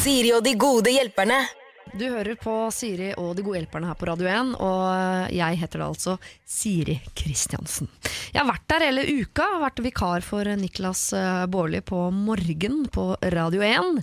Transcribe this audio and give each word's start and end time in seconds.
Siri 0.00 0.30
og 0.32 0.40
de 0.40 0.54
gode 0.56 0.94
hjelperne. 0.94 1.36
Du 1.92 2.06
hører 2.06 2.38
på 2.40 2.52
Siri 2.72 3.10
og 3.20 3.34
De 3.36 3.42
gode 3.44 3.58
hjelperne 3.58 3.90
her 3.90 3.96
på 3.98 4.06
Radio 4.08 4.28
1, 4.30 4.52
og 4.64 5.32
jeg 5.34 5.58
heter 5.60 5.82
da 5.82 5.88
altså 5.90 6.14
Siri 6.48 6.94
Kristiansen. 7.18 7.90
Jeg 8.30 8.38
har 8.38 8.48
vært 8.48 8.64
der 8.72 8.84
hele 8.86 9.04
uka, 9.20 9.44
vært 9.60 9.82
vikar 9.84 10.24
for 10.24 10.48
Niklas 10.56 11.02
eh, 11.18 11.42
Baarli 11.52 11.82
på 11.84 11.98
Morgen 12.16 12.78
på 12.94 13.04
Radio 13.34 13.64
1. 13.66 14.00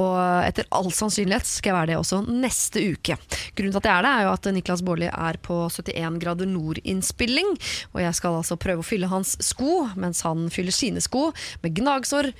Og 0.00 0.16
etter 0.46 0.70
all 0.72 0.88
sannsynlighet 0.96 1.50
skal 1.50 1.74
jeg 1.74 1.76
være 1.76 1.90
det 1.92 1.98
også 1.98 2.22
neste 2.24 2.84
uke. 2.94 3.18
Grunnen 3.52 3.74
til 3.74 3.82
at 3.82 3.90
jeg 3.90 3.96
er 3.98 4.06
det, 4.06 4.12
er 4.14 4.24
jo 4.24 4.34
at 4.38 4.48
Niklas 4.56 4.84
Baarli 4.86 5.10
er 5.10 5.40
på 5.44 5.58
71 5.66 6.22
grader 6.22 6.48
nord-innspilling, 6.54 7.52
og 7.92 8.00
jeg 8.00 8.16
skal 8.16 8.38
altså 8.38 8.56
prøve 8.64 8.80
å 8.80 8.88
fylle 8.94 9.12
hans 9.12 9.36
sko, 9.44 9.82
mens 10.00 10.24
han 10.24 10.48
fyller 10.54 10.72
sine 10.72 11.04
sko 11.04 11.26
med 11.60 11.76
gnagsår, 11.82 12.30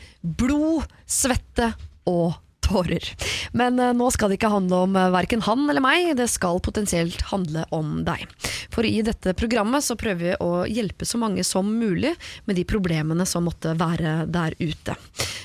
blod, 0.40 0.88
svette 1.04 1.74
og 2.08 2.38
tårer. 2.64 3.06
Men 3.52 3.78
eh, 3.78 3.94
nå 3.96 4.10
skal 4.14 4.30
det 4.30 4.38
ikke 4.38 4.52
handle 4.52 4.84
om 4.86 4.98
uh, 4.98 5.10
verken 5.14 5.44
han 5.46 5.66
eller 5.70 5.84
meg, 5.84 6.14
det 6.18 6.28
skal 6.32 6.62
potensielt 6.64 7.26
handle 7.30 7.66
om 7.74 8.00
deg. 8.06 8.26
For 8.74 8.86
i 8.86 9.02
dette 9.06 9.36
programmet 9.38 9.84
så 9.84 9.96
prøver 10.00 10.24
vi 10.24 10.34
å 10.42 10.64
hjelpe 10.70 11.06
så 11.06 11.20
mange 11.20 11.44
som 11.46 11.68
mulig 11.68 12.14
med 12.48 12.58
de 12.58 12.66
problemene 12.68 13.26
som 13.28 13.46
måtte 13.46 13.76
være 13.78 14.24
der 14.32 14.56
ute. 14.58 14.96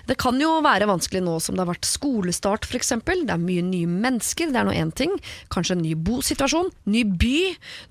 Det 0.09 0.17
kan 0.17 0.39
jo 0.41 0.55
være 0.65 0.87
vanskelig 0.89 1.21
nå 1.21 1.35
som 1.43 1.53
det 1.53 1.61
har 1.61 1.69
vært 1.69 1.85
skolestart 1.85 2.65
f.eks. 2.65 2.95
Det 3.05 3.33
er 3.35 3.41
mye 3.41 3.65
nye 3.65 3.89
mennesker, 3.89 4.49
det 4.49 4.61
er 4.61 4.69
nå 4.69 4.73
én 4.73 4.93
ting. 4.95 5.13
Kanskje 5.53 5.77
en 5.77 5.83
ny 5.85 5.93
bosituasjon, 5.93 6.71
ny 6.89 7.03
by, 7.05 7.37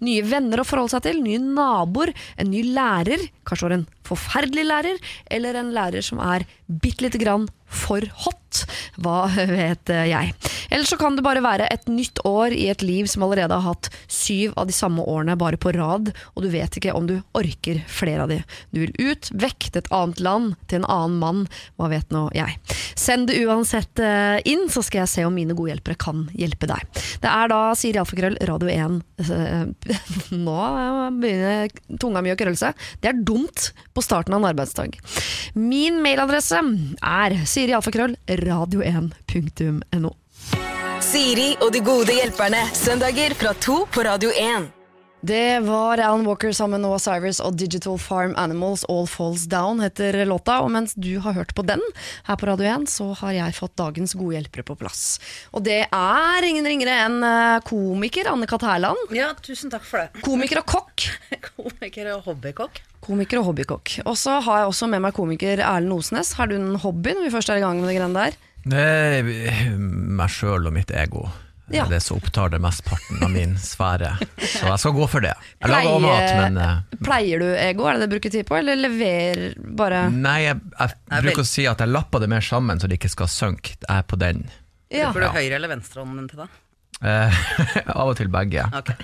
nye 0.07 0.25
venner 0.27 0.63
å 0.63 0.67
forholde 0.67 0.97
seg 0.97 1.07
til, 1.07 1.23
nye 1.23 1.39
naboer, 1.43 2.15
en 2.41 2.51
ny 2.51 2.65
lærer. 2.75 3.29
Kanskje 3.47 3.71
en 3.77 3.87
forferdelig 4.09 4.67
lærer, 4.67 4.99
eller 5.31 5.61
en 5.61 5.73
lærer 5.77 6.05
som 6.05 6.23
er 6.25 6.47
bitte 6.67 7.07
lite 7.07 7.23
grann 7.23 7.47
for 7.69 8.03
hot. 8.25 8.48
Hva 8.99 9.27
vet 9.59 9.93
jeg. 10.09 10.35
Eller 10.69 10.89
så 10.89 10.99
kan 11.01 11.17
det 11.17 11.25
bare 11.27 11.45
være 11.45 11.69
et 11.73 11.89
nytt 11.91 12.23
år 12.29 12.55
i 12.57 12.69
et 12.73 12.85
liv 12.85 13.09
som 13.11 13.25
allerede 13.27 13.57
har 13.57 13.75
hatt 13.75 13.91
syv 14.11 14.55
av 14.59 14.69
de 14.69 14.77
samme 14.77 15.05
årene 15.05 15.37
bare 15.39 15.61
på 15.61 15.73
rad, 15.77 16.13
og 16.35 16.45
du 16.45 16.51
vet 16.53 16.79
ikke 16.79 16.95
om 16.97 17.09
du 17.09 17.19
orker 17.39 17.81
flere 17.89 18.25
av 18.25 18.33
de. 18.33 18.41
Du 18.75 18.83
vil 18.83 18.95
ut, 18.99 19.31
vekk 19.33 19.71
til 19.71 19.83
et 19.83 19.93
annet 19.95 20.23
land, 20.25 20.55
til 20.69 20.83
en 20.83 20.89
annen 20.89 21.19
mann. 21.23 21.45
Hva 21.79 21.91
vet 21.93 22.13
nå 22.15 22.29
jeg. 22.37 22.59
Send 22.99 23.31
det 23.31 23.39
uansett 23.47 24.01
eh, 24.03 24.39
inn, 24.49 24.67
så 24.73 24.83
skal 24.85 25.05
jeg 25.05 25.13
se 25.13 25.27
om 25.27 25.35
mine 25.35 25.57
gode 25.57 25.73
hjelpere 25.73 25.99
kan 26.01 26.27
hjelpe 26.37 26.69
deg. 26.71 27.03
Det 27.23 27.31
er 27.31 27.53
da 27.53 27.61
Siri 27.79 28.01
Alfakrøll, 28.01 28.39
Radio 28.49 28.71
1 28.73 28.99
eh, 29.25 29.95
Nå 30.47 30.59
begynner 31.21 31.71
tunga 32.01 32.23
mi 32.25 32.33
å 32.33 32.39
krølle 32.39 32.59
seg. 32.59 32.89
Det 33.03 33.13
er 33.13 33.23
dumt 33.23 33.71
på 33.95 34.05
starten 34.05 34.35
av 34.35 34.43
en 34.43 34.51
arbeidsdag. 34.51 34.99
Min 35.59 36.03
mailadresse 36.05 36.61
er 37.03 37.37
sirialfakrøll 37.49 38.17
radio1.no. 38.49 40.11
Siri 41.05 41.53
og 41.63 41.71
de 41.73 41.85
gode 41.85 42.17
hjelperne. 42.19 42.65
Søndager 42.75 43.37
fra 43.39 43.55
to 43.55 43.85
på 43.93 44.05
Radio 44.09 44.35
1. 44.35 44.78
Det 45.21 45.61
var 45.61 45.99
Alan 45.99 46.27
Walker 46.27 46.53
sammen 46.53 46.79
med 46.79 46.87
Noah 46.87 47.01
Cyrus 47.03 47.41
og 47.43 47.57
Digital 47.59 47.97
Farm 47.99 48.37
Animals 48.39 48.85
All 48.87 49.09
Falls 49.11 49.49
Down 49.51 49.81
heter 49.83 50.15
låta. 50.31 50.61
Og 50.63 50.71
mens 50.71 50.95
du 50.95 51.19
har 51.19 51.35
hørt 51.35 51.55
på 51.59 51.65
den 51.67 51.83
her 52.29 52.39
på 52.39 52.47
Radio 52.47 52.69
1, 52.71 52.87
så 52.87 53.09
har 53.19 53.35
jeg 53.35 53.57
fått 53.57 53.75
dagens 53.81 54.15
gode 54.15 54.37
hjelpere 54.37 54.63
på 54.69 54.77
plass. 54.79 55.19
Og 55.51 55.65
det 55.67 55.81
er 55.91 56.47
ingen 56.47 56.69
ringere 56.71 56.95
enn 57.09 57.19
eh, 57.27 57.57
komiker 57.67 58.31
Anne-Kat. 58.31 58.63
Hærland. 58.69 59.11
Ja, 59.15 59.33
tusen 59.43 59.75
takk 59.75 59.83
for 59.89 60.05
det. 60.05 60.23
Komiker 60.23 60.63
og 60.63 60.71
kokk. 60.71 61.09
Komiker 61.57 62.13
og 62.15 62.31
hobbykokk. 62.31 62.79
Komiker 63.03 63.43
og 63.43 63.51
hobbykokk. 63.51 63.99
Og 64.07 64.15
så 64.19 64.39
har 64.47 64.63
jeg 64.63 64.71
også 64.71 64.91
med 64.95 65.03
meg 65.03 65.19
komiker 65.19 65.59
Erlend 65.59 65.99
Osnes. 65.99 66.37
Har 66.39 66.47
du 66.47 66.55
en 66.61 66.79
hobby 66.79 67.17
når 67.17 67.27
vi 67.27 67.35
først 67.35 67.51
er 67.51 67.59
i 67.59 67.67
gang 67.67 67.83
med 67.83 67.91
det 67.91 67.99
greiene 67.99 68.23
der? 68.29 68.39
Det 68.69 68.87
er 68.87 69.77
meg 69.83 70.31
sjøl 70.31 70.71
og 70.71 70.79
mitt 70.79 70.95
ego. 70.95 71.27
Ja. 71.71 71.85
Det 71.91 71.99
som 72.01 72.17
opptar 72.17 72.49
det 72.55 72.59
mesteparten 72.65 73.23
av 73.27 73.31
min 73.31 73.51
sfære. 73.61 74.15
Så 74.41 74.67
jeg 74.71 74.79
skal 74.81 74.95
gå 74.97 75.09
for 75.13 75.21
det. 75.25 75.35
Jeg 75.61 75.69
lager 75.73 75.91
også 75.91 76.05
mat, 76.07 76.31
men 76.41 76.57
eh, 76.65 77.03
Pleier 77.05 77.43
du 77.43 77.49
ego, 77.53 77.85
er 77.91 77.99
det 77.99 78.01
det 78.01 78.09
du 78.09 78.15
bruker 78.17 78.33
tid 78.39 78.47
på, 78.49 78.57
eller 78.57 78.79
leverer 78.81 79.53
bare 79.77 80.07
Nei, 80.15 80.39
jeg, 80.47 80.63
jeg 80.79 80.95
jeg 81.13 81.27
bruker 81.27 81.45
å 81.45 81.51
si 81.51 81.67
at 81.69 81.85
jeg 81.85 81.93
lapper 81.93 82.25
det 82.25 82.31
mer 82.33 82.41
sammen 82.47 82.81
så 82.81 82.89
det 82.89 82.97
ikke 83.01 83.13
skal 83.13 83.29
synke. 83.33 83.77
Jeg 83.85 83.93
er 83.99 84.09
på 84.09 84.17
den. 84.21 84.47
Ja. 84.89 85.11
Bruker 85.13 85.29
du 85.29 85.37
høyre- 85.37 85.59
eller 85.61 85.69
venstrehånden 85.77 86.31
til 86.33 86.41
det? 86.45 86.49
Eh, 87.05 87.37
av 88.01 88.09
og 88.11 88.17
til 88.19 88.33
begge. 88.33 88.65
Okay. 88.81 88.97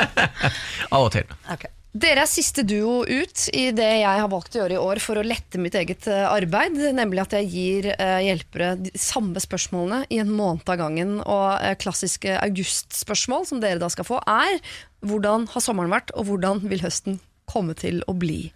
Av 0.94 1.02
og 1.04 1.10
til. 1.12 1.26
Ok. 1.52 1.66
Dere 1.90 2.22
er 2.22 2.30
siste 2.30 2.62
duo 2.62 3.00
ut 3.02 3.48
i 3.50 3.64
det 3.74 3.88
jeg 4.04 4.18
har 4.22 4.28
valgt 4.30 4.54
å 4.54 4.60
gjøre 4.60 4.76
i 4.76 4.82
år 4.82 5.00
for 5.02 5.18
å 5.18 5.24
lette 5.26 5.58
mitt 5.58 5.74
eget 5.74 6.06
eh, 6.06 6.22
arbeid. 6.22 6.76
Nemlig 6.94 7.24
at 7.24 7.34
jeg 7.34 7.48
gir 7.50 7.88
eh, 7.96 8.20
hjelpere 8.28 8.76
de 8.78 8.92
samme 8.94 9.42
spørsmålene 9.42 10.04
i 10.06 10.20
en 10.22 10.30
måned 10.30 10.70
av 10.70 10.78
gangen. 10.78 11.16
Og 11.24 11.48
eh, 11.58 11.74
klassiske 11.82 12.36
augustspørsmål 12.44 13.48
som 13.50 13.62
dere 13.64 13.82
da 13.82 13.90
skal 13.90 14.06
få, 14.06 14.22
er 14.22 14.62
hvordan 15.02 15.48
har 15.50 15.66
sommeren 15.66 15.90
vært, 15.90 16.14
og 16.14 16.30
hvordan 16.30 16.62
vil 16.70 16.86
høsten 16.86 17.18
komme 17.50 17.74
til 17.74 18.04
å 18.06 18.14
bli? 18.14 18.52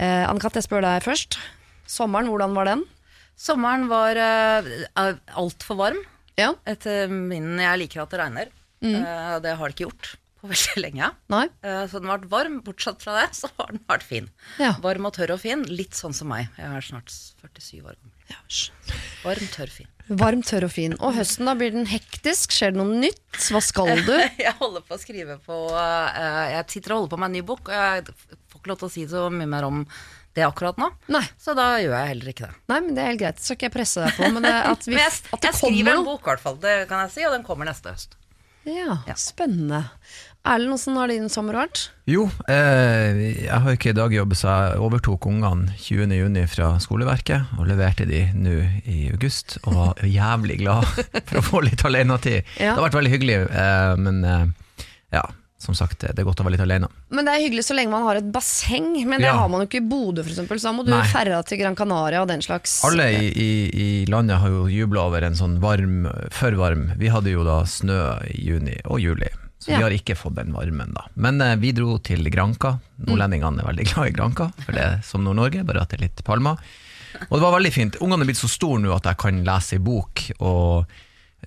Eh, 0.00 0.24
Anne-Kat., 0.24 0.56
jeg 0.56 0.64
spør 0.64 0.88
deg 0.88 1.04
først. 1.04 1.36
Sommeren, 1.84 2.32
hvordan 2.32 2.56
var 2.56 2.72
den? 2.72 2.88
Sommeren 3.36 3.90
var 3.90 4.16
uh, 4.16 5.14
altfor 5.36 5.76
varm. 5.84 6.00
Ja, 6.38 6.54
Etter 6.66 7.10
min 7.12 7.58
Jeg 7.60 7.80
liker 7.82 8.06
at 8.06 8.14
det 8.14 8.24
regner. 8.24 8.52
Eh, 8.84 9.40
det 9.44 9.56
har 9.58 9.68
det 9.68 9.76
ikke 9.76 9.90
gjort 9.90 10.14
på 10.44 10.50
veldig 10.52 10.82
lenge. 10.84 11.10
nei? 11.32 11.44
Eh, 11.64 11.84
så 11.90 12.00
den 12.02 12.10
har 12.12 12.20
vært 12.20 12.30
varm. 12.32 12.60
Bortsett 12.66 13.02
fra 13.04 13.16
det, 13.22 13.30
så 13.38 13.48
har 13.56 13.72
den 13.72 13.80
vært 13.88 14.04
fin. 14.06 14.28
Ja. 14.60 14.74
Varm 14.84 15.08
og 15.08 15.16
tørr 15.16 15.34
og 15.34 15.40
fin. 15.42 15.64
Litt 15.72 15.96
sånn 15.98 16.14
som 16.16 16.28
meg. 16.30 16.50
Jeg 16.60 16.68
er 16.68 16.84
snart 16.84 17.12
47 17.12 17.80
år 17.82 17.96
gammel. 17.96 18.10
Ja. 18.30 18.40
Varm, 19.24 19.46
tørr, 19.52 19.72
fin. 19.72 19.88
Varm, 20.08 20.40
tørr 20.44 20.64
og 20.68 20.72
fin. 20.72 20.94
Og 21.00 21.16
høsten 21.16 21.48
da 21.48 21.54
blir 21.58 21.72
den 21.74 21.88
hektisk? 21.88 22.52
Skjer 22.56 22.72
det 22.72 22.80
noe 22.80 22.98
nytt? 23.02 23.38
Hva 23.52 23.60
skal 23.64 24.04
du? 24.06 24.14
Jeg 24.46 24.54
holder 24.60 24.84
på 24.84 24.96
å 24.96 25.00
skrive 25.00 25.38
på 25.44 25.58
eh, 25.76 26.42
Jeg 26.54 26.66
sitter 26.72 26.94
og 26.94 27.02
holder 27.04 27.14
på 27.14 27.20
med 27.20 27.30
en 27.30 27.36
ny 27.38 27.42
bok, 27.46 27.68
og 27.68 27.74
jeg 27.74 28.04
får 28.52 28.60
ikke 28.60 28.72
lov 28.72 28.80
til 28.80 28.88
å 28.88 28.92
si 28.94 29.04
så 29.10 29.26
mye 29.32 29.48
mer 29.50 29.66
om 29.68 29.84
det 30.34 30.42
akkurat 30.42 30.80
nå. 30.80 30.88
Nei. 31.14 31.22
Så 31.38 31.54
da 31.54 31.68
gjør 31.78 31.94
jeg 31.94 32.10
heller 32.10 32.32
ikke 32.32 32.48
det. 32.48 32.56
Nei, 32.72 32.80
men 32.82 32.96
det 32.96 33.02
er 33.02 33.10
helt 33.12 33.22
greit. 33.22 33.40
Så 33.40 33.48
skal 33.52 33.58
ikke 33.58 33.68
jeg 33.68 33.74
presse 33.76 34.02
deg 34.02 34.16
på. 34.16 34.28
Men 34.34 34.46
det, 34.48 34.54
at, 34.72 34.84
vi, 34.88 34.96
Men 34.96 35.04
jeg, 35.04 35.16
at 35.36 35.48
jeg 35.48 35.58
skriver 35.60 35.92
en 35.94 36.06
bok, 36.08 36.24
i 36.24 36.30
hvert 36.32 36.42
fall. 36.42 36.60
Det 36.64 36.76
kan 36.90 37.04
jeg 37.04 37.14
si, 37.14 37.26
og 37.28 37.36
den 37.36 37.46
kommer 37.46 37.68
neste 37.70 37.92
høst. 37.94 38.16
Ja, 38.64 38.96
spennende. 39.20 39.84
Erlend, 40.44 40.74
hvordan 40.76 40.98
har 41.00 41.08
din 41.08 41.28
sommer 41.32 41.56
vært? 41.56 41.86
Jo, 42.04 42.26
eh, 42.52 43.20
jeg 43.46 43.60
har 43.64 43.72
ikke 43.78 43.94
i 43.94 43.96
dag 43.96 44.12
jobbet 44.12 44.36
så 44.36 44.50
jeg 44.52 44.80
overtok 44.84 45.24
ungene 45.30 45.72
20.6 45.80 46.50
fra 46.52 46.66
skoleverket 46.84 47.54
og 47.56 47.64
leverte 47.70 48.04
de 48.04 48.26
nå 48.36 48.58
i 48.84 49.06
august. 49.14 49.56
Og 49.64 49.72
var 49.78 50.02
jævlig 50.04 50.58
glad 50.60 50.84
for 51.30 51.38
å 51.40 51.44
få 51.46 51.62
litt 51.64 51.80
alenetid. 51.88 52.42
Ja. 52.60 52.74
Det 52.74 52.76
har 52.76 52.84
vært 52.90 52.98
veldig 53.00 53.12
hyggelig, 53.14 53.38
eh, 53.48 53.94
men 54.04 54.18
eh, 54.28 54.44
ja, 55.16 55.22
som 55.64 55.72
sagt, 55.78 56.04
det 56.04 56.20
er 56.20 56.26
godt 56.28 56.42
å 56.42 56.44
være 56.44 56.58
litt 56.58 56.64
alene. 56.66 56.90
Men 57.08 57.24
det 57.24 57.38
er 57.38 57.44
hyggelig 57.46 57.64
så 57.64 57.76
lenge 57.78 57.94
man 57.94 58.04
har 58.04 58.20
et 58.20 58.28
basseng, 58.34 58.90
men 59.08 59.24
det 59.24 59.30
Ja. 59.30 59.38
har 59.38 59.48
man 59.48 59.64
jo 59.64 59.68
ikke 59.70 59.80
i 59.80 59.86
Bodø 59.94 60.26
f.eks. 60.26 60.42
Så 60.44 60.58
da 60.68 60.74
må 60.76 60.84
du 60.84 60.92
Nei. 60.92 61.06
ferra 61.08 61.38
til 61.48 61.62
Gran 61.62 61.78
Canaria 61.78 62.20
og 62.20 62.28
den 62.28 62.44
slags. 62.44 62.82
Alle 62.84 63.06
i, 63.16 63.30
i, 63.32 63.48
i 63.72 63.88
landet 64.12 64.42
har 64.44 64.52
jo 64.52 64.66
jubla 64.68 65.06
over 65.08 65.24
en 65.24 65.40
sånn 65.40 65.56
varm, 65.64 66.04
for 66.36 66.52
varm. 66.60 66.90
Vi 67.00 67.08
hadde 67.16 67.32
jo 67.32 67.48
da 67.48 67.62
snø 67.64 68.02
i 68.28 68.44
juni 68.50 68.76
og 68.84 69.00
juli, 69.00 69.32
så 69.64 69.72
Ja. 69.72 69.78
vi 69.80 69.86
har 69.86 69.94
ikke 69.96 70.16
fått 70.18 70.36
den 70.36 70.52
varmen 70.52 70.92
da. 70.92 71.06
Men 71.16 71.40
eh, 71.40 71.54
vi 71.56 71.72
dro 71.72 71.96
til 72.04 72.26
Granka. 72.30 72.74
Nordlendingene 73.06 73.64
er 73.64 73.70
veldig 73.72 73.86
glad 73.94 74.10
i 74.10 74.16
Granka, 74.18 74.50
for 74.66 74.76
det 74.76 74.84
er 74.84 75.00
som 75.06 75.24
Nord-Norge, 75.24 75.64
bare 75.64 75.80
at 75.86 75.94
det 75.94 76.00
er 76.02 76.06
litt 76.08 76.24
palmer. 76.26 76.60
Og 77.30 77.38
det 77.38 77.44
var 77.46 77.56
veldig 77.56 77.72
fint. 77.72 77.96
Ungene 78.02 78.26
er 78.26 78.32
blitt 78.32 78.42
så 78.42 78.50
store 78.50 78.82
nå 78.82 78.92
at 78.92 79.06
jeg 79.08 79.20
kan 79.22 79.40
lese 79.46 79.76
i 79.78 79.82
bok 79.86 80.26
og 80.42 80.84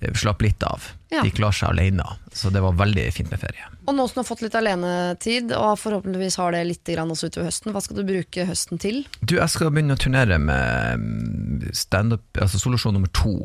eh, 0.00 0.10
slappe 0.18 0.46
litt 0.48 0.64
av. 0.66 0.82
Ja. 1.12 1.22
De 1.24 1.30
klarer 1.32 1.56
seg 1.56 1.70
alene, 1.70 2.04
så 2.36 2.50
det 2.52 2.60
var 2.64 2.74
veldig 2.76 3.04
fint 3.16 3.30
med 3.32 3.40
ferie. 3.40 3.68
Og 3.88 3.94
nå 3.96 4.04
som 4.08 4.18
du 4.18 4.20
har 4.20 4.28
fått 4.28 4.42
litt 4.44 4.56
alenetid, 4.58 5.52
og 5.56 5.78
forhåpentligvis 5.80 6.36
har 6.40 6.52
det 6.52 6.64
litt 6.68 6.90
grann 6.92 7.12
også 7.14 7.30
utover 7.30 7.46
høsten, 7.48 7.72
hva 7.72 7.80
skal 7.84 7.96
du 8.00 8.04
bruke 8.10 8.44
høsten 8.50 8.80
til? 8.82 8.98
Du, 9.22 9.38
jeg 9.38 9.48
skal 9.54 9.70
begynne 9.72 9.96
å 9.96 10.00
turnere 10.02 10.36
med 10.42 11.04
mm, 11.06 11.70
stand-up, 11.72 12.26
altså 12.36 12.60
solusjon 12.60 12.98
nummer 12.98 13.08
to, 13.16 13.36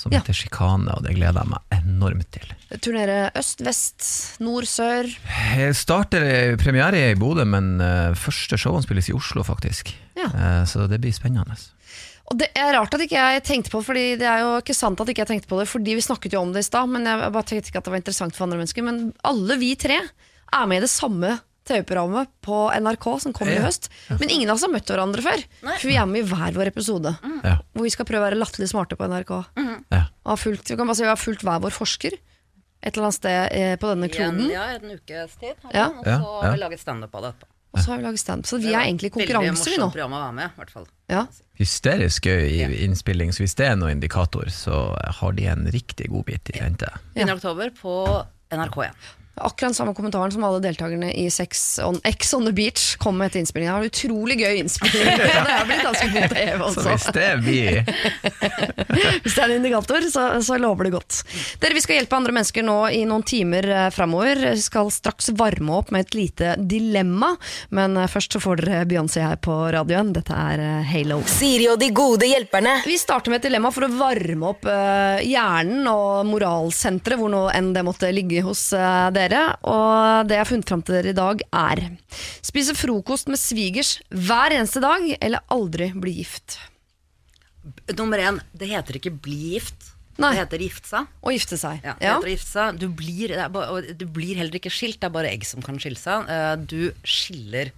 som 0.00 0.12
Ja. 0.14 0.20
heter 0.22 0.36
Sjikane, 0.36 0.88
og 0.96 1.04
det 1.04 1.12
gleder 1.18 1.42
jeg 1.44 1.50
meg 1.52 1.76
enormt 1.76 2.30
til. 2.32 2.54
Turnere 2.80 3.18
øst, 3.36 3.60
vest, 3.66 4.06
nord, 4.40 4.64
sør? 4.70 5.10
Jeg 5.56 5.74
starter 5.76 6.24
eh, 6.24 6.56
premiere 6.60 7.10
i 7.10 7.18
Bodø, 7.20 7.44
men 7.44 7.74
eh, 7.84 8.14
første 8.16 8.56
showene 8.60 8.86
spilles 8.86 9.10
i 9.12 9.16
Oslo, 9.16 9.44
faktisk. 9.44 9.92
Ja. 10.16 10.30
Eh, 10.32 10.62
så 10.70 10.88
det 10.88 11.00
blir 11.04 11.12
spennende. 11.12 11.58
Og 12.30 12.38
det 12.38 12.46
er 12.54 12.72
rart 12.76 12.94
at 12.94 13.02
ikke 13.02 13.18
jeg 13.18 13.42
tenkte 13.42 13.72
på 13.72 13.80
det, 13.82 13.86
Fordi 13.88 14.04
det 14.20 14.26
er 14.30 14.40
jo 14.44 14.50
ikke 14.60 14.76
sant 14.78 15.00
at 15.02 15.08
ikke 15.10 15.24
jeg 15.24 15.30
tenkte 15.32 15.48
på 15.50 15.58
det, 15.58 15.66
fordi 15.68 15.96
vi 15.98 16.04
snakket 16.06 16.32
jo 16.36 16.40
om 16.44 16.52
det 16.54 16.62
i 16.62 16.68
stad, 16.68 16.86
men 16.88 17.04
jeg 17.04 17.32
bare 17.34 17.42
tenkte 17.48 17.68
ikke 17.72 17.80
at 17.82 17.88
det 17.88 17.94
var 17.96 18.02
interessant 18.04 18.36
for 18.36 18.46
andre 18.46 18.60
mennesker. 18.60 18.86
Men 18.86 19.12
alle 19.26 19.56
vi 19.58 19.72
tre 19.74 19.98
er 19.98 20.66
med 20.70 20.78
i 20.78 20.84
det 20.86 20.92
samme 20.94 21.40
TV-programmet 21.70 22.30
på 22.44 22.60
NRK 22.76 23.06
som 23.24 23.34
kommer 23.36 23.56
i 23.56 23.62
høst. 23.64 23.88
Men 24.12 24.28
ingen 24.28 24.50
av 24.50 24.58
oss 24.58 24.66
har 24.66 24.72
møtt 24.74 24.90
hverandre 24.90 25.24
før. 25.24 25.44
For 25.70 25.86
vi 25.90 25.96
er 26.00 26.08
med 26.10 26.24
i 26.24 26.28
hver 26.30 26.56
vår 26.58 26.72
episode. 26.72 27.14
Ja. 27.46 27.56
Hvor 27.72 27.86
vi 27.86 27.92
skal 27.94 28.08
prøve 28.10 28.24
å 28.24 28.28
være 28.28 28.40
latterlig 28.40 28.70
smarte 28.72 28.98
på 29.00 29.08
NRK. 29.10 29.32
Har 30.30 30.38
fulgt, 30.42 30.70
vi 30.70 30.76
kan 30.78 30.90
bare 30.90 30.98
si 30.98 31.06
vi 31.06 31.12
har 31.12 31.20
fulgt 31.20 31.46
hver 31.46 31.62
vår 31.64 31.74
forsker 31.74 32.18
et 32.80 32.96
eller 32.96 33.10
annet 33.10 33.16
sted 33.18 33.48
eh, 33.52 33.76
på 33.76 33.88
denne 33.90 34.08
kloden. 34.08 34.46
ja, 34.48 34.62
en 34.78 34.92
ukes 34.94 35.34
tid. 35.36 35.56
her, 35.66 35.72
Ja. 35.74 35.88
Og 35.92 36.04
så 36.04 36.10
ja. 36.10 36.20
har 36.42 36.54
vi 36.54 36.60
laget 36.62 36.80
standup 36.80 37.14
av 37.14 37.22
det 37.26 37.32
etterpå. 37.34 37.50
Og 37.70 37.78
så 37.78 37.92
har 37.92 38.00
vi 38.00 38.02
laget 38.08 38.18
stand 38.18 38.46
Så 38.48 38.58
vi 38.58 38.72
er 38.72 38.80
egentlig 38.80 39.12
i 39.12 39.14
konkurranse, 39.14 39.68
vi 39.70 39.76
nå. 39.78 39.90
program 39.92 40.16
å 40.16 40.22
være 40.24 40.34
med, 40.40 40.50
i 40.50 40.58
hvert 40.58 40.72
fall. 40.74 40.86
Ja. 41.12 41.26
Hysterisk 41.60 42.26
gøy 42.26 42.48
i 42.48 42.64
innspilling, 42.86 43.30
så 43.36 43.44
hvis 43.44 43.54
det 43.60 43.68
er 43.68 43.76
noen 43.78 43.98
indikator, 43.98 44.48
så 44.50 44.80
har 45.20 45.36
de 45.38 45.46
en 45.52 45.68
riktig 45.70 46.08
god 46.10 46.26
bit 46.32 46.50
i 46.50 46.58
vente. 46.64 46.88
Begynner 47.14 47.36
i 47.36 47.38
oktober 47.38 47.70
på 47.78 47.94
NRK1. 48.50 49.06
Akkurat 49.34 49.76
samme 49.76 49.94
kommentaren 49.94 50.32
som 50.32 50.44
alle 50.44 50.58
deltakerne 50.60 51.12
i 51.16 51.30
Sex 51.32 51.78
on, 51.84 52.00
X 52.04 52.34
on 52.34 52.44
the 52.44 52.52
Beach 52.52 52.96
kom 53.00 53.16
med 53.18 53.30
etter 53.30 53.40
innspillingen. 53.40 53.72
Det 53.72 53.80
var 53.80 53.86
utrolig 53.86 54.36
gøy 54.40 54.58
innspilling. 54.60 55.06
det 55.22 55.54
er 55.54 55.68
blitt 55.68 55.84
ganske 55.86 56.08
god 56.12 56.34
TV 56.34 56.58
Så 56.58 56.66
også. 56.66 56.88
hvis 56.90 57.06
det 57.16 57.24
er 57.24 57.40
vi 57.44 57.60
Hvis 59.22 59.36
det 59.36 59.40
er 59.40 59.46
en 59.46 59.54
indikator, 59.56 60.04
så, 60.12 60.24
så 60.44 60.58
lover 60.60 60.88
det 60.88 60.92
godt. 60.96 61.20
Dere, 61.62 61.76
Vi 61.78 61.84
skal 61.84 62.00
hjelpe 62.00 62.18
andre 62.18 62.34
mennesker 62.36 62.66
nå 62.66 62.76
i 62.92 63.04
noen 63.08 63.24
timer 63.26 63.68
eh, 63.70 63.86
framover. 63.94 64.42
Vi 64.58 64.64
skal 64.64 64.90
straks 64.92 65.30
varme 65.38 65.78
opp 65.78 65.94
med 65.94 66.08
et 66.08 66.18
lite 66.18 66.52
dilemma, 66.58 67.32
men 67.76 67.96
eh, 67.96 68.10
først 68.10 68.36
så 68.36 68.42
får 68.42 68.64
dere 68.64 68.82
Beyoncé 68.90 69.24
her 69.24 69.40
på 69.40 69.56
radioen. 69.72 70.12
Dette 70.16 70.36
er 70.36 70.64
eh, 70.66 70.90
Halo. 70.90 71.22
Siri 71.30 71.70
og 71.72 71.78
de 71.80 71.88
gode 71.96 72.28
hjelperne. 72.28 72.76
Vi 72.84 72.98
starter 73.00 73.32
med 73.32 73.40
et 73.40 73.48
dilemma 73.48 73.72
for 73.72 73.86
å 73.86 73.92
varme 73.94 74.52
opp 74.52 74.68
hjernen 75.24 75.86
og 75.90 76.26
moralsenteret, 76.28 77.18
hvor 77.20 77.32
nå 77.32 77.46
enn 77.54 77.72
det 77.76 77.86
måtte 77.86 78.10
ligge 78.12 78.44
hos 78.44 78.66
eh, 78.76 79.08
dere. 79.20 79.44
Og 79.68 80.26
det 80.28 80.36
jeg 80.38 80.44
har 80.44 80.50
funnet 80.50 80.72
fram 80.72 80.82
til 80.86 80.96
dere 80.98 81.12
i 81.14 81.18
dag, 81.20 81.44
er 81.52 81.84
spise 82.44 82.74
frokost 82.78 83.30
med 83.30 83.40
svigers 83.40 83.94
hver 84.10 84.56
eneste 84.56 84.82
dag, 84.84 85.06
eller 85.20 85.44
aldri 85.54 85.92
bli 85.94 86.16
gift. 86.22 86.58
Nummer 87.96 88.18
én, 88.22 88.38
det 88.56 88.70
heter 88.70 88.96
ikke 89.00 89.12
bli 89.22 89.54
gift. 89.54 89.90
Nei. 90.20 90.34
Det 90.34 90.40
heter 90.42 90.62
gifte 90.66 90.88
seg. 90.90 91.06
Og 91.24 91.32
gifte 91.32 91.56
seg. 91.60 91.78
Ja, 91.84 91.94
det 91.96 92.08
heter 92.10 92.28
å 92.28 92.32
gifte 92.34 92.50
seg. 92.50 92.80
Du 92.80 92.86
blir, 92.92 93.32
det 93.32 93.46
bare, 93.54 93.82
du 93.96 94.04
blir 94.12 94.36
heller 94.40 94.58
ikke 94.58 94.72
skilt, 94.72 94.98
det 95.00 95.08
er 95.08 95.14
bare 95.14 95.30
egg 95.32 95.46
som 95.48 95.64
kan 95.64 95.78
skille 95.80 96.00
seg. 96.00 96.28
Eh, 96.28 96.56
Du 96.68 96.90
skiller 97.08 97.70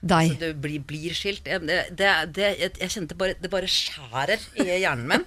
Deg. 0.00 0.32
Så 0.32 0.40
det 0.40 0.54
blir, 0.64 0.80
blir 0.88 1.12
skilt. 1.16 1.44
Det, 1.44 1.58
det, 1.92 2.10
det, 2.32 2.46
jeg, 2.56 2.88
kjente 2.88 3.16
bare, 3.20 3.36
det 3.36 3.50
bare 3.52 3.68
skjærer 3.68 4.40
i 4.56 4.64
hjernen 4.80 5.10
min. 5.10 5.26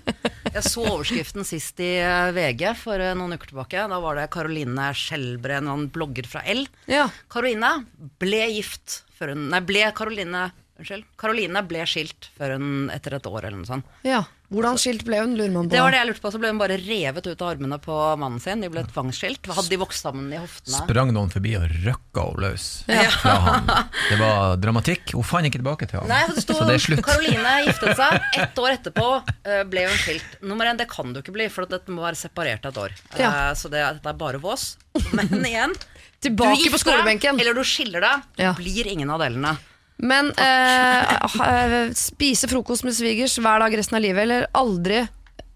Jeg 0.49 0.63
så 0.65 0.85
overskriften 0.87 1.45
sist 1.45 1.77
i 1.83 1.91
eh, 2.01 2.31
VG 2.33 2.65
for 2.81 3.01
eh, 3.01 3.13
noen 3.17 3.37
uker 3.37 3.51
tilbake. 3.51 3.85
Da 3.91 3.99
var 4.01 4.17
det 4.17 4.31
Karoline 4.33 4.89
Skjelbre, 4.97 5.61
en 5.61 5.87
blogger 5.93 6.25
fra 6.29 6.41
L. 6.49 6.65
Ja. 6.89 7.05
Karoline 7.29 7.83
ble 8.21 8.47
gift 8.55 9.03
før 9.13 9.35
hun 9.35 9.47
Nei, 9.53 9.61
ble 9.65 9.85
Caroline 9.95 10.47
Unnskyld. 10.79 11.03
Karoline 11.21 11.61
ble 11.69 11.83
skilt 11.85 12.31
før 12.37 12.55
hun 12.57 12.89
etter 12.93 13.13
et 13.19 13.27
år 13.29 13.43
eller 13.45 13.59
noe 13.61 13.69
sånt. 13.69 13.85
ja. 14.03 14.23
Hvordan 14.53 14.75
skilt 14.77 15.01
ble 15.01 15.17
hun, 15.17 15.31
lurer 15.33 15.49
man 15.49 15.65
på. 15.65 15.71
Det 15.73 15.79
var 15.81 15.89
det 15.89 15.97
jeg 15.97 16.07
lurte 16.11 16.21
på. 16.21 16.29
Så 16.29 16.37
ble 16.37 16.49
hun 16.51 16.59
bare 16.61 16.75
revet 16.77 17.25
ut 17.25 17.39
av 17.41 17.47
armene 17.55 17.77
på 17.81 17.95
mannen 18.21 18.37
sin. 18.43 18.61
De 18.61 18.67
ble 18.69 18.83
tvangsskilt. 18.85 19.47
Hadde 19.49 19.71
de 19.71 19.79
vokst 19.81 20.03
sammen 20.05 20.27
i 20.29 20.37
hoftene? 20.37 20.77
Sprang 20.77 21.09
noen 21.15 21.31
forbi 21.33 21.55
og 21.57 21.63
røkka 21.71 22.25
henne 22.27 22.43
løs 22.43 22.65
Ja. 22.85 23.07
fra 23.15 23.33
han. 23.47 23.71
Det 24.11 24.19
var 24.19 24.53
dramatikk. 24.61 25.15
Hun 25.17 25.25
fant 25.25 25.49
ikke 25.49 25.57
tilbake 25.57 25.87
til 25.89 26.03
ham. 26.03 26.07
Nei, 26.11 26.21
det 26.29 26.43
sto 26.45 26.53
så 26.53 26.67
det 26.69 26.75
er 26.77 26.83
slutt. 26.85 27.01
Karoline 27.07 27.55
giftet 27.65 27.97
seg. 27.97 28.19
Ett 28.45 28.61
år 28.61 28.75
etterpå 28.75 29.09
eh, 29.25 29.63
ble 29.73 29.87
hun 29.89 29.97
skilt. 30.05 30.37
Nummer 30.45 30.69
én, 30.69 30.77
det 30.77 30.85
kan 30.93 31.09
du 31.17 31.23
ikke 31.23 31.33
bli, 31.33 31.49
for 31.49 31.65
dette 31.65 31.89
må 31.89 32.05
være 32.05 32.21
separert 32.21 32.69
et 32.69 32.77
år. 32.77 32.93
Eh, 33.15 33.23
Ja. 33.25 33.33
så 33.57 33.73
det, 33.73 33.81
dette 33.97 34.13
er 34.13 34.21
bare 34.21 34.37
vås. 34.43 34.75
Men 35.17 35.33
igjen, 35.49 35.73
du 36.21 36.29
gifter 36.29 36.77
på 36.77 36.83
skolebenken. 36.85 37.41
eller 37.41 37.57
du 37.57 37.65
skiller 37.65 38.05
deg. 38.05 38.21
Det 38.37 38.51
Ja. 38.51 38.53
blir 38.53 38.85
ingen 38.93 39.09
av 39.09 39.25
delene. 39.25 39.57
Men 40.03 40.33
eh, 40.35 41.91
spise 41.95 42.49
frokost 42.51 42.83
med 42.83 42.95
svigers 42.97 43.37
hver 43.39 43.63
dag 43.63 43.77
resten 43.77 43.97
av 43.99 44.03
livet, 44.03 44.25
eller 44.25 44.47
aldri 44.51 45.05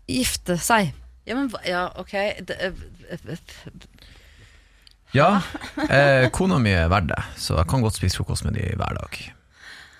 gifte 0.07 0.55
seg. 0.61 0.93
Ja, 1.27 1.35
men 1.35 1.49
ja, 1.67 1.87
ok 1.99 2.13
det, 2.47 2.55
eh, 2.55 3.39
Ja, 5.11 5.41
eh, 5.89 6.29
kona 6.31 6.59
mi 6.63 6.71
er 6.71 6.87
verdt 6.91 7.11
det, 7.11 7.19
så 7.35 7.57
jeg 7.59 7.67
kan 7.67 7.83
godt 7.83 7.99
spise 7.99 8.21
frokost 8.21 8.47
med 8.47 8.55
de 8.55 8.69
hver 8.79 8.95
dag. 9.01 9.19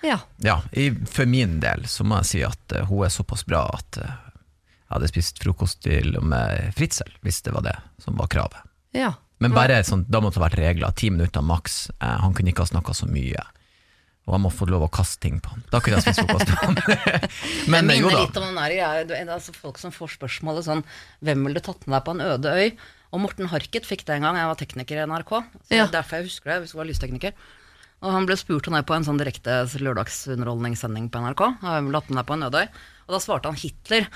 Ja. 0.06 0.18
Ja, 0.36 0.62
i, 0.72 0.90
For 1.10 1.26
min 1.26 1.58
del 1.60 1.84
så 1.90 2.06
må 2.06 2.22
jeg 2.22 2.30
si 2.30 2.42
at 2.46 2.76
uh, 2.76 2.86
hun 2.88 3.04
er 3.04 3.12
såpass 3.12 3.44
bra 3.48 3.64
at 3.74 3.98
uh, 3.98 4.08
jeg 4.08 4.94
hadde 4.94 5.10
spist 5.10 5.40
frokost 5.42 5.82
til 5.84 6.14
og 6.16 6.24
med 6.30 6.70
Fritzel, 6.78 7.10
hvis 7.26 7.42
det 7.44 7.52
var 7.56 7.66
det 7.66 7.76
som 8.00 8.16
var 8.16 8.30
kravet. 8.32 8.62
ja. 8.96 9.14
Men 9.38 9.52
bare 9.54 9.76
sånn, 9.86 10.00
da 10.10 10.18
måtte 10.18 10.40
det 10.40 10.42
vært 10.48 10.58
regler, 10.58 10.94
ti 10.98 11.12
minutter 11.14 11.44
maks. 11.46 11.92
Uh, 12.02 12.16
han 12.24 12.32
kunne 12.34 12.50
ikke 12.50 12.64
ha 12.64 12.72
snakka 12.72 12.94
så 12.96 13.06
mye. 13.06 13.44
Og 14.28 14.34
han 14.36 14.42
må 14.44 14.50
få 14.52 14.66
lov 14.68 14.84
å 14.84 14.90
kaste 14.92 15.22
ting 15.24 15.38
på 15.40 15.54
han. 15.54 15.62
Da 15.72 15.80
kunne 15.80 15.96
jeg 15.98 16.04
spist 16.04 16.20
frokost 16.20 16.50
med 16.52 16.60
ham. 16.60 16.74
Men 17.72 17.88
Det 17.88 17.96
eh, 17.96 18.00
jo 18.02 18.10
minner 18.10 18.18
da. 18.18 18.24
litt 18.26 18.36
om 18.36 18.44
den 18.44 19.08
der 19.08 19.32
altså 19.32 19.54
Folk 19.56 19.80
som 19.80 19.94
får 19.94 20.12
spørsmålet 20.18 20.66
sånn 20.68 20.82
Hvem 21.24 21.46
ville 21.48 21.62
du 21.62 21.64
tatt 21.64 21.86
med 21.88 21.96
deg 21.96 22.04
på 22.04 22.14
en 22.14 22.24
øde 22.26 22.52
øy? 22.52 22.66
Og 23.08 23.22
Morten 23.24 23.48
Harket 23.48 23.88
fikk 23.88 24.04
det 24.04 24.18
en 24.18 24.26
gang. 24.28 24.36
Jeg 24.36 24.50
var 24.50 24.58
tekniker 24.60 24.98
i 25.00 25.06
NRK. 25.08 25.30
Så 25.64 25.72
Ja. 25.72 25.86
er 25.86 25.94
Derfor 25.94 26.20
jeg 26.20 26.28
husker 26.28 26.50
det, 26.52 26.58
hvis 26.60 26.74
jeg 26.74 26.80
var 26.82 26.88
lystekniker. 26.90 27.32
Og 28.04 28.12
han 28.12 28.26
ble 28.28 28.36
spurt 28.36 28.68
om 28.68 28.74
det 28.76 28.84
på 28.86 28.94
en 28.94 29.06
sånn 29.08 29.18
direkte 29.18 29.64
lørdagsunderholdningssending 29.80 31.08
på 31.10 31.22
NRK. 31.24 31.42
Hvem 31.64 31.88
ville 31.88 32.00
tatt 32.02 32.10
med 32.12 32.20
deg 32.20 32.28
på 32.28 32.36
en 32.36 32.46
øde 32.46 32.60
øy? 32.62 32.68
Og 33.08 33.14
da 33.16 33.20
svarte 33.24 33.48
han 33.50 33.56
Hitler. 33.58 34.06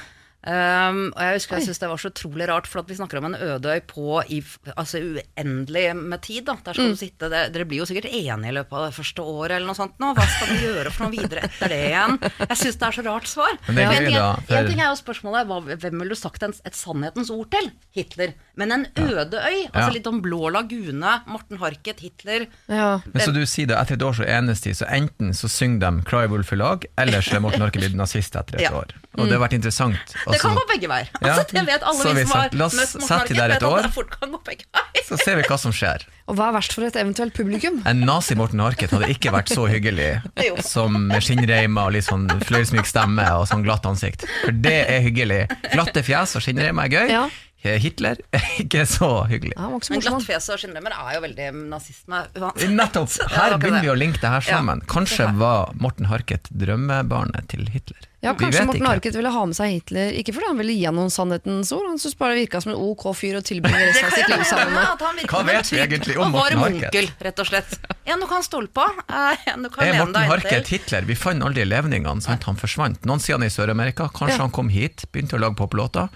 Um, 0.42 1.12
og 1.14 1.20
jeg 1.22 1.36
husker 1.36 1.54
jeg 1.60 1.66
syntes 1.68 1.78
det 1.78 1.88
var 1.92 2.00
så 2.02 2.10
utrolig 2.10 2.46
rart, 2.50 2.66
for 2.66 2.80
at 2.82 2.88
vi 2.90 2.96
snakker 2.98 3.20
om 3.20 3.28
en 3.28 3.36
øde 3.38 3.74
øy 3.76 3.80
på 3.86 4.16
i, 4.26 4.40
altså 4.74 4.98
uendelig 4.98 5.84
med 5.96 6.20
tid. 6.24 6.42
Da. 6.48 6.56
Der 6.66 6.74
skal 6.74 6.88
Mm. 6.88 6.96
du 6.96 6.98
sitte, 6.98 7.28
det, 7.30 7.42
dere 7.54 7.64
blir 7.70 7.78
jo 7.78 7.86
sikkert 7.86 8.08
enige 8.10 8.50
i 8.50 8.56
løpet 8.56 8.72
av 8.74 8.86
det 8.88 8.96
første 8.96 9.22
året 9.22 9.54
eller 9.54 9.66
noe 9.70 9.78
sånt 9.78 9.94
nå. 10.02 10.10
Hva 10.18 10.26
skal 10.26 10.50
du 10.50 10.64
gjøre 10.66 10.90
for 10.90 11.06
noe 11.06 11.14
videre 11.14 11.44
etter 11.46 11.68
det 11.70 11.78
igjen? 11.92 12.18
Jeg 12.48 12.58
syns 12.58 12.80
det 12.80 12.88
er 12.88 12.96
så 12.98 13.04
rart 13.06 13.30
svar. 13.30 13.54
Men 13.68 13.76
det 13.78 13.84
er 13.84 13.92
For 13.92 14.00
en, 14.02 14.08
ting, 14.10 14.16
da, 14.18 14.58
en 14.58 14.70
ting 14.72 14.80
er 14.82 14.88
jo 14.90 14.98
spørsmålet 15.04 15.46
hva, 15.46 15.60
hvem 15.76 16.02
ville 16.02 16.16
du 16.16 16.18
sagt 16.18 16.42
en, 16.42 16.54
et 16.66 16.74
sannhetens 16.74 17.30
ord 17.30 17.50
til? 17.54 17.70
Hitler. 17.94 18.34
Men 18.60 18.72
en 18.74 18.82
øde 19.00 19.38
øy, 19.40 19.62
altså 19.72 19.92
litt 19.94 20.06
om 20.10 20.18
Blå 20.20 20.50
lagune, 20.52 21.12
Morten 21.26 21.56
Harket, 21.62 22.00
Hitler 22.04 22.46
ja. 22.68 22.98
Men 23.08 23.22
så 23.24 23.32
du 23.32 23.40
sier 23.48 23.66
det, 23.70 23.78
etter 23.80 23.96
et 23.96 24.02
år 24.04 24.12
så 24.18 24.26
enes 24.28 24.60
de, 24.60 24.74
så 24.76 24.84
enten 24.92 25.32
så 25.36 25.48
synger 25.48 25.80
de 25.86 26.02
Cry 26.08 26.26
Wolf 26.28 26.52
i 26.52 26.58
lag, 26.60 26.84
eller 27.00 27.24
så 27.24 27.38
er 27.38 27.44
Morten 27.46 27.64
Harket 27.64 27.80
blitt 27.86 27.96
nazist 27.96 28.36
etter 28.36 28.60
et 28.60 28.66
Ja. 28.66 28.74
år. 28.82 28.92
Og 29.16 29.26
det 29.28 29.34
har 29.36 29.42
vært 29.44 29.56
interessant. 29.56 29.96
Det 30.28 30.40
kan 30.40 30.54
gå 30.56 30.62
begge 30.68 30.88
veier. 30.88 31.08
Ja. 31.20 31.34
Altså, 31.34 31.44
det 31.52 31.64
vet 31.68 31.82
alle 31.84 32.00
Så 32.00 32.12
vi 32.16 32.22
som 32.24 32.36
har 32.40 32.48
la 32.56 32.64
oss 32.68 32.76
møtt 32.76 32.94
Morten 32.94 33.08
sette 33.08 33.28
de 33.28 33.34
der 33.40 33.50
et 33.50 33.60
vet 33.60 33.62
at 33.62 33.68
år. 33.72 33.82
det 33.82 33.92
fort 33.92 34.10
kan 34.20 34.30
gå 34.32 34.40
begge 34.46 34.64
veier. 34.72 35.04
så 35.08 35.18
ser 35.24 35.36
vi 35.36 35.42
hva 35.48 35.58
som 35.60 35.72
skjer. 35.72 36.06
Og 36.28 36.36
hva 36.38 36.48
er 36.48 36.52
verst 36.56 36.72
for 36.72 36.84
et 36.86 36.96
eventuelt 36.96 37.34
publikum? 37.36 37.82
En 37.88 38.00
nazi-Morten 38.08 38.60
Harket 38.64 38.90
hadde 38.94 39.08
ikke 39.12 39.32
vært 39.34 39.48
så 39.52 39.66
hyggelig 39.68 40.22
som 40.64 40.96
med 41.08 41.20
skinnreimer 41.24 41.88
og 41.88 41.92
litt 41.96 42.04
sånn 42.08 42.28
fløyelsmyk 42.46 42.86
stemme 42.88 43.24
og 43.36 43.48
sånn 43.48 43.64
glatt 43.66 43.84
ansikt. 43.88 44.24
For 44.44 44.52
det 44.52 44.78
er 44.88 45.00
hyggelig. 45.04 45.42
Glatte 45.72 46.04
fjes 46.06 46.36
og 46.36 46.44
skinnreimer 46.44 46.84
er 46.88 46.88
gøy. 46.88 47.10
Ja. 47.10 47.24
Hitler 47.62 48.16
er 48.34 48.46
ikke 48.64 48.82
så 48.90 49.08
hyggelig. 49.30 49.54
Ja, 49.56 49.68
ikke 49.76 49.86
så 49.86 49.94
Men 49.94 50.00
glattfjes 50.02 50.48
og 50.50 50.58
skinnremmer 50.62 50.94
er 50.98 51.14
jo 51.14 51.20
veldig 51.26 51.48
nazistene. 51.70 52.24
uansett. 52.34 52.70
Nettopp! 52.74 53.18
Her 53.36 53.56
begynner 53.58 53.82
vi 53.86 53.92
å 53.92 53.98
linke 53.98 54.18
det 54.22 54.30
her 54.34 54.40
sammen. 54.40 54.82
Ja. 54.82 54.90
Kanskje 54.92 55.28
var 55.38 55.70
Morten 55.78 56.06
Harket 56.10 56.48
drømmebarnet 56.50 57.46
til 57.52 57.68
Hitler. 57.70 58.08
Ja, 58.22 58.32
Vi 58.38 58.44
Kanskje 58.44 58.64
Morten 58.68 58.82
ikke. 58.84 58.90
Harket 58.92 59.16
ville 59.18 59.30
ha 59.34 59.40
med 59.50 59.56
seg 59.58 59.72
Hitler, 59.74 60.12
ikke 60.14 60.30
fordi 60.36 60.46
han 60.46 60.58
ville 60.60 60.74
gi 60.78 60.84
han 60.86 60.94
noen 60.94 61.10
sannhetens 61.10 61.72
ord, 61.74 61.86
han 61.90 61.98
syntes 61.98 62.14
bare 62.20 62.36
det 62.36 62.44
virka 62.44 62.60
som 62.62 62.70
en 62.70 62.78
ok 62.78 63.02
fyr 63.18 63.38
å 63.40 63.42
tilbringe 63.42 63.80
resten 63.88 64.06
av 64.06 64.14
sitt 64.14 64.30
liv 64.30 64.44
sammen 64.46 64.76
med. 64.76 65.24
Hva 65.32 65.40
vet 65.48 65.72
vi 65.74 65.80
egentlig 65.82 66.18
om 66.22 66.30
Morten 66.30 66.60
Harket? 66.62 66.76
Og 66.78 66.84
var 66.84 66.90
onkel, 66.92 67.10
rett 67.26 67.42
og 67.42 67.48
slett. 67.50 67.74
En 68.06 68.22
du 68.22 68.28
kan 68.30 68.46
stole 68.46 68.70
på. 68.70 68.84
eh, 69.10 69.48
En 69.54 69.66
du 69.66 69.70
kan 69.74 69.86
Er 69.88 69.98
Morten 69.98 70.30
Harket. 70.30 70.70
Hitler? 70.70 71.02
Vi 71.10 71.18
fant 71.18 71.42
aldri 71.42 71.66
levningene, 71.66 72.22
sant? 72.22 72.46
han 72.46 72.58
forsvant. 72.62 73.02
Noen 73.10 73.22
sier 73.22 73.34
han 73.38 73.42
er 73.46 73.50
i 73.50 73.54
Sør-Amerika, 73.56 74.06
kanskje 74.14 74.38
Ja. 74.38 74.44
han 74.46 74.54
kom 74.54 74.70
hit, 74.70 75.02
begynte 75.10 75.34
å 75.38 75.42
lage 75.42 75.58
poplåter. 75.58 76.06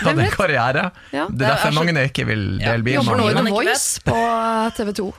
Hadde 0.00 0.24
en 0.24 0.30
karriere. 0.34 0.84
Ja. 1.12 1.26
Det 1.28 1.42
er 1.42 1.52
derfor 1.52 1.68
Det 1.68 1.68
er 1.68 1.72
så- 1.72 1.84
mange 1.84 2.04
ikke 2.08 2.26
vil 2.26 2.44
Ja. 2.60 2.72
dele 2.72 2.82
bil 2.84 2.94
Jobber 2.94 3.16
nå 3.16 3.28
i 3.28 3.34
The 3.34 3.50
Voice 3.50 4.00
på 4.04 4.16
TV 4.76 4.92
2. 4.92 5.14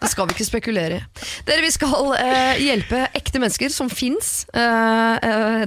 Det 0.00 0.10
skal 0.10 0.26
vi 0.28 0.32
ikke 0.36 0.44
spekulere 0.48 0.96
i. 0.96 1.00
Dere, 1.46 1.62
Vi 1.64 1.72
skal 1.74 2.14
eh, 2.18 2.60
hjelpe 2.62 3.06
ekte 3.16 3.40
mennesker 3.42 3.72
som 3.72 3.90
fins 3.90 4.44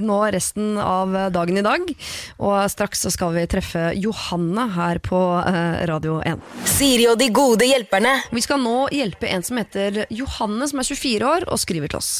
nå 0.04 0.16
resten 0.32 0.78
av 0.78 1.12
dagen 1.32 1.58
i 1.58 1.64
dag. 1.64 1.88
Og 2.42 2.70
straks 2.70 3.04
så 3.04 3.12
skal 3.12 3.34
vi 3.36 3.46
treffe 3.50 3.92
Johanne 3.98 4.66
her 4.74 5.00
på 5.04 5.20
eh, 5.40 5.84
Radio 5.90 6.20
1. 6.24 6.42
Siri 6.68 7.08
og 7.10 7.18
de 7.20 7.30
gode 7.34 7.68
hjelperne. 7.68 8.14
Vi 8.34 8.44
skal 8.44 8.62
nå 8.62 8.86
hjelpe 8.94 9.30
en 9.30 9.44
som 9.46 9.60
heter 9.60 10.04
Johanne, 10.14 10.68
som 10.70 10.80
er 10.82 10.88
24 10.88 11.28
år 11.28 11.48
og 11.48 11.60
skriver 11.62 11.92
til 11.92 12.00
oss. 12.00 12.12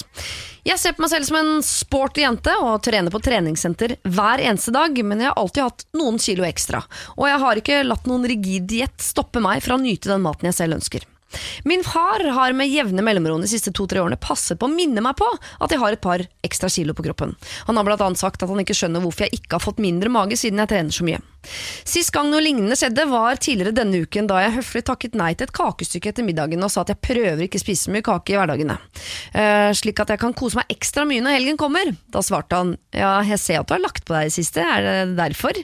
Jeg 0.64 0.80
ser 0.80 0.96
på 0.96 1.04
meg 1.04 1.12
selv 1.12 1.28
som 1.28 1.38
en 1.40 1.64
sporty 1.66 2.25
jente 2.25 2.54
og 2.64 2.78
trener 2.87 3.12
på 3.12 3.20
treningssenter 3.25 3.99
hver 4.08 4.40
eneste 4.40 4.73
dag, 4.75 4.96
men 5.04 5.20
jeg 5.20 5.30
har 5.30 5.40
alltid 5.40 5.66
hatt 5.66 5.88
noen 5.96 6.20
kilo 6.23 6.46
ekstra. 6.49 6.80
Og 7.18 7.28
jeg 7.28 7.42
har 7.44 7.61
ikke 7.61 7.82
latt 7.84 8.08
noen 8.08 8.25
rigid 8.28 8.70
diett 8.70 9.04
stoppe 9.04 9.42
meg 9.44 9.64
fra 9.64 9.76
å 9.76 9.82
nyte 9.82 10.12
den 10.12 10.25
maten 10.25 10.49
jeg 10.49 10.56
selv 10.62 10.80
ønsker. 10.80 11.04
Min 11.64 11.85
far 11.85 12.23
har 12.37 12.52
med 12.52 12.71
jevne 12.71 13.02
mellomrom 13.02 13.43
de 13.43 13.49
siste 13.50 13.73
to-tre 13.75 14.02
årene 14.02 14.19
passet 14.21 14.59
på 14.61 14.69
å 14.69 14.73
minne 14.73 15.02
meg 15.04 15.16
på 15.19 15.26
at 15.35 15.73
jeg 15.73 15.81
har 15.81 15.97
et 15.97 16.02
par 16.04 16.23
ekstra 16.47 16.71
kilo 16.71 16.95
på 16.95 17.04
kroppen. 17.07 17.35
Han 17.69 17.78
har 17.78 17.95
annet 17.95 18.21
sagt 18.21 18.43
at 18.43 18.50
han 18.50 18.61
ikke 18.62 18.76
skjønner 18.76 19.02
hvorfor 19.02 19.26
jeg 19.26 19.40
ikke 19.40 19.57
har 19.57 19.64
fått 19.64 19.83
mindre 19.83 20.12
mage 20.12 20.38
siden 20.38 20.62
jeg 20.62 20.71
trener 20.71 20.95
så 20.95 21.07
mye. 21.07 21.23
Sist 21.85 22.12
gang 22.14 22.31
noe 22.33 22.43
lignende 22.45 22.76
skjedde 22.78 23.04
var 23.11 23.40
tidligere 23.43 23.75
denne 23.76 24.00
uken 24.04 24.28
da 24.31 24.40
jeg 24.45 24.57
høflig 24.59 24.85
takket 24.88 25.19
nei 25.19 25.33
til 25.35 25.49
et 25.49 25.57
kakestykke 25.57 26.12
etter 26.12 26.26
middagen 26.26 26.64
og 26.64 26.73
sa 26.73 26.85
at 26.85 26.95
jeg 26.95 27.02
prøver 27.04 27.45
ikke 27.47 27.61
spise 27.61 27.93
mye 27.93 28.04
kake 28.04 28.33
i 28.35 28.38
hverdagene, 28.38 28.78
uh, 28.78 29.71
slik 29.76 30.00
at 30.00 30.14
jeg 30.14 30.23
kan 30.23 30.37
kose 30.37 30.61
meg 30.61 30.73
ekstra 30.73 31.04
mye 31.09 31.25
når 31.25 31.38
helgen 31.38 31.61
kommer. 31.61 31.93
Da 32.09 32.25
svarte 32.25 32.62
han 32.62 32.75
ja, 32.97 33.19
jeg 33.28 33.43
ser 33.43 33.61
at 33.61 33.69
du 33.69 33.76
har 33.76 33.85
lagt 33.85 34.07
på 34.07 34.16
deg 34.16 34.26
i 34.26 34.33
det 34.33 34.38
siste, 34.38 34.64
er 34.64 34.88
det 34.88 34.99
derfor? 35.21 35.61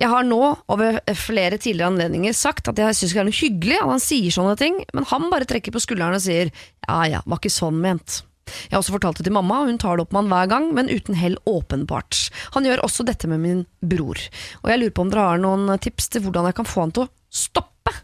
Jeg 0.00 0.08
har 0.08 0.24
nå 0.24 0.40
over 0.72 0.96
flere 1.18 1.58
tidligere 1.60 1.90
anledninger 1.92 2.32
sagt 2.36 2.70
at 2.70 2.78
jeg 2.80 2.96
syns 2.96 3.12
det 3.12 3.20
er 3.20 3.28
noe 3.28 3.36
hyggelig 3.36 3.76
at 3.82 3.90
han 3.90 4.00
sier 4.02 4.32
sånne 4.32 4.56
ting, 4.56 4.78
men 4.96 5.06
han 5.10 5.26
bare 5.32 5.48
trekker 5.48 5.74
på 5.74 5.82
skulderen 5.84 6.16
og 6.16 6.22
sier 6.24 6.48
ja 6.88 7.00
ja, 7.10 7.20
var 7.28 7.40
ikke 7.42 7.52
sånn 7.52 7.76
ment. 7.82 8.22
Jeg 8.50 8.72
har 8.72 8.80
også 8.80 8.94
fortalt 8.96 9.20
det 9.20 9.26
til 9.28 9.34
mamma, 9.36 9.60
og 9.62 9.68
hun 9.70 9.76
tar 9.78 9.98
det 10.00 10.06
opp 10.06 10.14
med 10.16 10.24
han 10.24 10.30
hver 10.32 10.48
gang, 10.50 10.70
men 10.74 10.88
uten 10.90 11.14
hell 11.20 11.36
åpenbart. 11.46 12.16
Han 12.56 12.64
gjør 12.66 12.82
også 12.86 13.04
dette 13.06 13.28
med 13.30 13.42
min 13.44 13.60
bror, 13.84 14.18
og 14.64 14.72
jeg 14.72 14.80
lurer 14.80 14.94
på 14.96 15.04
om 15.04 15.12
dere 15.12 15.26
har 15.28 15.42
noen 15.44 15.70
tips 15.84 16.08
til 16.16 16.24
hvordan 16.24 16.48
jeg 16.48 16.56
kan 16.58 16.66
få 16.66 16.86
han 16.86 16.94
til 16.96 17.04
å 17.04 17.10
stoppe? 17.30 17.94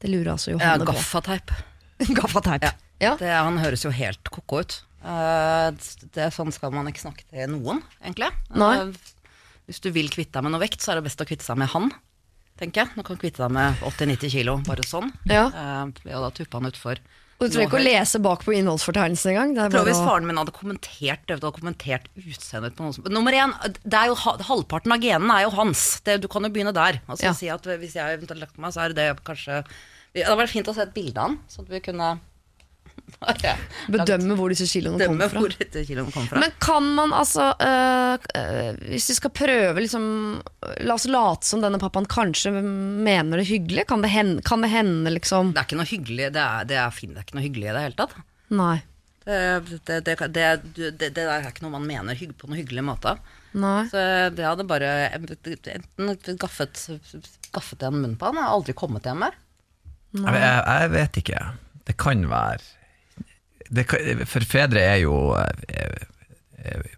Det 0.00 0.12
lurer 0.12 0.34
altså 0.36 0.52
Ja, 0.52 0.58
Johanne 0.58 0.86
på. 0.86 0.92
gaffateip. 0.94 1.56
Gaffateip. 2.20 2.68
Ja. 2.68 2.76
Ja. 3.00 3.14
Det, 3.16 3.32
han 3.32 3.56
høres 3.60 3.82
jo 3.86 3.90
helt 3.96 4.28
ko-ko 4.32 4.60
ut. 4.60 4.76
Uh, 5.00 5.72
det 6.12 6.28
Sånn 6.36 6.52
skal 6.52 6.72
man 6.76 6.88
ikke 6.92 7.00
snakke 7.02 7.24
til 7.32 7.48
noen, 7.54 7.80
egentlig. 8.04 8.28
Nei. 8.52 8.74
Eh, 8.84 9.14
hvis 9.70 9.82
du 9.84 9.90
vil 9.94 10.10
kvitte 10.12 10.34
deg 10.36 10.46
med 10.46 10.56
noe 10.56 10.64
vekt, 10.64 10.82
så 10.82 10.92
er 10.92 10.98
det 11.00 11.06
best 11.06 11.22
å 11.22 11.28
kvitte 11.28 11.46
seg 11.46 11.58
med 11.62 11.70
han, 11.70 11.88
tenker 12.58 12.82
jeg. 12.84 12.92
Nå 12.98 13.06
kan 13.06 13.16
du 13.16 13.22
kvitte 13.22 13.44
deg 13.44 13.54
med 13.54 13.82
80-90 13.86 14.32
kilo, 14.34 14.58
bare 14.66 14.86
sånn. 14.86 15.12
Ja. 15.30 15.46
Eh, 15.48 15.84
ved 16.02 16.16
da 16.26 16.30
tuppe 16.34 16.58
han 16.58 16.70
utfor. 16.70 16.98
Og 17.40 17.48
du 17.48 17.54
trenger 17.54 17.70
ikke 17.70 17.78
å 17.78 17.84
lese 17.86 18.18
bak 18.20 18.42
på 18.44 18.52
innholdsfortegnelsen 18.52 19.30
engang. 19.32 19.52
Er 19.56 19.72
Prøv 19.72 19.86
hvis 19.88 20.02
faren 20.04 20.26
min 20.28 20.36
hadde 20.36 20.52
kommentert 20.52 21.30
hadde 21.32 21.52
kommentert 21.56 22.10
utseendet 22.20 22.74
på 22.76 22.84
noen 22.84 22.92
som 22.98 23.06
Nummer 23.08 23.32
én, 23.32 23.54
det 23.80 24.02
jo, 24.10 24.18
halvparten 24.44 24.92
av 24.92 25.00
genene 25.00 25.38
er 25.38 25.46
jo 25.46 25.54
hans. 25.56 25.84
Det, 26.04 26.18
du 26.20 26.28
kan 26.28 26.44
jo 26.44 26.50
begynne 26.52 26.74
der. 26.76 26.98
Altså 27.08 27.30
Ja. 27.30 27.32
si 27.32 27.48
at 27.48 27.64
Hvis 27.64 27.96
jeg 27.96 28.18
eventuelt 28.18 28.44
lagt 28.44 28.58
meg, 28.60 28.74
så 28.76 28.84
er 28.84 28.92
det 28.92 29.08
kanskje 29.24 29.62
Det 30.12 30.26
hadde 30.26 30.36
vært 30.42 30.52
fint 30.52 30.68
å 30.68 30.74
se 30.74 30.82
et 30.82 30.92
bilde 30.92 31.16
av 31.16 31.30
han, 31.30 31.38
så 31.48 31.62
at 31.64 31.70
vi 31.70 31.80
kunne 31.80 32.18
bedømme 33.90 34.36
hvor 34.38 34.52
disse 34.52 34.66
kiloene 34.70 35.06
kommer 35.08 35.30
fra. 35.32 35.42
hvor 35.42 35.54
dette 35.54 35.84
kiloene 35.88 36.14
kom 36.14 36.28
fra. 36.30 36.42
Men 36.42 36.54
kan 36.62 36.86
man 36.96 37.14
altså 37.16 37.50
øh, 37.56 38.28
øh, 38.40 38.78
Hvis 38.92 39.10
vi 39.12 39.16
skal 39.18 39.34
prøve 39.34 39.84
liksom 39.84 40.04
La 40.84 40.96
oss 40.96 41.08
late 41.10 41.48
som 41.48 41.64
denne 41.64 41.80
pappaen 41.82 42.08
kanskje 42.10 42.52
mener 42.60 43.40
det 43.40 43.48
hyggelig. 43.50 43.86
Kan 43.90 44.04
det 44.04 44.12
hende, 44.14 44.44
kan 44.46 44.64
det 44.64 44.72
hende 44.72 45.14
liksom 45.14 45.54
det 45.54 45.62
er 45.62 45.68
ikke 45.68 45.80
noe 45.80 45.90
hyggelig 45.90 46.30
Det 46.36 46.44
er, 46.44 46.70
det 46.70 46.78
er, 46.80 46.94
fint, 46.94 47.14
det 47.14 47.22
er 47.22 47.28
ikke 47.28 47.38
noe 47.40 47.46
hyggelig 47.48 47.68
i 47.68 47.74
det 47.76 47.84
hele 47.88 48.00
tatt. 48.00 48.16
Nei. 48.60 48.78
Det, 49.24 49.36
det, 49.86 50.00
det, 50.06 50.16
det, 50.32 50.46
det, 50.74 50.90
det 50.98 51.10
der 51.14 51.28
er 51.36 51.50
ikke 51.50 51.66
noe 51.66 51.76
man 51.76 51.86
mener 51.86 52.18
på 52.38 52.48
noen 52.48 52.58
hyggelig 52.62 52.86
måte. 52.88 53.14
Nei. 53.52 53.84
Så 53.90 54.00
det 54.34 54.46
hadde 54.46 54.66
bare 54.68 54.90
enten 55.12 56.38
gaffet, 56.40 56.82
gaffet 57.54 57.86
en 57.86 58.00
munn 58.00 58.16
på 58.18 58.30
han, 58.30 58.40
har 58.40 58.54
aldri 58.54 58.74
kommet 58.78 59.06
hjem 59.06 59.24
mer. 59.26 59.36
Jeg, 60.16 60.34
jeg, 60.34 60.62
jeg 60.66 60.92
vet 60.96 61.18
ikke. 61.22 61.40
Det 61.86 61.96
kan 62.00 62.24
være 62.30 62.79
det 63.70 63.84
For 64.26 64.44
fedre 64.46 64.82
er 64.82 64.98
jo 65.04 65.14
eh, 65.38 66.04
eh, 66.58 66.96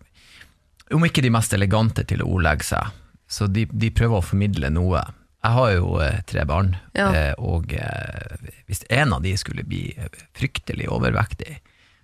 Om 0.97 1.05
ikke 1.09 1.23
de 1.25 1.31
mest 1.33 1.53
elegante 1.57 2.05
til 2.09 2.23
å 2.25 2.29
ordlegge 2.35 2.65
seg, 2.69 2.91
så 3.29 3.47
de, 3.49 3.65
de 3.71 3.91
prøver 3.97 4.19
å 4.19 4.25
formidle 4.25 4.69
noe. 4.73 5.01
Jeg 5.43 5.57
har 5.57 5.71
jo 5.73 5.95
eh, 6.05 6.19
tre 6.29 6.45
barn, 6.49 6.75
Ja. 6.97 7.33
og 7.41 7.73
hvis 8.69 8.83
en 8.93 9.15
av 9.17 9.23
de 9.25 9.33
skulle 9.41 9.65
bli 9.65 9.87
fryktelig 10.37 10.91
overvektig, 10.93 11.57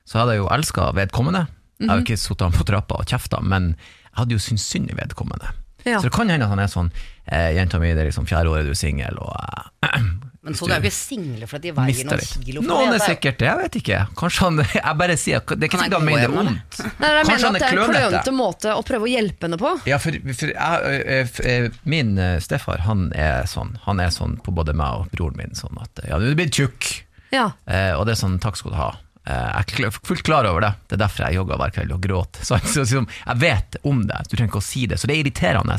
så 0.09 0.23
hadde 0.23 0.39
jeg 0.39 0.41
jo 0.43 0.49
elska 0.57 0.89
vedkommende. 0.97 1.45
Jeg 1.79 1.91
har 1.91 2.01
jo 2.01 2.07
ikke 2.07 2.17
sittet 2.19 2.47
han 2.49 2.57
på 2.57 2.65
trappa 2.67 2.97
og 3.03 3.07
kjefta, 3.13 3.43
men 3.45 3.75
jeg 3.77 4.17
hadde 4.23 4.35
jo 4.39 4.41
syntes 4.43 4.65
synd 4.73 4.91
i 4.91 4.97
vedkommende. 4.99 5.53
Ja. 5.85 6.01
Så 6.01 6.09
det 6.09 6.15
kan 6.17 6.33
hende 6.33 6.49
at 6.49 6.51
han 6.51 6.59
er 6.65 6.73
sånn 6.73 6.89
eh, 7.31 7.53
'Jenta 7.55 7.79
mi, 7.79 7.93
det 7.95 8.03
er 8.03 8.09
liksom 8.11 8.27
fjerde 8.27 8.51
året 8.51 8.67
du 8.67 8.73
er 8.73 8.81
singel', 8.81 9.21
og 9.21 9.37
eh, 9.85 10.01
Men 10.49 10.57
folk 10.59 10.73
er 10.73 10.81
jo 10.81 10.89
ikke 10.89 10.97
single 10.97 11.49
fordi 11.51 11.69
de 11.69 11.75
veier 11.77 12.09
noen 12.09 12.23
litt. 12.23 12.33
kilo. 12.47 12.63
for 12.63 12.69
Noen 12.71 12.89
det. 12.89 12.97
er 12.97 13.05
er- 13.05 13.13
sikkert 13.13 13.39
det, 13.43 13.49
jeg 13.51 13.59
vet 13.63 13.79
ikke. 13.83 13.99
Kanskje 14.17 14.45
han 14.47 14.59
Jeg 14.65 14.95
bare 15.03 15.17
sier 15.21 15.41
Det 15.45 15.59
er 15.59 15.69
ikke 15.69 15.81
sikkert 15.83 15.99
han 15.99 16.07
mener 16.09 16.25
det 16.25 16.37
vondt. 16.39 16.79
Nei, 16.99 17.11
jeg 17.19 17.27
mener 17.29 17.47
han 17.49 17.59
at 17.59 17.61
det 17.61 17.69
er 17.69 17.79
en 17.79 17.93
klønete. 17.93 18.33
måte 18.39 18.73
å 18.75 18.83
prøve 18.89 19.05
å 19.05 19.11
hjelpe 19.13 19.47
henne 19.49 19.59
på. 19.61 19.73
Ja, 19.91 19.99
for, 20.03 20.17
for 20.41 20.55
jeg, 20.55 21.27
f- 21.29 21.43
ø, 21.45 21.59
min 21.85 22.15
stefar, 22.41 22.81
han 22.89 23.13
er 23.15 23.45
sånn 23.51 23.77
Han 23.85 24.01
er 24.01 24.09
sånn 24.15 24.39
på 24.43 24.55
både 24.57 24.73
meg 24.75 25.03
og 25.05 25.11
broren 25.13 25.37
min, 25.37 25.55
sånn 25.55 25.77
at 25.83 26.03
Ja, 26.09 26.19
du 26.19 26.31
er 26.31 26.35
blitt 26.39 26.57
tjukk. 26.57 27.03
Ja. 27.31 27.51
Eh, 27.69 27.93
og 27.93 28.07
det 28.09 28.17
er 28.17 28.23
sånn, 28.25 28.39
takk 28.41 28.57
skal 28.57 28.73
du 28.73 28.79
ha. 28.81 28.89
Eh, 29.29 29.63
jeg 29.69 29.85
er 29.85 29.91
fullt 30.01 30.23
klar 30.25 30.47
over 30.49 30.63
det. 30.65 30.71
Det 30.89 30.97
er 30.97 31.03
derfor 31.05 31.27
jeg 31.27 31.37
jogger 31.37 31.59
hver 31.61 31.75
kveld 31.77 31.93
og 31.93 32.01
gråter. 32.01 32.41
Så, 32.49 32.57
så, 32.65 32.87
så, 32.89 33.03
jeg 33.05 33.37
vet 33.43 33.77
om 33.85 34.07
det, 34.09 34.23
du 34.31 34.37
trenger 34.39 34.49
ikke 34.55 34.63
å 34.63 34.65
si 34.65 34.87
det. 34.89 34.97
Så 34.99 35.07
det 35.11 35.19
er 35.19 35.25
irriterende. 35.27 35.77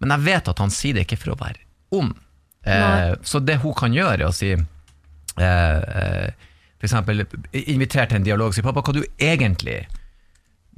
Men 0.00 0.14
jeg 0.16 0.24
vet 0.30 0.48
at 0.48 0.58
han 0.64 0.70
sier 0.72 0.96
det 0.96 1.04
ikke 1.04 1.18
for 1.20 1.34
å 1.34 1.38
være 1.42 1.60
ond. 1.92 2.14
Eh, 2.66 3.14
så 3.22 3.40
det 3.40 3.60
hun 3.62 3.74
kan 3.74 3.94
gjøre, 3.96 4.20
er 4.20 4.28
å 4.28 4.34
si 4.36 4.52
eh, 4.52 4.64
eh, 5.44 6.30
eksempel 6.80 7.24
invitere 7.52 8.08
til 8.10 8.20
en 8.20 8.26
dialog 8.26 8.52
og 8.52 8.54
si 8.56 8.62
'pappa, 8.64 8.82
hva 8.84 8.96
du 8.96 9.04
egentlig 9.18 9.86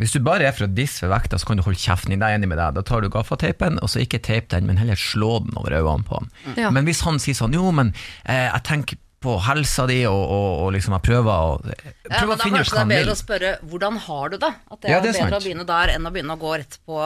hvis 0.00 0.14
du 0.16 0.22
bare 0.24 0.48
er 0.48 0.54
for 0.56 0.64
å 0.66 0.72
disse 0.72 1.06
vekta, 1.06 1.38
så 1.38 1.46
kan 1.46 1.60
du 1.60 1.62
holde 1.62 1.78
kjeften 1.78 2.10
din. 2.10 2.22
Jeg 2.24 2.34
er 2.34 2.40
enig 2.40 2.48
med 2.48 2.58
deg. 2.58 2.74
Da 2.74 2.82
tar 2.82 3.04
du 3.04 3.10
gaffateipen, 3.12 3.76
og 3.84 3.90
så 3.92 4.00
ikke 4.02 4.22
teip 4.24 4.48
den, 4.50 4.66
men 4.66 4.80
heller 4.80 4.98
slå 4.98 5.44
den 5.44 5.54
over 5.60 5.76
øynene 5.78 6.06
på 6.08 6.16
han. 6.18 6.30
Ja. 6.56 6.70
Men 6.74 6.88
hvis 6.88 7.04
han 7.06 7.20
sier 7.22 7.36
sånn 7.38 7.52
Jo, 7.54 7.68
men 7.76 7.92
eh, 8.24 8.48
jeg 8.48 8.64
tenker 8.66 8.98
på 9.22 9.36
helsa 9.46 9.84
di, 9.86 10.00
og, 10.10 10.18
og, 10.18 10.48
og 10.64 10.72
liksom 10.74 10.96
jeg 10.96 11.04
prøver 11.06 11.30
å 11.30 11.52
Ja, 11.62 12.24
men 12.26 12.40
da 12.40 12.48
kanskje 12.48 12.74
det 12.74 12.82
er 12.82 12.90
bedre 12.90 13.12
å 13.14 13.20
spørre 13.20 13.52
hvordan 13.70 14.00
har 14.08 14.32
du 14.32 14.38
det? 14.42 14.50
At 14.72 14.80
det 14.80 14.90
Ja, 14.90 14.96
er, 14.98 15.04
det 15.04 15.12
er 15.12 15.12
bedre 15.12 15.28
sant. 15.28 15.36
å 15.36 15.44
begynne 15.44 15.68
der 15.68 15.92
enn 15.94 16.08
å 16.08 16.14
begynne 16.16 16.34
å 16.34 16.40
gå 16.42 16.56
rett 16.58 16.78
på 16.88 16.98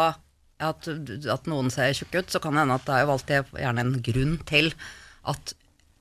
at, 0.62 0.88
at 0.88 1.48
noen 1.50 1.70
ser 1.72 1.92
tjukk 1.96 2.14
ut. 2.20 2.30
Så 2.32 2.40
kan 2.42 2.56
det 2.56 2.64
hende 2.64 2.78
at 2.78 2.86
det 2.88 2.94
er 2.96 3.04
jo 3.04 3.14
alltid 3.16 3.52
gjerne 3.60 3.84
en 3.84 3.96
grunn 4.06 4.36
til 4.48 4.70
at 5.28 5.54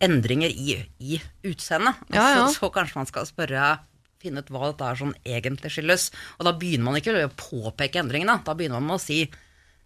endringer 0.05 0.51
i, 0.51 0.77
i 0.99 1.19
utseendet. 1.47 2.01
Ja, 2.13 2.25
ja. 2.35 2.45
Så, 2.51 2.59
så 2.59 2.71
kanskje 2.75 2.99
man 2.99 3.09
skal 3.09 3.27
spørre 3.29 3.73
finne 4.21 4.41
ut 4.41 4.49
hva 4.53 4.69
dette 4.71 4.87
er 4.89 4.99
som 4.99 5.11
egentlig 5.23 5.71
skyldes. 5.75 6.07
Og 6.39 6.47
da 6.47 6.53
begynner 6.57 6.87
man 6.89 6.99
ikke 6.99 7.13
å 7.25 7.33
påpeke 7.39 8.01
endringene. 8.01 8.39
Da 8.45 8.55
begynner 8.57 8.81
man 8.81 8.93
med 8.93 8.99
å 8.99 9.03
si 9.03 9.23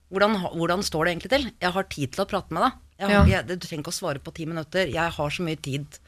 hvordan, 0.09 0.37
hvordan 0.55 0.81
står 0.85 1.05
det 1.05 1.11
egentlig 1.13 1.33
til? 1.35 1.49
Jeg 1.61 1.75
har 1.75 1.89
tid 1.91 2.13
til 2.15 2.23
å 2.23 2.29
prate 2.29 2.55
med 2.55 2.65
deg. 2.65 2.77
Har, 2.99 3.11
Ja. 3.13 3.19
jeg, 3.29 3.45
du 3.47 3.55
trenger 3.61 3.83
ikke 3.85 3.93
å 3.93 3.99
svare 3.99 4.19
på 4.23 4.33
ti 4.35 4.45
minutter. 4.49 4.89
Jeg 4.91 5.13
har 5.15 5.29
så 5.35 5.43
mye 5.45 5.59
tid 5.61 5.99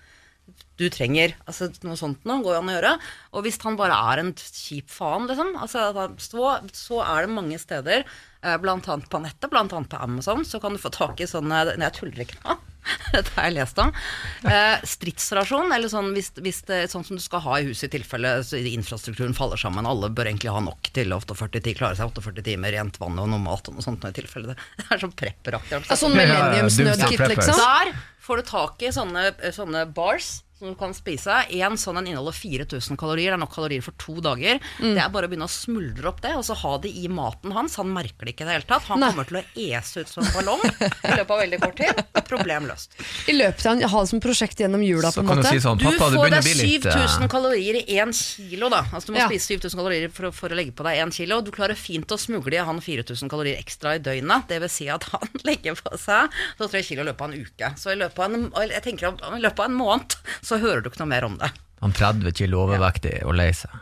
du 0.82 0.88
trenger 0.92 1.36
altså 1.48 1.68
Noe 1.86 1.96
sånt 2.00 2.26
noe 2.28 2.42
går 2.44 2.58
an 2.58 2.72
å 2.72 2.74
gjøre. 2.74 2.92
Og 3.38 3.46
hvis 3.46 3.60
han 3.64 3.78
bare 3.80 3.96
er 4.12 4.24
en 4.24 4.34
kjip 4.36 4.90
faen, 4.92 5.28
liksom, 5.30 5.54
altså, 5.62 5.86
så, 6.20 6.48
så 6.76 7.00
er 7.06 7.28
det 7.28 7.36
mange 7.36 7.60
steder, 7.62 8.04
blant 8.62 8.88
annet 8.90 9.10
på 9.12 9.22
nettet, 9.22 9.50
blant 9.52 9.74
annet 9.74 9.92
på 9.92 10.02
Amazon, 10.02 10.46
så 10.48 10.60
kan 10.60 10.74
du 10.74 10.82
få 10.82 10.90
tak 10.94 11.22
i 11.22 11.30
sånne 11.30 11.64
Nei, 11.76 11.86
jeg 11.86 11.98
tuller 12.00 12.24
ikke 12.26 12.40
nå. 12.42 12.58
Dette 13.14 13.34
har 13.36 13.48
jeg 13.50 13.56
lest 13.60 13.80
om. 13.82 13.92
Eh, 14.48 14.84
stridsrasjon, 14.88 15.72
eller 15.76 15.92
sånn, 15.92 16.12
hvis, 16.16 16.32
hvis 16.42 16.62
det, 16.70 16.80
sånn 16.92 17.06
som 17.08 17.20
du 17.20 17.24
skal 17.24 17.44
ha 17.46 17.60
i 17.60 17.68
huset 17.70 17.90
i 17.90 17.98
tilfelle 17.98 18.34
så 18.48 18.60
infrastrukturen 18.72 19.36
faller 19.38 19.60
sammen. 19.62 19.88
Alle 19.88 20.12
bør 20.14 20.32
egentlig 20.32 20.54
ha 20.54 20.62
nok 20.64 20.92
til 20.96 21.14
48 21.14 21.62
timer, 21.62 21.80
klare 21.84 22.00
seg 22.00 22.10
48 22.10 22.46
timer, 22.48 22.74
rent 22.76 23.00
vann 23.02 23.20
og 23.22 23.30
noe 23.32 23.42
mat 23.44 23.70
og 23.70 23.78
noe 23.78 23.86
sånt. 23.86 24.06
i 24.10 24.16
tilfelle 24.18 24.54
det, 24.56 24.88
er 24.88 25.04
sånn 25.04 25.16
prepperaktig. 25.18 25.82
Ja, 25.84 26.00
sånn 26.00 26.18
millenniumsnødkit, 26.18 27.26
liksom. 27.36 27.62
Der 27.62 27.94
får 28.22 28.42
du 28.42 28.50
tak 28.50 28.88
i 28.88 28.94
sånne, 28.96 29.30
sånne 29.54 29.86
bars 29.94 30.40
som 30.62 30.70
du 30.70 30.78
kan 30.78 30.94
spise. 30.94 31.34
En 31.58 31.78
sånn 31.80 31.98
en 31.98 32.08
inneholder 32.08 32.36
4000 32.38 32.98
kalorier. 33.02 33.32
Det 33.34 33.38
er 33.40 33.42
nok 33.42 33.54
kalorier 33.56 33.82
for 33.86 33.96
to 34.02 34.20
dager. 34.22 34.60
Mm. 34.80 34.94
Det 34.96 35.02
er 35.04 35.10
bare 35.14 35.28
å 35.28 35.32
begynne 35.32 35.48
å 35.50 35.52
smuldre 35.52 36.10
opp 36.12 36.22
det, 36.22 36.36
og 36.38 36.44
så 36.46 36.54
ha 36.62 36.74
det 36.84 36.92
i 37.02 37.08
maten 37.12 37.54
hans. 37.56 37.78
Han 37.82 37.90
merker 37.96 38.28
det 38.30 38.36
ikke 38.36 38.46
i 38.46 38.50
det 38.52 38.58
hele 38.60 38.68
tatt. 38.70 38.86
Han 38.92 39.02
Nei. 39.02 39.10
kommer 39.12 39.30
til 39.32 39.40
å 39.40 39.44
ese 39.80 40.04
ut 40.06 40.12
som 40.12 40.24
en 40.26 40.34
ballong 40.36 40.62
i 41.10 41.16
løpet 41.18 41.34
av 41.34 41.42
veldig 41.42 41.60
kort 41.64 41.82
tid. 41.82 42.04
Problem 42.30 42.68
løst. 42.70 42.94
I 43.32 43.36
løpet 43.36 43.66
av 43.72 43.82
ha 43.92 44.04
det 44.06 44.12
som 44.14 44.22
prosjekt 44.24 44.62
gjennom 44.62 44.84
jula, 44.86 45.10
på 45.12 45.24
en 45.24 45.32
kan 45.32 45.42
du 45.42 45.44
måte. 45.44 45.56
si 45.58 45.64
sånn 45.66 45.82
Pappa, 45.82 46.10
du 46.14 46.20
får 46.20 46.30
deg 46.36 46.44
å 46.44 46.46
bli 46.46 46.56
litt 46.62 46.86
eh, 46.88 47.00
7000 47.02 47.32
kalorier 47.34 47.80
i 47.82 47.98
én 47.98 48.14
kilo, 48.16 48.70
da. 48.72 48.84
Altså 48.92 49.10
du 49.10 49.16
må 49.16 49.22
Ja. 49.24 49.28
spise 49.32 49.56
7000 49.58 49.82
kalorier 49.82 50.14
for, 50.14 50.30
for 50.36 50.54
å 50.54 50.60
legge 50.62 50.76
på 50.78 50.86
deg 50.88 51.02
én 51.02 51.12
kilo. 51.16 51.42
Du 51.42 51.52
klarer 51.56 51.76
fint 51.80 52.06
å 52.14 52.20
smugle 52.22 52.56
i 52.60 52.64
han 52.70 52.80
4000 52.86 53.32
kalorier 53.32 53.58
ekstra 53.60 53.96
i 53.98 54.04
døgnet. 54.04 54.48
Det 54.52 54.62
vil 54.64 54.72
si 54.72 54.88
at 54.94 55.04
han 55.16 55.28
legger 55.48 55.76
på 55.82 55.98
seg 55.98 56.30
så 56.60 56.70
tre 56.72 56.84
kilo 56.86 57.02
i 57.04 57.10
løpet 57.10 57.26
av 57.26 57.34
en 57.34 57.42
uke. 57.50 57.74
Så 57.82 57.92
i 57.96 57.98
løpet 58.00 58.22
av 58.22 58.38
en, 58.38 58.48
jeg 58.70 58.86
tenker 58.86 59.10
i 59.12 59.42
løpet 59.42 59.60
av 59.66 59.68
en 59.72 59.78
måned 59.82 60.16
så 60.52 60.60
hører 60.62 60.84
du 60.84 60.92
ikke 60.92 61.02
noe 61.04 61.14
mer 61.14 61.28
om 61.28 61.40
det. 61.40 61.52
Han 61.82 61.96
30 61.98 62.36
kilo 62.38 62.66
overvektig 62.68 63.22
og 63.26 63.34
lei 63.40 63.50
seg. 63.58 63.80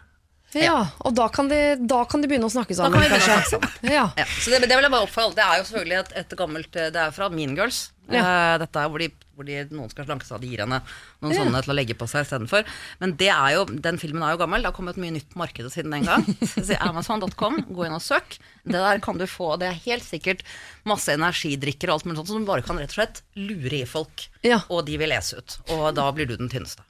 Ja, 0.58 0.80
og 1.06 1.14
da 1.14 1.28
kan, 1.30 1.50
de, 1.52 1.76
da 1.78 2.00
kan 2.10 2.24
de 2.24 2.30
begynne 2.30 2.48
å 2.48 2.54
snakke 2.54 2.74
sammen, 2.74 2.96
kan 2.96 3.04
vi 3.04 3.10
begynne 3.12 3.26
å 3.28 3.38
kanskje. 3.38 3.60
snakke 3.60 3.94
Ja. 3.94 4.06
Ja, 4.18 4.26
så 4.26 4.50
det, 4.50 4.64
det 4.66 4.78
vil 4.80 4.88
jeg 4.88 4.94
bare 4.96 5.06
oppfordre. 5.06 5.36
Det 5.38 5.46
er 5.46 5.60
jo 5.60 5.66
selvfølgelig 5.68 5.98
et, 6.00 6.14
et 6.24 6.38
gammelt 6.40 6.80
Det 6.80 7.04
er 7.04 7.14
fra 7.14 7.28
Mean 7.34 7.54
Girls. 7.58 7.84
Eh, 8.10 8.56
dette 8.64 8.82
er 8.82 8.90
hvor, 8.90 9.04
de, 9.04 9.12
hvor 9.39 9.48
de, 9.48 9.62
noen 9.72 9.91
skal 9.93 10.08
slanke 10.10 10.27
seg, 10.27 10.41
de 10.43 10.51
gir 10.51 10.63
henne 10.65 10.81
noen 11.24 11.34
Ja. 11.34 11.46
sånne 11.46 11.62
til 11.63 11.74
å 11.74 11.77
legge 11.77 11.96
på 11.98 12.08
seg 12.12 12.25
istedenfor. 12.27 12.67
Men 13.00 13.15
det 13.19 13.31
er 13.31 13.55
jo, 13.55 13.63
den 13.88 14.00
filmen 14.01 14.25
er 14.27 14.36
jo 14.36 14.41
gammel. 14.43 14.62
Det 14.65 14.72
har 14.72 14.75
kommet 14.77 15.00
mye 15.00 15.15
nytt 15.15 15.29
på 15.31 15.39
markedet 15.41 15.72
siden 15.74 15.96
den 15.96 16.08
gang. 16.10 16.27
Så 16.67 16.75
Amazon.com, 16.84 17.62
gå 17.72 17.88
inn 17.88 17.96
og 17.96 18.03
søk. 18.03 18.38
Det 18.67 18.75
der 18.75 19.00
kan 19.03 19.17
du 19.17 19.25
få. 19.29 19.53
Det 19.62 19.72
er 19.72 19.79
helt 19.88 20.03
sikkert 20.05 20.43
masse 20.89 21.15
energidrikker 21.15 21.89
og 21.89 22.00
alt 22.00 22.10
mulig 22.10 22.19
sånt 22.22 22.34
som 22.36 22.46
bare 22.50 22.65
kan 22.67 22.77
rett 22.81 22.91
og 22.93 23.00
slett 23.00 23.24
lure 23.39 23.81
i 23.81 23.88
folk. 23.88 24.27
Ja. 24.46 24.62
Og 24.69 24.84
de 24.89 25.00
vil 25.00 25.10
lese 25.15 25.39
ut. 25.39 25.60
Og 25.75 25.89
da 25.98 26.12
blir 26.15 26.27
du 26.29 26.36
den 26.39 26.51
tynneste. 26.51 26.84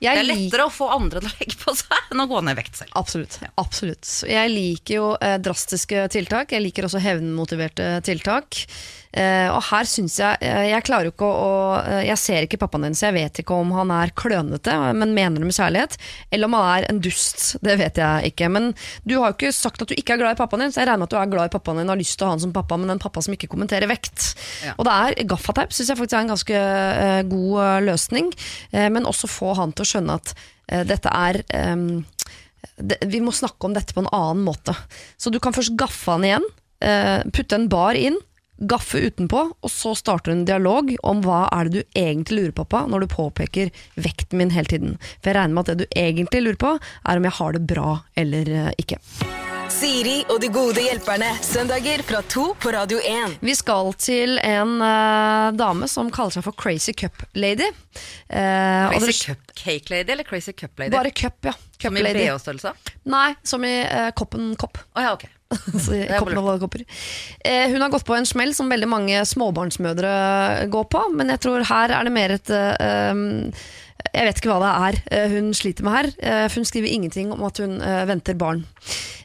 Jeg 0.00 0.16
det 0.16 0.22
er 0.22 0.28
lettere 0.30 0.64
å 0.64 0.70
få 0.72 0.86
andre 0.94 1.20
til 1.20 1.28
å 1.28 1.38
legge 1.42 1.58
på 1.60 1.74
seg 1.76 2.06
enn 2.14 2.22
å 2.22 2.24
gå 2.30 2.38
ned 2.40 2.54
i 2.56 2.58
vekt 2.62 2.78
selv. 2.78 2.94
Absolutt. 2.96 3.34
absolutt. 3.60 4.08
Jeg 4.24 4.48
liker 4.48 4.94
jo 4.96 5.08
eh, 5.20 5.36
drastiske 5.44 6.06
tiltak. 6.14 6.54
Jeg 6.56 6.64
liker 6.64 6.88
også 6.88 7.02
hevnmotiverte 7.04 7.90
tiltak. 8.08 8.62
Eh, 9.10 9.48
og 9.50 9.58
her 9.72 9.88
syns 9.90 10.20
jeg 10.20 10.38
uh, 10.38 10.66
Jeg 10.70 10.84
klarer 10.86 11.08
jo 11.08 11.10
ikke 11.10 11.26
å, 11.26 11.54
eh, 11.82 12.04
Jeg 12.06 12.18
ser 12.22 12.44
ikke 12.46 12.60
pappaen 12.62 12.84
din, 12.86 12.94
så 12.94 13.08
jeg 13.08 13.16
vet 13.16 13.40
ikke 13.42 13.56
om 13.58 13.72
han 13.74 13.90
er 13.90 14.12
klønete, 14.14 14.76
men 14.94 15.16
mener 15.16 15.42
det 15.42 15.48
med 15.48 15.56
kjærlighet, 15.56 15.96
eller 16.30 16.46
om 16.46 16.54
han 16.54 16.68
er 16.76 16.86
en 16.92 17.00
dust. 17.02 17.56
Det 17.64 17.74
vet 17.80 17.98
jeg 17.98 18.30
ikke. 18.30 18.50
Men 18.54 18.70
du 19.08 19.16
har 19.18 19.32
jo 19.32 19.36
ikke 19.36 19.52
sagt 19.56 19.82
at 19.82 19.90
du 19.90 19.96
ikke 19.98 20.14
er 20.14 20.22
glad 20.22 20.36
i 20.36 20.38
pappaen 20.38 20.62
din, 20.62 20.74
så 20.74 20.82
jeg 20.82 20.90
regner 20.90 21.02
med 21.02 21.10
at 21.10 21.16
du 21.16 21.18
er 21.18 21.32
glad 21.32 21.50
i 21.50 21.54
pappaen 21.56 21.80
din 21.80 21.90
og 21.90 21.94
har 21.96 22.02
lyst 22.02 22.18
til 22.20 22.26
å 22.26 22.30
ha 22.30 22.36
han 22.36 22.44
som 22.44 22.54
pappa, 22.54 22.78
men 22.78 22.94
en 22.94 23.02
pappa 23.02 23.24
som 23.26 23.34
ikke 23.34 23.50
kommenterer 23.50 23.90
vekt. 23.90 24.30
Ja. 24.66 24.76
Og 24.76 24.86
det 24.86 24.94
er 24.94 25.28
gaffateip, 25.32 25.74
syns 25.74 25.90
jeg 25.90 25.98
faktisk 25.98 26.16
er 26.16 26.22
en 26.22 26.32
ganske 26.34 26.62
god 27.32 27.84
løsning, 27.88 28.30
men 28.94 29.10
også 29.10 29.30
få 29.30 29.54
han 29.58 29.74
til 29.74 29.86
å 29.86 29.90
skjønne 29.90 30.18
at 30.20 30.34
dette 30.86 31.10
er 31.10 31.40
um, 31.74 32.02
det, 32.78 33.00
vi 33.10 33.22
må 33.24 33.34
snakke 33.34 33.66
om 33.66 33.74
dette 33.74 33.96
på 33.96 34.04
en 34.04 34.12
annen 34.14 34.44
måte. 34.46 34.76
Så 35.18 35.32
du 35.34 35.40
kan 35.42 35.56
først 35.56 35.74
gaffe 35.80 36.14
han 36.14 36.26
igjen, 36.28 36.50
putte 37.34 37.58
en 37.58 37.68
bar 37.72 37.98
inn, 37.98 38.16
gaffe 38.68 39.00
utenpå, 39.06 39.40
og 39.64 39.70
så 39.72 39.94
starter 39.96 40.32
en 40.34 40.44
dialog 40.48 40.92
om 41.06 41.22
hva 41.24 41.46
er 41.56 41.68
det 41.70 41.80
du 41.84 41.98
egentlig 42.00 42.40
lurer 42.42 42.52
på, 42.56 42.64
pappa, 42.68 42.86
når 42.92 43.06
du 43.06 43.12
påpeker 43.14 43.70
vekten 43.96 44.38
min 44.40 44.50
hele 44.52 44.68
tiden. 44.68 44.96
For 45.20 45.30
jeg 45.32 45.38
regner 45.40 45.54
med 45.56 45.68
at 45.68 45.72
det 45.78 45.86
du 45.86 46.00
egentlig 46.00 46.42
lurer 46.44 46.60
på, 46.60 46.74
er 47.08 47.16
om 47.20 47.24
jeg 47.30 47.36
har 47.40 47.56
det 47.56 47.62
bra 47.70 47.94
eller 48.20 48.50
eh, 48.66 48.72
ikke. 48.82 49.00
Siri 49.70 50.16
og 50.28 50.40
de 50.42 50.48
gode 50.52 50.82
hjelperne. 50.82 51.28
Søndager 51.46 52.02
fra 52.04 52.20
to 52.28 52.48
på 52.60 52.72
Radio 52.74 52.98
1. 53.06 53.36
Vi 53.46 53.54
skal 53.54 53.92
til 54.02 54.34
en 54.42 54.74
eh, 54.82 55.50
dame 55.56 55.86
som 55.88 56.10
kaller 56.12 56.34
seg 56.34 56.44
for 56.44 56.58
Crazy 56.58 56.92
Cup 56.98 57.22
Lady. 57.38 57.68
Eh, 58.28 58.90
og 58.90 58.98
Crazy 58.98 59.06
dere- 59.30 59.36
Cupcake 59.38 59.94
Lady 59.94 60.10
eller 60.16 60.26
Crazy 60.26 60.52
Cup 60.58 60.74
Lady? 60.82 60.92
Bare 60.92 61.10
cup, 61.14 61.38
ja. 61.46 61.54
Cup 61.78 61.86
Som 61.88 61.96
i 61.96 62.02
Lady. 62.02 62.26
BH-størrelse? 62.26 62.74
Nei, 63.14 63.28
som 63.46 63.64
i 63.64 63.76
eh, 63.86 64.10
koppen 64.18 64.52
kopp. 64.60 64.82
Å 64.98 65.06
ja, 65.06 65.14
ok. 65.16 65.28
Eh, 67.40 67.70
hun 67.72 67.82
har 67.82 67.90
gått 67.90 68.06
på 68.06 68.14
en 68.14 68.28
smell 68.28 68.52
som 68.54 68.70
veldig 68.70 68.88
mange 68.90 69.20
småbarnsmødre 69.26 70.14
går 70.70 70.88
på, 70.92 71.04
men 71.16 71.32
jeg 71.34 71.42
tror 71.44 71.64
her 71.66 71.94
er 71.96 72.06
det 72.06 72.14
mer 72.14 72.34
et 72.36 72.50
eh, 72.54 73.10
um, 73.10 73.22
Jeg 74.14 74.26
vet 74.28 74.40
ikke 74.40 74.52
hva 74.52 74.60
det 74.62 74.72
er 74.88 75.00
eh, 75.16 75.32
hun 75.34 75.50
sliter 75.56 75.86
med 75.86 75.96
her. 75.96 76.10
Eh, 76.18 76.46
hun 76.54 76.68
skriver 76.68 76.92
ingenting 76.92 77.32
om 77.34 77.42
at 77.48 77.58
hun 77.62 77.80
eh, 77.82 78.04
venter 78.08 78.38
barn. 78.38 78.64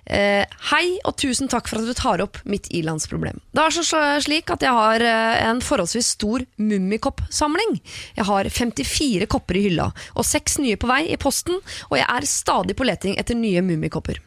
Eh, 0.06 0.44
hei, 0.70 0.84
og 1.08 1.16
tusen 1.18 1.50
takk 1.50 1.70
for 1.70 1.82
at 1.82 1.90
du 1.90 1.96
tar 1.98 2.22
opp 2.22 2.38
mitt 2.46 2.70
ilandsproblem. 2.74 3.40
Det 3.56 3.64
er 3.64 3.74
så 3.74 4.04
slik 4.22 4.52
at 4.54 4.66
jeg 4.66 4.74
har 4.76 5.02
eh, 5.02 5.40
en 5.48 5.64
forholdsvis 5.66 6.14
stor 6.18 6.46
mummikoppsamling. 6.62 7.80
Jeg 8.20 8.30
har 8.30 8.50
54 8.50 9.30
kopper 9.32 9.58
i 9.58 9.66
hylla, 9.70 9.90
og 10.14 10.28
seks 10.28 10.60
nye 10.62 10.78
på 10.78 10.90
vei 10.92 11.04
i 11.10 11.20
posten, 11.22 11.58
og 11.90 12.00
jeg 12.00 12.06
er 12.06 12.30
stadig 12.30 12.78
på 12.78 12.88
leting 12.88 13.18
etter 13.22 13.38
nye 13.38 13.66
mummikopper. 13.66 14.22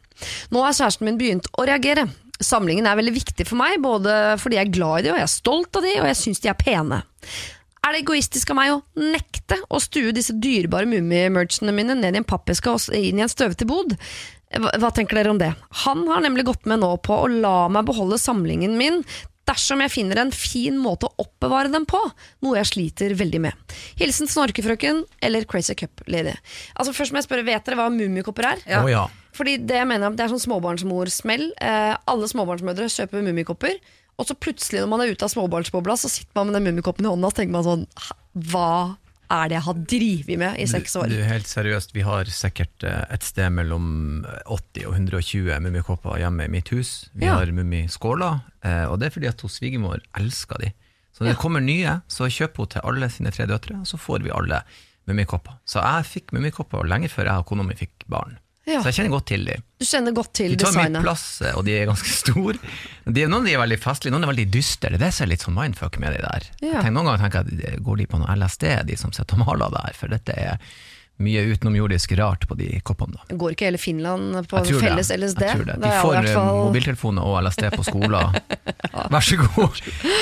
Nå 0.54 0.64
har 0.64 0.76
kjæresten 0.76 1.08
min 1.08 1.20
begynt 1.20 1.50
å 1.58 1.66
reagere. 1.68 2.08
Samlingen 2.38 2.86
er 2.86 2.98
veldig 2.98 3.14
viktig 3.16 3.46
for 3.48 3.58
meg, 3.58 3.80
både 3.82 4.36
fordi 4.38 4.58
jeg 4.58 4.68
er 4.68 4.74
glad 4.74 5.00
i 5.00 5.06
de, 5.06 5.12
og 5.14 5.20
jeg 5.20 5.26
er 5.26 5.32
stolt 5.32 5.78
av 5.78 5.86
de, 5.86 5.94
og 5.98 6.10
jeg 6.10 6.18
syns 6.20 6.42
de 6.44 6.52
er 6.52 6.58
pene. 6.58 7.00
Er 7.86 7.94
det 7.94 8.02
egoistisk 8.02 8.50
av 8.52 8.58
meg 8.58 8.72
å 8.74 8.82
nekte 9.00 9.58
å 9.72 9.80
stue 9.82 10.14
disse 10.14 10.34
dyrebare 10.36 10.88
mummimerchene 10.90 11.74
mine 11.74 11.96
ned 11.98 12.18
i 12.18 12.20
en 12.20 12.26
pappeske 12.28 12.70
og 12.70 12.90
inn 12.94 13.20
i 13.20 13.24
en 13.24 13.32
støvete 13.32 13.66
bod? 13.68 13.94
Hva, 14.48 14.72
hva 14.80 14.90
tenker 14.94 15.18
dere 15.18 15.32
om 15.32 15.40
det? 15.40 15.50
Han 15.84 16.06
har 16.08 16.22
nemlig 16.24 16.46
gått 16.48 16.68
med 16.68 16.82
nå 16.82 16.94
på 17.04 17.16
å 17.16 17.30
la 17.30 17.56
meg 17.72 17.88
beholde 17.88 18.20
samlingen 18.20 18.78
min 18.80 19.02
dersom 19.48 19.82
jeg 19.84 19.92
finner 19.94 20.20
en 20.22 20.32
fin 20.34 20.76
måte 20.80 21.08
å 21.08 21.24
oppbevare 21.24 21.72
dem 21.72 21.86
på, 21.88 22.00
noe 22.44 22.58
jeg 22.60 22.70
sliter 22.72 23.14
veldig 23.18 23.40
med. 23.48 23.76
Hilsen 24.00 24.30
Snorkefrøken 24.30 25.04
eller 25.24 25.46
Crazy 25.48 25.76
Cup 25.78 26.04
Lady. 26.10 26.34
Altså 26.76 26.94
Først 26.96 27.14
må 27.14 27.22
jeg 27.22 27.28
spørre, 27.28 27.46
Vet 27.48 27.64
dere 27.64 27.78
hva 27.80 27.88
mummikopper 27.92 28.52
er? 28.52 28.62
Ja. 28.68 28.82
Oh, 28.84 28.90
ja. 28.92 29.06
Fordi 29.38 29.56
det 29.62 29.78
jeg 29.78 29.88
mener 29.88 30.14
det 30.16 30.24
er 30.24 30.32
sånn 30.32 30.42
småbarnsmorsmell. 30.42 31.50
Eh, 31.62 31.94
alle 32.10 32.28
småbarnsmødre 32.30 32.90
kjøper 32.92 33.24
mummikopper. 33.24 33.78
Og 34.18 34.26
så 34.26 34.34
plutselig 34.34 34.82
når 34.82 34.90
man 34.90 35.04
er 35.04 35.12
ute 35.14 35.24
av 35.24 35.32
småbarnsbobla, 35.32 35.94
så 35.96 36.10
sitter 36.10 36.34
man 36.34 36.50
med 36.50 36.58
den 36.58 36.66
mummikoppen 36.68 37.06
i 37.06 37.12
hånda 37.12 37.30
og 37.30 37.36
tenker 37.38 37.54
man 37.54 37.66
sånn 37.66 37.84
Hva 38.50 38.70
er 39.30 39.48
det 39.50 39.56
jeg 39.58 39.64
har 39.66 39.78
drevet 39.92 40.38
med 40.40 40.58
i 40.60 40.66
seks 40.70 40.96
år? 40.96 41.08
Du, 41.12 41.16
helt 41.22 41.46
seriøst, 41.50 41.94
vi 41.94 42.00
har 42.06 42.24
sikkert 42.32 42.84
eh, 42.88 43.04
et 43.14 43.22
sted 43.26 43.50
mellom 43.52 44.24
80 44.48 44.86
og 44.88 44.94
120 44.96 45.60
mummikopper 45.64 46.18
hjemme 46.22 46.46
i 46.48 46.52
mitt 46.52 46.68
hus. 46.74 47.08
Vi 47.14 47.26
Ja. 47.26 47.34
har 47.38 47.46
mummiskåler, 47.52 48.40
eh, 48.64 48.84
og 48.88 48.98
det 49.00 49.06
er 49.10 49.14
fordi 49.18 49.28
at 49.28 49.44
svigermor 49.50 50.00
elsker 50.16 50.58
de. 50.64 50.72
Så 51.12 51.24
når 51.24 51.32
det 51.34 51.38
kommer 51.42 51.60
nye, 51.60 52.00
så 52.08 52.28
kjøper 52.30 52.56
hun 52.56 52.66
til 52.68 52.80
alle 52.84 53.08
sine 53.10 53.30
tre 53.34 53.46
døtre, 53.46 53.80
og 53.80 53.86
så 53.86 53.98
får 53.98 54.22
vi 54.22 54.30
alle 54.30 54.62
mummikopper. 55.08 55.58
Så 55.66 55.82
jeg 55.82 56.04
fikk 56.04 56.32
mummikopper 56.32 56.86
lenge 56.86 57.08
før 57.10 57.24
jeg 57.26 57.38
og 57.42 57.46
kona 57.46 57.62
mi 57.64 57.74
fikk 57.74 58.04
barn. 58.08 58.38
Ja. 58.68 58.82
Så 58.84 58.90
jeg 58.90 58.98
kjenner 58.98 59.14
godt 59.16 59.26
til 59.30 59.46
dem. 59.48 59.62
Du 59.80 59.86
kjenner 59.88 60.12
godt 60.18 60.32
til 60.36 60.52
De 60.52 60.58
tar 60.60 60.74
mye 60.76 61.00
plass, 61.06 61.24
eh, 61.42 61.54
og 61.56 61.64
de 61.64 61.76
er 61.78 61.86
ganske 61.88 62.12
store. 62.22 62.58
De, 63.08 63.24
noen 63.32 63.46
de 63.48 63.54
er 63.56 63.62
veldig 63.62 63.78
festlige, 63.80 64.12
noen 64.12 64.26
er 64.28 64.32
veldig 64.34 64.46
dystre. 64.52 64.98
Det 65.00 65.08
er 65.08 65.30
litt 65.30 65.46
sånn 65.46 65.56
mindfuck 65.56 65.96
med 66.02 66.12
de 66.18 66.20
der. 66.26 66.46
Ja. 66.60 66.74
Jeg 66.76 66.84
tenker, 66.84 66.94
noen 66.98 67.08
ganger 67.12 67.24
tenker 67.26 67.64
jeg 67.64 67.82
går 67.86 68.02
de 68.02 68.06
på 68.12 68.20
noe 68.20 68.36
LSD, 68.36 68.68
de 68.90 68.96
som 69.00 69.14
sitter 69.16 69.38
og 69.40 69.46
maler 69.46 69.72
der, 69.78 69.96
for 69.96 70.12
dette 70.12 70.36
er 70.36 70.60
mye 71.18 71.40
utenomjordisk 71.50 72.12
rart 72.20 72.44
på 72.46 72.54
de 72.54 72.68
koppene. 72.86 73.16
da. 73.18 73.34
Går 73.40 73.56
ikke 73.56 73.66
hele 73.66 73.78
Finland 73.82 74.36
på 74.46 74.60
felles 74.78 75.08
det. 75.10 75.16
LSD? 75.18 75.40
Jeg 75.42 75.56
tror 75.56 75.64
det. 75.66 75.78
De 75.82 75.90
får 75.98 76.14
eh, 76.20 76.28
fall- 76.36 76.60
mobiltelefoner 76.68 77.26
og 77.26 77.40
LSD 77.42 77.64
på 77.74 77.86
skolen. 77.88 78.36
Vær 79.14 79.24
så 79.26 79.38
god. 79.40 79.80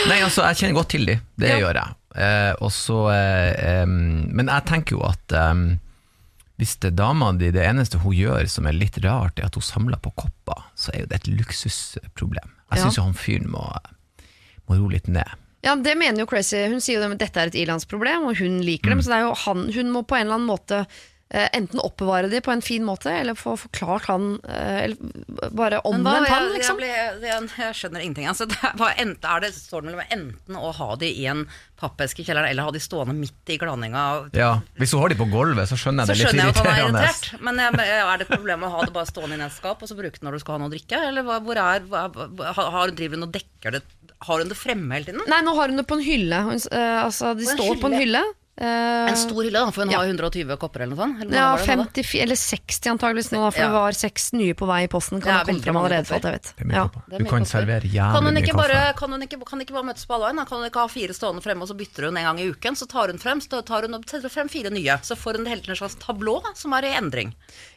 Nei, 0.08 0.22
altså, 0.24 0.46
jeg 0.48 0.60
kjenner 0.62 0.78
godt 0.78 0.88
til 0.94 1.04
de. 1.10 1.18
Det 1.36 1.50
Ja. 1.52 1.58
gjør 1.66 1.80
jeg. 1.82 1.98
Eh, 2.16 2.52
og 2.64 2.72
så, 2.72 2.96
eh, 3.12 3.82
em, 3.82 3.92
men 4.32 4.48
jeg 4.48 4.64
tenker 4.70 4.96
jo 4.96 5.02
at 5.04 5.36
em, 5.36 5.66
hvis 6.58 6.76
det 6.80 6.94
dama 6.96 7.32
di, 7.36 7.50
det 7.52 7.64
eneste 7.68 7.98
hun 8.00 8.14
gjør 8.16 8.48
som 8.48 8.66
er 8.66 8.72
litt 8.72 8.96
rart, 9.04 9.38
er 9.38 9.44
at 9.50 9.54
hun 9.58 9.62
samler 9.62 9.98
på 10.00 10.12
kopper, 10.16 10.62
så 10.74 10.92
er 10.94 11.00
jo 11.04 11.06
det 11.10 11.18
et 11.20 11.28
luksusproblem. 11.28 12.52
Jeg 12.72 12.78
Ja. 12.78 12.84
jo 12.96 13.02
han 13.02 13.14
fyren 13.14 13.50
må, 13.50 13.64
må 14.68 14.78
roe 14.78 14.90
litt 14.92 15.08
ned. 15.08 15.28
Ja, 15.62 15.74
det 15.76 15.96
mener 15.98 16.20
jo 16.20 16.26
Crazy. 16.26 16.56
Hun 16.68 16.80
sier 16.80 17.00
jo 17.02 17.10
at 17.10 17.18
dette 17.18 17.36
er 17.40 17.46
et 17.50 17.54
ilandsproblem, 17.58 18.26
og 18.28 18.36
hun 18.38 18.60
liker 18.62 18.86
Mm. 18.90 18.96
dem. 18.96 19.02
Så 19.02 19.10
det 19.10 19.20
jo 19.22 19.34
han, 19.34 19.72
hun 19.72 19.90
må 19.92 20.02
på 20.06 20.16
en 20.16 20.26
eller 20.26 20.34
annen 20.38 20.48
måte 20.48 20.86
enten 21.28 21.80
oppbevare 21.82 22.28
de 22.30 22.38
på 22.40 22.52
en 22.54 22.60
fin 22.62 22.84
måte, 22.86 23.10
eller 23.10 23.34
få 23.34 23.56
forklart 23.58 24.04
han 24.06 24.36
eh, 24.46 24.84
Eller 24.84 25.48
bare 25.50 25.80
omvendt 25.82 26.28
han, 26.30 26.44
jeg, 26.46 26.52
liksom. 26.60 26.78
jeg, 26.78 27.16
ble, 27.18 27.26
jeg, 27.26 27.48
jeg 27.58 27.74
skjønner 27.80 28.04
ingenting. 28.04 28.28
Altså, 28.30 28.46
det 28.52 28.60
hva 28.78 28.92
enten, 28.94 29.26
er 29.26 29.42
det, 29.42 29.50
står 29.56 29.82
det 29.82 29.90
mellom 29.90 30.14
enten 30.18 30.60
å 30.60 30.70
ha 30.78 30.88
de 31.00 31.10
i 31.10 31.24
en 31.26 31.42
pappeske 31.76 32.22
i 32.22 32.28
kjelleren, 32.28 32.46
eller 32.52 32.68
ha 32.68 32.72
de 32.72 32.80
stående 32.80 33.16
midt 33.18 33.50
i 33.52 33.58
glaninga? 33.60 34.04
Ja, 34.38 34.52
Hvis 34.78 34.94
hun 34.94 35.02
har 35.02 35.10
de 35.12 35.18
på 35.18 35.26
gulvet, 35.32 35.66
så 35.68 35.76
skjønner 35.80 36.06
Så 36.06 36.14
jeg 36.14 36.22
det 36.22 36.30
skjønner 36.30 36.46
jeg 36.46 36.54
litt 36.54 36.62
at 36.62 36.62
han 36.62 36.70
er 36.70 36.78
irriterende. 36.84 37.02
irritert. 37.10 37.42
Men 37.50 37.60
jeg, 37.64 37.98
er 38.06 38.22
det 38.22 38.28
et 38.28 38.32
problem 38.36 38.64
å 38.68 38.72
ha 38.76 38.86
det 38.86 38.94
bare 38.94 39.10
stående 39.10 39.40
i 39.42 39.44
et 39.50 39.58
skap, 39.58 39.82
og 39.82 39.90
så 39.90 39.98
bruke 39.98 40.20
det 40.20 40.24
når 40.30 40.38
du 40.38 40.44
skal 40.46 40.56
ha 40.56 40.62
noe 40.62 40.70
å 40.70 40.76
drikke? 40.78 41.02
Eller 41.10 41.26
hva, 41.26 41.40
hvor 41.44 41.60
er, 41.66 41.90
hva, 41.90 42.06
har, 42.78 42.94
driver 42.96 43.18
hun 43.18 43.26
og 43.28 43.34
dekker 43.34 43.76
det 43.80 43.82
Har 44.30 44.40
hun 44.40 44.48
det 44.54 44.56
fremme 44.62 44.94
hele 44.94 45.10
tiden? 45.10 45.26
Nei, 45.28 45.42
nå 45.44 45.58
har 45.58 45.74
hun 45.74 45.82
det 45.82 45.88
på 45.90 45.98
en 45.98 46.06
hylle. 46.06 46.42
Hun, 46.46 46.62
eh, 46.70 46.98
altså, 47.02 47.34
de 47.36 47.50
På 47.50 47.56
en 47.58 47.60
står 47.60 47.82
på 47.82 47.90
en 47.90 47.98
hylle. 48.00 48.22
Eh, 48.56 49.08
En 49.10 49.16
stor 49.20 49.44
hylle, 49.44 49.52
da, 49.60 49.68
for 49.70 49.84
hun 49.84 49.90
ja. 49.92 49.98
har 50.00 50.08
120 50.08 50.56
kopper 50.56 50.80
eller 50.80 50.96
noe 50.96 51.02
sånt? 51.04 51.18
Eller 51.20 51.36
ja, 51.36 51.48
hva 51.52 51.76
var 51.76 51.88
det 51.92 52.04
50, 52.06 52.20
eller 52.24 52.38
60 52.40 52.88
antageligvis 52.94 53.28
nå, 53.34 53.40
for 53.52 53.60
Ja. 53.60 53.66
det 53.68 53.74
var 53.76 53.92
seks 53.92 54.32
nye 54.32 54.54
på 54.56 54.64
vei 54.70 54.78
i 54.84 54.88
posten. 54.88 55.20
Kan 55.20 55.34
er 55.42 55.44
komme 55.44 55.60
frem 55.60 55.76
allerede, 55.76 56.06
for 56.08 56.16
alt 56.16 56.24
jeg 56.24 56.32
vet. 56.38 56.48
Ja. 56.72 56.84
Du 56.88 57.24
kan 57.26 57.26
kopper. 57.26 57.44
servere 57.50 57.84
jævlig 57.84 58.32
mye 58.32 58.46
kaffe. 58.46 58.56
bare, 58.56 58.94
kan, 58.96 59.12
hun 59.12 59.20
ikke, 59.26 59.38
kan 59.44 59.60
ikke 59.60 59.74
bare 59.76 59.84
møtes 59.90 60.06
på 60.08 60.16
halvveien? 60.16 60.40
Kan 60.48 60.58
hun 60.62 60.70
ikke 60.70 60.80
ha 60.80 60.88
fire 60.88 61.12
stående 61.12 61.42
fremme, 61.44 61.62
og 61.62 61.68
så 61.68 61.76
bytter 61.76 62.08
hun 62.08 62.16
en 62.16 62.24
gang 62.24 62.40
i 62.40 62.48
uken? 62.48 62.72
Så 62.80 62.88
tar 62.88 63.08
hun 63.12 63.18
frem, 63.18 63.40
så 63.44 63.60
tar 63.62 63.82
hun 63.82 64.00
tar 64.02 64.20
hun 64.24 64.30
frem 64.30 64.48
fire 64.48 64.70
nye. 64.72 64.96
Så 65.04 65.16
får 65.20 65.36
hun 65.36 65.46
helt 65.52 65.68
en 65.68 65.76
slags 65.76 65.96
tablå 66.00 66.40
som 66.56 66.72
er 66.72 66.88
i 66.88 66.94
endring. 66.96 67.34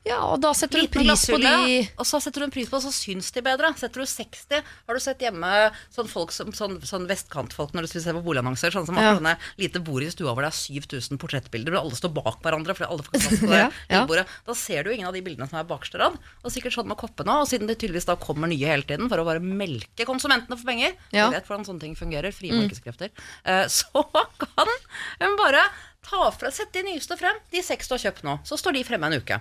ja, 0.08 0.24
og 0.24 0.40
da 0.40 0.54
setter 0.54 0.80
hun 0.80 0.88
Liten 0.88 1.04
pris 1.12 1.26
på 1.28 1.38
de 1.44 1.90
og 2.00 2.06
så 2.08 2.22
setter 2.24 2.40
hun 2.42 2.52
pris 2.52 2.70
på, 2.70 2.80
og 2.80 2.84
så 2.88 2.94
syns 2.96 3.32
de 3.36 3.42
bedre. 3.42 3.76
Setter 3.76 4.00
du 4.00 4.06
60 4.08 4.64
Har 4.88 4.96
du 4.96 5.00
sett 5.04 5.20
hjemme 5.20 5.72
sånn 5.94 6.08
folk 6.08 6.32
som, 6.32 6.54
sånn, 6.56 6.80
sånn 6.88 7.06
vestkantfolk 7.06 7.74
når 7.76 7.92
du 7.92 8.00
ser 8.00 8.14
på 8.16 8.24
boligannonser? 8.24 8.72
Sånn 8.72 8.86
som 8.88 8.96
Ja. 8.96 9.12
har 9.12 9.20
sånne 9.20 9.36
lite 9.60 9.84
bord 9.84 10.04
i 10.04 10.10
stua 10.10 10.34
hvor 10.34 10.42
det 10.42 10.54
er 10.54 10.69
7000 10.70 11.20
portrettbilder, 11.22 11.74
hvor 11.76 11.82
alle 11.88 11.98
står 12.00 12.14
bak 12.16 12.40
hverandre 12.46 12.76
fordi 12.78 12.88
alle 12.94 13.06
får 13.08 13.16
plass 13.16 13.42
på 13.42 13.50
det 13.50 13.60
Ja, 13.90 14.06
ja. 14.06 14.24
Da 14.48 14.56
ser 14.58 14.86
du 14.86 14.92
ingen 14.94 15.10
av 15.10 15.18
de 15.18 15.24
bildene 15.26 15.50
som 15.50 15.60
er 15.60 15.68
bakerste 15.70 16.00
rad. 16.02 16.16
Og 16.46 16.54
sikkert 16.54 16.78
sånn 16.78 16.90
med 16.92 17.00
koppene 17.02 17.36
òg. 17.36 17.44
Og 17.46 17.52
siden 17.52 17.70
det 17.70 17.78
tydeligvis 17.82 18.08
da 18.10 18.16
kommer 18.22 18.52
nye 18.52 18.70
hele 18.72 18.86
tiden 18.88 19.10
for 19.12 19.22
å 19.22 19.28
bare 19.28 19.44
melke 19.44 20.08
konsumentene 20.10 20.58
for 20.60 20.70
penger, 20.70 20.96
Ja. 21.12 21.28
Mm. 21.28 21.34
vi 21.34 21.40
vet 21.40 21.48
hvordan 21.50 21.68
sånne 21.68 21.84
ting 21.84 21.96
fungerer, 22.00 22.32
frie 22.36 22.54
markedskrefter, 22.56 23.10
eh, 23.46 23.66
så 23.80 24.04
kan 24.40 24.74
hun 25.20 25.38
bare 25.40 25.66
ta 26.06 26.30
fra, 26.32 26.52
sette 26.54 26.80
de 26.80 26.94
nyeste 26.94 27.18
frem, 27.20 27.36
de 27.52 27.62
seks 27.66 27.90
du 27.90 27.96
har 27.98 28.06
kjøpt 28.08 28.24
nå. 28.28 28.40
Så 28.48 28.58
står 28.60 28.78
de 28.80 28.84
fremme 28.88 29.10
en 29.12 29.20
uke. 29.20 29.40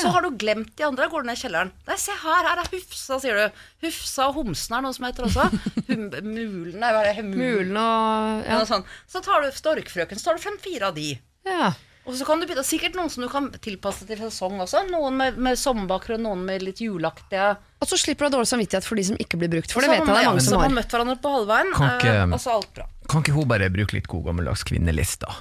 Så 0.00 0.10
har 0.14 0.22
du 0.22 0.30
glemt 0.40 0.74
de 0.76 0.84
andre, 0.86 1.08
går 1.08 1.22
du 1.22 1.26
ned 1.30 1.38
i 1.38 1.42
kjelleren. 1.46 1.70
Nei, 1.86 1.96
se 2.00 2.12
her, 2.12 2.48
her 2.50 2.58
er 2.64 2.68
Hufsa, 2.72 3.18
sier 3.22 3.34
du. 3.38 3.62
Hufsa 3.86 4.28
og 4.28 4.34
Homsen 4.40 4.76
er 4.78 4.82
noe 4.86 4.92
som 4.96 5.06
heter 5.08 5.28
også. 5.28 5.48
Hum, 5.88 6.06
mulen, 6.10 6.78
nei, 6.80 6.90
hva 6.94 7.02
er 7.04 7.10
det? 7.12 7.16
Hum- 7.20 7.34
Mulen 7.36 7.76
og 7.76 8.44
ja. 8.48 8.58
Noe 8.58 8.66
sånt. 8.68 8.86
Så 9.10 9.20
tar 9.24 9.42
du 9.44 9.50
Storkfrøken, 9.54 10.18
så 10.18 10.30
tar 10.30 10.38
du 10.38 10.42
fem-fire 10.46 10.88
av 10.92 10.94
de. 10.98 11.10
ja. 11.48 11.72
Og 12.04 12.12
så 12.20 12.26
kan 12.28 12.36
du 12.36 12.44
bytte, 12.44 12.60
sikkert 12.68 12.98
noen 12.98 13.08
som 13.08 13.22
du 13.24 13.30
kan 13.32 13.46
tilpasse 13.64 14.04
til 14.04 14.18
sesong 14.20 14.58
også. 14.60 14.82
Noen 14.90 15.14
med, 15.16 15.38
med 15.40 15.56
sommerbakgrunn, 15.56 16.20
noen 16.26 16.42
med 16.44 16.60
litt 16.60 16.82
juleaktige. 16.84 17.46
Og 17.80 17.88
så 17.88 17.96
slipper 17.96 18.26
du 18.26 18.28
ha 18.28 18.32
dårlig 18.34 18.50
samvittighet 18.50 18.84
for 18.84 19.00
de 19.00 19.04
som 19.08 19.16
ikke 19.16 19.38
blir 19.40 19.48
brukt, 19.54 19.72
for 19.72 19.80
det 19.80 19.88
vet 19.88 20.02
jeg 20.02 20.10
det 20.10 20.18
er 20.20 20.28
mange 20.28 20.42
som 20.44 20.58
har 20.60 20.66
har. 20.68 20.74
møtt 20.76 20.92
hverandre 20.92 21.14
på 21.24 21.32
halvveien, 21.32 21.72
Kan 21.72 21.94
ikke- 21.94 22.12
eh, 22.12 22.26
og 22.36 22.42
så 22.44 22.52
alt 22.58 22.68
bra. 22.76 22.84
Kan 23.08 23.24
ikke 23.24 23.32
hun 23.38 23.48
bare 23.48 23.70
bruke 23.72 23.96
litt 23.96 24.10
god 24.12 24.26
gammeldags 24.28 24.66
kvinnelister? 24.68 25.32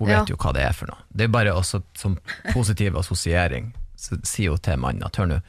Hun 0.00 0.10
Ja. 0.10 0.18
vet 0.24 0.30
jo 0.34 0.40
hva 0.42 0.52
det 0.58 0.62
er 0.66 0.74
for 0.74 0.90
noe. 0.90 0.98
Det 1.14 1.28
er 1.28 1.32
bare 1.38 1.54
også 1.54 1.84
som 1.94 2.18
positiv 2.50 2.98
assosiering. 2.98 3.70
Så 3.98 4.20
sier 4.26 4.54
hun 4.54 4.62
til 4.62 4.78
mannen 4.80 5.02
at 5.06 5.18
hør 5.18 5.28
nå, 5.32 5.40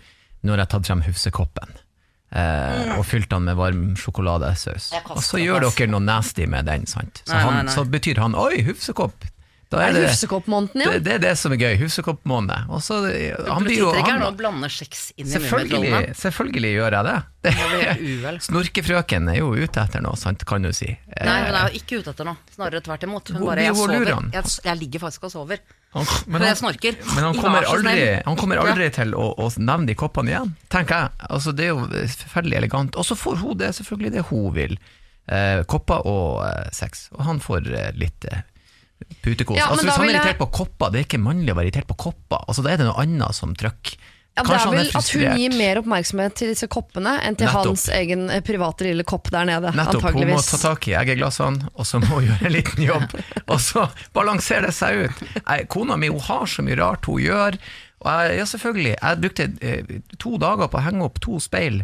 nå 0.41 0.55
har 0.55 0.63
jeg 0.63 0.73
tatt 0.73 0.89
frem 0.89 1.03
hufsekoppen. 1.05 1.77
Eh, 2.29 2.93
og 2.97 3.05
fylt 3.09 3.29
den 3.31 3.47
med 3.47 3.57
varm 3.57 3.83
sjokoladesaus. 3.97 4.91
Og 5.15 5.23
så 5.25 5.41
gjør 5.41 5.65
ass. 5.65 5.77
dere 5.79 5.93
noe 5.95 6.05
nasty 6.05 6.45
med 6.49 6.69
den. 6.69 6.85
Sant? 6.89 7.23
Så, 7.25 7.33
han, 7.33 7.61
nei, 7.61 7.67
nei. 7.69 7.73
så 7.73 7.85
betyr 7.89 8.21
han 8.21 8.37
'oi, 8.37 8.63
hufsekopp'. 8.67 9.29
Da 9.69 9.83
Er 9.85 9.93
det 9.93 10.01
det, 10.01 10.27
ja. 10.81 10.89
det, 10.89 10.99
det 11.05 11.11
er 11.13 11.19
det 11.21 11.35
som 11.37 11.53
er 11.53 11.59
gøy. 11.61 11.75
Hufsekoppmåned. 11.77 12.71
Og 12.73 12.81
så 12.81 13.03
han 13.05 13.65
blir 13.67 13.77
jo 13.77 13.91
han, 13.93 14.17
nå 14.17 14.31
blander 14.37 14.71
kjeks 14.73 15.11
inn 15.13 15.27
i 15.27 15.33
selvfølgelig, 15.35 15.81
Mummitrollene. 15.83 16.15
selvfølgelig 16.17 16.71
gjør 16.73 16.95
jeg 16.97 17.05
det. 17.05 17.17
det. 17.45 18.33
Snorkefrøken 18.47 19.29
er 19.29 19.37
jo 19.37 19.51
ute 19.53 19.83
etter 19.83 20.01
noe, 20.01 20.17
sant, 20.17 20.41
kan 20.49 20.65
du 20.65 20.71
si. 20.73 20.89
Eh, 20.89 21.21
Nei, 21.21 21.37
hun 21.45 21.59
er 21.59 21.69
jo 21.69 21.83
ikke 21.83 22.01
ute 22.01 22.15
etter 22.15 22.25
noe. 22.31 22.41
Snarere 22.55 22.81
tvert 22.81 23.05
imot. 23.05 23.29
Hun 23.35 23.45
bare, 23.45 23.67
jeg 23.67 23.77
sover. 23.77 24.11
Jeg, 24.39 24.55
jeg 24.71 24.81
ligger 24.81 25.05
faktisk 25.05 25.29
og 25.29 25.35
sover. 25.37 25.61
Han, 25.95 26.05
Men 26.27 26.43
snorker. 26.55 26.97
Men 27.15 27.23
han 27.23 27.37
kommer 27.39 27.65
aldri, 27.65 28.21
han 28.25 28.37
kommer 28.37 28.61
aldri 28.61 28.89
til 28.93 29.15
å, 29.17 29.31
å 29.41 29.47
nevne 29.57 29.89
de 29.89 29.95
koppene 29.97 30.33
igjen, 30.35 30.51
tenker 30.69 31.01
jeg. 31.07 31.27
Altså, 31.33 31.53
det 31.57 31.65
er 31.65 31.71
jo 31.73 31.87
forferdelig 31.89 32.59
elegant. 32.61 32.99
Og 32.99 33.07
så 33.07 33.17
får 33.17 33.39
hun 33.41 33.57
det 33.57 33.71
selvfølgelig 33.79 34.11
det 34.19 34.25
hun 34.29 34.51
vil. 34.53 34.77
Eh, 35.29 35.63
kopper 35.69 36.05
og 36.09 36.43
eh, 36.45 36.69
sex. 36.77 37.07
Og 37.17 37.25
han 37.25 37.41
får 37.41 37.67
eh, 37.73 37.89
litt 37.97 38.29
eh, 38.29 38.45
putekos. 39.25 39.57
Ja, 39.57 39.71
altså, 39.73 39.87
hvis 39.87 39.97
han 39.97 40.05
er 40.05 40.09
er 40.09 40.13
jeg- 40.13 40.21
irritert 40.21 40.41
på 40.43 40.51
kopper, 40.61 40.93
det 40.93 41.01
er 41.01 41.07
ikke 41.09 41.23
mannlig 41.25 41.53
å 41.53 41.57
være 41.57 41.71
irritert 41.71 41.89
på 41.89 41.97
kopper. 42.05 42.45
Altså, 42.45 42.65
da 42.65 42.73
er 42.75 42.81
det 42.83 42.87
noe 42.89 43.01
annet 43.01 43.37
som 43.37 43.57
trykker. 43.57 43.97
Ja, 44.39 44.45
det 44.47 44.57
er 44.57 44.71
vel 44.73 44.91
at 44.99 45.09
hun 45.13 45.39
gir 45.41 45.55
mer 45.59 45.81
oppmerksomhet 45.81 46.37
til 46.39 46.53
disse 46.53 46.69
koppene 46.71 47.17
enn 47.25 47.37
til 47.39 47.49
Nettopp. 47.49 47.67
hans 47.67 47.85
egen 47.95 48.25
eh, 48.31 48.41
private 48.45 48.87
lille 48.87 49.05
kopp 49.07 49.29
der 49.33 49.49
nede, 49.49 49.73
Nettopp, 49.75 50.07
hun 50.15 50.31
må 50.31 50.39
ta 50.45 50.61
tak 50.61 50.87
i 50.87 50.95
eggeglassene, 50.99 51.69
og 51.75 51.87
så 51.87 52.01
må 52.03 52.13
hun 52.15 52.29
gjøre 52.29 52.49
en 52.49 52.55
liten 52.55 52.87
jobb. 52.87 53.15
Og 53.51 53.59
så 53.63 53.85
balanserer 54.15 54.69
det 54.69 54.75
seg 54.77 55.05
ut. 55.09 55.23
Kona 55.73 55.97
mi 55.99 56.09
hun 56.11 56.21
har 56.23 56.47
så 56.49 56.63
mye 56.65 56.77
rart 56.79 57.07
hun 57.09 57.21
gjør. 57.23 57.57
Og 57.99 58.07
jeg, 58.07 58.35
ja, 58.39 58.45
selvfølgelig. 58.47 58.95
Jeg 58.95 59.21
brukte 59.23 59.47
eh, 59.61 59.95
to 60.21 60.37
dager 60.41 60.69
på 60.71 60.79
å 60.79 60.83
henge 60.85 61.07
opp 61.07 61.19
to 61.23 61.39
speil, 61.43 61.81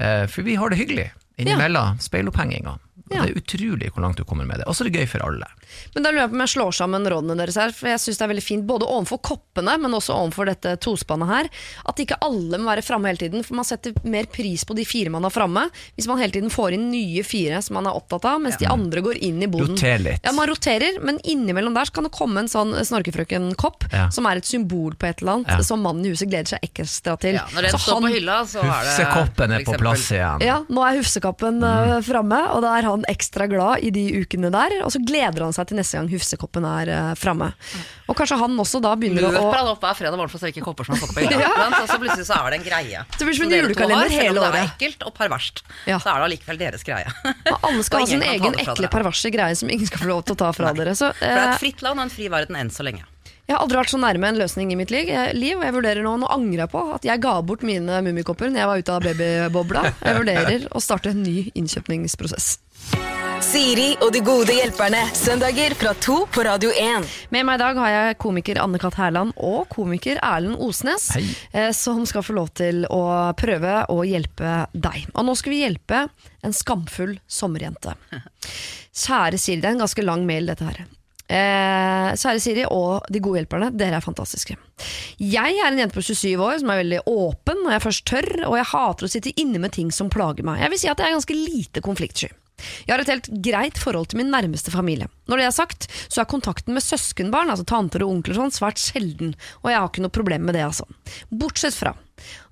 eh, 0.00 0.24
for 0.30 0.46
vi 0.46 0.56
har 0.58 0.72
det 0.72 0.80
hyggelig 0.80 1.10
innimellom 1.40 2.00
speilopphenginga. 2.02 2.76
Ja. 3.10 3.24
Det 3.26 3.32
er 3.32 3.40
utrolig 3.42 3.90
hvor 3.92 4.02
langt 4.04 4.16
du 4.16 4.24
kommer 4.24 4.46
med 4.46 4.58
det. 4.62 4.66
Og 4.70 4.74
så 4.76 4.84
er 4.84 4.90
det 4.90 5.00
gøy 5.02 5.08
for 5.10 5.24
alle. 5.26 5.46
Men 5.94 6.04
da 6.04 6.10
lurer 6.12 6.22
jeg 6.24 6.30
på 6.30 6.36
om 6.36 6.42
jeg 6.44 6.52
slår 6.52 6.72
sammen 6.76 7.08
rådene 7.08 7.36
deres 7.36 7.56
her, 7.56 7.72
for 7.72 7.88
jeg 7.88 8.00
syns 8.00 8.18
det 8.20 8.24
er 8.26 8.30
veldig 8.32 8.44
fint 8.44 8.66
både 8.68 8.86
overfor 8.86 9.20
koppene, 9.24 9.74
men 9.80 9.96
også 9.96 10.14
overfor 10.14 10.48
dette 10.48 10.76
tospannet 10.84 11.28
her, 11.28 11.48
at 11.88 12.02
ikke 12.04 12.18
alle 12.24 12.60
må 12.60 12.70
være 12.70 12.84
framme 12.84 13.08
hele 13.10 13.18
tiden, 13.24 13.44
for 13.46 13.56
man 13.58 13.64
setter 13.68 13.96
mer 14.04 14.28
pris 14.32 14.64
på 14.68 14.76
de 14.76 14.84
fire 14.88 15.10
man 15.12 15.24
har 15.24 15.32
framme, 15.34 15.64
hvis 15.96 16.08
man 16.08 16.20
hele 16.20 16.32
tiden 16.36 16.52
får 16.52 16.76
inn 16.76 16.90
nye 16.92 17.24
fire 17.24 17.60
som 17.64 17.74
man 17.78 17.88
er 17.88 17.96
opptatt 17.96 18.24
av, 18.28 18.40
mens 18.44 18.58
de 18.60 18.68
andre 18.68 19.00
går 19.04 19.20
inn 19.24 19.42
i 19.42 19.48
boden. 19.50 19.74
Roter 19.76 19.98
litt. 20.04 20.22
Ja, 20.24 20.32
man 20.36 20.48
roterer, 20.48 21.00
men 21.02 21.18
innimellom 21.24 21.74
der 21.76 21.88
så 21.88 21.96
kan 21.98 22.04
det 22.08 22.12
komme 22.16 22.44
en 22.44 22.52
sånn 22.52 22.72
snorkefrøken-kopp, 22.84 23.88
Ja. 23.92 24.08
som 24.10 24.26
er 24.26 24.36
et 24.36 24.46
symbol 24.46 24.94
på 24.94 25.08
et 25.08 25.20
eller 25.22 25.32
annet, 25.40 25.48
Ja. 25.48 25.62
som 25.62 25.82
mannen 25.82 26.04
i 26.06 26.10
huset 26.10 26.28
gleder 26.28 26.48
seg 26.48 26.60
ekstra 26.62 27.18
til. 27.18 27.34
Ja, 27.34 27.46
når 27.54 27.62
den 27.62 27.78
står 27.78 27.92
han- 27.94 28.02
på 28.02 28.12
hylla, 28.14 28.44
så 28.44 28.58
er 28.60 28.62
det 28.62 28.92
Hufsekoppen 28.92 29.52
er 29.52 29.64
på 29.64 29.78
plass 29.78 30.10
igjen. 30.10 30.40
ja, 30.40 30.58
nå 30.68 30.80
er 30.86 30.98
Hufsekoppen 30.98 31.60
mm. 31.60 32.02
framme, 32.04 32.40
og 32.54 32.62
da 32.62 32.78
er 32.78 32.82
han 32.82 33.01
ekstra 33.10 33.46
glad 33.50 33.82
i 33.86 33.90
de 33.94 34.02
ukene 34.22 34.50
der. 34.52 34.74
Og 34.86 34.92
så 34.94 35.00
gleder 35.02 35.44
han 35.46 35.54
seg 35.56 35.70
til 35.70 35.78
neste 35.80 35.98
gang 35.98 36.10
Hufsekoppen 36.12 36.66
er 36.68 36.90
uh, 36.92 37.12
framme. 37.18 37.50
Og 38.10 38.16
kanskje 38.18 38.38
han 38.40 38.58
også 38.60 38.80
da 38.84 38.92
begynner 38.98 39.26
å 39.28 39.32
Løper 39.34 39.58
han 39.62 39.70
opp 39.72 39.82
hver 39.86 39.96
fredag 39.98 40.18
morgen 40.20 40.32
for 40.32 40.40
å 40.40 40.42
strekke 40.44 40.64
kopper 40.64 40.88
som 40.88 40.96
har 40.96 41.02
fått 41.04 41.14
på 41.16 41.22
hylla. 41.24 41.40
Ja. 41.42 41.68
Og 41.82 41.88
så 41.90 41.98
plutselig 42.02 42.26
så 42.28 42.38
er 42.40 42.50
det 42.54 42.60
en 42.60 42.66
greie. 42.66 43.04
Det 43.18 43.28
blir 43.28 43.38
som 43.38 43.46
en 43.48 43.56
julekalender 43.56 44.12
hele 44.12 44.18
året. 44.18 44.26
selv 44.26 44.42
om 44.42 44.52
Det 44.52 44.62
er 44.62 44.72
ekkelt 44.74 45.06
og 45.08 45.14
perverst. 45.18 45.64
Ja. 45.88 46.00
Så 46.02 46.12
er 46.12 46.20
det 46.22 46.28
allikevel 46.30 46.60
deres 46.66 46.84
greie. 46.86 47.14
Og 47.52 47.70
alle 47.70 47.86
skal 47.86 48.02
Og 48.02 48.06
ha 48.06 48.12
sin 48.12 48.26
egen 48.32 48.58
ekle, 48.66 48.92
perverse 48.92 49.32
greie 49.34 49.56
som 49.58 49.70
ingen 49.72 49.88
skal 49.88 50.04
få 50.04 50.10
lov 50.12 50.22
til 50.28 50.36
å 50.36 50.42
ta 50.44 50.52
fra 50.56 50.74
dere. 50.76 50.94
Så, 50.98 51.10
For 51.16 51.24
det 51.26 51.32
er 51.40 51.48
eh, 51.48 51.54
et 51.56 51.62
fritt 51.64 51.82
land 51.86 51.98
og 51.98 52.06
en 52.08 52.12
fri 52.12 52.28
verden 52.32 52.58
enn 52.60 52.70
så 52.72 52.84
lenge. 52.86 53.04
jeg 53.48 53.56
har 53.56 53.62
aldri 53.64 53.76
vært 53.80 53.90
så 53.92 53.98
nærme 54.00 54.28
en 54.30 54.38
løsning 54.38 54.70
i 54.72 54.76
mitt 54.78 54.92
liv, 54.94 55.08
eh, 55.12 55.32
liv 55.36 55.58
og 55.58 55.64
jeg 55.66 55.74
vurderer 55.74 56.04
nå, 56.06 56.12
nå 56.22 56.28
angrer 56.32 56.62
jeg 56.62 56.70
på 56.72 56.82
at 56.94 57.04
jeg 57.08 57.20
ga 57.24 57.32
bort 57.44 57.64
mine 57.66 57.98
mummikopper 58.06 58.48
når 58.52 58.60
jeg 58.62 58.68
var 58.70 58.82
ute 58.84 58.94
av 58.94 59.06
babybobla. 59.08 59.82
Jeg 60.00 60.18
vurderer 60.20 60.66
å 60.72 60.80
starte 60.80 61.10
en 61.12 61.22
ny 61.26 61.50
innkjøpningsprosess. 61.58 62.54
Siri 63.42 63.92
og 64.00 64.12
de 64.14 64.20
gode 64.24 64.54
hjelperne. 64.54 65.00
Søndager 65.16 65.74
fra 65.76 65.92
to 66.00 66.22
på 66.32 66.44
Radio 66.46 66.70
1. 66.72 67.04
Med 67.34 67.44
meg 67.46 67.58
i 67.58 67.62
dag 67.62 67.78
har 67.80 67.90
jeg 67.92 68.16
komiker 68.22 68.60
Anne-Kat. 68.62 68.96
Hærland 68.96 69.34
og 69.36 69.66
komiker 69.72 70.20
Erlend 70.24 70.56
Osnes, 70.62 71.10
Hei. 71.16 71.24
eh, 71.52 71.70
som 71.76 72.04
skal 72.08 72.24
få 72.24 72.36
lov 72.38 72.52
til 72.58 72.84
å 72.88 73.02
prøve 73.38 73.82
å 73.92 73.98
hjelpe 74.06 74.54
deg. 74.72 75.04
Og 75.14 75.26
nå 75.28 75.34
skal 75.38 75.52
vi 75.54 75.60
hjelpe 75.64 76.04
en 76.42 76.56
skamfull 76.56 77.16
sommerjente. 77.28 77.94
Kjære 78.92 79.38
Siri, 79.40 79.60
det 79.60 79.70
er 79.72 79.76
en 79.76 79.84
ganske 79.84 80.04
lang 80.06 80.24
mail 80.28 80.48
dette 80.52 80.68
her. 80.70 80.82
Eh, 81.32 82.12
kjære 82.18 82.40
Siri 82.44 82.64
og 82.68 83.06
de 83.12 83.20
gode 83.24 83.42
hjelperne, 83.42 83.72
dere 83.76 83.98
er 84.00 84.04
fantastiske. 84.04 84.56
Jeg 85.22 85.58
er 85.58 85.68
en 85.70 85.80
jente 85.82 85.96
på 85.98 86.04
27 86.04 86.36
år 86.40 86.60
som 86.62 86.72
er 86.72 86.82
veldig 86.84 87.02
åpen 87.10 87.64
når 87.64 87.76
jeg 87.76 87.84
først 87.88 88.06
tør, 88.14 88.30
og 88.48 88.56
jeg 88.60 88.70
hater 88.72 89.08
å 89.08 89.12
sitte 89.12 89.34
inne 89.40 89.60
med 89.62 89.74
ting 89.76 89.90
som 89.92 90.10
plager 90.12 90.46
meg. 90.46 90.62
Jeg 90.64 90.72
vil 90.72 90.80
si 90.86 90.90
at 90.92 91.02
jeg 91.02 91.10
er 91.10 91.18
ganske 91.18 91.36
lite 91.36 91.84
konfliktsky. 91.84 92.30
Jeg 92.86 92.94
har 92.94 93.02
et 93.04 93.12
helt 93.12 93.30
greit 93.44 93.80
forhold 93.80 94.12
til 94.12 94.22
min 94.22 94.32
nærmeste 94.32 94.74
familie. 94.74 95.10
Når 95.30 95.40
det 95.40 95.48
er 95.48 95.56
sagt, 95.56 95.88
så 96.08 96.22
er 96.22 96.30
kontakten 96.30 96.76
med 96.76 96.84
søskenbarn, 96.84 97.52
altså 97.52 97.66
tanter 97.68 98.04
og 98.04 98.16
onkler 98.16 98.38
sånn, 98.38 98.54
svært 98.54 98.82
sjelden, 98.82 99.36
og 99.62 99.72
jeg 99.72 99.80
har 99.80 99.90
ikke 99.90 100.06
noe 100.06 100.14
problem 100.14 100.48
med 100.48 100.58
det, 100.58 100.66
altså. 100.66 100.88
Bortsett 101.30 101.76
fra 101.78 101.94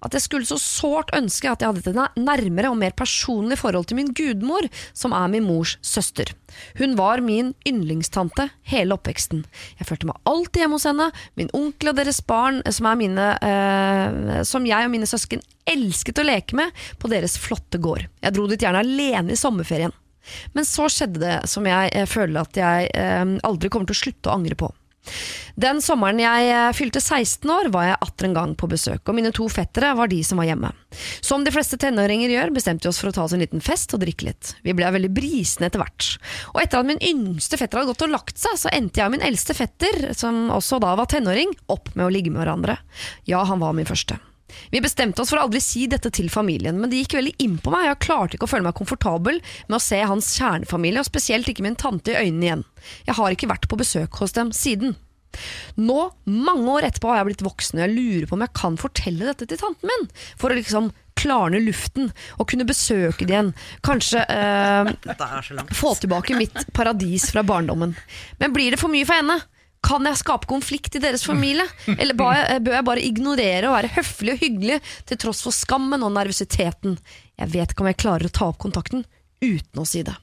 at 0.00 0.14
jeg 0.16 0.24
skulle 0.24 0.48
så 0.48 0.56
sårt 0.60 1.12
ønske 1.16 1.50
at 1.50 1.62
jeg 1.62 1.70
hadde 1.70 1.92
et 1.92 2.18
nærmere 2.20 2.70
og 2.72 2.78
mer 2.80 2.94
personlig 2.96 3.58
forhold 3.60 3.90
til 3.90 4.00
min 4.00 4.12
gudmor, 4.16 4.66
som 4.96 5.14
er 5.16 5.28
min 5.32 5.46
mors 5.46 5.76
søster. 5.84 6.32
Hun 6.80 6.96
var 6.98 7.22
min 7.24 7.52
yndlingstante 7.68 8.48
hele 8.72 8.96
oppveksten. 8.96 9.44
Jeg 9.78 9.88
følte 9.88 10.08
meg 10.10 10.20
alltid 10.30 10.64
hjemme 10.64 10.80
hos 10.80 10.88
henne. 10.88 11.10
Min 11.38 11.52
onkel 11.56 11.92
og 11.92 12.00
deres 12.00 12.22
barn, 12.24 12.62
som, 12.72 12.88
er 12.90 13.00
mine, 13.00 13.30
eh, 13.44 14.42
som 14.48 14.66
jeg 14.66 14.88
og 14.88 14.94
mine 14.94 15.08
søsken 15.10 15.44
elsket 15.70 16.18
å 16.18 16.26
leke 16.26 16.56
med 16.58 16.74
på 16.98 17.10
deres 17.12 17.36
flotte 17.38 17.78
gård. 17.82 18.08
Jeg 18.24 18.36
dro 18.36 18.48
dit 18.50 18.62
gjerne 18.64 18.82
alene 18.82 19.36
i 19.36 19.38
sommerferien. 19.38 19.94
Men 20.56 20.68
så 20.68 20.88
skjedde 20.92 21.22
det 21.22 21.38
som 21.50 21.66
jeg 21.68 22.06
føler 22.10 22.42
at 22.42 22.60
jeg 22.60 22.92
eh, 22.94 23.38
aldri 23.46 23.72
kommer 23.72 23.90
til 23.90 23.98
å 23.98 24.02
slutte 24.04 24.30
å 24.30 24.38
angre 24.38 24.58
på. 24.58 24.70
Den 25.60 25.80
sommeren 25.84 26.20
jeg 26.20 26.50
eh, 26.52 26.70
fylte 26.76 27.00
16 27.00 27.50
år, 27.50 27.70
var 27.74 27.88
jeg 27.88 27.98
atter 28.06 28.28
en 28.28 28.36
gang 28.36 28.52
på 28.58 28.68
besøk, 28.70 29.02
og 29.08 29.16
mine 29.16 29.32
to 29.34 29.48
fettere 29.52 29.92
var 29.98 30.10
de 30.12 30.20
som 30.26 30.40
var 30.40 30.48
hjemme. 30.50 30.70
Som 31.24 31.44
de 31.44 31.52
fleste 31.54 31.78
tenåringer 31.80 32.32
gjør, 32.32 32.54
bestemte 32.54 32.86
vi 32.86 32.92
oss 32.92 33.00
for 33.02 33.10
å 33.10 33.14
ta 33.16 33.24
oss 33.26 33.34
en 33.36 33.42
liten 33.42 33.64
fest 33.64 33.92
og 33.96 34.04
drikke 34.04 34.28
litt. 34.30 34.54
Vi 34.66 34.76
ble 34.76 34.88
veldig 34.94 35.12
brisende 35.16 35.70
etter 35.70 35.82
hvert. 35.82 36.14
Og 36.54 36.62
etter 36.62 36.80
at 36.80 36.88
min 36.88 37.02
yngste 37.02 37.60
fetter 37.60 37.80
hadde 37.80 37.92
gått 37.92 38.06
og 38.06 38.14
lagt 38.14 38.40
seg, 38.40 38.56
så 38.60 38.72
endte 38.72 39.02
jeg 39.02 39.10
og 39.10 39.16
min 39.16 39.26
eldste 39.26 39.56
fetter, 39.56 40.10
som 40.16 40.48
også 40.54 40.80
da 40.84 40.94
var 41.00 41.10
tenåring, 41.10 41.54
opp 41.72 41.92
med 41.94 42.06
å 42.06 42.12
ligge 42.12 42.32
med 42.32 42.44
hverandre. 42.44 42.80
Ja, 43.28 43.44
han 43.48 43.62
var 43.64 43.76
min 43.76 43.88
første. 43.88 44.20
Vi 44.70 44.82
bestemte 44.82 45.22
oss 45.22 45.32
for 45.32 45.40
å 45.40 45.46
aldri 45.46 45.62
si 45.64 45.86
dette 45.90 46.12
til 46.14 46.30
familien, 46.32 46.78
men 46.80 46.90
det 46.90 47.02
gikk 47.02 47.18
veldig 47.18 47.34
inn 47.44 47.58
på 47.62 47.74
meg. 47.74 47.88
Jeg 47.88 48.02
klarte 48.06 48.38
ikke 48.38 48.48
å 48.48 48.52
føle 48.54 48.66
meg 48.68 48.78
komfortabel 48.78 49.42
med 49.68 49.78
å 49.78 49.82
se 49.82 50.00
hans 50.00 50.32
kjernefamilie, 50.38 51.02
og 51.02 51.08
spesielt 51.08 51.50
ikke 51.50 51.66
min 51.66 51.78
tante 51.80 52.14
i 52.14 52.18
øynene 52.26 52.48
igjen. 52.48 52.66
Jeg 53.08 53.18
har 53.20 53.36
ikke 53.36 53.50
vært 53.50 53.70
på 53.70 53.80
besøk 53.80 54.20
hos 54.22 54.36
dem 54.36 54.54
siden. 54.56 54.96
Nå, 55.78 55.98
mange 56.26 56.72
år 56.74 56.88
etterpå, 56.88 57.12
har 57.12 57.20
jeg 57.20 57.30
blitt 57.30 57.46
voksen, 57.46 57.78
og 57.78 57.84
jeg 57.86 57.94
lurer 57.94 58.26
på 58.26 58.36
om 58.36 58.42
jeg 58.44 58.56
kan 58.58 58.80
fortelle 58.80 59.28
dette 59.30 59.46
til 59.50 59.60
tanten 59.60 59.90
min, 59.90 60.08
for 60.40 60.50
å 60.50 60.58
liksom 60.58 60.90
klarne 61.20 61.60
luften 61.60 62.08
og 62.40 62.48
kunne 62.50 62.66
besøke 62.68 63.26
det 63.28 63.34
igjen. 63.34 63.52
Kanskje 63.84 64.24
eh, 64.24 64.90
få 65.76 65.94
tilbake 66.00 66.38
mitt 66.38 66.64
paradis 66.76 67.28
fra 67.34 67.44
barndommen. 67.46 67.94
Men 68.40 68.54
blir 68.56 68.72
det 68.72 68.80
for 68.80 68.92
mye 68.92 69.08
for 69.08 69.20
henne? 69.20 69.40
Kan 69.82 70.04
jeg 70.04 70.18
skape 70.20 70.46
konflikt 70.50 70.94
i 70.98 71.00
deres 71.02 71.22
familie? 71.24 71.64
Eller 71.96 72.14
ba 72.18 72.30
jeg, 72.36 72.62
bør 72.66 72.74
jeg 72.76 72.84
bare 72.90 73.04
ignorere 73.06 73.70
og 73.70 73.76
være 73.78 73.92
høflig 73.96 74.34
og 74.34 74.42
hyggelig 74.42 74.80
til 75.08 75.16
tross 75.22 75.40
for 75.46 75.56
skammen 75.56 76.04
og 76.04 76.12
nervøsiteten? 76.12 76.98
Jeg 77.40 77.48
vet 77.54 77.72
ikke 77.72 77.86
om 77.86 77.88
jeg 77.88 77.96
klarer 78.02 78.28
å 78.28 78.34
ta 78.36 78.50
opp 78.52 78.58
kontakten 78.60 79.06
uten 79.40 79.80
å 79.80 79.86
si 79.88 80.02
det. 80.04 80.16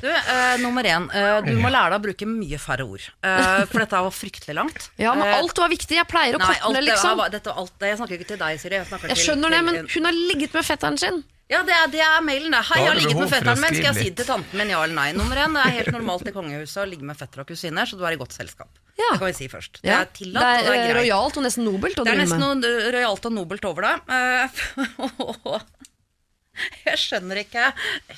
Du, 0.00 0.08
eh, 0.08 0.56
nummer 0.60 0.84
én, 0.84 1.06
eh, 1.12 1.38
du 1.44 1.54
må 1.60 1.70
lære 1.72 1.92
deg 1.94 2.00
å 2.00 2.04
bruke 2.04 2.26
mye 2.28 2.58
færre 2.60 2.84
ord. 2.84 3.04
Eh, 3.24 3.62
for 3.68 3.80
dette 3.80 4.00
var 4.04 4.12
fryktelig 4.12 4.56
langt. 4.58 4.90
Ja, 5.00 5.14
men 5.16 5.28
Eh, 5.28 5.38
alt 5.38 5.56
var 5.60 5.68
viktig. 5.72 5.96
Jeg 5.96 6.08
pleier 6.08 6.36
å 6.36 6.40
korte 6.42 6.72
ned, 6.72 6.82
det, 6.84 6.90
liksom. 6.90 7.16
var- 7.20 7.30
dette, 7.32 7.52
alt, 7.52 7.72
det, 7.80 7.88
jeg 7.92 7.98
snakker 8.02 8.18
ikke 8.18 8.28
til 8.32 8.40
deg, 8.42 8.60
Siri. 8.60 8.76
Jeg, 8.80 8.86
Jeg 8.92 9.00
til- 9.16 9.22
skjønner 9.24 9.50
det, 9.56 9.62
men 9.64 9.86
hun 9.94 10.04
har 10.10 10.12
ligget 10.12 10.52
med 10.56 10.64
fetteren 10.68 10.98
sin. 11.00 11.22
Ja, 11.46 11.60
det 11.62 11.70
er, 11.76 11.86
det 11.92 12.00
er 12.02 12.22
mailen, 12.26 12.50
det. 12.50 12.58
Hei, 12.66 12.80
jeg 12.82 12.88
har 12.90 12.96
ligget 12.98 13.18
med 13.20 13.30
fetteren 13.30 13.60
min. 13.62 13.76
Skal 13.76 13.86
jeg 13.92 13.96
si 14.00 14.08
det 14.10 14.16
til 14.18 14.26
tanten 14.32 14.58
min 14.58 14.70
ja 14.72 14.80
eller 14.82 14.96
nei? 14.98 15.04
Nummer 15.14 15.38
én, 15.38 15.52
det 15.54 15.62
er 15.62 15.76
helt 15.76 15.92
normalt 15.94 16.26
i 16.26 16.32
kongehuset 16.34 16.80
å 16.82 16.86
ligge 16.90 17.06
med 17.06 17.18
fettere 17.20 17.44
og 17.44 17.50
kusiner, 17.52 17.86
så 17.86 17.98
du 18.00 18.02
er 18.08 18.16
i 18.16 18.18
godt 18.18 18.34
selskap. 18.34 18.80
Ja. 18.98 19.12
Det 19.12 19.20
kan 19.20 19.28
vi 19.30 19.36
si 19.38 19.46
først. 19.52 19.78
Det 19.84 19.92
er 19.94 20.08
tillatt, 20.16 20.42
og 20.42 20.48
det 20.50 20.64
det 20.66 20.72
er 20.72 20.80
er 20.80 20.90
greit. 20.90 20.98
rojalt 21.04 21.38
og 21.38 21.46
nesten 21.46 21.66
nobelt 21.68 22.00
å 22.02 22.06
Det 22.08 22.14
er 22.16 22.20
nesten 22.24 22.42
noe 22.42 22.74
rojalt 22.96 23.28
og 23.30 23.36
nobelt 23.36 23.68
over 23.70 23.86
det. 23.86 23.94
Eh, 24.16 25.62
Jeg 26.86 26.98
skjønner 27.02 27.42
ikke. 27.44 27.68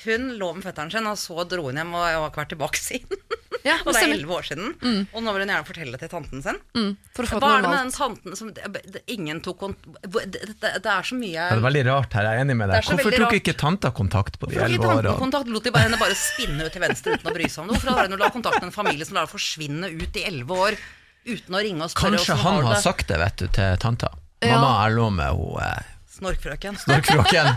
Hun 0.05 0.29
lå 0.39 0.49
med 0.55 0.63
fetteren 0.65 0.89
sin, 0.93 1.07
og 1.11 1.17
så 1.19 1.43
dro 1.51 1.65
hun 1.67 1.75
hjem, 1.81 1.91
og 1.99 2.05
jeg 2.07 2.17
har 2.23 2.29
ikke 2.31 2.39
vært 2.41 2.53
tilbake 2.55 2.79
siden. 2.79 3.23
Ja, 3.65 3.75
og 3.81 3.91
det 3.91 4.01
er 4.03 4.11
elleve 4.13 4.35
år 4.37 4.45
siden. 4.45 4.75
Og 5.11 5.23
nå 5.25 5.31
vil 5.33 5.41
hun 5.43 5.49
gjerne 5.51 5.65
fortelle 5.67 5.95
det 5.95 5.99
til 6.03 6.11
tanten 6.11 6.43
sin. 6.45 6.59
Mm, 6.77 6.91
for 7.17 7.25
å 7.25 7.29
få 7.31 7.39
Hva 7.41 7.49
er 7.55 7.63
det 7.65 7.71
med 7.71 7.79
den 7.79 7.91
tanten 7.95 8.37
som 8.37 8.51
det, 8.53 9.01
Ingen 9.11 9.41
tok 9.45 9.57
kont... 9.63 9.89
Det, 10.05 10.23
det, 10.29 10.53
det 10.61 10.91
er 10.93 11.07
så 11.09 11.17
mye 11.17 11.47
Det 11.49 11.57
er 11.57 11.65
veldig 11.65 11.83
rart 11.89 12.15
her, 12.15 12.29
jeg 12.29 12.39
er 12.39 12.45
enig 12.45 12.57
med 12.61 12.71
deg. 12.71 12.85
Hvorfor 12.87 13.15
tok 13.15 13.25
rart. 13.25 13.37
ikke 13.39 13.55
tanta 13.59 13.91
kontakt 13.95 14.39
på 14.39 14.51
de 14.51 14.61
elleve 14.63 14.93
åra? 15.01 15.15
kontakt? 15.19 15.49
Lot 15.49 15.65
de 15.65 15.73
bare, 15.75 15.89
henne 15.89 15.99
bare 16.01 16.17
spinne 16.19 16.69
ut 16.69 16.73
til 16.77 16.85
venstre 16.85 17.17
uten 17.17 17.31
å 17.31 17.35
bry 17.35 17.49
seg 17.49 17.65
om 17.65 17.69
det? 17.71 17.77
Hvorfor 17.79 17.97
har 17.97 18.09
hun 18.13 18.17
la 18.21 18.31
kontakt 18.37 18.61
med 18.61 18.69
en 18.69 18.75
familie 18.79 19.09
som 19.09 19.19
lar 19.19 19.27
det 19.27 19.33
forsvinne 19.33 19.91
ut 19.97 20.21
i 20.21 20.25
elleve 20.29 20.63
år 20.69 20.79
uten 21.29 21.57
å 21.57 21.63
ringe 21.65 21.85
og 21.85 21.93
spørre 21.93 22.19
Kanskje 22.21 22.39
han 22.45 22.61
har 22.63 22.75
det? 22.77 22.83
sagt 22.85 23.09
det, 23.11 23.17
vet 23.21 23.41
du, 23.41 23.47
til 23.59 23.79
tanta. 23.81 24.13
Ja. 24.39 24.55
Mamma, 24.55 24.75
jeg 24.85 24.99
lå 25.01 25.09
med 25.17 25.41
hun 25.41 25.97
eh, 26.09 26.15
Snorkfrøken. 26.17 27.49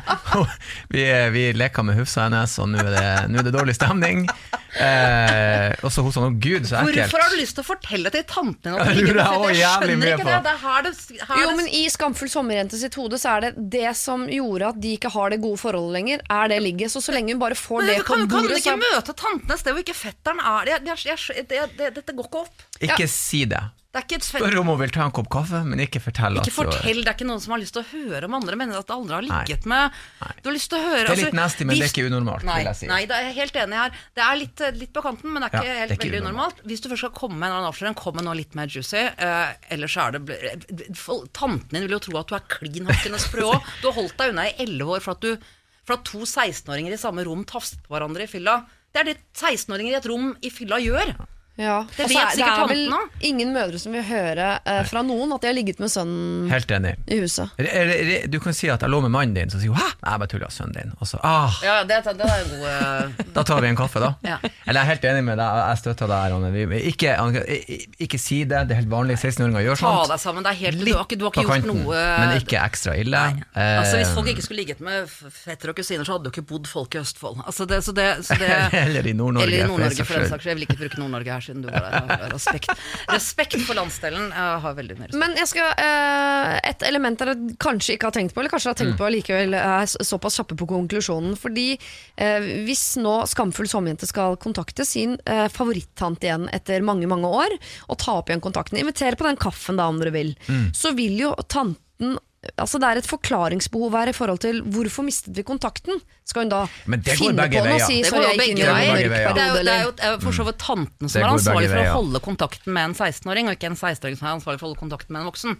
vi, 0.92 1.04
vi 1.34 1.52
leka 1.56 1.82
med 1.82 1.96
hufsa 1.96 2.26
hennes, 2.28 2.58
og 2.62 2.68
nå 2.72 2.78
er, 2.84 2.90
det- 2.94 3.30
nå 3.32 3.40
er 3.40 3.46
det 3.48 3.52
dårlig 3.54 3.74
stemning. 3.78 4.26
Eh, 4.72 5.72
og 5.84 5.90
så 5.92 6.00
hun 6.04 6.12
sånn 6.14 6.28
å 6.30 6.36
gud, 6.40 6.64
så 6.68 6.78
ekkelt. 6.80 6.96
Hvorfor 7.10 7.22
har 7.24 7.32
du 7.34 7.36
lyst 7.40 7.56
til 7.58 7.64
å 7.64 7.66
fortelle 7.66 8.12
til 8.14 8.22
tanten 8.28 8.70
din 8.70 8.76
at 8.80 8.88
du 8.88 8.94
ligger 8.96 9.18
med 9.18 9.56
jeg 9.56 9.66
skjønner 9.66 10.12
ikke 10.12 10.28
det. 10.28 10.38
Det 10.46 10.52
er 10.52 10.62
her 10.62 10.86
det, 10.86 10.92
her 11.28 11.42
Jo, 11.42 11.48
det 11.50 11.56
men 11.58 11.68
I 11.68 11.82
Skamfull 11.92 12.32
sommerjente 12.32 12.80
sitt 12.80 12.96
hode 13.00 13.20
så 13.20 13.34
er 13.36 13.44
det 13.48 13.52
det 13.74 13.92
som 13.98 14.24
gjorde 14.32 14.70
at 14.72 14.80
de 14.80 14.94
ikke 14.96 15.12
har 15.16 15.34
det 15.34 15.40
gode 15.44 15.60
forholdet 15.60 15.96
lenger, 15.98 16.24
er 16.38 16.48
det 16.54 16.62
ligget. 16.64 16.92
Så 16.94 17.02
så 17.04 17.12
lenge 17.16 17.34
hun 17.36 17.42
bare 17.42 17.58
får 17.58 17.82
Men 17.84 17.92
det 17.92 17.98
på 18.00 18.08
kan, 18.14 18.24
kan 18.32 18.48
du 18.48 18.56
ikke 18.56 18.64
så 18.70 18.78
møte 18.80 19.16
tantene 19.26 19.52
et 19.58 19.60
sted 19.64 19.76
hvor 19.76 19.84
ikke 19.84 19.98
fetteren 19.98 20.40
er 20.40 20.72
jeg, 20.72 20.88
jeg, 20.88 21.04
jeg, 21.12 21.46
det, 21.52 21.62
det, 21.78 21.92
Dette 22.00 22.16
går 22.16 22.28
ikke 22.30 22.44
opp. 22.46 22.66
Ikke 22.80 23.08
si 23.10 23.44
det. 23.52 23.60
Det 23.92 24.00
er 24.00 24.05
ikke 24.07 24.16
et 24.16 24.24
Spør 24.24 24.55
om 24.57 24.70
hun 24.72 24.78
vil 24.81 24.92
ta 24.94 25.02
en 25.05 25.12
kopp 25.12 25.26
kaffe, 25.28 25.59
men 25.68 25.81
ikke 25.85 26.00
fortell 26.00 26.38
Ikke 26.40 26.52
fortell, 26.55 27.02
det 27.05 27.11
er 27.11 27.12
ikke 27.12 27.26
noen 27.28 27.42
som 27.44 27.52
har 27.52 27.61
lyst 27.61 27.74
til 27.76 27.83
å 27.83 27.88
høre 27.90 28.24
om 28.24 28.37
andre 28.38 28.57
mennesker 28.57 28.87
at 28.87 28.92
aldri 28.94 29.12
har 29.18 29.26
ligget 29.26 29.66
med. 29.68 29.98
Du 30.40 30.48
har 30.48 30.55
lyst 30.57 30.70
til 30.72 30.78
å 30.78 30.87
høre 30.87 31.02
Det 31.02 31.12
er 31.12 31.18
litt 31.20 31.26
altså, 31.28 31.37
nasty, 31.37 31.66
men 31.68 31.76
det 31.76 31.85
er 31.85 31.92
ikke 31.92 32.07
unormalt, 32.09 32.46
Nei, 32.48 32.55
vil 32.62 32.70
jeg 32.70 32.78
si. 32.78 32.88
nei, 32.88 33.00
det 33.11 33.18
er 33.18 33.26
jeg 33.26 33.37
helt 33.37 33.59
enig 33.66 33.78
her. 33.83 33.98
Det 34.16 34.24
er 34.24 34.38
litt, 34.40 34.62
litt 34.78 34.92
på 34.96 35.02
kanten, 35.05 35.35
men 35.35 35.44
det 35.44 35.50
er 35.50 35.52
ikke 35.52 35.68
Ja, 35.68 35.74
helt 35.83 35.92
er 35.92 35.98
ikke 35.98 36.09
veldig 36.09 36.22
unormalt. 36.24 36.62
Hvis 36.72 36.81
du 36.81 36.88
først 36.88 37.05
skal 37.05 37.12
komme 37.20 37.37
med 37.37 37.50
en 37.50 37.57
annen 37.59 37.68
avsløring, 37.68 37.98
kom 38.00 38.16
med 38.16 38.26
noe 38.31 38.38
litt 38.40 38.57
mer 38.57 38.72
juicy. 38.72 39.02
Uh, 39.20 39.52
ellers 39.76 39.98
er 40.07 40.16
det 40.16 40.22
ble- 40.31 41.28
Tanten 41.37 41.68
din 41.76 41.85
vil 41.85 41.96
jo 41.98 42.00
tro 42.09 42.16
at 42.22 42.33
du 42.33 42.38
er 42.38 42.48
klin 42.48 42.88
hakkende 42.88 43.20
sprø 43.20 43.44
òg. 43.50 43.68
Du 43.83 43.90
har 43.90 43.98
holdt 44.00 44.16
deg 44.22 44.33
unna 44.33 44.48
i 44.48 44.57
elleve 44.64 44.96
år 44.96 45.05
for 45.05 45.18
at, 45.18 45.28
du, 45.28 45.52
for 45.85 45.98
at 45.98 46.09
to 46.09 46.24
16-åringer 46.24 46.96
i 46.96 47.02
samme 47.05 47.28
rom 47.28 47.44
tafset 47.44 47.85
på 47.85 47.92
hverandre 47.92 48.24
i 48.24 48.33
fylla. 48.33 48.62
Det 48.88 49.05
er 49.05 49.12
det 49.12 49.18
16-åringer 49.37 49.92
i 49.92 50.00
et 50.00 50.09
rom 50.09 50.33
i 50.40 50.48
fylla 50.48 50.81
gjør. 50.81 51.12
Ja. 51.58 51.82
Det 51.96 52.06
vet 52.08 52.16
er- 52.16 52.30
det 52.30 52.36
sikkert 52.38 52.58
er 52.62 52.68
vel 52.68 52.88
tanten 52.88 52.92
òg. 52.96 53.08
ingen 53.28 53.52
mødre 53.52 53.78
som 53.78 53.92
vil 53.92 54.02
høre 54.02 54.46
eh, 54.64 54.82
fra 54.88 55.02
noen 55.02 55.32
at 55.34 55.40
de 55.42 55.46
har 55.50 55.54
ligget 55.54 55.78
med 55.80 55.88
sønnen 55.92 56.48
Helt 56.50 56.70
enig. 56.70 56.94
i 57.06 57.18
huset. 57.20 57.50
Re- 57.58 57.84
re- 57.90 58.02
re- 58.08 58.26
Du 58.30 58.38
kan 58.40 58.52
si 58.56 58.68
at 58.72 58.80
jeg 58.80 58.88
lå 58.90 59.00
med 59.02 59.10
mannen 59.12 59.34
din, 59.34 59.50
så 59.50 59.60
sier 59.60 59.68
hun 59.68 59.76
'hæ?' 59.76 59.92
Nei, 60.02 60.10
jeg 60.12 60.18
bare 60.18 60.28
tuller, 60.32 60.48
sønnen 60.50 60.72
din. 60.74 60.92
Og 61.00 61.06
så 61.06 61.18
ah, 61.22 61.52
Ja, 61.62 61.84
det, 61.84 62.02
det 62.04 62.24
er 62.24 62.40
en 62.42 62.50
god 62.50 62.66
eh, 62.66 63.24
Da 63.34 63.42
tar 63.44 63.60
vi 63.60 63.68
en 63.68 63.76
kaffe, 63.76 64.00
da. 64.00 64.14
Ja. 64.32 64.38
Eller 64.66 64.80
jeg 64.80 64.82
er 64.82 64.90
helt 64.94 65.04
enig 65.04 65.24
med 65.24 65.38
deg, 65.38 65.60
jeg 65.68 65.78
støtter 65.78 66.06
deg. 66.08 66.68
Vi- 66.68 66.82
Ikke, 66.92 67.10
ikke, 67.20 67.86
ikke 68.00 68.18
si 68.18 68.44
det, 68.44 68.68
det 68.68 68.72
er 68.72 68.80
helt 68.80 68.90
vanlig. 68.90 69.16
16-åringer 69.20 69.62
gjør 69.62 69.76
Ta 69.78 69.92
sånt. 69.92 70.08
deg 70.08 70.20
sammen. 70.20 70.42
Det 70.42 70.50
er 70.52 70.58
helt, 70.64 70.84
du 70.84 70.92
har 70.96 71.04
ikke, 71.04 71.18
du 71.18 71.24
har 71.24 71.30
ikke 71.32 71.42
gjort 71.44 71.62
kanten, 71.62 71.84
noe 71.84 71.94
men 72.18 72.40
ikke 72.40 72.58
ekstra 72.64 72.96
ille. 72.98 73.12
Nei. 73.12 73.42
Altså, 73.54 73.96
hvis 74.00 74.08
Eh, 74.08 74.14
folk 74.16 74.26
ikke 74.32 74.42
skulle 74.42 74.60
ligget 74.64 74.80
med 74.80 75.04
f- 75.06 75.30
fettere 75.30 75.70
og 75.70 75.76
kusiner, 75.76 76.04
så 76.04 76.16
hadde 76.16 76.24
jo 76.26 76.32
ikke 76.32 76.46
bodd 76.48 76.66
folk 76.66 76.94
i 76.94 76.98
Østfold. 76.98 77.44
Altså, 77.46 77.66
det, 77.68 77.78
så 77.84 77.92
det, 77.94 78.08
så 78.26 78.34
det, 78.38 78.50
Eller 78.86 79.06
i 79.06 79.12
Nord-Norge, 79.12 79.46
Eller 79.46 79.56
i 79.56 79.60
for 79.60 79.66
den 79.66 79.70
Nord-Norge, 79.70 79.96
saks 79.96 80.08
for 80.08 80.14
den 80.14 80.24
skyld. 80.24 80.30
saks 80.32 80.42
skyld. 80.42 80.50
Jeg 80.52 80.56
vil 80.56 80.66
ikke 80.66 80.78
bruke 80.82 80.98
Nord-Norge 81.02 81.30
her, 81.32 81.40
siden 81.44 81.64
du 81.64 81.68
var 81.70 81.85
der. 81.87 82.24
Respekt. 82.33 82.70
Respekt 83.11 83.59
for 83.66 83.78
landsdelen. 83.78 84.31
Jeg 84.33 84.62
har 84.64 84.76
veldig 84.78 84.96
mye 84.98 85.09
respekt. 85.11 85.20
Men 85.22 85.37
jeg 85.38 85.50
skal, 85.50 85.74
eh, 85.83 86.55
et 86.70 86.87
element 86.88 87.18
dere 87.22 87.37
kanskje 87.62 87.96
ikke 87.96 88.11
har 88.11 88.16
tenkt 88.16 88.35
på, 88.35 88.42
eller 88.42 88.52
kanskje 88.52 88.72
har 88.72 88.81
tenkt 88.81 88.98
på 89.00 89.11
likevel, 89.16 89.59
er 89.59 89.92
såpass 89.92 90.40
kjappe 90.40 90.59
på 90.59 90.68
konklusjonen. 90.70 91.37
Fordi 91.38 91.68
eh, 91.74 92.50
hvis 92.66 92.85
nå 93.02 93.14
Skamfull 93.31 93.70
sommerjente 93.70 94.09
skal 94.09 94.38
kontakte 94.42 94.87
sin 94.88 95.18
eh, 95.26 95.46
favorittante 95.52 96.28
igjen 96.28 96.48
etter 96.52 96.85
mange 96.87 97.11
mange 97.11 97.28
år, 97.28 97.57
og 97.88 98.00
ta 98.02 98.18
opp 98.20 98.33
igjen 98.33 98.44
kontakten, 98.44 98.81
invitere 98.81 99.18
på 99.18 99.28
den 99.28 99.40
kaffen 99.40 99.81
da 99.81 99.88
om 99.90 100.00
dere 100.02 100.14
vil, 100.14 100.35
så 100.76 100.94
vil 100.96 101.18
jo 101.20 101.33
tanten 101.48 102.16
Altså 102.59 102.81
Det 102.83 102.88
er 102.88 102.98
et 102.98 103.07
forklaringsbehov 103.07 103.94
her 103.94 104.11
i 104.11 104.14
forhold 104.16 104.40
til 104.42 104.57
hvorfor 104.74 105.05
mistet 105.07 105.37
vi 105.37 105.44
kontakten. 105.46 106.00
Skal 106.26 106.42
hun 106.42 106.50
da 106.50 106.62
Men 106.90 107.05
det 107.05 107.14
går 107.14 107.20
finne 107.20 107.44
på 107.46 107.61
noe 107.62 107.76
og 107.76 107.85
si 107.87 108.00
Det 108.02 108.09
sorry, 108.11 108.24
går 108.24 108.26
jeg 108.26 108.33
jo 108.33 108.40
gikk 108.40 108.50
inn 108.50 108.59
i 108.59 108.64
begge 108.66 108.72
en 108.72 108.90
mørk 108.90 108.98
Det 108.98 109.12
er 109.12 109.12
jo, 109.12 109.12
periode, 109.12 109.37
det 109.37 109.44
er 109.46 109.61
eller 109.61 110.16
jo 110.16 110.24
for 110.24 110.38
så 110.38 110.46
vidt 110.48 110.59
tanten 110.62 111.12
som 111.12 111.22
er 111.22 111.28
ansvarlig 111.37 111.70
for 111.70 111.83
å 111.85 111.94
holde 112.00 112.22
kontakten 112.26 112.74
med 112.74 112.88
en 112.88 112.96
16-åring, 112.98 113.46
og 113.46 113.57
ikke 113.59 113.70
en 113.70 113.78
16-åring 113.78 114.18
som 114.18 114.26
er 114.26 114.35
ansvarlig 114.40 114.59
for 114.59 114.66
å 114.66 114.72
holde 114.72 114.83
kontakten 114.83 115.14
med 115.14 115.22
en 115.22 115.31
voksen. 115.31 115.57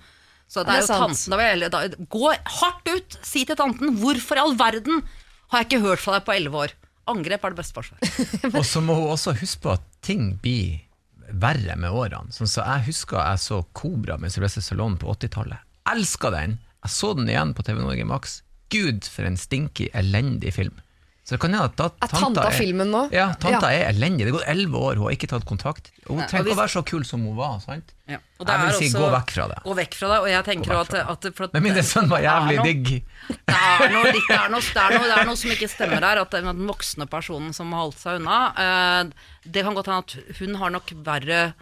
Så 0.51 0.65
det 0.67 0.75
er 0.75 0.83
det 0.83 0.89
jo 0.89 0.97
er 0.97 1.03
tanten 1.07 1.33
da 1.33 1.39
vil 1.41 1.67
da, 1.73 1.83
Gå 2.13 2.33
hardt 2.59 2.91
ut! 2.91 3.19
Si 3.25 3.45
til 3.47 3.57
tanten 3.57 3.95
'Hvorfor 4.01 4.37
i 4.37 4.43
all 4.43 4.57
verden 4.59 5.05
har 5.55 5.63
jeg 5.63 5.71
ikke 5.71 5.85
hørt 5.87 6.03
fra 6.03 6.19
deg 6.19 6.27
på 6.27 6.35
11 6.35 6.65
år?' 6.67 6.75
Angrep 7.13 7.45
er 7.45 7.55
det 7.55 7.59
beste 7.59 7.75
forsvar. 7.75 7.99
Og 8.59 8.67
så 8.67 8.83
må 8.83 8.95
hun 8.95 9.15
også 9.15 9.35
huske 9.39 9.63
på 9.65 9.73
at 9.75 9.87
ting 10.03 10.35
blir 10.43 10.83
verre 11.33 11.75
med 11.79 11.91
årene. 11.91 12.31
Sånn 12.35 12.51
så 12.51 12.67
Jeg 12.67 12.87
husker 12.91 13.19
jeg 13.23 13.41
så 13.43 13.63
Kobra 13.75 14.19
med 14.19 14.35
Sylvester 14.35 14.63
Salon 14.63 14.99
på 15.01 15.11
80-tallet. 15.15 15.63
Elska 15.91 16.31
den! 16.31 16.59
Jeg 16.83 16.91
så 16.91 17.13
den 17.19 17.29
igjen 17.31 17.53
på 17.55 17.63
TV 17.67 17.79
Norge 17.83 18.05
Max. 18.09 18.41
Gud, 18.73 19.05
for 19.05 19.29
en 19.29 19.37
stinky, 19.37 19.91
elendig 19.95 20.55
film. 20.57 20.81
Så 21.23 21.37
det 21.37 21.41
kan 21.45 21.53
hende 21.55 21.69
at 21.69 21.77
da, 21.79 21.85
Er 22.03 22.11
tanta 22.11 22.49
filmen 22.51 22.89
nå? 22.91 23.05
Ja, 23.15 23.29
tanta 23.39 23.69
Ja. 23.71 23.85
er 23.85 23.93
elendig. 23.93 24.25
Det 24.27 24.33
har 24.33 24.41
gått 24.41 24.49
elleve 24.51 24.75
år, 24.75 24.97
hun 24.99 25.05
har 25.07 25.13
ikke 25.15 25.29
tatt 25.31 25.45
kontakt. 25.47 25.93
Hun 26.09 26.19
Nei, 26.19 26.27
trenger 26.27 26.49
ikke 26.51 26.57
å 26.57 26.61
være 26.65 26.73
så 26.75 26.83
kul 26.85 27.05
som 27.07 27.23
hun 27.23 27.37
var. 27.37 27.61
sant? 27.63 27.93
Ja. 28.11 28.17
Og 28.41 28.47
det 28.49 28.53
Jeg 28.57 28.61
vil 28.65 28.69
er 28.69 28.79
si 28.81 28.89
også- 28.89 28.99
gå 28.99 29.11
vekk 29.13 29.31
fra 29.31 29.47
det. 29.53 29.59
Gå 29.63 29.75
vekk 29.79 29.95
fra 29.95 30.09
det, 30.09 30.19
og 30.19 30.27
jeg 30.33 30.45
tenker 30.45 30.73
at, 30.81 30.95
at, 30.95 31.35
for 31.37 31.45
at 31.45 31.53
Men 31.55 31.63
min 31.63 31.75
sønn 31.83 32.09
var 32.11 32.19
er 32.19 32.27
jævlig 32.27 32.57
noe- 32.59 32.65
digg. 32.65 33.05
Det 33.29 33.39
er, 33.55 33.89
noe, 33.93 34.03
det, 34.03 34.25
er 34.35 34.49
noe, 34.51 34.61
det, 34.61 34.83
er 34.83 34.99
noe, 34.99 35.07
det 35.07 35.19
er 35.19 35.25
noe 35.31 35.37
som 35.37 35.51
ikke 35.55 35.69
stemmer 35.71 36.01
den, 36.03 36.19
at 36.19 36.31
den 36.35 36.67
voksne 36.67 37.07
personen 37.07 37.55
som 37.55 37.71
har 37.71 37.83
holdt 37.87 37.99
seg 38.03 38.19
unna 38.19 38.41
uh, 38.59 39.11
Det 39.47 39.63
kan 39.63 39.75
godt 39.79 39.87
hende 39.87 40.03
at 40.03 40.39
hun 40.41 40.55
har 40.59 40.71
nok 40.75 40.91
verre 41.07 41.55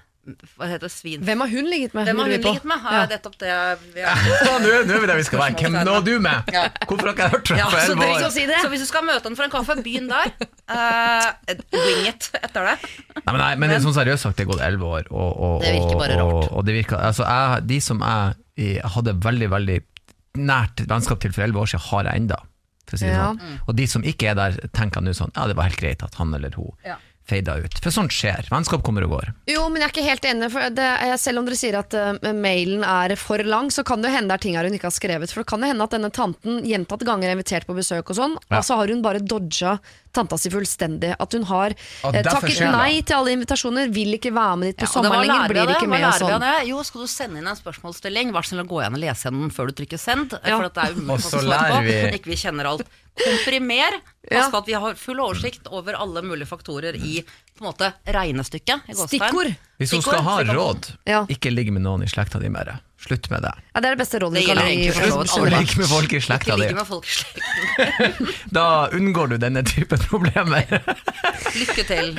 Hva 0.56 0.68
heter 0.70 0.86
det? 0.86 0.92
Svin... 0.94 1.22
Hvem 1.26 1.40
har 1.44 1.50
hun 1.52 1.68
ligget 1.70 1.94
med? 1.96 2.08
Hvem 2.08 2.20
har 2.22 2.30
hun 2.30 2.34
ligget 2.44 2.66
med? 2.70 2.86
Ja. 2.94 3.02
Nettopp 3.10 3.36
det 3.40 3.54
vi. 3.94 4.00
Ja, 4.02 4.14
Nå 4.60 4.70
er 4.74 5.00
vi 5.04 5.10
der 5.10 5.20
vi 5.20 5.26
skal 5.28 5.42
være. 5.42 5.56
Hvem 5.60 5.78
nå 5.88 5.96
du 6.06 6.12
med? 6.22 6.50
Ja. 6.54 6.64
Hvorfor 6.86 7.10
har 7.10 7.14
ikke 7.14 7.26
jeg 7.26 7.34
hørt 7.36 7.52
fra 7.52 7.58
Ja, 7.60 7.68
for 7.70 7.78
så, 7.80 7.94
elleve 7.96 8.22
det, 8.24 8.32
si 8.36 8.46
det. 8.50 8.58
så 8.62 8.72
hvis 8.72 8.84
du 8.84 8.88
skal 8.90 9.06
møte 9.08 9.24
henne 9.28 9.40
for 9.40 9.48
en 9.48 9.54
kaffe, 9.54 9.76
begynn 9.84 10.10
der. 10.10 10.34
Uh, 10.70 11.54
wing 11.74 12.08
it 12.10 12.30
etter 12.40 12.70
det. 12.72 12.76
Nei, 13.20 13.32
men, 13.32 13.40
nei, 13.42 13.52
men, 13.64 13.76
sånn 13.84 13.96
seriøst 13.96 14.26
sagt, 14.28 14.38
det 14.40 14.46
er 14.46 14.52
gått 14.52 14.64
elleve 14.66 14.92
år. 15.00 15.10
Og, 15.10 15.30
og, 15.30 15.56
Det 15.64 15.74
virker 15.76 16.02
bare 16.04 16.20
og, 16.22 16.34
rart. 16.36 16.52
Og, 16.52 16.66
det 16.68 16.76
virker, 16.80 17.00
altså, 17.10 17.26
jeg, 17.26 17.66
de 17.70 17.80
som 17.84 18.04
jeg, 18.06 18.38
jeg 18.60 18.94
hadde 18.96 19.16
veldig 19.26 19.50
veldig 19.56 19.80
nært 20.38 20.84
vennskap 20.86 21.20
til 21.22 21.34
for 21.34 21.46
elleve 21.46 21.64
år 21.64 21.72
siden, 21.72 21.86
har 21.90 22.10
jeg 22.10 22.24
enda. 22.24 22.40
For 22.90 22.98
å 22.98 23.00
si 23.00 23.06
det 23.06 23.14
Ja. 23.14 23.28
sånn. 23.30 23.58
Og 23.68 23.76
de 23.78 23.86
som 23.86 24.02
ikke 24.02 24.30
er 24.32 24.34
der, 24.38 24.58
tenker 24.74 25.02
nå 25.04 25.12
sånn 25.14 25.30
Ja, 25.36 25.46
det 25.46 25.54
var 25.58 25.68
helt 25.68 25.78
greit 25.78 26.02
at 26.02 26.14
han 26.18 26.34
eller 26.34 26.50
hun 26.58 26.72
Ja. 26.86 26.96
Feida 27.30 27.56
ut. 27.62 27.78
For 27.82 27.94
sånt 27.94 28.12
skjer. 28.14 28.48
Vennskap 28.50 28.82
kommer 28.86 29.06
og 29.06 29.14
går. 29.14 29.30
Jo, 29.50 29.64
men 29.70 29.80
jeg 29.82 29.88
er 29.88 29.94
ikke 29.94 30.06
helt 30.08 30.28
enig. 30.32 30.50
For 30.52 30.74
det, 30.76 30.88
selv 31.22 31.40
om 31.42 31.48
dere 31.48 31.58
sier 31.60 31.78
at 31.80 31.96
uh, 31.96 32.32
mailen 32.36 32.84
er 32.86 33.14
for 33.20 33.42
lang, 33.46 33.70
så 33.74 33.84
kan 33.86 34.02
det 34.04 34.12
hende 34.14 34.30
det 34.30 34.38
er 34.40 34.44
ting 34.44 34.58
hun 34.58 34.76
ikke 34.76 34.90
har 34.90 34.96
skrevet. 34.98 35.32
For 35.32 35.42
det 35.44 35.50
kan 35.50 35.62
jo 35.64 35.70
hende 35.72 35.86
at 35.86 35.94
denne 35.96 36.12
tanten 36.14 36.60
gjentatte 36.66 37.08
ganger 37.08 37.30
er 37.30 37.38
invitert 37.38 37.66
på 37.70 37.76
besøk 37.78 38.10
og 38.12 38.18
sånn, 38.18 38.36
Ja. 38.50 38.58
og 38.60 38.66
så 38.66 38.76
har 38.80 38.90
hun 38.92 39.02
bare 39.06 39.22
dodga 39.22 39.78
tanta 40.12 40.38
si 40.38 40.51
fullstendig. 40.51 41.14
At 41.20 41.33
hun 41.37 41.44
har 41.51 41.70
eh, 41.75 42.23
takket 42.27 42.61
nei 42.73 43.03
til 43.03 43.16
alle 43.16 43.35
invitasjoner, 43.37 43.90
vil 43.94 44.16
ikke 44.18 44.33
være 44.35 44.57
med 44.61 44.73
dit 44.73 44.79
på 44.83 44.88
Ja, 44.88 44.92
sommeren 44.94 45.27
lenger, 45.27 45.49
blir 45.55 45.75
ikke 45.77 45.88
med 45.88 46.05
og 46.09 46.14
sånn. 46.20 46.46
Jo, 46.68 46.83
skal 46.87 47.01
du 47.07 47.07
sende 47.12 47.38
inn 47.42 47.46
en 47.51 47.57
spørsmålsstilling, 47.59 48.33
vær 48.35 48.42
så 48.46 48.55
snill 48.55 48.64
å 48.64 48.68
gå 48.73 48.81
igjen 48.83 48.99
og 48.99 49.05
lese 49.05 49.29
gjennom 49.29 49.53
før 49.55 49.70
du 49.70 49.77
trykker 49.83 49.99
send. 50.03 50.35
Ja. 50.44 50.57
For 50.59 50.70
at 50.70 50.75
det 50.75 50.88
er 50.88 50.99
umulig 50.99 51.20
å 51.20 51.31
svare 51.31 51.49
lærer 51.53 51.77
på. 51.77 51.85
vi- 51.87 52.18
Ikke 52.20 52.33
vi 52.35 52.40
kjenner 52.42 52.64
alt. 52.73 52.87
Komprimer. 53.20 53.96
Ja. 54.31 54.40
Pass 54.42 54.51
på 54.53 54.59
at 54.62 54.66
vi 54.66 54.73
har 54.73 54.94
full 54.94 55.18
oversikt 55.20 55.66
over 55.70 55.94
alle 55.99 56.23
mulige 56.23 56.46
faktorer 56.49 56.94
i 56.96 57.23
på 57.25 57.64
en 57.64 57.73
måte 57.73 57.92
regnestykket. 58.07 58.87
i. 58.88 58.94
Stikkord. 58.94 59.55
Hvis 59.79 59.92
hun 59.92 60.03
skal 60.03 60.23
ha 60.23 60.38
råd, 60.44 60.90
ikke 61.29 61.53
ligg 61.53 61.73
med 61.73 61.83
noen 61.83 62.03
i 62.03 62.07
slekta 62.07 62.40
di 62.40 62.49
mer. 62.49 62.79
Slutt 63.00 63.30
med 63.32 63.42
det. 63.42 63.52
Ja, 63.72 63.80
det 63.80 63.88
er 63.88 63.94
det 63.96 64.00
beste 64.02 64.18
rådet 64.20 64.42
du 64.42 64.46
kan 64.50 64.58
gi. 64.68 64.90
vidt. 64.92 65.36
Ligg 65.54 65.70
med 65.80 65.88
folk 65.88 66.12
i 66.12 66.20
slekta 66.20 66.56
di. 66.60 66.66
Da 68.56 68.64
unngår 68.92 69.32
du 69.32 69.36
denne 69.40 69.62
type 69.64 69.96
problemer. 70.04 70.68
Lykke 71.60 71.84
til. 71.88 72.12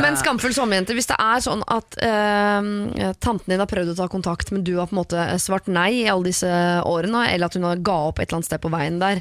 Men 0.00 0.16
skamfull 0.16 0.54
sommerjente, 0.56 0.96
hvis 0.96 1.10
det 1.10 1.18
er 1.20 1.42
sånn 1.44 1.60
at 1.68 1.98
eh, 2.00 3.12
tanten 3.20 3.52
din 3.52 3.60
har 3.60 3.68
prøvd 3.70 3.92
å 3.92 3.98
ta 4.00 4.08
kontakt, 4.12 4.54
men 4.56 4.64
du 4.64 4.72
har 4.80 4.88
på 4.88 4.96
en 4.96 5.02
måte 5.02 5.26
svart 5.42 5.68
nei 5.68 5.90
i 6.00 6.08
alle 6.08 6.30
disse 6.32 6.48
årene, 6.88 7.26
eller 7.28 7.50
at 7.52 7.58
hun 7.60 7.68
har 7.68 7.84
ga 7.84 7.98
opp 8.08 8.22
et 8.22 8.30
eller 8.30 8.40
annet 8.40 8.48
sted 8.48 8.64
på 8.64 8.72
veien 8.72 8.98
der, 9.02 9.20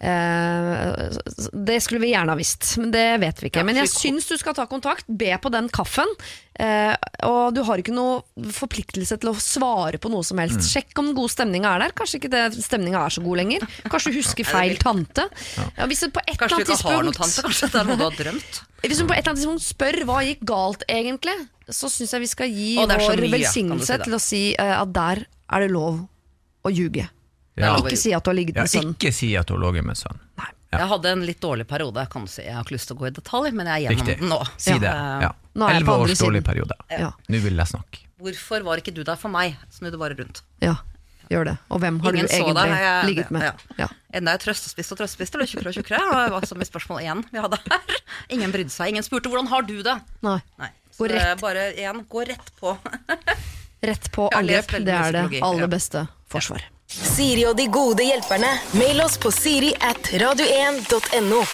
det 0.00 1.76
skulle 1.84 2.00
vi 2.00 2.14
gjerne 2.14 2.32
ha 2.32 2.38
visst, 2.38 2.78
men 2.80 2.92
det 2.94 3.20
vet 3.20 3.42
vi 3.42 3.50
ikke. 3.50 3.64
Men 3.68 3.76
jeg 3.82 3.90
syns 3.92 4.28
du 4.30 4.36
skal 4.40 4.56
ta 4.56 4.64
kontakt, 4.70 5.04
be 5.06 5.34
på 5.42 5.52
den 5.52 5.68
kaffen, 5.72 6.08
eh, 6.56 6.94
og 7.28 7.52
du 7.52 7.60
har 7.68 7.82
ikke 7.82 7.92
noe 7.92 8.48
forpliktelse 8.56 9.18
til 9.20 9.32
å 9.32 9.34
svare 9.36 10.00
på 10.00 10.08
noe 10.12 10.24
som 10.24 10.40
helst. 10.40 10.62
Mm. 10.62 10.68
Sjekk 10.70 11.02
om 11.02 11.10
den 11.10 11.18
gode 11.18 11.34
stemninga 11.34 11.74
er 11.74 11.84
der. 11.84 11.94
Kanskje 12.00 12.22
ikke 12.22 12.48
stemninga 12.56 13.04
er 13.04 13.16
så 13.16 13.24
god 13.26 13.42
lenger. 13.42 13.68
Kanskje 13.92 14.14
du 14.14 14.18
husker 14.22 14.48
feil 14.54 14.80
tante. 14.80 15.28
Ja, 15.76 15.84
hvis 15.90 16.06
på 16.08 16.24
et 16.24 16.40
Kanskje 16.40 16.64
du 16.64 16.72
ikke 16.72 16.96
har 16.96 17.04
noe 17.04 17.20
tante, 17.20 17.44
kanskje 17.44 17.68
det 17.68 17.82
er 17.82 17.92
noe 17.92 18.00
du 18.00 18.08
har 18.08 18.18
drømt. 18.24 18.62
hvis 18.86 19.04
hun 19.04 19.12
på 19.12 19.18
et 19.18 19.20
eller 19.20 19.34
annet 19.34 19.44
tidspunkt 19.44 19.68
spør 19.68 20.02
hva 20.08 20.20
gikk 20.24 20.44
galt 20.48 20.88
egentlig, 20.88 21.36
så 21.68 21.92
syns 21.92 22.16
jeg 22.16 22.24
vi 22.24 22.32
skal 22.32 22.48
gi 22.56 22.72
vår 22.80 22.96
mye, 22.96 23.32
velsignelse 23.36 24.00
si 24.00 24.04
til 24.08 24.16
å 24.16 24.24
si 24.32 24.44
eh, 24.56 24.76
at 24.80 24.96
der 24.96 25.26
er 25.28 25.66
det 25.66 25.74
lov 25.76 26.06
å 26.64 26.72
ljuge. 26.72 27.10
Ja. 27.56 27.76
Ikke 27.76 27.96
si 27.98 28.12
at 28.14 28.24
du 28.24 28.30
har 28.30 28.34
ligget 28.38 28.54
med 28.56 28.68
sønnen. 28.70 28.94
ikke 28.94 29.12
si 29.12 29.34
at 29.36 29.46
du 29.46 29.54
har 29.56 29.60
ligget 29.72 29.84
med 29.84 29.96
sønn. 29.98 30.18
Ja. 30.38 30.78
Jeg 30.78 30.86
hadde 30.88 31.10
en 31.10 31.24
litt 31.26 31.40
dårlig 31.42 31.66
periode, 31.66 32.04
kan 32.12 32.24
du 32.24 32.30
si. 32.30 32.42
Jeg 32.46 32.54
har 32.54 32.62
ikke 32.62 32.76
lyst 32.76 32.86
til 32.88 32.96
å 32.96 33.00
gå 33.00 33.06
i 33.08 33.10
detalj, 33.10 33.50
men 33.52 33.66
jeg 33.66 33.74
er 33.74 33.90
gjennom 33.90 34.06
Riktig. 34.06 34.20
den 34.20 34.28
nå. 34.30 34.38
Si 34.56 34.76
det. 34.78 34.92
Ja. 35.26 35.32
Elleve 35.66 35.96
års 35.98 36.18
dårlig 36.20 36.44
periode. 36.46 36.76
Ja, 36.90 37.10
Nå 37.28 37.40
vil 37.42 37.56
jeg 37.58 37.66
snakke. 37.66 38.04
Hvorfor 38.22 38.62
var 38.62 38.76
ikke 38.78 38.94
du 38.94 39.02
der 39.02 39.16
for 39.18 39.28
meg? 39.34 39.56
Snu 39.74 39.90
det 39.90 39.98
bare 39.98 40.14
rundt. 40.14 40.42
ja, 40.62 40.76
gjør 41.30 41.44
det. 41.50 41.56
Og 41.70 41.80
hvem 41.80 41.98
har 42.04 42.12
Ingen 42.14 42.26
du 42.26 42.32
egentlig 42.34 42.54
deg, 42.54 42.70
jeg- 42.70 43.04
ligget 43.10 43.30
med? 43.30 43.42
ja. 43.42 43.52
Ja. 43.78 43.88
Enda 44.14 44.30
jeg 44.36 44.40
trøstespiste 44.46 44.92
og 44.92 44.98
trøstespiste, 44.98 45.34
eller 45.34 45.46
tjukkere 45.46 45.68
og 45.68 45.74
tjukkere. 45.74 45.98
Det 45.98 46.30
var 46.32 46.40
så 46.46 46.56
i 46.60 46.64
spørsmål 46.70 47.00
igjen 47.02 47.24
vi 47.32 47.38
hadde 47.38 47.58
her. 47.66 48.00
Ingen 48.30 48.52
brydde 48.52 48.70
seg. 48.70 48.88
Ingen 48.94 49.02
spurte 49.02 49.26
hvordan 49.30 49.48
har 49.48 49.62
du 49.62 49.82
det. 49.82 49.96
Nei. 50.22 50.40
Nei. 50.58 50.70
Gå 50.98 51.06
Så 51.06 51.10
rett. 51.10 51.40
bare 51.40 51.72
igjen, 51.74 52.04
gå 52.06 52.26
rett 52.28 52.50
på. 52.60 52.76
Rett 53.82 54.10
på 54.12 54.28
angrep, 54.36 54.68
det 54.84 54.88
er 54.94 55.12
det 55.12 55.40
aller 55.42 55.66
beste 55.66 56.06
forsvar. 56.30 56.62
Siri 56.90 57.44
og 57.46 57.56
de 57.58 57.68
gode 57.70 58.04
hjelperne. 58.04 58.50
Mail 58.74 59.02
oss 59.06 59.18
på 59.22 59.30
siri 59.34 59.70
at 59.78 60.10
radio1.no. 60.22 61.44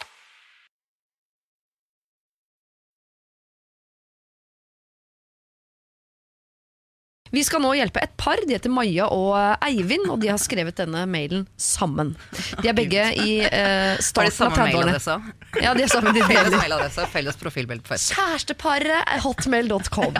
Vi 7.37 7.42
skal 7.44 7.61
nå 7.61 7.75
hjelpe 7.77 8.01
et 8.01 8.14
par. 8.16 8.40
De 8.49 8.55
heter 8.57 8.72
Maja 8.72 9.11
og 9.12 9.35
eh, 9.37 9.68
Eivind, 9.68 10.07
og 10.09 10.22
de 10.22 10.31
har 10.33 10.40
skrevet 10.40 10.79
denne 10.79 11.03
mailen 11.11 11.44
sammen. 11.61 12.14
De 12.62 12.70
er 12.70 12.77
begge 12.77 13.03
i 13.20 13.42
eh, 13.44 13.92
Har 13.92 14.01
starten 14.01 14.31
av 14.31 14.37
samme 14.38 14.57
30-årene. 14.57 14.94
mailadresse? 14.94 15.16
Ja, 15.61 15.75
de 15.77 15.85
er 15.85 15.92
samme 15.92 16.14
mailadresse, 16.57 17.05
felles 17.12 17.37
profilbilde 17.40 17.85
på 17.85 17.92
Facebook. 17.92 18.16
Kjæresteparet 18.16 19.20
hotmail.com. 19.27 20.16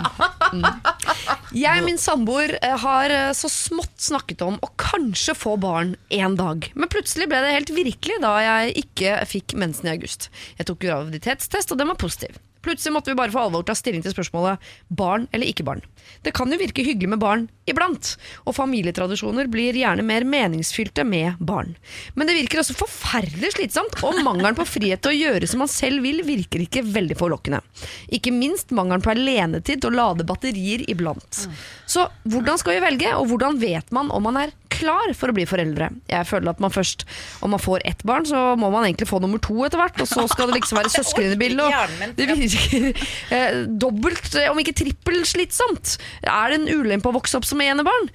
Mm. 0.53 0.67
Jeg 1.63 1.81
og 1.81 1.87
min 1.87 1.97
samboer 2.01 2.53
eh, 2.61 2.77
har 2.85 3.13
eh, 3.13 3.31
så 3.37 3.49
smått 3.49 3.95
snakket 4.09 4.43
om 4.45 4.59
å 4.61 4.69
kanskje 4.77 5.33
få 5.37 5.55
barn 5.61 5.95
en 6.13 6.37
dag. 6.37 6.69
Men 6.77 6.91
plutselig 6.93 7.29
ble 7.31 7.41
det 7.43 7.55
helt 7.55 7.73
virkelig 7.73 8.19
da 8.21 8.35
jeg 8.43 8.75
ikke 8.83 9.15
fikk 9.29 9.57
mensen 9.57 9.89
i 9.89 9.95
august. 9.95 10.29
Jeg 10.59 10.69
tok 10.69 10.83
graviditetstest, 10.85 11.73
og 11.73 11.81
den 11.81 11.89
var 11.89 11.97
positiv. 11.97 12.37
Plutselig 12.67 12.93
måtte 12.93 13.13
vi 13.13 13.17
bare 13.17 13.31
for 13.31 13.47
alvor 13.47 13.63
ta 13.65 13.75
stilling 13.77 14.03
til 14.03 14.13
spørsmålet 14.13 14.63
barn 14.91 15.27
eller 15.31 15.49
ikke 15.49 15.65
barn. 15.67 15.83
Det 16.25 16.33
kan 16.35 16.51
jo 16.51 16.59
virke 16.59 16.85
hyggelig 16.85 17.09
med 17.13 17.21
barn 17.21 17.47
iblant, 17.67 18.13
og 18.47 18.55
familietradisjoner 18.55 19.49
blir 19.51 19.75
gjerne 19.75 20.05
mer 20.07 20.25
meningsfylte 20.27 21.03
med 21.07 21.39
barn. 21.39 21.73
Men 22.15 22.29
det 22.29 22.37
virker 22.37 22.61
også 22.61 22.77
forferdelig 22.79 23.53
slitsomt, 23.57 23.99
og 24.07 24.21
mangelen 24.25 24.57
på 24.57 24.65
frihet 24.67 25.03
til 25.03 25.13
å 25.13 25.17
gjøre 25.17 25.49
som 25.49 25.63
man 25.63 25.71
selv 25.71 26.05
vil, 26.05 26.23
virker 26.27 26.63
ikke 26.63 26.85
veldig 26.87 27.17
forlokkende. 27.19 27.59
Ikke 28.15 28.33
minst 28.35 28.71
mangelen 28.75 29.03
på 29.03 29.11
alenetid 29.13 29.83
til 29.83 29.91
å 29.91 29.97
lade 29.97 30.27
batterier 30.27 30.85
iblant. 30.89 31.43
Så 31.87 32.07
hvordan 32.27 32.59
skal 32.61 32.77
vi 32.77 32.85
velge, 32.87 33.11
og 33.17 33.27
hvordan 33.31 33.59
vet 33.61 33.91
man 33.95 34.11
om 34.15 34.25
man 34.27 34.39
er 34.45 34.55
klar 34.77 35.11
for 35.17 35.31
å 35.31 35.35
bli 35.35 35.45
foreldre? 35.49 35.89
Jeg 36.11 36.27
føler 36.29 36.53
at 36.53 36.61
man 36.63 36.73
først, 36.73 37.03
om 37.43 37.51
man 37.55 37.61
får 37.61 37.83
ett 37.89 38.03
barn, 38.07 38.27
så 38.29 38.53
må 38.59 38.71
man 38.73 38.87
egentlig 38.87 39.09
få 39.09 39.19
nummer 39.23 39.41
to 39.43 39.57
etter 39.67 39.81
hvert, 39.81 39.99
og 40.03 40.09
så 40.09 40.27
skal 40.31 40.51
det 40.51 40.61
liksom 40.61 40.79
være 40.79 40.93
søsken 40.99 41.33
i 41.35 41.39
bildet. 41.39 41.67
Og 41.67 42.15
Det 42.17 42.29
virker 42.31 42.87
eh, 43.35 43.61
dobbelt, 43.67 44.39
om 44.51 44.63
ikke 44.63 44.75
trippel, 44.77 45.21
slitsomt. 45.27 45.96
Er 46.23 46.49
det 46.51 46.59
en 46.61 46.67
ulempe 46.81 47.09
å 47.09 47.15
vokse 47.15 47.37
opp 47.39 47.45
som 47.47 47.61
enebarn? 47.61 48.09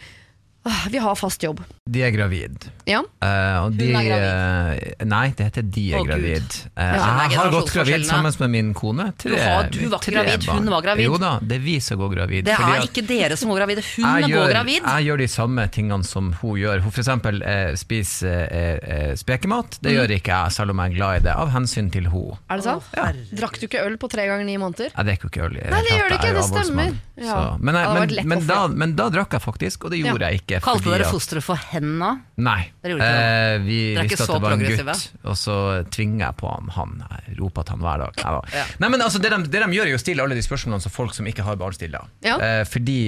Ah, 0.64 0.86
Vi 0.90 0.98
har 1.02 1.16
fast 1.18 1.42
jobb. 1.42 1.62
De 1.90 1.98
er 2.06 2.12
gravid. 2.14 2.68
Ja. 2.86 3.00
Uh, 3.18 3.64
de, 3.74 3.88
er 3.90 4.04
gravid 4.06 5.00
nei, 5.10 5.22
det 5.34 5.48
heter 5.48 5.64
de 5.66 5.82
er 5.90 5.98
Å, 5.98 6.04
gravid. 6.06 6.52
Uh, 6.78 6.82
Ja. 6.94 6.98
jeg 7.26 7.38
har 7.40 7.48
gått 7.50 7.72
gravid 7.74 8.04
sammen 8.06 8.36
med 8.38 8.50
min 8.52 8.68
kone. 8.72 9.08
Tre, 9.18 9.32
Du 9.32 9.36
har- 9.42 9.66
du 9.66 9.88
var 9.90 9.98
ikke 9.98 10.12
gravid, 10.14 10.44
hun 10.46 10.70
var 10.70 10.82
gravid. 10.82 11.04
Jo 11.04 11.16
da, 11.18 11.40
det 11.42 11.56
er 11.56 11.64
vi 11.64 11.80
som 11.80 11.98
går 11.98 12.14
gravid. 12.14 12.44
Det 12.46 12.54
er 12.54 12.86
ikke 12.86 13.02
dere 13.04 13.36
som 13.36 13.50
går 13.50 13.58
gravide, 13.64 13.82
hun 13.96 14.04
går 14.22 14.28
gjør, 14.30 14.50
gravid. 14.52 14.82
Jeg 14.86 15.06
gjør 15.08 15.18
de 15.18 15.26
samme 15.26 15.66
tingene 15.74 16.04
som 16.06 16.30
hun 16.40 16.54
gjør. 16.60 16.80
Hun 16.86 16.92
eksempel 16.92 17.42
eh, 17.42 17.74
spiser 17.74 18.46
eh, 18.46 18.78
eh, 18.82 19.14
spekemat. 19.16 19.74
Mm. 19.74 19.82
Det 19.82 19.92
gjør 19.96 20.14
ikke 20.20 20.30
jeg, 20.38 20.52
selv 20.52 20.70
om 20.70 20.78
jeg 20.78 20.92
er 20.92 20.94
glad 20.94 21.16
i 21.16 21.24
det, 21.26 21.34
av 21.34 21.50
hensyn 21.50 21.90
til 21.90 22.06
hun. 22.14 22.38
Er 22.48 22.62
det 22.62 22.64
sant? 22.64 22.82
Herregud. 22.94 23.34
Drakk 23.42 23.58
du 23.58 23.66
ikke 23.66 23.82
øl 23.82 23.98
på 23.98 24.08
tre 24.08 24.28
ganger 24.30 24.44
ni 24.46 24.56
måneder? 24.56 24.94
Drikker 24.94 25.26
jo 25.26 25.34
ikke 25.34 25.44
øl. 25.50 25.58
Jeg, 25.58 25.70
Nei, 25.74 25.82
det 25.82 25.98
gjør 25.98 26.08
det 26.14 26.18
ikke, 26.22 26.34
det 26.38 26.46
stemmer. 26.46 26.94
Ja. 27.18 27.56
Men, 27.58 27.74
Det 27.74 28.14
men, 28.14 28.28
men, 28.28 28.46
da, 28.46 28.66
men 28.68 28.94
da 28.94 29.10
drakk 29.10 29.32
jeg 29.34 29.42
faktisk, 29.42 29.84
og 29.84 29.90
det 29.90 29.98
gjorde 29.98 30.22
Ja. 30.22 30.30
jeg 30.30 30.42
ikke. 30.46 30.62
Kalte 30.62 30.88
dere 30.90 31.10
fosteret 31.10 31.42
for 31.42 31.56
henda? 31.72 32.10
Nei. 32.44 32.58
Ikke? 32.84 32.96
Eh, 33.08 33.56
vi 33.64 33.78
Dere 33.94 34.04
er 34.04 34.08
ikke 34.08 34.16
visste 34.16 34.26
at 34.26 34.30
så 34.30 34.38
det 34.38 34.44
var 34.44 34.54
en 34.56 34.62
progressive? 34.62 34.94
gutt, 34.96 35.26
og 35.32 35.36
så 35.40 35.56
tvinger 35.94 36.24
jeg 36.26 36.38
på 36.42 36.50
ham 36.52 36.70
han. 36.76 36.94
Jeg 37.02 37.36
roper 37.40 37.66
til 37.68 37.76
han 37.76 37.84
hver 37.86 38.02
dag. 38.04 38.22
Nei, 38.22 38.32
da. 38.38 38.42
Ja. 38.60 38.64
Nei, 38.84 38.90
men 38.94 39.04
altså, 39.06 39.20
det, 39.24 39.30
de, 39.34 39.50
det 39.52 39.62
de 39.64 39.78
gjør, 39.78 39.88
er 39.90 39.94
jo 39.96 40.00
å 40.00 40.04
stille 40.04 40.26
alle 40.26 40.38
de 40.38 40.44
spørsmålene 40.46 40.84
som 40.86 40.94
folk 40.94 41.16
som 41.16 41.28
ikke 41.30 41.46
har 41.46 41.56
barn, 41.60 41.76
stiller. 41.76 42.08
Ja. 42.26 42.36
Eh, 42.42 42.62
fordi 42.68 43.00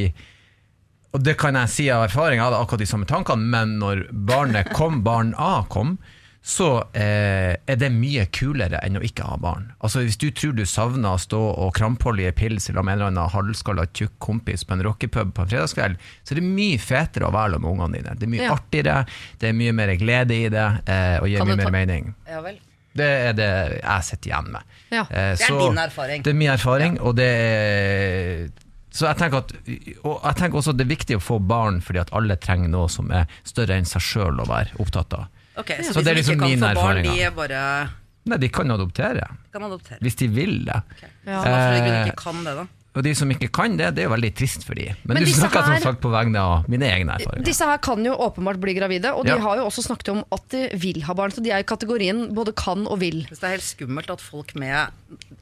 Og 1.14 1.22
det 1.22 1.36
kan 1.38 1.54
jeg 1.54 1.70
si 1.70 1.84
av 1.94 2.08
erfaring, 2.08 2.40
jeg 2.40 2.44
hadde 2.48 2.58
akkurat 2.58 2.80
de 2.82 2.88
samme 2.90 3.06
tankene, 3.06 3.46
men 3.46 3.76
når 3.78 4.00
barnet 4.26 4.72
kom, 4.74 5.02
barn 5.06 5.30
A 5.38 5.60
kom, 5.70 5.92
så 6.44 6.66
eh, 6.92 7.54
er 7.56 7.78
det 7.80 7.88
mye 7.94 8.26
kulere 8.36 8.76
enn 8.84 8.98
å 9.00 9.02
ikke 9.06 9.24
ha 9.24 9.38
barn. 9.40 9.70
Altså 9.80 10.02
Hvis 10.04 10.18
du 10.20 10.26
tror 10.36 10.52
du 10.58 10.66
savner 10.68 11.14
å 11.16 11.20
stå 11.22 11.38
og 11.40 11.70
krampholde 11.78 12.20
i 12.20 12.26
en 12.28 12.36
pils 12.36 12.68
eller 12.68 12.84
med 12.84 12.98
en 12.98 13.00
eller 13.00 13.12
annen 13.14 13.32
halvskalla 13.32 13.86
tjukk 13.96 14.12
kompis 14.20 14.66
på 14.68 14.76
en 14.76 14.82
rockepub 14.84 15.32
på 15.32 15.46
en 15.46 15.48
fredagskveld, 15.48 15.96
så 16.20 16.34
er 16.34 16.40
det 16.42 16.44
mye 16.44 16.76
fetere 16.84 17.30
å 17.30 17.32
være 17.32 17.56
med 17.62 17.70
ungene 17.72 17.96
dine. 17.96 18.12
Det 18.20 18.28
er 18.28 18.32
mye 18.34 18.44
Ja. 18.44 18.52
artigere, 18.58 19.06
det 19.40 19.48
er 19.48 19.56
mye 19.56 19.72
mer 19.72 19.94
glede 19.96 20.36
i 20.36 20.48
det, 20.52 20.66
eh, 20.84 21.16
og 21.22 21.28
gir 21.32 21.38
Kan 21.40 21.48
mye 21.48 21.56
mer 21.64 21.70
mening. 21.80 22.14
Ja 22.28 22.42
vel. 22.44 22.60
Det 22.94 23.08
er 23.10 23.32
det 23.32 23.48
jeg 23.80 24.04
sitter 24.06 24.30
igjen 24.30 24.52
med. 24.52 24.62
Ja. 24.92 25.00
Eh, 25.10 25.32
Det 25.40 25.48
er 25.48 25.58
din 25.64 25.78
erfaring. 25.78 26.22
Det 26.22 26.30
er 26.30 26.38
min 26.44 26.50
erfaring, 26.52 27.00
og 27.00 27.16
det 27.16 27.30
er 27.32 28.50
så 28.94 29.08
jeg 29.08 29.16
tenker, 29.18 29.38
at, 29.42 29.52
og 30.06 30.20
jeg 30.22 30.36
tenker 30.38 30.58
også 30.60 30.70
at 30.70 30.76
det 30.78 30.84
er 30.86 30.92
viktig 30.94 31.16
å 31.18 31.22
få 31.24 31.40
barn 31.42 31.80
fordi 31.82 31.98
at 32.04 32.12
alle 32.14 32.36
trenger 32.38 32.68
noe 32.70 32.86
som 32.92 33.08
er 33.10 33.24
større 33.42 33.74
enn 33.74 33.88
seg 33.90 34.04
sjøl 34.06 34.38
å 34.38 34.46
være 34.46 34.76
opptatt 34.78 35.16
av. 35.18 35.24
Ok, 35.56 35.70
Så 35.84 35.92
Så, 35.92 36.02
det 36.02 36.10
er 36.10 36.14
liksom 36.18 36.40
min 36.40 36.62
erfaring. 36.62 37.06
bare 37.36 37.88
Nei, 38.26 38.38
de 38.38 38.48
kan 38.48 38.70
adoptere, 38.70 39.26
kan 39.52 39.62
adoptere? 39.62 39.98
hvis 40.00 40.14
de 40.16 40.28
vil 40.28 40.64
det. 40.64 40.80
Ja. 41.26 41.42
Så 41.42 41.48
hvorfor 41.48 41.74
de 41.76 41.90
Eh, 41.92 42.06
ikke 42.06 42.16
kan 42.16 42.44
det, 42.44 42.54
da? 42.56 42.64
Og 42.94 43.02
de 43.02 43.12
som 43.18 43.30
ikke 43.30 43.48
kan 43.50 43.76
det, 43.76 43.88
det 43.96 44.04
er 44.04 44.06
jo 44.08 44.12
veldig 44.14 44.30
trist 44.38 44.62
for 44.62 44.78
de. 44.78 44.84
Men, 45.02 45.16
Men 45.18 45.24
du 45.24 45.30
snakker 45.32 45.64
her- 45.66 45.80
som 45.80 45.92
sagt 45.92 46.00
på 46.04 46.10
vegne 46.12 46.38
av 46.38 46.68
mine 46.70 46.86
egne 46.86 47.16
erfaringer. 47.18 47.44
Disse 47.44 47.66
her 47.66 47.78
kan 47.82 48.04
jo 48.06 48.14
åpenbart 48.14 48.60
bli 48.62 48.74
gravide, 48.76 49.10
og 49.14 49.24
de 49.26 49.32
Ja. 49.34 49.38
har 49.42 49.56
jo 49.58 49.64
også 49.66 49.82
snakket 49.82 50.08
om 50.12 50.24
at 50.30 50.48
de 50.50 50.68
vil 50.78 51.02
ha 51.02 51.12
barn. 51.14 51.32
Så 51.32 51.42
de 51.42 51.50
er 51.50 51.58
i 51.58 51.66
kategorien 51.66 52.32
både 52.32 52.54
kan 52.54 52.86
og 52.86 53.00
vil. 53.00 53.26
Hvis 53.28 53.40
det 53.40 53.48
er 53.50 53.56
helt 53.58 53.66
skummelt 53.66 54.10
at 54.10 54.20
folk 54.20 54.54
med 54.54 54.90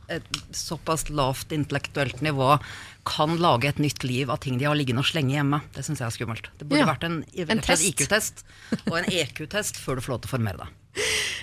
et 0.08 0.22
såpass 0.52 1.10
lavt 1.10 1.52
intellektuelt 1.52 2.22
nivå 2.22 2.58
kan 3.04 3.36
lage 3.36 3.64
et 3.68 3.78
nytt 3.78 4.02
liv 4.04 4.30
av 4.30 4.40
ting 4.40 4.56
de 4.58 4.64
har 4.64 4.74
liggende 4.74 5.00
og 5.00 5.04
slenge 5.12 5.32
hjemme. 5.36 5.60
Det 5.74 5.84
syns 5.84 5.98
jeg 5.98 6.06
er 6.08 6.16
skummelt. 6.16 6.48
Det 6.58 6.68
burde 6.68 6.78
Ja. 6.78 6.86
vært 6.86 7.04
en, 7.04 7.24
En 7.36 7.50
en. 7.50 7.58
IQ-test 7.58 8.44
og 8.90 8.96
en 8.98 9.04
EQ-test 9.04 9.76
før 9.76 9.96
du 9.96 10.00
får 10.00 10.08
lov 10.08 10.20
til 10.22 10.28
å 10.30 10.38
formere 10.38 10.56
deg. 10.56 10.68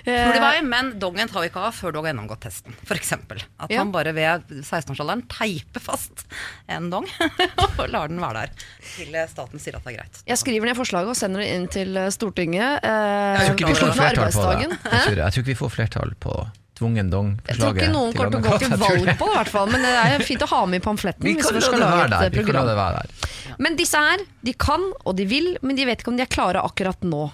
Eh, 0.05 0.61
men 0.63 0.91
dongen 0.99 1.27
tar 1.29 1.41
vi 1.43 1.49
ikke 1.49 1.61
av 1.67 1.73
før 1.75 1.91
du 1.93 1.97
har 1.99 2.07
gjennomgått 2.11 2.41
testen. 2.45 2.75
For 2.87 2.95
eksempel. 2.97 3.41
At 3.59 3.71
Ja. 3.73 3.79
han 3.81 3.91
bare 3.91 4.13
ved 4.15 4.45
16-årsalderen 4.63 5.23
teiper 5.27 5.81
fast 5.83 6.25
en 6.67 6.89
dong 6.89 7.07
og 7.79 7.89
lar 7.89 8.07
den 8.07 8.21
være 8.21 8.45
der 8.45 8.53
til 8.95 9.17
staten 9.29 9.59
sier 9.59 9.75
at 9.79 9.83
det 9.85 9.93
er 9.93 9.97
greit. 9.99 10.21
Jeg 10.29 10.37
skriver 10.41 10.69
ned 10.69 10.77
forslaget 10.79 11.09
og 11.13 11.17
sender 11.19 11.43
det 11.43 11.49
inn 11.55 11.67
til 11.67 11.97
eh, 11.97 12.09
Stortinget. 12.13 12.79
Eh, 12.83 13.41
Jeg 13.49 13.49
tror 13.49 13.59
ikke 13.59 13.73
vi 13.73 13.81
får 13.81 13.93
flertall 13.99 14.31
på 14.37 14.47
det. 14.47 14.69
Jeg 14.69 15.03
tror, 15.03 15.19
jeg 15.23 15.33
tror 15.33 15.43
ikke 15.43 15.51
vi 15.53 15.59
får 15.65 15.73
flertall 15.75 16.15
på 16.23 16.37
tvungen 16.79 17.09
dong-forslaget. 17.11 17.49
Jeg 17.49 17.59
tror 17.59 17.75
ikke 17.75 17.91
noen 17.91 18.13
kommer 18.15 18.31
til 18.31 18.39
å 18.39 18.45
gå 18.45 18.59
til 18.63 18.77
valg 18.85 19.09
på 19.19 19.25
det, 19.27 19.35
hvert 19.35 19.51
fall. 19.51 19.67
Men 19.73 19.83
det 19.83 19.89
er 19.99 20.23
fint 20.23 20.45
å 20.45 20.47
ha 20.53 20.61
med 20.71 20.79
i 20.79 20.85
pamfletten. 20.85 21.25
Vi 21.27 21.33
kan 21.35 21.49
man 21.51 21.59
la 21.59 21.65
skal 21.67 21.81
det 21.83 21.89
være 21.91 22.09
der. 22.13 22.23
eh, 22.29 22.37
Vi 22.37 22.45
kan 22.47 22.55
la 22.55 22.63
det 22.69 22.77
være 22.79 23.01
der. 23.03 23.57
Men 23.59 23.75
disse 23.75 23.99
her, 23.99 24.23
de 24.47 24.53
kan 24.55 24.85
og 25.03 25.17
de 25.19 25.25
vil, 25.27 25.57
men 25.61 25.75
de 25.75 25.89
vet 25.89 25.99
ikke 26.05 26.13
om 26.13 26.21
de 26.21 26.23
er 26.23 26.31
klare 26.31 26.63
akkurat 26.63 27.03
nå. 27.03 27.25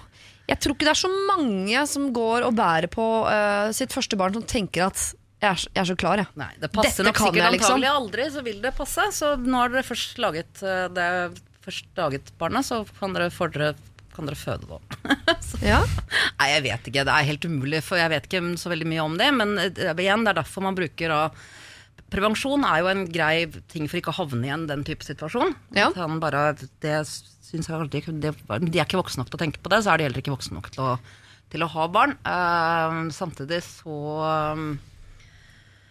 Jeg 0.46 0.60
tror 0.62 0.76
ikke 0.76 0.86
det 0.86 0.92
er 0.94 1.00
så 1.00 1.10
mange 1.26 1.80
som 1.90 2.10
går 2.14 2.44
og 2.46 2.54
bærer 2.58 2.86
på 2.92 3.04
uh, 3.26 3.72
sitt 3.74 3.94
første 3.94 4.18
barn 4.20 4.36
som 4.36 4.44
tenker 4.46 4.86
at 4.86 5.00
jeg 5.42 5.50
er, 5.50 5.58
så- 5.60 5.70
jeg 5.74 5.80
er 5.82 5.88
så 5.90 5.96
klar, 6.00 6.16
jeg. 6.22 6.30
Nei, 6.38 6.48
det 6.62 6.70
passer 6.72 7.02
Dette 7.02 7.08
nok 7.10 7.18
sikkert 7.20 7.42
jeg, 7.42 7.52
liksom. 7.58 7.74
antagelig 7.76 7.90
aldri, 7.92 8.28
så 8.32 8.44
vil 8.46 8.62
det 8.62 8.72
passe. 8.78 9.04
Så 9.12 9.32
nå 9.42 9.58
har 9.60 9.74
dere 9.74 9.84
først 9.84 10.22
laget 10.22 10.62
eh, 10.64 10.86
det 10.96 11.08
først 11.66 11.90
laget 11.98 12.30
barnet, 12.40 12.64
så 12.64 12.78
kan 13.00 13.12
dere, 13.12 13.28
dere, 13.52 13.74
kan 14.16 14.30
dere 14.30 14.38
føde 14.38 14.70
det. 14.70 14.80
Ja. 15.66 15.80
Nei, 16.38 16.48
jeg 16.52 16.62
vet 16.66 16.88
ikke. 16.90 17.02
Det 17.08 17.12
er 17.14 17.26
helt 17.30 17.44
umulig, 17.48 17.78
for 17.84 17.98
jeg 18.00 18.10
vet 18.12 18.26
ikke 18.28 18.40
så 18.60 18.70
veldig 18.72 18.86
mye 18.90 19.04
om 19.04 19.14
det. 19.20 19.28
Men 19.34 19.54
eh, 19.58 19.92
igjen, 19.98 20.24
det 20.24 20.32
er 20.32 20.40
derfor 20.40 20.64
man 20.66 20.76
bruker 20.78 21.12
da 21.12 21.20
Prevensjon 22.12 22.62
er 22.66 22.82
jo 22.82 22.90
en 22.90 23.04
grei 23.10 23.46
ting 23.72 23.88
for 23.90 23.98
ikke 23.98 24.12
å 24.12 24.20
havne 24.20 24.46
i 24.46 24.52
en 24.54 24.66
den 24.70 24.84
type 24.86 25.06
situasjon. 25.06 25.54
Ja. 25.74 25.90
Han 25.98 26.20
bare, 26.22 26.52
det 26.84 26.98
synes 27.06 27.66
jeg 27.66 27.76
aldri, 27.76 28.02
det, 28.22 28.34
De 28.46 28.78
er 28.78 28.84
ikke 28.84 29.00
voksne 29.00 29.24
nok 29.24 29.32
til 29.32 29.38
å 29.40 29.42
tenke 29.42 29.62
på 29.62 29.72
det, 29.72 29.82
så 29.82 29.92
er 29.92 29.98
de 29.98 30.06
heller 30.06 30.22
ikke 30.22 30.34
voksne 30.34 30.58
nok 30.58 30.70
til 30.74 30.84
å, 30.86 30.92
til 31.54 31.66
å 31.66 31.70
ha 31.74 31.88
barn. 31.90 32.14
Uh, 32.26 33.08
samtidig 33.14 33.62
så 33.66 33.96
um, 34.54 34.76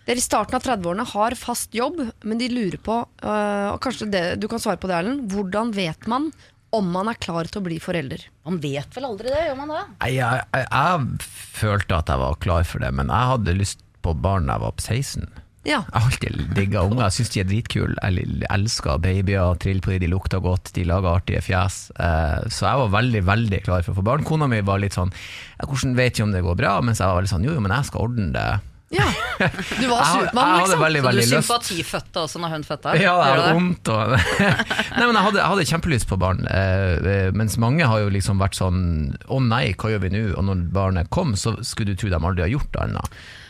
Dere 0.05 0.21
i 0.21 0.23
starten 0.23 0.53
av 0.53 0.61
30-årene 0.61 1.05
har 1.15 1.33
fast 1.39 1.73
jobb, 1.73 1.97
men 2.21 2.37
de 2.37 2.51
lurer 2.51 2.77
på, 2.77 2.99
øh, 3.25 3.69
og 3.71 3.79
kanskje 3.81 4.05
det, 4.13 4.21
du 4.37 4.45
kan 4.51 4.61
svare 4.61 4.77
på 4.77 4.85
det, 4.85 4.99
Erlend, 4.99 5.23
hvordan 5.33 5.71
vet 5.73 6.05
man 6.11 6.27
om 6.75 6.91
man 6.93 7.09
er 7.09 7.17
klar 7.17 7.49
til 7.49 7.57
å 7.57 7.65
bli 7.65 7.79
forelder? 7.81 8.27
Man 8.45 8.59
vet 8.61 8.93
vel 8.93 9.07
aldri 9.09 9.33
det, 9.33 9.47
gjør 9.47 9.57
man 9.63 9.73
det? 9.73 9.81
Jeg, 10.11 10.19
jeg, 10.19 10.67
jeg 10.67 11.25
følte 11.57 11.97
at 11.97 12.13
jeg 12.13 12.21
var 12.21 12.37
klar 12.45 12.69
for 12.69 12.85
det, 12.85 12.91
men 12.93 13.09
jeg 13.09 13.31
hadde 13.31 13.57
lyst 13.57 13.81
på 14.05 14.13
barn 14.13 14.45
da 14.45 14.59
jeg 14.59 14.65
var 14.67 14.77
på 14.77 14.85
16. 14.85 15.44
Ja. 15.65 15.79
Jeg 15.81 15.97
har 15.97 16.05
alltid 16.11 16.41
digga 16.53 16.83
unger, 16.85 17.09
syns 17.09 17.31
de 17.33 17.41
er 17.41 17.47
dritkule. 17.49 17.95
Jeg 18.05 18.45
elsker 18.53 18.99
babyer, 19.01 19.55
triller 19.61 19.81
på 19.81 19.95
de, 19.95 19.99
de 20.05 20.11
lukter 20.11 20.43
godt, 20.45 20.69
de 20.75 20.83
lager 20.85 21.09
artige 21.17 21.41
fjes. 21.41 21.79
Eh, 21.97 22.45
Så 22.53 22.67
jeg 22.67 22.83
var 22.83 22.93
veldig, 22.99 23.23
veldig 23.25 23.63
klar 23.65 23.81
for 23.81 23.95
å 23.95 23.99
få 23.99 24.05
barn. 24.05 24.23
Kona 24.27 24.47
mi 24.51 24.61
var 24.61 24.77
litt 24.79 24.93
sånn 24.93 25.09
'Hvordan 25.57 25.95
vet 25.97 26.17
jeg 26.19 26.23
om 26.27 26.31
det 26.31 26.43
går 26.45 26.55
bra?' 26.55 26.81
Mens 26.85 26.99
jeg 27.01 27.07
var 27.07 27.17
veldig 27.21 27.33
sånn 27.33 27.43
'Jo, 27.43 27.53
jo, 27.57 27.59
men 27.65 27.71
jeg 27.71 27.85
skal 27.85 28.01
ordne 28.01 28.31
det'. 28.33 28.59
Ja. 28.93 29.05
Du 29.81 29.87
var 29.89 30.03
Supermann, 30.05 30.59
liksom. 30.61 30.79
veldig, 30.79 31.01
Så 31.01 31.03
du 31.03 31.07
veldig 31.09 31.25
sympatifødte 31.31 32.17
også 32.21 32.39
når 32.39 32.49
hun 32.53 32.63
fødte? 32.63 32.93
Ja, 33.01 33.15
det 33.17 33.43
er 33.49 33.53
vondt 33.57 33.89
og 33.89 34.09
Nei, 34.97 35.05
men 35.09 35.15
jeg 35.17 35.23
hadde, 35.25 35.39
jeg 35.41 35.49
hadde 35.49 35.65
kjempelyst 35.71 36.07
på 36.07 36.19
barn, 36.21 36.45
eh, 36.47 36.93
eh, 37.01 37.31
mens 37.33 37.57
mange 37.57 37.83
har 37.89 37.99
jo 38.05 38.09
liksom 38.13 38.37
vært 38.39 38.55
sånn 38.55 39.17
Å 39.27 39.39
nei, 39.41 39.73
hva 39.73 39.89
gjør 39.91 40.05
vi 40.05 40.09
nå? 40.13 40.21
Og 40.37 40.45
når 40.45 40.61
barnet 40.71 41.09
kom, 41.09 41.33
så 41.35 41.57
skulle 41.65 41.95
du 41.95 41.99
tro 41.99 42.09
de 42.13 42.15
aldri 42.21 42.45
har 42.45 42.53
gjort 42.53 42.71
det 42.71 42.81
ennå. 42.85 43.01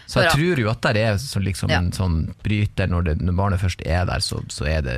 Så 0.08 0.22
jeg 0.24 0.32
tror 0.36 0.60
jo 0.62 0.70
at 0.70 0.82
det 0.82 0.98
er 1.02 1.16
så 1.18 1.40
liksom 1.42 1.70
Ja. 1.70 1.78
en 1.80 1.92
sånn 1.92 2.34
bryter 2.44 2.88
når, 2.88 3.04
det, 3.04 3.16
når 3.22 3.36
barnet 3.36 3.60
først 3.60 3.82
er 3.86 4.06
der, 4.06 4.20
så, 4.20 4.42
så 4.50 4.66
er 4.70 4.82
det 4.82 4.98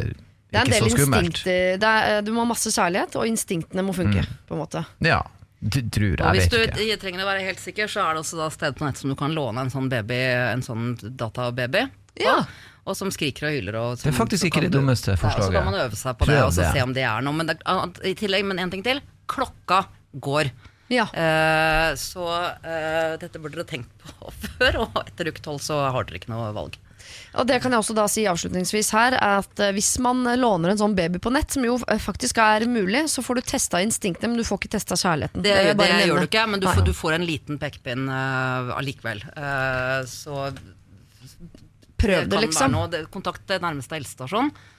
Det 0.52 0.60
er 0.60 0.66
en 0.66 0.72
del 0.72 0.84
så 0.84 0.90
skummelt. 0.98 1.26
instinkter. 1.26 1.80
Det 1.80 1.84
er, 1.88 2.22
du 2.22 2.32
må 2.32 2.44
ha 2.46 2.46
masse 2.54 2.72
kjærlighet, 2.72 3.16
og 3.16 3.28
instinktene 3.28 3.84
må 3.84 3.94
funke. 3.96 4.26
på 4.48 4.54
en 4.56 4.62
måte 4.64 4.86
Ja, 5.04 5.22
tror 5.72 6.22
Og 6.22 6.36
jeg. 6.36 6.36
hvis 6.36 6.50
vet 6.52 6.76
du 6.76 6.82
ikke. 6.84 7.00
trenger 7.02 7.24
å 7.24 7.28
være 7.28 7.44
helt 7.46 7.60
sikker, 7.60 7.88
så 7.88 8.04
er 8.06 8.14
det 8.14 8.24
også 8.24 8.38
da 8.38 8.50
sted 8.50 8.76
på 8.78 8.86
nett 8.86 8.98
som 8.98 9.10
du 9.10 9.16
kan 9.16 9.32
låne 9.34 9.60
en 9.66 9.70
sånn 9.74 9.90
baby, 9.90 10.20
en 10.54 10.62
sånn 10.62 10.96
datababy. 11.18 11.90
Ja. 12.22 12.44
Og 12.88 12.96
som 12.96 13.10
skriker 13.12 13.48
og 13.50 13.52
hyler. 13.52 13.76
Og 13.76 13.98
Det 14.00 14.08
er 14.14 14.16
faktisk 14.16 14.46
ikke 14.48 14.62
det 14.64 14.72
dummeste 14.72 15.18
forslaget. 15.20 15.40
Ja, 15.40 15.48
så 15.48 15.52
kan 15.52 15.66
man 15.66 15.80
øve 15.82 15.96
seg 16.00 16.16
på 16.18 16.26
Prøv 16.26 16.36
det 16.38 16.44
og 16.46 16.54
så 16.56 16.62
det. 16.64 16.72
se 16.74 16.82
om 16.84 16.94
det 16.94 17.04
er 17.04 17.22
noe. 17.22 17.34
Men 17.34 17.48
det, 17.48 17.58
i 18.08 18.14
tillegg, 18.16 18.46
men 18.48 18.60
en 18.60 18.72
ting 18.72 18.84
til. 18.84 19.02
Klokka 19.28 19.86
går. 20.24 20.52
Ja. 20.94 21.08
Eh, 21.12 21.94
så 22.00 22.26
eh, 22.64 23.16
dette 23.20 23.40
burde 23.42 23.60
dere 23.60 23.68
tenkt 23.68 23.92
på 24.04 24.34
før, 24.58 24.84
og 24.88 25.02
etter 25.06 25.32
uke 25.32 25.44
tolv 25.44 25.64
så 25.64 25.80
har 25.92 26.08
dere 26.08 26.22
ikke 26.22 26.34
noe 26.34 26.52
valg. 26.56 26.78
Og 27.38 27.46
det 27.48 27.60
kan 27.62 27.74
jeg 27.74 27.82
også 27.84 27.96
da 27.96 28.06
si 28.12 28.24
avslutningsvis 28.28 28.90
her, 28.96 29.16
er 29.18 29.42
at 29.42 29.62
eh, 29.64 29.74
hvis 29.76 29.94
man 30.04 30.24
låner 30.40 30.74
en 30.74 30.80
sånn 30.82 30.96
baby 30.98 31.22
på 31.24 31.32
nett, 31.34 31.52
som 31.54 31.66
jo 31.66 31.78
eh, 31.88 32.00
faktisk 32.02 32.40
er 32.44 32.66
mulig, 32.72 33.06
så 33.12 33.24
får 33.26 33.40
du 33.40 33.50
testa 33.54 33.82
instinktene, 33.84 34.32
men 34.32 34.42
du 34.42 34.48
får 34.48 34.62
ikke 34.62 34.74
testa 34.78 34.98
kjærligheten. 35.00 35.44
Det, 35.46 35.54
det, 35.54 35.76
det, 35.80 35.92
gjør 36.08 36.24
du 36.24 36.30
ikke, 36.30 36.48
men 36.52 36.64
du 36.64 36.70
får, 36.70 36.82
du 36.88 36.96
får 36.98 37.20
en 37.20 37.28
liten 37.28 37.62
pekepinn 37.62 38.08
uh, 38.10 38.74
allikevel. 38.78 39.24
Uh, 39.36 40.02
så 40.10 40.50
Prøv 41.98 42.26
det 42.26 42.32
det, 42.32 42.42
liksom. 42.46 42.74
noe. 42.74 43.06
Kontakt 43.14 43.50
nærmeste 43.58 43.98
helsestasjon. 43.98 44.52
eh, 44.52 44.77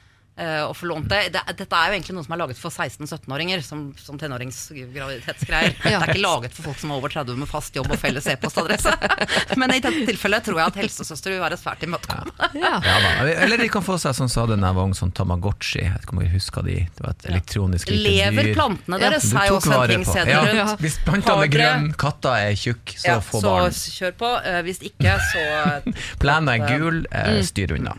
og 0.69 0.75
få 0.79 0.87
lånt 0.87 1.09
det. 1.11 1.21
det. 1.35 1.43
Dette 1.59 1.75
er 1.75 1.91
jo 1.91 1.97
egentlig 1.99 2.15
noe 2.15 2.25
som 2.27 2.35
er 2.37 2.41
laget 2.43 2.59
for 2.61 2.71
16-17-åringer, 2.71 3.63
som, 3.67 3.81
som 3.99 4.19
tenåringsgraviditetsgreier. 4.21 5.75
Ja. 5.85 5.99
Det 5.99 6.09
er 6.09 6.13
ikke 6.15 6.23
laget 6.23 6.55
for 6.55 6.69
folk 6.69 6.79
som 6.79 6.93
er 6.93 7.01
over 7.01 7.13
30 7.13 7.37
med 7.41 7.49
fast 7.51 7.75
jobb 7.77 7.91
og 7.91 7.99
felles 8.01 8.27
e-postadresse. 8.31 8.93
Men 9.61 9.75
i 9.75 9.81
dette 9.83 10.05
tilfellet 10.09 10.47
tror 10.47 10.61
jeg 10.63 10.73
at 10.73 10.79
helsesøster 10.83 11.35
vil 11.35 11.43
være 11.43 11.59
svært 11.61 11.83
imøtekommende. 11.87 12.51
Ja. 12.59 12.75
Ja, 12.85 12.97
Ja, 12.99 13.27
Eller 13.45 13.59
de 13.61 13.69
kan 13.73 13.83
få 13.87 13.99
seg 14.01 14.15
som 14.19 14.29
sa 14.31 14.45
det 14.47 14.59
da 14.61 14.71
jeg 14.71 14.79
var 14.79 14.89
ung, 14.89 14.95
sånn 14.99 15.13
Tamagotchi. 15.17 15.83
Jeg 15.85 15.93
vet 15.97 16.07
ikke 16.07 16.17
om 16.17 16.23
jeg 16.25 16.33
husker 16.35 16.67
de. 16.67 16.77
Det 16.99 17.05
var 17.05 17.15
et 17.17 17.29
elektronisk 17.33 17.91
lite 17.93 18.05
Lever 18.09 18.51
plantene 18.57 18.99
deres 19.03 19.29
Du 19.31 19.37
er 19.39 19.49
jo 19.51 19.59
også 19.59 19.75
en 19.75 19.93
ting 19.95 20.07
på. 20.09 20.17
Ja, 20.29 20.43
rundt. 20.49 20.83
Hvis 20.85 20.99
plantene 21.07 21.47
er 21.47 21.53
grønne, 21.53 21.79
grønn, 21.89 21.95
katta 22.05 22.35
er 22.47 22.59
tjukk, 22.59 22.95
så 22.99 23.09
Ja, 23.15 23.19
få 23.25 23.43
så 23.43 23.57
kjør 23.99 24.17
på. 24.23 24.33
Eh, 24.45 24.61
Hvis 24.69 24.83
ikke, 24.91 25.15
så 25.33 25.45
Plenen 26.23 26.53
er 26.55 26.67
gul, 26.79 27.05
eh, 27.11 27.27
Mm. 27.39 27.43
styr 27.45 27.75
unna. 27.77 27.93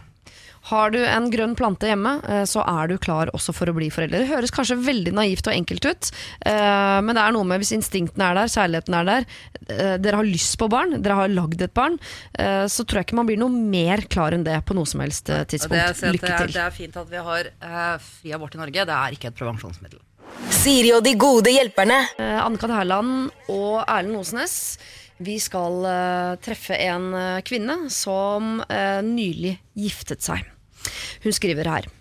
Har 0.70 0.92
du 0.94 1.00
en 1.02 1.30
grønn 1.34 1.56
plante 1.58 1.88
hjemme, 1.90 2.12
eh, 2.30 2.44
så 2.50 2.62
er 2.62 2.92
du 2.92 3.00
klar 3.02 3.32
også 3.34 3.54
for 3.58 3.72
å 3.72 3.74
bli 3.74 3.88
forelder. 3.94 4.22
Det 4.22 4.30
høres 4.30 4.54
kanskje 4.54 4.78
veldig 4.86 5.14
naivt 5.18 5.48
og 5.50 5.56
enkelt 5.56 5.88
ut, 5.90 6.10
eh, 6.46 7.00
men 7.02 7.18
det 7.18 7.24
er 7.24 7.34
noe 7.34 7.48
med 7.50 7.64
hvis 7.64 7.74
instinktene 7.74 8.28
er 8.28 8.38
der, 8.38 8.52
kjærligheten 8.54 8.98
er 9.00 9.08
der, 9.08 9.26
eh, 9.70 9.96
dere 9.98 10.20
har 10.22 10.28
lyst 10.30 10.60
på 10.62 10.70
barn, 10.70 11.02
dere 11.02 11.18
har 11.18 11.32
lagd 11.34 11.64
et 11.66 11.74
barn, 11.74 11.98
eh, 12.38 12.68
så 12.70 12.86
tror 12.86 13.02
jeg 13.02 13.10
ikke 13.10 13.18
man 13.22 13.32
blir 13.32 13.42
noe 13.42 13.50
mer 13.50 14.06
klar 14.06 14.38
enn 14.38 14.46
det 14.46 14.60
på 14.66 14.78
noe 14.78 14.86
som 14.86 15.02
helst 15.02 15.26
tidspunkt. 15.26 15.74
Det, 15.74 16.14
Lykke 16.20 16.30
er, 16.30 16.46
til. 16.46 16.54
det 16.54 16.64
er 16.68 16.76
fint 16.76 17.02
at 17.02 17.10
vi 17.10 17.24
har 17.30 17.50
eh, 17.50 17.98
fri 17.98 18.36
abort 18.38 18.54
i 18.54 18.62
Norge. 18.62 18.86
Det 18.86 19.00
er 19.00 19.18
ikke 19.18 19.32
et 19.32 19.40
prevensjonsmiddel. 19.42 20.00
Siri 20.54 20.94
og 20.94 21.02
de 21.04 21.16
gode 21.18 21.50
hjelperne. 21.50 21.98
Anne-Kat. 22.22 22.70
Hærland 22.70 23.32
og 23.50 23.82
Erlend 23.88 24.20
Osnes. 24.22 24.78
Vi 25.18 25.40
skal 25.42 26.38
treffe 26.46 26.78
en 26.86 27.10
kvinne 27.44 27.90
som 27.92 28.62
nylig 29.04 29.58
giftet 29.74 30.22
seg. 30.24 30.46
Hun 31.24 31.36
skriver 31.36 31.70
her. 31.70 31.99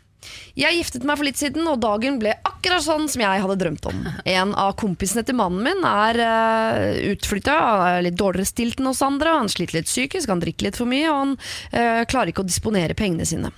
Jeg 0.59 0.75
giftet 0.75 1.05
meg 1.07 1.19
for 1.19 1.27
litt 1.29 1.39
siden, 1.39 1.67
og 1.71 1.79
dagen 1.83 2.19
ble 2.19 2.33
akkurat 2.47 2.83
sånn 2.83 3.07
som 3.11 3.23
jeg 3.23 3.43
hadde 3.45 3.57
drømt 3.61 3.87
om. 3.91 4.01
En 4.39 4.53
av 4.59 4.75
kompisene 4.81 5.23
til 5.27 5.37
mannen 5.39 5.63
min 5.65 5.85
er 5.87 6.19
uh, 6.19 6.99
utflytta, 7.13 7.55
er 7.93 8.03
litt 8.05 8.19
dårligere 8.19 8.51
stilt 8.51 8.83
enn 8.83 8.91
oss 8.91 9.03
andre. 9.05 9.37
Han 9.39 9.51
sliter 9.51 9.79
litt 9.79 9.89
psykisk, 9.89 10.29
han 10.31 10.43
drikker 10.43 10.69
litt 10.69 10.79
for 10.79 10.91
mye, 10.91 11.07
og 11.09 11.19
han 11.23 11.35
uh, 11.39 12.03
klarer 12.11 12.33
ikke 12.33 12.43
å 12.45 12.49
disponere 12.49 12.99
pengene 12.99 13.27
sine. 13.29 13.53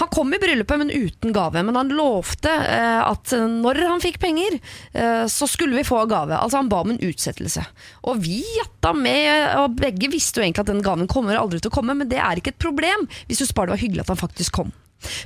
Han 0.00 0.10
kom 0.12 0.32
i 0.32 0.40
bryllupet, 0.40 0.80
men 0.80 0.94
uten 0.94 1.36
gave. 1.36 1.62
Men 1.68 1.78
han 1.78 1.92
lovte 1.96 2.52
uh, 2.52 3.02
at 3.10 3.36
når 3.36 3.82
han 3.84 4.04
fikk 4.04 4.18
penger, 4.24 4.58
uh, 4.96 5.26
så 5.30 5.48
skulle 5.50 5.76
vi 5.78 5.86
få 5.86 6.06
gave. 6.10 6.38
Altså 6.40 6.62
Han 6.62 6.72
ba 6.72 6.80
om 6.86 6.94
en 6.94 7.02
utsettelse. 7.04 7.66
Og 8.08 8.24
vi 8.24 8.40
jatta 8.56 8.94
med, 8.96 9.60
og 9.60 9.76
begge 9.78 10.10
visste 10.12 10.40
jo 10.40 10.46
egentlig 10.48 10.64
at 10.64 10.72
den 10.72 10.84
gaven 10.84 11.10
kommer 11.10 11.36
aldri 11.38 11.60
til 11.60 11.72
å 11.72 11.76
komme, 11.76 11.96
men 11.98 12.08
det 12.10 12.22
er 12.22 12.40
ikke 12.40 12.56
et 12.56 12.62
problem 12.62 13.06
hvis 13.28 13.42
du 13.42 13.46
spør 13.48 13.68
det 13.68 13.76
var 13.76 13.84
hyggelig 13.84 14.06
at 14.06 14.12
han 14.14 14.24
faktisk 14.24 14.56
kom. 14.56 14.74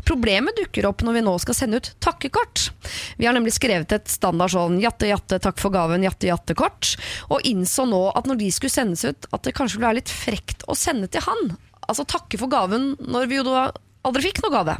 Problemet 0.09 0.57
dukker 0.59 0.89
opp 0.89 1.05
når 1.07 1.18
vi 1.18 1.25
nå 1.25 1.35
skal 1.43 1.57
sende 1.57 1.81
ut 1.81 1.91
takkekort. 2.03 2.68
Vi 3.21 3.29
har 3.29 3.37
nemlig 3.37 3.55
skrevet 3.57 3.93
et 3.95 4.11
standard 4.11 4.53
sånn 4.55 4.81
jatte, 4.83 5.09
jatte, 5.11 5.41
takk 5.43 5.61
for 5.62 5.75
gaven, 5.75 6.05
jatte, 6.07 6.29
jatte-kort, 6.31 6.95
og 7.31 7.47
innså 7.49 7.87
nå 7.89 8.03
at 8.16 8.29
når 8.29 8.43
de 8.43 8.51
skulle 8.55 8.75
sendes 8.75 9.07
ut, 9.07 9.31
at 9.31 9.47
det 9.47 9.55
kanskje 9.57 9.79
ville 9.79 9.91
være 9.91 10.01
litt 10.03 10.12
frekt 10.12 10.66
å 10.68 10.77
sende 10.79 11.11
til 11.12 11.25
han. 11.27 11.55
Altså 11.87 12.07
takke 12.09 12.39
for 12.41 12.53
gaven 12.53 12.93
når 13.01 13.31
vi 13.31 13.41
jo 13.41 13.47
da 13.47 13.71
aldri 14.07 14.23
fikk 14.29 14.41
noe 14.45 14.53
gave. 14.55 14.77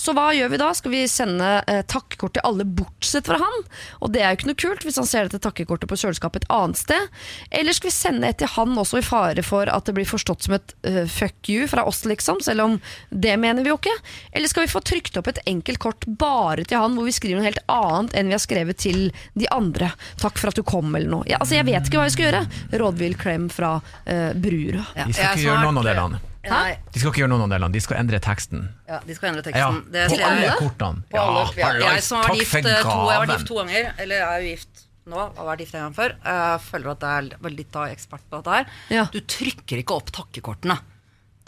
Så 0.00 0.14
hva 0.16 0.30
gjør 0.34 0.52
vi 0.52 0.60
da? 0.60 0.70
Skal 0.76 0.92
vi 0.94 1.02
sende 1.10 1.48
eh, 1.70 1.82
takkekort 1.90 2.36
til 2.36 2.46
alle 2.46 2.66
bortsett 2.66 3.26
fra 3.26 3.40
han? 3.40 3.64
Og 4.00 4.12
det 4.14 4.22
er 4.22 4.32
jo 4.32 4.40
ikke 4.40 4.50
noe 4.50 4.60
kult 4.64 4.86
hvis 4.86 5.00
han 5.00 5.08
ser 5.08 5.26
dette 5.26 5.42
takkekortet 5.42 5.90
på 5.90 5.98
kjøleskapet 5.98 6.44
et 6.44 6.52
annet 6.54 6.80
sted. 6.80 7.18
Eller 7.50 7.76
skal 7.76 7.90
vi 7.90 7.96
sende 7.96 8.30
et 8.30 8.40
til 8.40 8.50
han 8.54 8.78
også 8.78 9.00
i 9.00 9.04
fare 9.04 9.44
for 9.46 9.70
at 9.70 9.88
det 9.88 9.96
blir 9.98 10.08
forstått 10.08 10.46
som 10.46 10.56
et 10.56 10.74
eh, 10.88 11.02
fuck 11.10 11.50
you 11.50 11.66
fra 11.70 11.84
oss, 11.88 12.04
liksom? 12.08 12.40
Selv 12.46 12.66
om 12.66 12.78
det 13.10 13.36
mener 13.42 13.66
vi 13.66 13.72
jo 13.72 13.78
ikke. 13.80 13.96
Eller 14.32 14.50
skal 14.50 14.66
vi 14.66 14.72
få 14.72 14.84
trykt 14.86 15.18
opp 15.20 15.30
et 15.32 15.42
enkelt 15.50 15.82
kort 15.82 16.06
bare 16.06 16.64
til 16.64 16.80
han, 16.80 16.96
hvor 16.96 17.08
vi 17.08 17.16
skriver 17.16 17.40
noe 17.40 17.50
helt 17.50 17.62
annet 17.70 18.16
enn 18.16 18.30
vi 18.30 18.38
har 18.38 18.44
skrevet 18.44 18.80
til 18.80 19.10
de 19.34 19.50
andre? 19.54 19.92
Takk 20.22 20.38
for 20.40 20.52
at 20.52 20.58
du 20.58 20.64
kom, 20.66 20.94
eller 20.94 21.10
noe. 21.10 21.28
Ja, 21.30 21.42
altså, 21.42 21.58
jeg 21.58 21.68
vet 21.68 21.90
ikke 21.90 22.00
hva 22.00 22.08
jeg 22.08 22.16
skal 22.16 22.28
gjøre. 22.28 22.46
Rådvill 22.80 23.18
klem 23.20 23.50
fra 23.52 23.76
uh, 23.82 24.32
Brura. 24.38 24.86
Ja, 24.96 25.10
Vi 25.10 25.18
skal 25.18 25.34
ikke 25.34 25.48
gjøre 25.50 25.64
noen 25.66 25.82
av 25.82 25.88
delene. 25.90 26.26
Nei, 26.48 26.78
De 26.92 27.00
skal 27.00 27.10
ikke 27.12 27.20
gjøre 27.20 27.30
noen 27.34 27.42
av 27.44 27.50
delene, 27.52 27.72
de 27.74 27.80
skal 27.84 27.98
endre 28.00 28.20
teksten. 28.24 28.62
ja, 28.88 29.00
de 29.04 29.16
skal 29.16 29.28
endre 29.34 29.42
Ja, 29.52 29.66
teksten. 29.70 29.80
Det 29.92 30.04
på 30.08 30.20
alle 30.24 30.52
kortene. 30.56 31.02
På 31.10 31.18
alle, 31.20 31.42
ja, 31.58 31.72
jeg 31.92 32.04
som 32.06 32.22
har 32.22 32.30
vært 32.30 32.40
gift, 32.40 32.54
eh, 32.56 32.62
to, 32.80 32.94
jeg 32.94 33.16
har 33.18 33.26
vært 33.26 33.34
gift 33.34 33.50
to 33.50 33.58
ganger, 33.60 33.90
eller 33.98 34.22
er 34.24 34.40
jo 34.40 34.54
gift 34.54 34.86
nå, 35.10 35.18
har 35.36 35.48
vært 35.50 35.64
gift 35.64 35.74
en 35.74 35.84
gang 35.88 35.94
før, 35.96 36.14
jeg 36.24 36.62
føler 36.68 36.90
at 36.94 37.04
jeg 37.04 37.34
er 37.44 37.50
litt 37.58 37.76
av 37.76 37.90
ekspert 37.90 38.24
på 38.30 38.40
dette 38.40 38.56
her. 38.56 38.72
Ja. 38.94 39.04
Du 39.12 39.20
trykker 39.20 39.82
ikke 39.82 39.96
opp 40.00 40.12
takkekortene. 40.14 40.78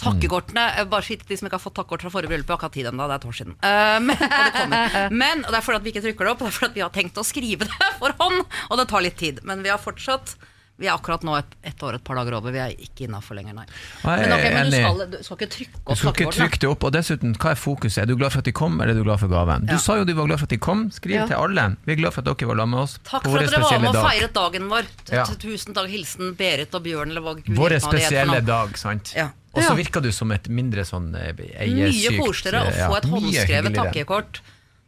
Takkekortene, 0.02 0.64
eh, 0.80 0.84
bare 0.90 1.04
skitt 1.06 1.24
de 1.28 1.36
som 1.38 1.46
ikke 1.46 1.56
har 1.60 1.62
fått 1.62 1.76
takkekort 1.78 2.02
fra 2.02 2.10
forrige 2.10 2.32
bryllup, 2.32 2.48
jeg 2.48 2.52
har 2.52 2.58
ikke 2.58 2.68
hatt 2.68 2.76
tid 2.76 2.88
ennå, 2.90 3.06
det 3.06 3.14
er 3.16 3.20
et 3.22 3.28
år 3.30 3.36
siden. 3.38 3.54
Eh, 3.62 3.98
men, 4.02 4.16
og 4.62 4.72
det 4.72 5.02
men 5.14 5.44
og 5.46 5.52
det 5.52 5.60
er 5.60 5.66
fordi 5.68 5.78
at 5.78 5.84
vi 5.86 5.92
ikke 5.94 6.04
trykker 6.08 6.26
det 6.26 6.32
opp, 6.32 6.42
og 6.42 6.48
det 6.48 6.52
er 6.52 6.58
fordi 6.58 6.70
at 6.72 6.76
vi 6.80 6.84
har 6.84 6.94
tenkt 6.96 7.20
å 7.22 7.24
skrive 7.24 7.68
det 7.70 7.90
for 8.00 8.16
hånd, 8.18 8.42
og 8.68 8.80
det 8.82 8.88
tar 8.90 9.04
litt 9.08 9.16
tid. 9.20 9.40
Men 9.46 9.62
vi 9.62 9.70
har 9.72 9.80
fortsatt 9.80 10.34
vi 10.80 10.88
er 10.88 10.94
akkurat 10.96 11.22
nå 11.22 11.34
et, 11.36 11.50
ett 11.68 11.82
år 11.84 11.94
og 11.94 12.00
et 12.00 12.04
par 12.04 12.16
dager 12.18 12.34
over. 12.38 12.50
Vi 12.54 12.58
er 12.58 12.72
ikke 12.74 13.04
innafor 13.06 13.36
lenger, 13.38 13.54
nei. 13.54 13.66
nei 14.02 14.14
Men, 14.18 14.32
ok, 14.34 14.44
er 14.48 14.54
men 14.56 14.70
du, 14.70 14.76
skal, 14.76 15.02
du 15.12 15.16
skal 15.22 15.36
ikke 15.36 15.48
trykke 15.52 15.76
Du 15.76 15.92
opp 15.92 15.98
skal 16.00 16.14
ikke 16.16 16.32
trykke 16.34 16.60
det 16.64 16.70
opp, 16.70 16.86
og 16.88 16.94
dessuten, 16.96 17.34
hva 17.38 17.52
er 17.52 17.60
fokuset? 17.60 18.00
Er 18.02 18.08
du 18.10 18.16
glad 18.18 18.32
for 18.34 18.42
at 18.42 18.48
de 18.48 18.54
kom, 18.56 18.80
eller 18.80 18.94
er 18.96 18.98
du 18.98 19.04
glad 19.06 19.20
for 19.22 19.30
gaven? 19.30 19.68
Du 19.68 19.76
sa 19.78 19.98
jo 20.00 20.06
du 20.08 20.14
var 20.18 20.26
glad 20.30 20.40
for 20.42 20.48
at 20.50 20.54
de 20.56 20.58
kom, 20.58 20.86
skriv 20.94 21.20
Ja. 21.20 21.26
til 21.30 21.38
alle. 21.38 21.66
Vi 21.84 21.92
er 21.94 22.00
glad 22.00 22.16
for 22.16 22.24
at 22.24 22.30
dere 22.32 22.48
var 22.50 22.56
sammen 22.62 22.74
med 22.74 22.80
oss 22.82 22.96
Takk 23.04 23.28
for 23.28 23.38
at 23.38 23.50
dere 23.52 23.62
var 23.62 23.84
med 23.84 23.90
og 23.92 24.08
feiret 24.08 24.34
dagen 24.40 24.68
vår. 24.72 24.90
Ja. 25.12 25.26
Tusen 25.44 25.76
takk. 25.76 25.90
Hilsen 25.92 26.34
Berit 26.40 26.74
og 26.74 26.82
Bjørn, 26.82 27.10
eller 27.12 27.22
hva 27.22 27.36
Gud 27.38 27.54
Vår 27.56 27.76
spesielle 27.84 28.40
dag, 28.46 28.76
sant? 28.80 29.12
Ja. 29.14 29.28
Og 29.52 29.62
så 29.62 29.70
Ja. 29.70 29.76
virker 29.76 30.00
du 30.00 30.10
som 30.10 30.32
et 30.32 30.48
mindre 30.48 30.82
sånn 30.88 31.12
eiersykt 31.12 32.16
Mye 32.16 32.18
koseligere 32.24 32.64
å 32.64 32.88
få 32.88 32.96
et 32.96 33.10
håndskrevet 33.12 33.74
takkekort. 33.76 34.40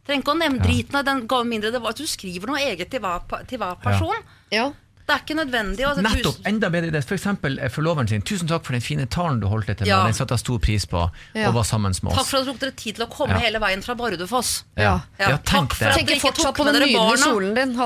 Trenger 0.05 0.21
ikke 0.21 0.33
å 0.33 0.37
nevne 0.37 0.61
driten 0.61 0.95
av 0.99 1.05
den 1.05 1.27
gaven 1.27 1.49
mindre. 1.49 1.71
Det 1.71 1.81
var 1.81 1.95
at 1.95 1.97
du 2.01 2.05
skriver 2.05 2.47
noe 2.51 2.59
eget 2.61 2.91
til 2.91 2.99
hver, 2.99 3.21
til 3.47 3.57
hver 3.61 3.77
person. 3.81 4.25
Ja. 4.53 4.71
Det 5.05 5.13
er 5.13 5.19
ikke 5.21 5.35
nødvendig. 5.37 5.85
Altså, 5.85 6.01
Nettopp! 6.01 6.37
Enda 6.49 6.69
bedre 6.73 6.89
idé. 6.89 7.01
For 7.05 7.13
eksempel 7.15 7.59
eh, 7.61 7.69
forloveren 7.69 8.07
sin. 8.09 8.21
Tusen 8.25 8.47
takk 8.49 8.65
for 8.65 8.73
den 8.73 8.81
fine 8.81 9.05
talen 9.05 9.39
du 9.39 9.45
holdt 9.47 9.67
meg. 9.69 9.83
Ja. 9.85 9.99
Den 10.07 10.13
satte 10.17 10.33
jeg 10.33 10.39
stor 10.41 10.57
pris 10.59 10.85
på, 10.89 11.03
Ja. 11.35 11.47
og 11.49 11.53
var 11.59 11.63
sammen 11.63 11.93
med 12.01 12.11
oss. 12.11 12.17
Takk 12.17 12.25
for 12.31 12.37
at 12.39 12.45
dere 12.45 12.53
tok 12.53 12.59
dere 12.63 12.71
tid 12.71 12.95
til 12.95 13.05
å 13.05 13.09
komme 13.13 13.37
Ja. 13.37 13.43
hele 13.45 13.59
veien 13.61 13.83
fra 13.85 13.93
Bardufoss. 13.95 14.63
Ja, 14.75 15.01
Ja, 15.19 15.29
ja 15.29 15.37
tenk 15.37 15.69
takk 15.69 15.73
for 15.77 15.85
det. 15.85 15.91
at- 15.91 15.97
med 15.97 16.07
dere 16.07 16.15
ikke 16.17 16.27
fortsatt 16.27 16.45
tok 16.49 16.57
på 16.57 16.65
den 16.65 16.73
dere 16.73 16.87
nydelige 16.87 16.97
barna. 16.97 17.25
kjolen 17.25 17.53
din. 17.55 17.77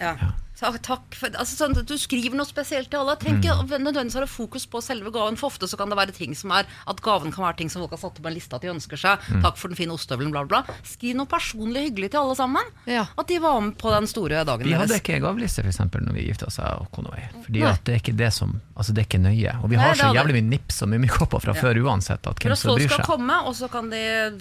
Ja. 0.00 0.16
Ja. 0.62 0.70
Takk, 0.70 0.80
takk 0.86 1.16
for, 1.18 1.28
altså, 1.34 1.56
sånn 1.58 1.74
at 1.76 1.86
du 1.90 1.96
skriver 1.98 2.36
noe 2.38 2.46
spesielt 2.46 2.88
til 2.92 3.00
alle. 3.02 3.16
Trenger 3.18 3.42
Mm. 3.42 3.66
ikke 3.66 3.78
nødvendigvis 3.82 4.14
være 4.20 4.28
fokus 4.30 4.64
på 4.70 4.80
selve 4.82 5.10
gaven. 5.10 5.36
For 5.36 5.50
ofte 5.50 5.66
så 5.66 5.76
kan 5.76 5.90
det 5.90 5.98
være 5.98 6.14
ting 6.14 6.34
som 6.38 6.52
er 6.54 6.64
At 6.86 7.00
gaven 7.02 7.32
kan 7.34 7.44
være 7.44 7.56
ting 7.58 7.68
som 7.70 7.82
folk 7.82 7.90
har 7.96 7.98
satt 7.98 8.16
opp 8.18 8.22
på 8.22 8.28
en 8.30 8.34
liste 8.34 8.54
at 8.54 8.62
de 8.62 8.68
ønsker 8.70 8.96
seg. 8.96 9.18
Mm. 9.28 9.42
Takk 9.42 9.56
for 9.58 9.68
den 9.68 9.76
fine 9.76 9.90
ostehøvelen, 9.92 10.30
bla, 10.30 10.44
bla. 10.44 10.62
Skriv 10.84 11.16
noe 11.18 11.26
personlig 11.26 11.90
hyggelig 11.90 12.10
til 12.12 12.20
alle 12.22 12.36
sammen. 12.38 12.62
Ja. 12.86 13.06
At 13.18 13.26
de 13.28 13.38
var 13.42 13.60
med 13.60 13.76
på 13.78 13.90
den 13.90 14.06
store 14.06 14.44
dagen 14.44 14.62
Vi 14.64 14.72
hadde 14.72 14.88
deres. 14.88 15.02
ikke 15.02 15.20
gaveliste 15.20 15.62
for 15.62 15.70
eksempel, 15.74 16.00
når 16.06 16.12
vi 16.14 16.26
gifta 16.30 16.46
oss, 16.46 16.56
jeg 16.62 16.78
og 16.78 16.88
kona 16.92 17.10
mi. 17.16 17.26
Fordi 17.44 17.60
det 17.84 17.94
er 17.96 18.00
ikke 18.00 18.16
det 18.16 18.32
som 18.32 18.60
Altså, 18.76 18.94
det 18.94 19.02
er 19.02 19.06
ikke 19.10 19.22
nøye. 19.22 19.52
Og 19.62 19.68
vi 19.70 19.76
har 19.76 19.92
Nei, 19.92 19.98
så 20.00 20.14
jævlig 20.14 20.32
mye 20.38 20.48
nips 20.48 20.82
og 20.82 20.88
mummikopper 20.88 21.40
fra 21.44 21.52
før 21.52 21.76
uansett, 21.84 22.26
at 22.26 22.34
hvem 22.40 22.56
som 22.56 22.70
folk 22.70 22.80
bryr 22.80 22.88
skal 22.88 23.04
seg. 23.04 23.06
komme, 23.06 23.36
og 23.46 23.54
så 23.54 23.68
kan 23.70 23.90
de 23.90 24.32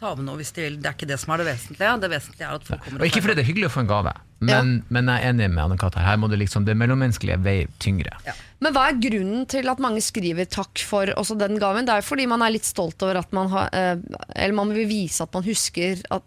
ta 0.00 0.14
med 0.16 0.26
noe 0.26 0.40
hvis 0.40 0.52
de 0.56 0.64
vil. 0.64 0.76
Det 0.80 0.88
er 0.88 0.96
ikke 0.96 1.08
det 1.10 1.18
som 1.20 1.34
er 1.34 1.42
det 1.42 1.46
vesentlige. 1.50 1.92
Det 2.00 2.10
vesentlige 2.14 2.48
er 2.48 2.58
at 2.58 2.66
folk 2.66 2.84
kommer 2.86 3.02
Og 3.02 3.10
ikke 3.10 3.22
fordi 3.24 3.36
det 3.36 3.44
er 3.44 3.48
hyggelig 3.50 3.68
å 3.68 3.72
få 3.74 3.82
en 3.84 3.90
gave, 3.90 4.14
men, 4.48 4.72
men 4.88 5.10
jeg 5.12 5.20
er 5.20 5.34
enig 5.34 5.48
med 5.52 5.62
Anne-Kat. 5.66 5.98
her. 6.00 6.06
Her 6.08 6.20
må 6.22 6.30
det 6.32 6.40
liksom, 6.40 6.64
det 6.68 6.76
mellommenneskelige 6.80 7.40
veie 7.44 7.68
tyngre. 7.82 8.16
Ja. 8.24 8.34
Men 8.64 8.76
hva 8.76 8.86
er 8.88 9.00
grunnen 9.00 9.46
til 9.48 9.68
at 9.72 9.80
mange 9.80 10.02
skriver 10.04 10.48
takk 10.48 10.82
for 10.84 11.12
også 11.20 11.36
den 11.40 11.60
gaven? 11.60 11.88
Det 11.88 11.94
er 11.94 12.02
jo 12.02 12.08
fordi 12.08 12.28
man 12.30 12.44
er 12.44 12.54
litt 12.56 12.68
stolt 12.68 13.00
over 13.04 13.20
at 13.20 13.32
man 13.36 13.48
har 13.52 13.72
eh, 13.76 13.96
Eller 14.34 14.56
man 14.56 14.72
vil 14.76 14.88
vise 14.88 15.24
at 15.24 15.32
man 15.36 15.44
husker 15.46 16.00
at, 16.12 16.24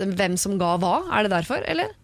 hvem 0.00 0.38
som 0.40 0.58
ga 0.60 0.76
hva. 0.82 1.00
Er 1.14 1.26
det 1.26 1.34
derfor, 1.34 1.66
eller? 1.66 1.94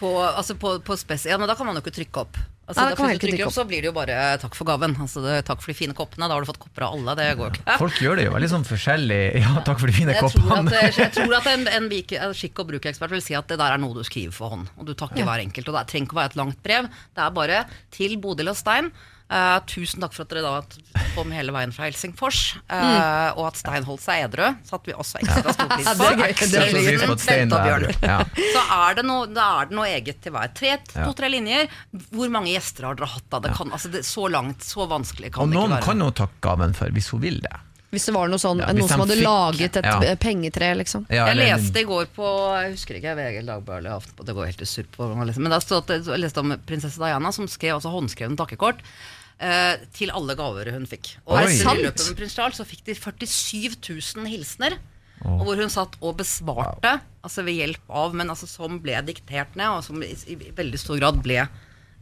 På, 0.00 0.16
altså 0.24 0.56
på, 0.58 0.78
på 0.82 0.96
spes 0.98 1.28
ja, 1.28 1.38
men 1.38 1.46
da 1.50 1.54
kan 1.54 1.68
man 1.68 1.78
jo 1.78 1.84
ikke 1.84 1.94
trykke 2.00 2.24
opp. 2.26 2.38
Altså, 2.70 2.84
ja, 2.86 2.94
da 2.94 3.06
hvis 3.10 3.18
du 3.18 3.24
trykker 3.26 3.46
opp, 3.48 3.54
så 3.56 3.64
blir 3.66 3.82
det 3.82 3.88
jo 3.90 3.94
bare 3.96 4.14
eh, 4.14 4.36
takk 4.38 4.54
for 4.54 4.68
gaven. 4.70 4.94
Altså, 5.02 5.22
det, 5.24 5.34
takk 5.48 5.60
for 5.64 5.72
de 5.72 5.76
fine 5.80 5.96
koppene. 5.98 6.28
Da 6.30 6.36
har 6.38 6.44
du 6.44 6.48
fått 6.48 6.60
kopper 6.62 6.86
av 6.86 6.94
alle. 6.96 7.16
Det 7.18 7.26
går 7.40 7.48
jo 7.48 7.52
ikke. 7.58 7.76
Folk 7.82 8.00
gjør 8.04 8.20
det 8.20 8.26
jo 8.28 8.34
veldig 8.38 8.50
sånn 8.54 8.66
forskjellig. 8.70 9.20
Ja, 9.44 9.54
takk 9.66 9.82
for 9.82 9.90
de 9.90 9.96
fine 9.96 10.14
Jeg 10.14 10.22
tror 10.22 10.30
at, 10.30 10.48
koppene. 10.48 10.82
jeg 11.00 11.12
tror 11.18 11.36
at 11.40 11.48
en, 11.50 11.66
en 11.76 11.88
vik- 11.90 12.16
en 12.20 12.34
skikk- 12.38 12.62
og 12.62 12.70
brukerekspert 12.70 13.10
vil 13.18 13.24
si 13.26 13.34
at 13.34 13.48
det 13.50 13.58
der 13.60 13.74
er 13.74 13.82
noe 13.82 13.96
du 13.98 14.04
skriver 14.06 14.32
for 14.36 14.54
hånd. 14.54 14.70
Og 14.78 14.86
du 14.86 14.94
takker 14.94 15.26
hver 15.26 15.42
enkelt. 15.42 15.68
Og 15.68 15.76
det 15.80 15.86
trenger 15.90 16.06
ikke 16.08 16.16
å 16.18 16.20
være 16.22 16.32
et 16.34 16.38
langt 16.44 16.60
brev. 16.62 16.90
Det 17.16 17.26
er 17.26 17.34
bare 17.42 17.62
til 17.98 18.14
Bodil 18.22 18.52
og 18.54 18.58
Stein. 18.60 18.92
Eh, 19.30 19.58
tusen 19.70 20.02
takk 20.02 20.12
for 20.16 20.26
at 20.26 20.32
dere 20.34 20.42
da 20.42 21.04
kom 21.14 21.30
hele 21.34 21.52
veien 21.54 21.72
fra 21.74 21.86
Helsingfors. 21.88 22.56
eh, 22.68 23.30
Og 23.36 23.46
at 23.46 23.56
Stein 23.60 23.84
holdt 23.86 24.02
seg 24.04 24.24
edru. 24.28 24.50
Satte 24.66 24.90
vi 24.90 24.96
også 24.98 25.20
ekstra 25.22 25.54
stor 25.54 25.68
pris 25.70 25.86
på. 25.96 26.04
og. 26.04 27.94
Så 28.00 28.62
er 28.74 28.94
det, 28.98 29.04
noe, 29.06 29.26
da 29.30 29.46
er 29.62 29.70
det 29.70 29.76
noe 29.78 29.88
eget 29.90 30.20
til 30.24 30.34
hver. 30.34 30.52
Tre, 30.56 30.76
To-tre 30.92 31.30
linjer. 31.32 31.68
Hvor 32.12 32.30
mange 32.32 32.52
gjester 32.54 32.88
har 32.90 32.98
dere 32.98 33.10
hatt 33.14 33.26
da? 33.32 33.40
Det 33.46 33.54
kan, 33.56 33.72
altså 33.74 33.90
det, 33.92 34.04
så 34.08 34.28
langt, 34.32 34.62
så 34.66 34.86
vanskelig 34.90 35.32
kan 35.34 35.44
Og 35.46 35.50
det 35.52 35.58
ikke 35.58 35.68
noen 35.74 35.84
kan 35.90 36.04
jo 36.06 36.10
takke 36.22 36.40
gaven 36.50 36.74
for, 36.76 36.94
hvis 36.94 37.10
hun 37.14 37.22
vil 37.24 37.40
det. 37.44 37.56
Hvis 37.90 38.04
det 38.06 38.12
var 38.14 38.28
noe 38.30 38.38
sånn, 38.38 38.60
Ja, 38.62 38.68
noen 38.70 38.86
som 38.86 39.00
hadde 39.02 39.16
fikk- 39.18 39.26
laget 39.26 39.76
et 39.80 39.86
ja. 39.88 40.14
pengetre, 40.22 40.68
liksom. 40.78 41.06
Ja, 41.10 41.24
Jeg 41.32 41.40
leste 41.40 41.80
i 41.82 41.86
går 41.88 42.06
på 42.14 42.26
Jeg 42.62 42.76
husker 42.76 42.94
ikke 43.00 43.16
VG 43.18 43.40
Dagbladet 43.48 43.80
eller 43.82 43.96
Aftenposten, 43.96 44.26
det 44.28 44.36
går 44.36 44.46
helt 44.46 44.62
i 44.62 44.68
surr 44.70 44.86
på 44.94 45.08
Men 45.10 45.50
da 45.50 45.58
stod 45.58 45.90
jeg 45.90 46.20
leste 46.22 46.38
om 46.44 46.54
prinsesse 46.68 47.02
Diana 47.02 47.32
som 47.34 47.48
skrev 47.50 47.80
altså 47.80 47.90
håndskrevne 47.90 48.38
takkekort 48.38 48.78
eh, 49.40 49.76
til 49.96 50.12
alle 50.14 50.36
gaver 50.38 50.70
hun 50.74 50.86
fikk. 50.90 51.14
Og 51.26 51.38
Oi. 51.38 51.44
etter 51.48 51.64
bryllupet 51.72 52.08
med 52.10 52.18
prins 52.20 52.36
Charles 52.36 52.60
så 52.60 52.66
fikk 52.68 52.84
de 52.90 52.94
47 52.94 53.78
000 54.20 54.30
hilsener. 54.30 54.78
Og 55.20 55.42
hvor 55.44 55.58
hun 55.60 55.68
satt 55.68 55.98
og 56.00 56.14
besvarte, 56.16 56.94
altså 57.20 57.42
ved 57.44 57.58
hjelp 57.58 57.90
av, 57.92 58.14
men 58.16 58.30
altså 58.32 58.46
som 58.48 58.78
ble 58.80 58.94
diktert 59.04 59.52
ned, 59.58 59.68
og 59.68 59.82
som 59.84 60.00
i, 60.00 60.14
i, 60.32 60.36
veldig 60.56 60.78
stor 60.80 60.96
grad 60.96 61.18
ble, 61.20 61.42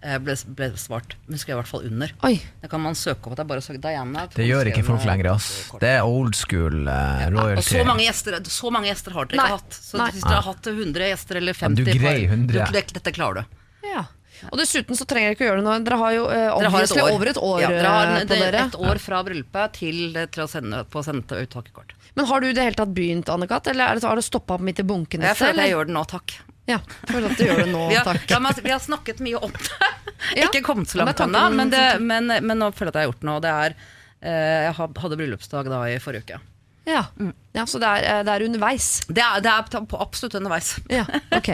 eh, 0.05 0.19
ble, 0.23 0.37
ble 0.55 0.69
svart. 0.79 1.17
Hun 1.27 1.41
skrev 1.43 1.57
i 1.57 1.59
hvert 1.59 1.71
fall 1.73 1.89
under. 1.89 2.13
Oi. 2.29 2.37
Det 2.63 2.71
kan 2.71 2.79
man 2.85 2.95
søke 2.95 3.27
opp. 3.27 3.35
Det 3.35 3.43
er 3.43 3.49
bare 3.51 3.59
å 3.59 3.67
søke 3.67 3.83
Diana. 3.83 4.29
Det 4.37 4.47
gjør 4.47 4.71
ikke 4.71 4.85
folk 4.87 5.03
lenger, 5.09 5.33
ass. 5.33 5.49
Det 5.83 5.91
er 5.97 6.07
old 6.07 6.39
school 6.39 6.87
Og 6.87 7.35
royalty. 7.35 7.67
så 7.73 7.83
mange, 7.91 8.07
gjester, 8.07 8.39
så 8.55 8.71
mange 8.77 8.93
gjester 8.93 9.19
har 9.19 9.27
dere 9.33 9.41
Nei. 9.43 9.49
ikke 9.51 9.59
hatt. 9.59 9.81
Så 9.89 9.99
Nei. 9.99 10.11
hvis 10.15 10.23
dere 10.29 10.39
har 10.39 10.49
hatt 10.53 10.71
100 10.77 11.11
gjester 11.11 11.43
eller 11.43 11.59
Ja, 11.59 11.69
du 11.75 11.83
50 11.83 11.99
greier 11.99 12.29
100. 12.31 12.71
du- 12.71 12.95
Dette 13.01 13.15
klarer 13.19 13.43
du. 13.43 13.59
Ja. 13.89 14.05
Og 14.51 14.59
dessuten 14.61 14.99
så 14.99 15.07
trenger 15.09 15.31
dere 15.31 15.37
ikke 15.37 15.47
å 15.47 15.49
gjøre 15.49 15.61
det 15.63 15.67
nå. 15.67 15.77
Dere 15.87 15.99
har 16.01 16.17
jo 16.17 16.27
eh, 16.33 16.45
Dere 16.49 16.73
har 16.75 16.87
et 16.87 17.01
over 17.05 17.31
et 17.33 17.41
år 17.43 17.63
ja, 17.63 17.71
dere 17.73 17.95
har 17.95 18.11
eh, 18.11 18.19
en, 18.21 18.29
på 18.29 18.35
det, 18.35 18.41
dere. 18.45 18.65
et 18.71 18.79
år 18.89 19.01
fra 19.03 19.23
bryllupet 19.27 19.79
til, 19.79 20.19
til 20.35 20.45
å 20.45 20.49
sende, 20.51 20.83
på 20.91 21.01
å 21.01 21.07
sende 21.07 21.41
ut 21.43 21.55
takkekort. 21.55 21.95
Men 22.19 22.29
har 22.31 22.43
du 22.43 22.49
det 22.51 22.65
hele 22.67 22.79
tatt 22.79 22.95
begynt, 22.95 23.31
Anne-Kat., 23.31 23.71
eller 23.73 23.93
er 23.93 23.99
det, 23.99 24.07
har 24.09 24.19
det 24.19 24.27
stoppa 24.27 24.57
opp 24.57 24.65
midt 24.67 24.83
i 24.83 24.87
bunken? 24.87 25.23
Jeg 25.27 25.39
føler 25.39 25.69
jeg 25.69 25.75
gjør 25.77 25.91
det 25.91 25.97
nå, 25.99 26.05
takk. 26.11 26.37
Ja, 26.69 26.81
føler 27.09 27.31
at 27.33 27.39
du 27.41 27.45
gjør 27.47 27.63
det 27.63 27.71
nå, 27.71 27.85
Vi 27.93 27.97
har, 27.99 28.09
takk. 28.09 28.27
ja, 28.29 28.41
vi 28.65 28.75
har 28.75 28.83
snakket 28.85 29.23
mye 29.25 29.41
om 29.49 29.55
det. 29.55 29.91
Ikke 30.45 30.63
kommet 30.67 30.91
så 30.91 31.01
langt 31.01 31.23
ennå, 31.25 31.45
men, 31.55 31.75
men, 32.05 32.35
men 32.43 32.61
nå 32.61 32.73
føler 32.77 32.91
jeg 32.91 32.95
at 32.95 33.01
jeg 33.01 33.07
har 33.07 33.13
gjort 33.13 33.27
noe. 33.29 33.39
og 33.39 33.45
Det 33.47 33.55
er, 33.55 33.77
eh, 34.21 34.61
jeg 34.67 34.77
hadde 34.83 35.21
bryllupsdag 35.21 35.71
da 35.73 35.83
i 35.89 35.99
forrige 36.03 36.27
uke. 36.27 36.41
Ja. 36.89 37.05
Ja, 37.57 37.65
Så 37.67 37.79
det 37.81 37.89
er, 37.89 38.05
eh, 38.19 38.23
det 38.27 38.33
er 38.35 38.45
underveis. 38.47 38.89
Det 39.09 39.23
er, 39.25 39.41
det 39.43 39.51
er 39.51 39.85
på 39.89 40.01
absolutt 40.01 40.35
underveis. 40.39 40.75
Ja, 40.99 41.05
ok. 41.35 41.49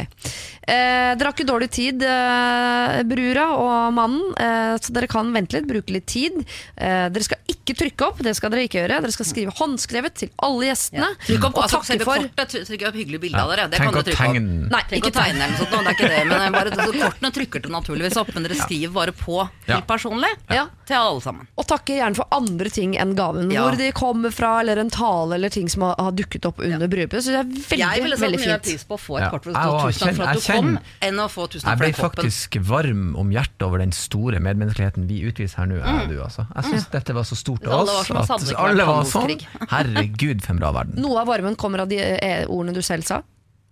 Eh, 0.65 1.13
dere 1.15 1.29
har 1.29 1.35
ikke 1.35 1.47
dårlig 1.47 1.69
tid, 1.75 2.03
eh, 2.03 3.03
brura 3.09 3.47
og 3.57 3.93
mannen, 3.97 4.33
eh, 4.41 4.75
så 4.81 4.93
dere 4.97 5.09
kan 5.11 5.31
vente 5.35 5.59
litt, 5.59 5.67
bruke 5.69 5.93
litt 5.93 6.07
tid. 6.09 6.39
Eh, 6.77 7.09
dere 7.13 7.25
skal 7.27 7.39
ikke 7.53 7.77
trykke 7.79 8.07
opp, 8.09 8.23
det 8.25 8.35
skal 8.37 8.53
dere 8.55 8.65
ikke 8.67 8.81
gjøre. 8.83 9.01
Dere 9.05 9.15
skal 9.15 9.29
skrive 9.29 9.55
håndskrevet 9.59 10.17
til 10.23 10.33
alle 10.45 10.71
gjestene. 10.71 11.11
Trykk 11.27 11.47
opp, 11.51 11.59
og 11.59 11.67
altså, 11.67 11.81
takke 11.85 12.07
for 12.09 12.25
kortet, 12.25 12.57
trykk 12.71 12.87
opp 12.91 12.99
hyggelig 13.01 13.21
bilder 13.27 13.43
av 13.45 13.53
dere. 13.55 13.67
Det 13.73 13.81
tenk 13.81 13.93
kan 13.93 13.99
du 14.01 14.11
trykke 14.11 14.31
opp. 14.33 14.51
Nei, 14.75 14.83
ikke 15.01 15.13
tegne 15.15 15.47
eller 15.49 15.61
sånt, 15.61 15.75
det 15.75 15.93
er 15.93 15.99
ikke 15.99 16.11
det. 16.15 16.23
Men 16.33 16.59
bare, 16.59 16.75
kortene 17.05 17.33
trykker 17.39 17.65
dere 17.65 17.77
naturligvis 17.77 18.19
opp, 18.25 18.33
men 18.37 18.49
dere 18.49 18.59
skriver 18.61 18.95
bare 18.99 19.17
på 19.17 19.41
Ja. 19.69 19.77
helt 19.77 19.87
personlig 19.89 20.33
Ja. 20.51 20.67
til 20.87 20.97
alle 20.97 21.21
sammen. 21.25 21.47
Og 21.57 21.67
takke 21.71 21.97
gjerne 22.01 22.17
for 22.17 22.27
andre 22.33 22.69
ting 22.71 22.97
enn 22.97 23.15
gaven. 23.17 23.51
Ja. 23.53 23.63
Hvor 23.69 23.79
de 23.79 23.93
kommer 23.93 24.33
fra, 24.33 24.61
eller 24.61 24.79
en 24.81 24.91
tale 24.91 25.35
eller 25.39 25.49
ting 25.53 25.69
som 25.69 25.84
har, 25.85 25.95
har 26.07 26.15
dukket 26.17 26.49
opp 26.49 26.63
under 26.65 26.91
bryllupet. 26.91 27.25
Så 27.25 27.35
det 27.35 27.41
er 27.41 27.49
veldig, 27.49 27.79
jeg 27.81 28.05
ville 28.05 28.19
satt 28.19 28.25
veldig 28.25 28.41
mye 28.41 28.51
fint. 28.55 28.69
pris 28.69 28.87
på 28.89 28.97
å 28.97 29.03
få 29.05 29.19
et 29.21 29.29
kort 29.35 29.49
hvor 29.49 29.57
det 29.57 29.65
Jeg 29.65 29.71
står 29.71 29.85
tusen 29.85 30.07
takk 30.07 30.17
for 30.19 30.25
at 30.27 30.41
du 30.41 30.47
kom, 30.49 30.71
enn 31.09 31.21
å 31.21 31.29
få 31.33 31.47
tusen 31.53 31.69
takk 31.69 31.81
ble 31.83 31.91
for 31.91 31.95
den 31.95 32.01
koppen. 32.01 32.23
faktisk 32.25 32.59
varm 32.71 33.05
om 33.21 33.35
hjertet 33.35 33.67
over 33.69 33.85
den 33.85 33.95
store 33.97 34.41
medmenneskeligheten 34.45 35.09
vi 35.11 35.21
utviser 35.29 35.63
her 35.63 35.71
nå. 35.71 35.81
er 35.85 36.09
du, 36.11 36.17
altså. 36.25 36.47
Jeg 36.55 36.73
syns 36.73 36.89
dette 36.95 37.17
var 37.17 37.29
så 37.29 37.39
stort 37.39 37.69
av 37.69 37.85
oss 37.85 38.11
at 38.11 38.55
alle 38.57 38.89
var 38.89 39.05
sånn. 39.09 39.37
Herregud, 39.75 40.43
for 40.45 40.57
en 40.57 40.65
bra 40.65 40.73
verden. 40.81 41.01
Noe 41.05 41.23
av 41.23 41.31
varmen 41.31 41.57
kommer 41.61 41.85
av 41.85 41.93
de 41.93 42.01
eh, 42.01 42.45
ordene 42.49 42.75
du 42.77 42.83
selv 42.85 43.07
sa. 43.07 43.23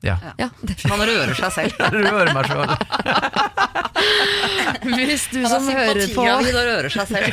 Ja. 0.02 0.16
Ja, 0.38 0.48
det, 0.60 0.84
Man 0.90 1.00
rører 1.06 1.34
seg 1.38 1.52
selv. 1.54 1.72
Rører 1.94 2.32
meg 2.34 2.46
selv. 2.50 2.72
hvis 4.96 5.28
du 5.30 5.38
Han 5.44 5.52
som 5.52 5.68
hører 5.70 6.08
på 6.14 6.22
og 6.26 6.46
rører 6.48 6.88
seg 6.92 7.06
selv. 7.12 7.32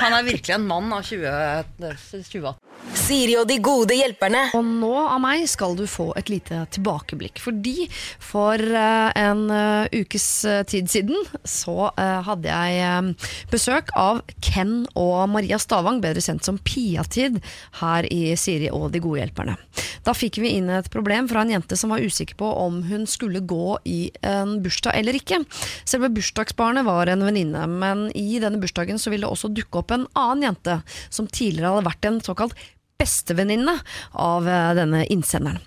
Han 0.00 0.12
er 0.18 0.22
virkelig 0.26 0.54
en 0.56 0.66
mann 0.66 0.92
av 0.96 1.02
2018. 1.06 2.56
Siri 2.96 3.36
og 3.38 3.46
de 3.46 3.58
gode 3.62 3.94
hjelperne. 3.94 4.48
Og 4.56 4.64
nå 4.66 4.92
av 4.98 5.20
meg 5.22 5.44
skal 5.50 5.76
du 5.78 5.84
få 5.90 6.10
et 6.18 6.30
lite 6.32 6.64
tilbakeblikk. 6.74 7.38
Fordi 7.42 7.86
for 8.24 8.58
eh, 8.58 9.10
en 9.20 9.44
eh, 9.54 10.00
ukes 10.00 10.26
eh, 10.48 10.62
tid 10.68 10.90
siden 10.90 11.16
så 11.44 11.90
hadde 11.96 12.50
jeg 12.50 13.14
besøk 13.50 13.90
av 13.98 14.20
Ken 14.44 14.84
og 14.98 15.30
Maria 15.32 15.58
Stavang, 15.60 16.00
bedre 16.02 16.22
kjent 16.24 16.44
som 16.46 16.58
Piatid, 16.64 17.38
her 17.80 18.06
i 18.10 18.34
Siri 18.40 18.70
og 18.72 18.90
de 18.94 19.02
gode 19.02 19.20
hjelperne. 19.22 19.56
Da 20.06 20.14
fikk 20.16 20.40
vi 20.42 20.54
inn 20.56 20.70
et 20.72 20.88
problem 20.92 21.28
fra 21.30 21.44
en 21.44 21.52
jente 21.52 21.76
som 21.78 21.92
var 21.92 21.99
usikker 22.06 22.38
på 22.40 22.48
om 22.62 22.82
hun 22.88 23.06
skulle 23.10 23.42
gå 23.44 23.78
i 23.88 24.00
en 24.26 24.58
bursdag 24.64 24.98
eller 25.00 25.18
ikke. 25.18 25.42
Selve 25.88 26.10
bursdagsbarnet 26.14 26.86
var 26.88 27.10
en 27.10 27.24
venninne, 27.26 27.66
men 27.70 28.08
i 28.18 28.40
denne 28.42 28.60
bursdagen 28.62 29.00
så 29.00 29.12
ville 29.12 29.26
det 29.26 29.32
også 29.32 29.52
dukke 29.54 29.82
opp 29.82 29.94
en 29.94 30.08
annen 30.18 30.50
jente 30.50 30.80
som 31.12 31.28
tidligere 31.28 31.74
hadde 31.76 31.88
vært 31.90 32.10
en 32.10 32.22
såkalt 32.24 32.56
bestevenninne 33.00 33.78
av 34.12 34.48
eh, 34.48 34.72
denne 34.78 35.04
innsenderen. 35.12 35.60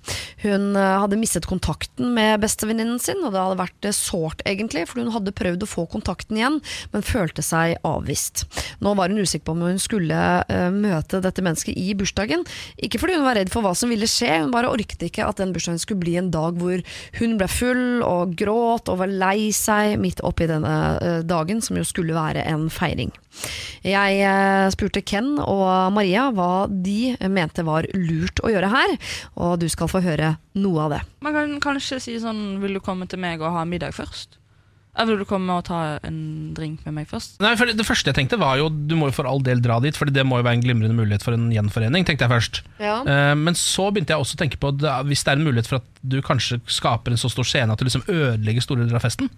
Hun 0.43 0.75
eh, 0.75 0.99
hadde 1.01 1.19
mistet 1.19 1.47
kontakten 1.49 2.13
med 2.15 2.41
bestevenninnen 2.43 2.99
sin, 3.01 3.23
og 3.23 3.33
det 3.33 3.41
hadde 3.41 3.61
vært 3.61 3.87
eh, 3.89 3.95
sårt 3.95 4.43
egentlig, 4.49 4.85
for 4.89 5.01
hun 5.01 5.13
hadde 5.15 5.35
prøvd 5.35 5.65
å 5.65 5.69
få 5.69 5.87
kontakten 5.91 6.39
igjen, 6.39 6.59
men 6.93 7.05
følte 7.05 7.45
seg 7.45 7.77
avvist. 7.87 8.45
Nå 8.83 8.93
var 8.99 9.11
hun 9.11 9.23
usikker 9.23 9.47
på 9.47 9.55
om 9.55 9.65
hun 9.65 9.81
skulle 9.81 10.19
møte 10.73 11.19
dette 11.23 11.43
mennesket 11.43 11.77
i 11.79 11.93
bursdagen, 11.97 12.43
ikke 12.77 12.99
fordi 13.01 13.17
hun 13.17 13.25
var 13.25 13.37
redd 13.39 13.51
for 13.53 13.65
hva 13.65 13.73
som 13.77 13.91
ville 13.91 14.07
skje, 14.09 14.29
hun 14.43 14.53
bare 14.53 14.71
orket 14.71 15.01
ikke 15.07 15.25
at 15.25 15.39
den 15.41 15.53
bursdagen 15.55 15.81
skulle 15.81 16.03
bli 16.03 16.15
en 16.19 16.29
dag 16.33 16.57
hvor 16.59 16.81
hun 17.19 17.35
ble 17.39 17.47
full 17.51 18.03
og 18.05 18.35
gråt 18.39 18.91
og 18.91 18.99
var 19.01 19.11
lei 19.11 19.49
seg 19.55 19.97
midt 20.01 20.21
oppi 20.25 20.47
denne 20.49 21.23
dagen, 21.27 21.61
som 21.63 21.79
jo 21.79 21.85
skulle 21.87 22.15
være 22.15 22.45
en 22.49 22.69
feiring. 22.73 23.11
Jeg 23.83 24.71
spurte 24.75 25.01
Ken 25.05 25.35
og 25.41 25.93
Maria 25.95 26.27
hva 26.35 26.65
de 26.69 27.15
mente 27.31 27.63
var 27.63 27.87
lurt 27.93 28.39
å 28.43 28.51
gjøre 28.51 28.69
her, 28.73 28.95
og 29.39 29.59
du 29.61 29.67
skal 29.71 29.87
få 29.91 30.01
høre 30.03 30.35
noe 30.59 30.85
av 30.85 30.95
det. 30.97 31.01
Man 31.23 31.33
kan 31.35 31.59
kanskje 31.63 31.99
si 32.03 32.19
sånn 32.19 32.59
Vil 32.63 32.73
du 32.75 32.79
komme 32.83 33.07
til 33.07 33.19
meg 33.19 33.41
og 33.41 33.53
ha 33.55 33.63
middag 33.65 33.93
først? 33.95 34.39
Eller 34.93 35.15
vil 35.15 35.23
du 35.23 35.25
komme 35.25 35.49
og 35.57 35.63
ta 35.65 35.97
en 36.05 36.17
drink 36.53 36.83
med 36.85 36.93
meg 36.93 37.07
først? 37.09 37.39
Nei, 37.41 37.55
for 37.57 37.65
Det 37.65 37.85
første 37.87 38.11
jeg 38.11 38.17
tenkte 38.19 38.37
var 38.37 38.59
jo 38.59 38.67
Du 38.69 38.93
må 38.99 39.07
jo 39.09 39.15
for 39.15 39.25
all 39.25 39.41
del 39.41 39.61
dra 39.63 39.79
dit, 39.81 39.97
for 39.97 40.05
det 40.05 40.21
må 40.27 40.37
jo 40.37 40.45
være 40.45 40.59
en 40.59 40.65
glimrende 40.65 40.93
mulighet 40.93 41.25
for 41.25 41.33
en 41.33 41.47
gjenforening. 41.49 42.05
tenkte 42.05 42.27
jeg 42.27 42.33
først 42.35 42.61
ja. 42.77 42.99
Men 43.33 43.57
så 43.57 43.87
begynte 43.89 44.13
jeg 44.13 44.21
også 44.21 44.37
å 44.37 44.41
tenke 44.43 44.59
på 44.61 44.69
at 44.75 44.85
hvis 45.09 45.23
det 45.25 45.33
er 45.33 45.39
en 45.41 45.47
mulighet 45.47 45.71
for 45.71 45.81
at 45.81 45.87
du 46.05 46.19
kanskje 46.21 46.59
skaper 46.69 47.15
en 47.15 47.17
så 47.21 47.31
stor 47.33 47.47
scene 47.47 47.73
at 47.73 47.81
du 47.81 47.87
liksom 47.87 48.05
ødelegger 48.05 48.61
store 48.61 48.85
deler 48.85 48.99
av 48.99 49.05
festen, 49.07 49.31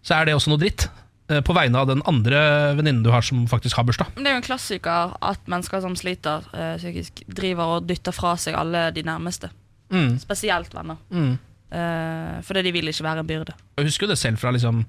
så 0.00 0.16
er 0.16 0.28
det 0.28 0.36
også 0.36 0.52
noe 0.52 0.60
dritt. 0.62 0.88
Eh, 1.30 1.42
På 1.46 1.56
vegne 1.56 1.82
av 1.82 1.90
den 1.90 2.02
andre 2.08 2.40
venninnen 2.78 3.04
du 3.04 3.10
har 3.14 3.24
som 3.26 3.46
faktisk 3.50 3.78
har 3.78 3.86
bursdag. 3.88 4.12
Det 4.16 4.26
er 4.26 4.36
jo 4.36 4.42
en 4.42 4.46
klassiker 4.46 5.16
at 5.20 5.50
mennesker 5.50 5.82
som 5.84 5.96
sliter 5.98 6.46
eh, 6.52 6.76
psykisk, 6.80 7.24
driver 7.28 7.78
og 7.78 7.90
dytter 7.90 8.14
fra 8.16 8.36
seg 8.40 8.58
alle 8.58 8.88
de 8.96 9.04
nærmeste. 9.06 9.50
Mm. 9.92 10.16
Spesielt 10.22 10.74
venner. 10.74 10.98
Mm. 11.10 11.36
Uh, 11.66 12.38
fordi 12.46 12.62
de 12.62 12.70
vil 12.76 12.88
ikke 12.88 13.04
være 13.04 13.22
en 13.24 13.26
byrde. 13.28 13.54
Jeg 13.78 13.88
husker 13.88 14.06
jo 14.06 14.12
det 14.12 14.20
selv 14.20 14.38
fra 14.38 14.52
liksom, 14.54 14.84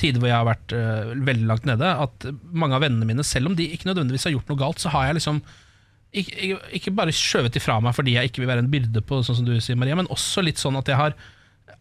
tider 0.00 0.22
hvor 0.22 0.30
jeg 0.30 0.38
har 0.38 0.46
vært 0.48 0.74
øh, 0.76 1.10
veldig 1.26 1.48
langt 1.48 1.66
nede, 1.68 1.88
at 2.04 2.28
mange 2.56 2.76
av 2.76 2.84
vennene 2.84 3.08
mine, 3.08 3.26
selv 3.26 3.50
om 3.50 3.56
de 3.58 3.66
ikke 3.74 3.90
nødvendigvis 3.90 4.28
har 4.28 4.34
gjort 4.36 4.48
noe 4.48 4.60
galt, 4.62 4.80
så 4.80 4.92
har 4.94 5.08
jeg 5.08 5.18
liksom 5.18 5.42
ikke, 6.10 6.56
ikke 6.78 6.94
bare 6.96 7.14
skjøvet 7.14 7.54
de 7.54 7.62
fra 7.62 7.76
meg 7.84 7.94
fordi 7.94 8.16
jeg 8.16 8.30
ikke 8.30 8.42
vil 8.42 8.50
være 8.50 8.64
en 8.64 8.70
byrde 8.72 9.02
på, 9.06 9.20
sånn 9.26 9.40
som 9.40 9.46
du 9.46 9.52
sier, 9.62 9.78
Maria, 9.78 9.98
men 9.98 10.08
også 10.10 10.42
litt 10.46 10.62
sånn 10.62 10.78
at 10.80 10.88
jeg 10.90 10.98
har 10.98 11.18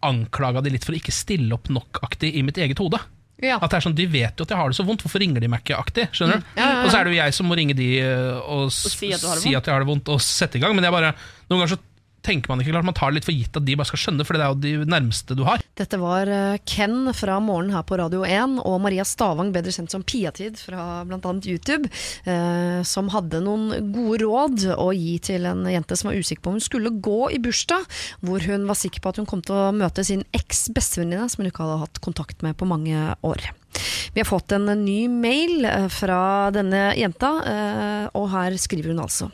anklaga 0.05 0.61
de 0.63 0.73
litt 0.73 0.85
for 0.85 0.95
å 0.95 0.99
ikke 0.99 1.15
stille 1.15 1.55
opp 1.55 1.71
nok-aktig 1.73 2.33
i 2.37 2.43
mitt 2.45 2.59
eget 2.61 2.81
hode. 2.81 2.99
Ja. 3.43 3.57
At 3.59 3.71
det 3.71 3.79
er 3.79 3.85
sånn, 3.85 3.95
De 3.95 4.05
vet 4.11 4.39
jo 4.39 4.45
at 4.47 4.51
jeg 4.51 4.59
har 4.59 4.71
det 4.71 4.77
så 4.77 4.85
vondt, 4.87 5.03
hvorfor 5.05 5.21
ringer 5.23 5.43
de 5.43 5.49
meg 5.51 5.63
ikke-aktig? 5.63 6.09
skjønner 6.15 6.41
du? 6.41 6.47
Ja, 6.55 6.63
ja, 6.63 6.71
ja. 6.71 6.81
Og 6.83 6.91
så 6.91 6.99
er 6.99 7.07
det 7.07 7.13
jo 7.13 7.19
jeg 7.21 7.35
som 7.37 7.47
må 7.49 7.57
ringe 7.59 7.75
de 7.77 7.89
og, 8.03 8.65
og, 8.67 8.73
si 8.73 9.11
at 9.15 9.23
du 9.23 9.29
har 9.29 9.39
det 9.39 9.45
si 9.45 9.53
at 9.55 9.69
jeg 9.69 9.75
har 9.75 9.85
det 9.85 9.89
vondt, 9.89 10.11
og 10.11 10.23
sette 10.23 10.59
i 10.59 10.63
gang. 10.63 10.75
Men 10.75 10.87
jeg 10.87 10.95
bare, 10.95 11.13
noen 11.47 11.63
ganger 11.63 11.75
så 11.75 11.81
tenker 12.25 12.51
man 12.51 12.61
ikke 12.61 12.73
klart 12.73 12.87
Man 12.87 12.97
tar 12.97 13.11
det 13.11 13.19
litt 13.19 13.27
for 13.27 13.35
gitt 13.35 13.57
at 13.59 13.65
de 13.67 13.75
bare 13.79 13.89
skal 13.89 14.01
skjønne, 14.03 14.25
for 14.27 14.37
det 14.37 14.45
er 14.45 14.53
jo 14.53 14.83
de 14.83 14.89
nærmeste 14.89 15.37
du 15.37 15.43
har. 15.47 15.63
Dette 15.79 15.99
var 16.01 16.29
eh, 16.31 16.59
Ken 16.69 17.11
fra 17.15 17.39
Morgen 17.43 17.73
her 17.75 17.85
på 17.87 17.99
Radio 17.99 18.23
1 18.27 18.59
og 18.63 18.79
Maria 18.83 19.05
Stavang, 19.07 19.53
bedre 19.55 19.73
kjent 19.75 19.93
som 19.93 20.05
Piatid 20.05 20.59
fra 20.61 21.03
bl.a. 21.07 21.33
YouTube, 21.45 21.89
eh, 22.25 22.81
som 22.87 23.11
hadde 23.13 23.43
noen 23.45 23.91
gode 23.93 24.23
råd 24.25 24.67
å 24.75 24.89
gi 24.95 25.17
til 25.29 25.47
en 25.49 25.65
jente 25.69 25.97
som 25.99 26.11
var 26.11 26.19
usikker 26.19 26.43
på 26.45 26.53
om 26.53 26.59
hun 26.59 26.65
skulle 26.65 26.95
gå 27.09 27.19
i 27.35 27.41
bursdag, 27.43 27.87
hvor 28.25 28.43
hun 28.49 28.67
var 28.69 28.79
sikker 28.79 29.03
på 29.03 29.13
at 29.13 29.21
hun 29.21 29.29
kom 29.29 29.43
til 29.45 29.57
å 29.57 29.71
møte 29.75 30.05
sin 30.07 30.25
eks-bestevenninne 30.35 31.29
som 31.29 31.43
hun 31.43 31.51
ikke 31.51 31.65
hadde 31.65 31.81
hatt 31.85 32.03
kontakt 32.03 32.45
med 32.45 32.57
på 32.59 32.67
mange 32.69 33.13
år. 33.25 33.51
Vi 34.13 34.21
har 34.21 34.27
fått 34.27 34.51
en 34.51 34.65
ny 34.83 35.07
mail 35.11 35.65
eh, 35.65 35.87
fra 35.93 36.49
denne 36.53 36.89
jenta, 36.97 37.35
eh, 37.45 38.05
og 38.17 38.31
her 38.33 38.57
skriver 38.59 38.93
hun 38.93 39.03
altså. 39.05 39.29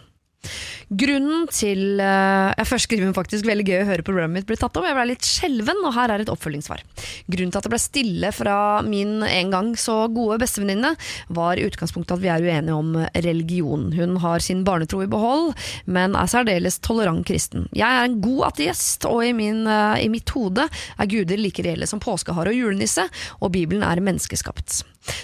Grunnen 0.89 1.48
til 1.50 2.00
uh, 2.02 2.54
Jeg 2.54 2.68
Først 2.70 2.88
skriver 2.88 3.14
faktisk 3.16 3.48
veldig 3.48 3.66
gøy 3.68 3.80
å 3.82 3.88
høre 3.89 4.06
programmet 4.06 4.39
mitt 4.39 4.48
bli 4.50 4.58
tatt 4.60 4.76
om. 4.78 4.86
Jeg 4.86 4.98
ble 4.98 5.06
litt 5.10 5.26
skjelven, 5.26 5.82
og 5.88 5.96
her 5.96 6.14
er 6.14 6.24
et 6.24 6.32
oppfølgingssvar. 6.32 6.84
Grunnen 7.32 7.54
til 7.54 7.60
at 7.62 7.68
det 7.68 7.74
ble 7.74 7.82
stille 7.82 8.32
fra 8.36 8.58
min 8.86 9.24
en 9.26 9.54
gang 9.54 9.72
så 9.80 10.06
gode 10.14 10.39
bestevenninne, 10.43 10.93
var 11.34 11.60
i 11.60 11.66
utgangspunktet 11.68 12.18
at 12.18 12.24
vi 12.24 12.32
er 12.34 12.46
uenige 12.46 12.78
om 12.78 12.96
religion. 13.26 13.88
Hun 13.96 14.18
har 14.24 14.43
sin 14.43 14.66
barnetro 14.68 15.02
i 15.06 15.10
behold, 15.12 15.54
men 15.89 16.18
er 16.20 16.32
særdeles 16.32 16.80
tolerant 16.86 17.26
kristen. 17.28 17.70
Jeg 17.76 17.88
er 17.88 18.10
en 18.10 18.20
god 18.24 18.50
ateist, 18.52 19.08
og 19.10 19.24
i, 19.26 19.34
min, 19.38 19.64
uh, 19.70 19.96
i 20.02 20.10
mitt 20.12 20.30
hode 20.36 20.68
er 20.68 21.12
guder 21.12 21.41
like 21.41 21.66
reelle 21.66 21.89
som 21.89 22.04
påskehare 22.04 22.54
og 22.54 22.60
julenisse, 22.66 23.08
og 23.41 23.56
Bibelen 23.56 23.86
er 23.86 24.04
menneskeskapt. 24.04 24.84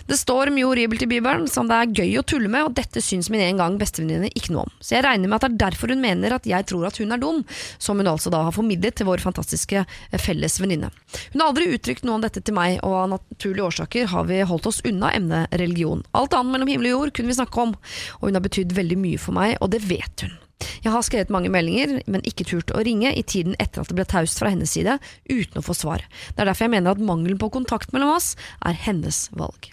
Det 0.10 0.18
står 0.20 0.52
mye 0.54 0.68
horribelt 0.68 1.06
i 1.06 1.10
Bibelen 1.10 1.48
som 1.50 1.70
det 1.70 1.78
er 1.78 1.94
gøy 2.02 2.20
å 2.20 2.26
tulle 2.28 2.50
med, 2.52 2.68
og 2.68 2.76
dette 2.78 3.02
syns 3.04 3.30
min 3.34 3.44
en 3.46 3.62
gang 3.62 3.78
bestevenninne 3.82 4.32
ikke 4.36 4.54
noe 4.56 4.66
om. 4.68 4.74
Så 4.84 4.98
jeg 4.98 5.06
regner 5.06 5.32
med 5.32 5.40
at 5.40 5.48
det 5.48 5.52
er 5.52 5.62
derfor 5.66 5.94
hun 5.94 6.04
mener 6.04 6.36
at 6.36 6.48
jeg 6.50 6.68
tror 6.70 6.88
at 6.90 7.00
hun 7.02 7.16
er 7.16 7.22
dum, 7.22 7.42
som 7.82 8.02
hun 8.02 8.12
altså 8.12 8.34
da 8.34 8.44
har 8.48 8.56
formidlet 8.56 8.98
til 9.00 9.10
vår 9.10 9.24
fantastiske 9.24 9.84
eh, 9.84 10.22
felles 10.22 10.60
venninne. 10.62 10.92
Hun 11.34 11.44
har 11.44 11.52
aldri 11.52 11.72
uttrykt 11.76 12.06
noe 12.08 12.20
om 12.20 12.26
dette 12.26 12.44
til 12.44 12.58
meg, 12.58 12.80
og 12.86 12.98
av 13.04 13.12
naturlige 13.16 13.72
årsaker 13.72 14.12
har 14.14 14.30
vi 14.30 14.44
holdt 14.48 14.70
oss 14.72 14.84
unna 14.88 15.14
emnet 15.18 15.58
religion. 15.62 16.06
Alt 16.18 16.38
annet 16.38 16.58
mellom 16.58 16.72
himmel 16.72 16.92
og 16.92 16.98
jord 16.98 17.16
kunne 17.18 17.34
vi 17.34 17.40
snakke 17.40 17.68
om, 17.68 17.76
og 18.20 18.30
hun 18.30 18.38
har 18.38 18.46
betydd 18.46 18.78
veldig 18.78 19.02
mye 19.02 19.22
for 19.22 19.38
meg, 19.38 19.58
og 19.62 19.74
det 19.74 19.84
vet 19.90 20.28
hun. 20.28 20.40
Jeg 20.86 20.94
har 20.94 21.06
skrevet 21.06 21.34
mange 21.34 21.52
meldinger, 21.54 22.00
men 22.08 22.26
ikke 22.28 22.48
turt 22.48 22.74
å 22.76 22.84
ringe 22.86 23.12
i 23.14 23.26
tiden 23.26 23.58
etter 23.60 23.84
at 23.84 23.92
det 23.92 23.98
ble 24.00 24.08
taust 24.10 24.42
fra 24.42 24.54
hennes 24.54 24.72
side, 24.74 24.98
uten 25.30 25.62
å 25.62 25.66
få 25.66 25.78
svar. 25.78 26.06
Det 26.32 26.44
er 26.44 26.52
derfor 26.52 26.68
jeg 26.68 26.76
mener 26.78 26.96
at 26.96 27.04
mangelen 27.04 27.42
på 27.42 27.52
kontakt 27.54 27.94
mellom 27.96 28.16
oss 28.16 28.34
er 28.66 28.78
hennes 28.88 29.28
valg. 29.38 29.72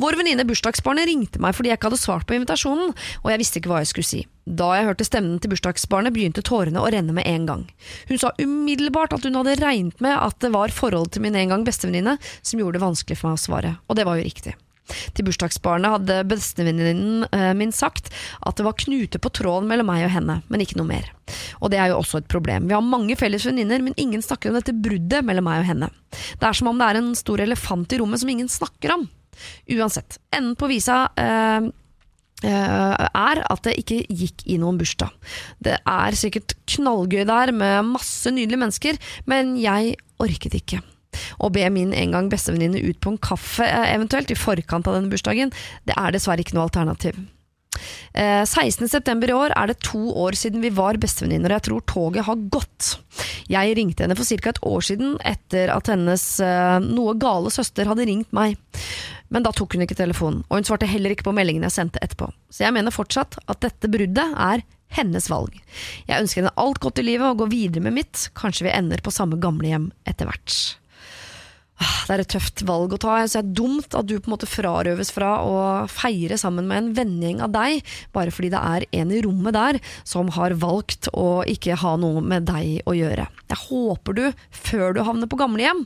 Vår 0.00 0.16
venninne 0.16 0.46
bursdagsbarnet 0.48 1.08
ringte 1.10 1.40
meg 1.44 1.56
fordi 1.56 1.68
jeg 1.68 1.78
ikke 1.78 1.90
hadde 1.90 2.00
svart 2.00 2.26
på 2.28 2.36
invitasjonen, 2.38 2.94
og 3.22 3.32
jeg 3.32 3.40
visste 3.42 3.60
ikke 3.60 3.72
hva 3.72 3.82
jeg 3.82 3.90
skulle 3.90 4.08
si. 4.08 4.20
Da 4.48 4.70
jeg 4.78 4.86
hørte 4.88 5.04
stemmen 5.04 5.40
til 5.42 5.52
bursdagsbarnet, 5.52 6.14
begynte 6.14 6.44
tårene 6.46 6.80
å 6.80 6.88
renne 6.92 7.12
med 7.16 7.28
en 7.28 7.44
gang. 7.48 7.66
Hun 8.08 8.22
sa 8.22 8.32
umiddelbart 8.40 9.12
at 9.16 9.28
hun 9.28 9.36
hadde 9.36 9.58
regnet 9.60 10.00
med 10.04 10.16
at 10.16 10.38
det 10.44 10.54
var 10.54 10.72
forholdet 10.72 11.18
til 11.18 11.26
min 11.26 11.36
en 11.36 11.52
gang 11.52 11.68
bestevenninne 11.68 12.16
som 12.40 12.62
gjorde 12.62 12.78
det 12.78 12.86
vanskelig 12.86 13.20
for 13.20 13.30
meg 13.30 13.36
å 13.40 13.44
svare, 13.44 13.76
og 13.88 14.00
det 14.00 14.08
var 14.08 14.16
jo 14.16 14.24
riktig. 14.30 14.56
Til 15.16 15.26
bursdagsbarnet 15.26 15.94
hadde 15.96 16.18
bestevenninnen 16.30 17.26
eh, 17.32 17.52
min 17.58 17.74
sagt 17.74 18.10
at 18.46 18.58
det 18.58 18.66
var 18.66 18.78
knute 18.80 19.20
på 19.22 19.32
tråden 19.34 19.68
mellom 19.70 19.90
meg 19.90 20.06
og 20.06 20.14
henne, 20.14 20.40
men 20.48 20.64
ikke 20.64 20.78
noe 20.80 20.88
mer. 20.90 21.10
Og 21.60 21.72
det 21.72 21.80
er 21.80 21.92
jo 21.92 22.00
også 22.00 22.22
et 22.22 22.30
problem. 22.30 22.68
Vi 22.68 22.76
har 22.76 22.84
mange 22.84 23.16
felles 23.20 23.46
venninner, 23.48 23.82
men 23.84 23.96
ingen 24.00 24.24
snakker 24.24 24.50
om 24.50 24.58
dette 24.58 24.76
bruddet 24.76 25.26
mellom 25.26 25.48
meg 25.48 25.62
og 25.62 25.70
henne. 25.72 25.90
Det 26.40 26.48
er 26.48 26.56
som 26.56 26.70
om 26.70 26.80
det 26.80 26.88
er 26.88 27.00
en 27.00 27.12
stor 27.18 27.42
elefant 27.44 27.92
i 27.92 28.00
rommet 28.00 28.22
som 28.22 28.32
ingen 28.32 28.50
snakker 28.52 28.96
om. 28.96 29.06
Uansett, 29.70 30.18
enden 30.34 30.56
på 30.58 30.70
visa 30.70 31.04
eh, 31.20 31.68
eh, 32.48 33.06
er 33.06 33.42
at 33.44 33.64
det 33.66 33.76
ikke 33.82 34.02
gikk 34.08 34.46
i 34.50 34.58
noen 34.60 34.80
bursdag. 34.80 35.12
Det 35.62 35.78
er 35.78 36.18
sikkert 36.18 36.56
knallgøy 36.74 37.24
der 37.28 37.54
med 37.54 37.92
masse 37.94 38.32
nydelige 38.34 38.64
mennesker, 38.64 39.02
men 39.30 39.56
jeg 39.60 39.98
orket 40.22 40.58
ikke. 40.58 40.82
Å 41.38 41.50
be 41.52 41.64
min 41.72 41.94
en 41.96 42.14
gang 42.14 42.28
bestevenninne 42.32 42.82
ut 42.84 43.00
på 43.00 43.14
en 43.14 43.22
kaffe 43.22 43.66
eh, 43.66 43.94
eventuelt 43.94 44.30
i 44.32 44.38
forkant 44.38 44.88
av 44.88 44.98
denne 44.98 45.12
bursdagen, 45.12 45.52
det 45.88 45.96
er 45.96 46.14
dessverre 46.14 46.44
ikke 46.44 46.58
noe 46.58 46.68
alternativ. 46.68 47.18
16.9. 48.18 49.28
i 49.28 49.34
år 49.36 49.52
er 49.54 49.70
det 49.70 49.76
to 49.86 50.00
år 50.18 50.34
siden 50.34 50.64
vi 50.64 50.72
var 50.74 50.96
bestevenninner, 50.98 51.52
og 51.52 51.58
jeg 51.58 51.66
tror 51.68 51.84
toget 51.86 52.26
har 52.26 52.40
gått. 52.50 52.88
Jeg 53.52 53.76
ringte 53.78 54.02
henne 54.02 54.16
for 54.18 54.26
ca. 54.26 54.50
et 54.50 54.62
år 54.66 54.86
siden, 54.88 55.12
etter 55.22 55.70
at 55.70 55.90
hennes 55.92 56.24
noe 56.88 57.14
gale 57.20 57.52
søster 57.54 57.86
hadde 57.86 58.08
ringt 58.08 58.32
meg. 58.34 58.56
Men 59.28 59.44
da 59.44 59.52
tok 59.54 59.76
hun 59.76 59.84
ikke 59.84 59.98
telefonen, 59.98 60.42
og 60.48 60.58
hun 60.58 60.66
svarte 60.66 60.88
heller 60.88 61.14
ikke 61.14 61.28
på 61.28 61.36
meldingen 61.36 61.66
jeg 61.68 61.76
sendte 61.76 62.02
etterpå. 62.02 62.30
Så 62.50 62.64
jeg 62.64 62.74
mener 62.74 62.94
fortsatt 62.94 63.38
at 63.46 63.62
dette 63.64 63.92
bruddet 63.92 64.34
er 64.34 64.64
hennes 64.96 65.28
valg. 65.30 65.54
Jeg 66.08 66.22
ønsker 66.22 66.42
henne 66.42 66.56
alt 66.60 66.80
godt 66.82 67.02
i 67.02 67.06
livet 67.06 67.28
og 67.28 67.44
går 67.44 67.52
videre 67.52 67.84
med 67.84 67.98
mitt, 68.00 68.28
kanskje 68.38 68.68
vi 68.68 68.74
ender 68.74 69.02
på 69.04 69.12
samme 69.14 69.38
gamlehjem 69.40 69.90
etter 70.08 70.30
hvert. 70.30 70.56
Ah, 71.78 71.98
det 72.08 72.14
er 72.14 72.22
et 72.24 72.32
tøft 72.32 72.62
valg 72.66 72.94
å 72.94 72.98
ta. 72.98 73.16
Så 73.26 73.38
det 73.38 73.44
er 73.44 73.56
dumt 73.60 73.94
at 73.94 74.08
du 74.08 74.16
på 74.16 74.26
en 74.26 74.34
måte 74.34 74.48
frarøves 74.50 75.12
fra 75.14 75.30
å 75.46 75.58
feire 75.92 76.38
sammen 76.40 76.66
med 76.66 76.80
en 76.80 76.92
vennegjeng 76.96 77.42
av 77.46 77.52
deg, 77.54 77.84
bare 78.14 78.34
fordi 78.34 78.50
det 78.54 78.62
er 78.74 78.86
en 79.00 79.12
i 79.14 79.20
rommet 79.24 79.54
der 79.54 79.78
som 80.08 80.32
har 80.34 80.56
valgt 80.58 81.10
å 81.14 81.44
ikke 81.46 81.78
ha 81.78 81.94
noe 82.00 82.22
med 82.24 82.48
deg 82.50 82.88
å 82.88 82.96
gjøre. 82.98 83.28
Jeg 83.48 83.62
håper 83.68 84.18
du, 84.18 84.24
før 84.50 84.96
du 84.96 85.04
havner 85.06 85.30
på 85.30 85.38
gamlehjem, 85.40 85.84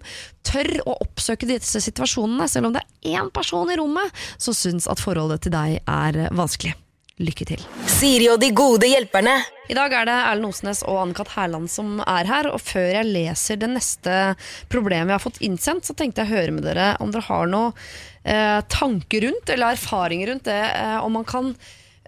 tør 0.48 0.72
å 0.86 0.96
oppsøke 1.04 1.50
disse 1.50 1.82
situasjonene, 1.84 2.48
selv 2.48 2.70
om 2.70 2.78
det 2.78 2.84
er 2.86 3.20
én 3.20 3.28
person 3.34 3.70
i 3.70 3.76
rommet 3.78 4.24
som 4.40 4.56
syns 4.56 4.88
at 4.90 5.02
forholdet 5.02 5.44
til 5.44 5.54
deg 5.54 5.82
er 5.84 6.24
vanskelig. 6.32 6.74
Lykke 7.22 7.46
til. 7.46 7.60
Siri 7.86 8.26
og 8.32 8.40
de 8.42 8.48
gode 8.56 8.88
hjelperne. 8.90 9.36
I 9.70 9.76
dag 9.78 9.92
er 9.94 10.08
det 10.08 10.14
Erlend 10.26 10.48
Osnes 10.48 10.80
og 10.82 10.98
Anne-Kat. 11.04 11.30
Hærland 11.36 11.70
som 11.70 12.00
er 12.02 12.26
her. 12.26 12.48
Og 12.50 12.58
før 12.62 12.88
jeg 12.96 13.08
leser 13.08 13.60
det 13.62 13.68
neste 13.70 14.16
problemet 14.72 15.12
jeg 15.12 15.18
har 15.20 15.22
fått 15.22 15.42
innsendt, 15.46 15.86
så 15.86 15.94
tenkte 15.94 16.24
jeg 16.24 16.32
å 16.32 16.34
høre 16.34 16.56
med 16.56 16.66
dere 16.66 16.88
om 17.02 17.12
dere 17.14 17.26
har 17.28 17.52
noen 17.52 17.76
eh, 18.26 18.58
tanker 18.72 19.28
rundt, 19.28 19.52
eller 19.54 19.76
erfaringer 19.76 20.32
rundt 20.32 20.48
det, 20.50 20.62
eh, 20.80 20.96
om 21.02 21.14
man 21.14 21.28
kan 21.28 21.52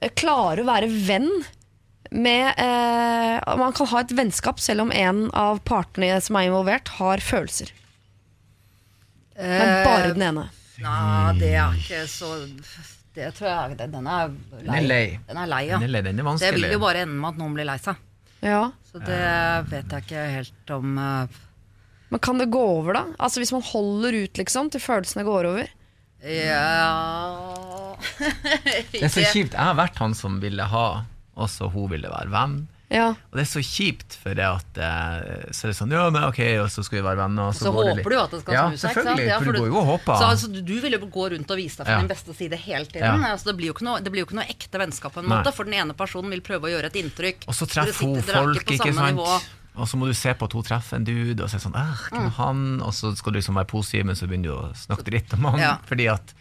eh, 0.01 0.11
klare 0.19 0.65
å 0.65 0.69
være 0.69 0.91
venn 0.91 1.31
med 2.15 2.61
eh, 2.63 3.55
Man 3.59 3.73
kan 3.75 3.89
ha 3.91 4.03
et 4.05 4.13
vennskap 4.15 4.61
selv 4.63 4.85
om 4.85 4.93
en 4.95 5.25
av 5.35 5.63
partene 5.67 6.21
som 6.23 6.37
er 6.39 6.51
involvert, 6.51 6.93
har 7.01 7.23
følelser. 7.23 7.73
Men 9.35 9.81
bare 9.83 10.13
den 10.15 10.23
ene. 10.23 10.45
Nei, 10.83 11.33
det 11.41 11.55
er 11.59 11.75
ikke 11.79 12.05
så 12.11 12.37
det 13.15 13.31
tror 13.37 13.47
jeg 13.47 13.77
Den 13.79 13.95
er 14.11 14.27
lei. 14.27 14.65
Den 14.65 14.75
er 14.75 14.87
lei. 14.89 15.05
Den 15.29 15.39
er 15.39 15.47
lei, 15.51 15.63
ja. 15.69 15.79
Den 15.79 15.87
er 15.87 15.93
lei, 15.95 16.03
den 16.03 16.17
er 16.19 16.23
det 16.23 16.27
vanskelig. 16.27 16.63
vil 16.65 16.75
jo 16.75 16.83
bare 16.83 17.05
ende 17.07 17.15
med 17.21 17.31
at 17.31 17.41
noen 17.41 17.55
blir 17.55 17.69
lei 17.69 17.79
seg. 17.83 18.01
Ja. 18.45 18.65
Så 18.91 19.01
det 19.01 19.21
vet 19.71 19.95
jeg 19.95 20.05
ikke 20.05 20.25
helt 20.35 20.73
om 20.75 20.99
uh, 21.01 21.39
Men 22.13 22.21
kan 22.23 22.43
det 22.43 22.51
gå 22.53 22.61
over, 22.61 22.99
da? 22.99 23.05
Altså 23.17 23.41
Hvis 23.41 23.55
man 23.55 23.65
holder 23.65 24.19
ut 24.27 24.41
liksom 24.43 24.69
til 24.75 24.83
følelsene 24.85 25.25
går 25.25 25.49
over? 25.49 25.71
Ja 26.25 27.97
Det 28.19 29.01
er 29.01 29.13
så 29.13 29.25
kjipt. 29.33 29.55
Jeg 29.57 29.61
har 29.61 29.77
vært 29.79 29.99
han 30.03 30.15
som 30.19 30.39
ville 30.43 30.67
ha, 30.69 30.87
og 31.35 31.51
så 31.53 31.71
hun 31.73 31.89
ville 31.93 32.11
være 32.11 32.33
venn. 32.33 32.59
Ja. 32.95 33.09
Og 33.11 33.35
det 33.35 33.43
er 33.43 33.51
så 33.51 33.63
kjipt, 33.67 34.15
for 34.23 34.39
det 34.39 34.45
at 34.47 34.79
eh, 34.79 35.51
Så 35.51 35.67
er 35.67 35.73
det 35.73 35.77
sånn 35.81 35.91
Ja, 35.93 36.05
men 36.15 36.23
ok, 36.29 36.39
og 36.63 36.69
så 36.71 36.85
skal 36.87 37.01
vi 37.01 37.05
være 37.09 37.19
venner. 37.25 37.49
Og 37.51 37.57
så, 37.59 37.67
Så 37.67 37.73
går 37.75 37.89
det 37.89 37.95
håper 37.97 38.05
litt- 38.05 38.15
du 38.15 38.23
at 38.23 38.31
det 38.37 38.41
skal 38.45 38.55
ja, 38.55 38.63
snu 38.71 38.77
seg. 38.79 38.85
Selvfølgelig, 38.95 39.27
Ja, 39.27 39.39
for 39.41 39.45
du 39.45 39.53
du- 39.53 39.59
går 39.65 39.69
jo 39.73 39.79
og 39.83 39.89
håper. 39.91 40.15
Så 40.21 40.29
altså, 40.31 40.53
du 40.71 40.75
vil 40.85 40.93
jo 40.97 41.01
gå 41.19 41.25
rundt 41.35 41.51
og 41.51 41.59
vise 41.59 41.77
deg 41.83 41.87
fra 41.91 41.99
din 41.99 42.09
beste 42.15 42.35
side 42.39 42.57
hele 42.65 42.87
tiden. 42.87 43.21
Ja. 43.27 43.33
Altså, 43.35 43.51
det, 43.51 43.57
blir 43.59 43.75
noe, 43.83 43.99
det 44.01 44.13
blir 44.15 44.23
jo 44.23 44.27
ikke 44.31 44.39
noe 44.39 44.47
ekte 44.49 44.79
vennskap, 44.79 45.13
på 45.13 45.25
en 45.25 45.29
Nei. 45.29 45.43
måte, 45.43 45.53
for 45.53 45.65
den 45.65 45.75
ene 45.75 45.93
personen 45.99 46.31
vil 46.31 46.41
prøve 46.41 46.71
å 46.71 46.73
gjøre 46.79 46.87
et 46.93 46.99
inntrykk. 47.03 47.49
Og 47.51 47.55
så 47.59 47.67
treffer 47.67 48.07
hun 48.07 48.23
folk, 48.23 48.65
ikke 48.71 48.95
sant. 48.95 49.17
nivå. 49.19 49.41
Og 49.75 49.89
så 49.91 49.97
må 49.99 50.07
du 50.07 50.15
se 50.15 50.31
på 50.39 50.45
at 50.47 50.53
hun 50.55 50.63
treffer 50.63 50.97
en 51.01 51.05
dude, 51.05 51.43
og 51.43 51.51
så 51.51 51.57
er 51.57 51.59
det 51.59 51.67
sånn 51.67 51.75
«Åh, 51.75 51.99
Mm. 52.15 52.15
hvem 52.15 52.27
er 52.27 52.31
han? 52.39 52.81
Og 52.87 52.93
så 52.95 53.11
skal 53.17 53.33
du 53.33 53.39
liksom 53.41 53.57
være 53.59 53.67
positiv, 53.67 54.05
men 54.07 54.15
så 54.15 54.29
begynner 54.31 54.45
du 54.45 54.55
å 54.55 54.71
snakke 54.79 55.03
dritt 55.03 55.33
om 55.35 55.45
han. 55.51 55.59
Ja. 55.59 55.77
Fordi 55.85 56.07
at 56.13 56.33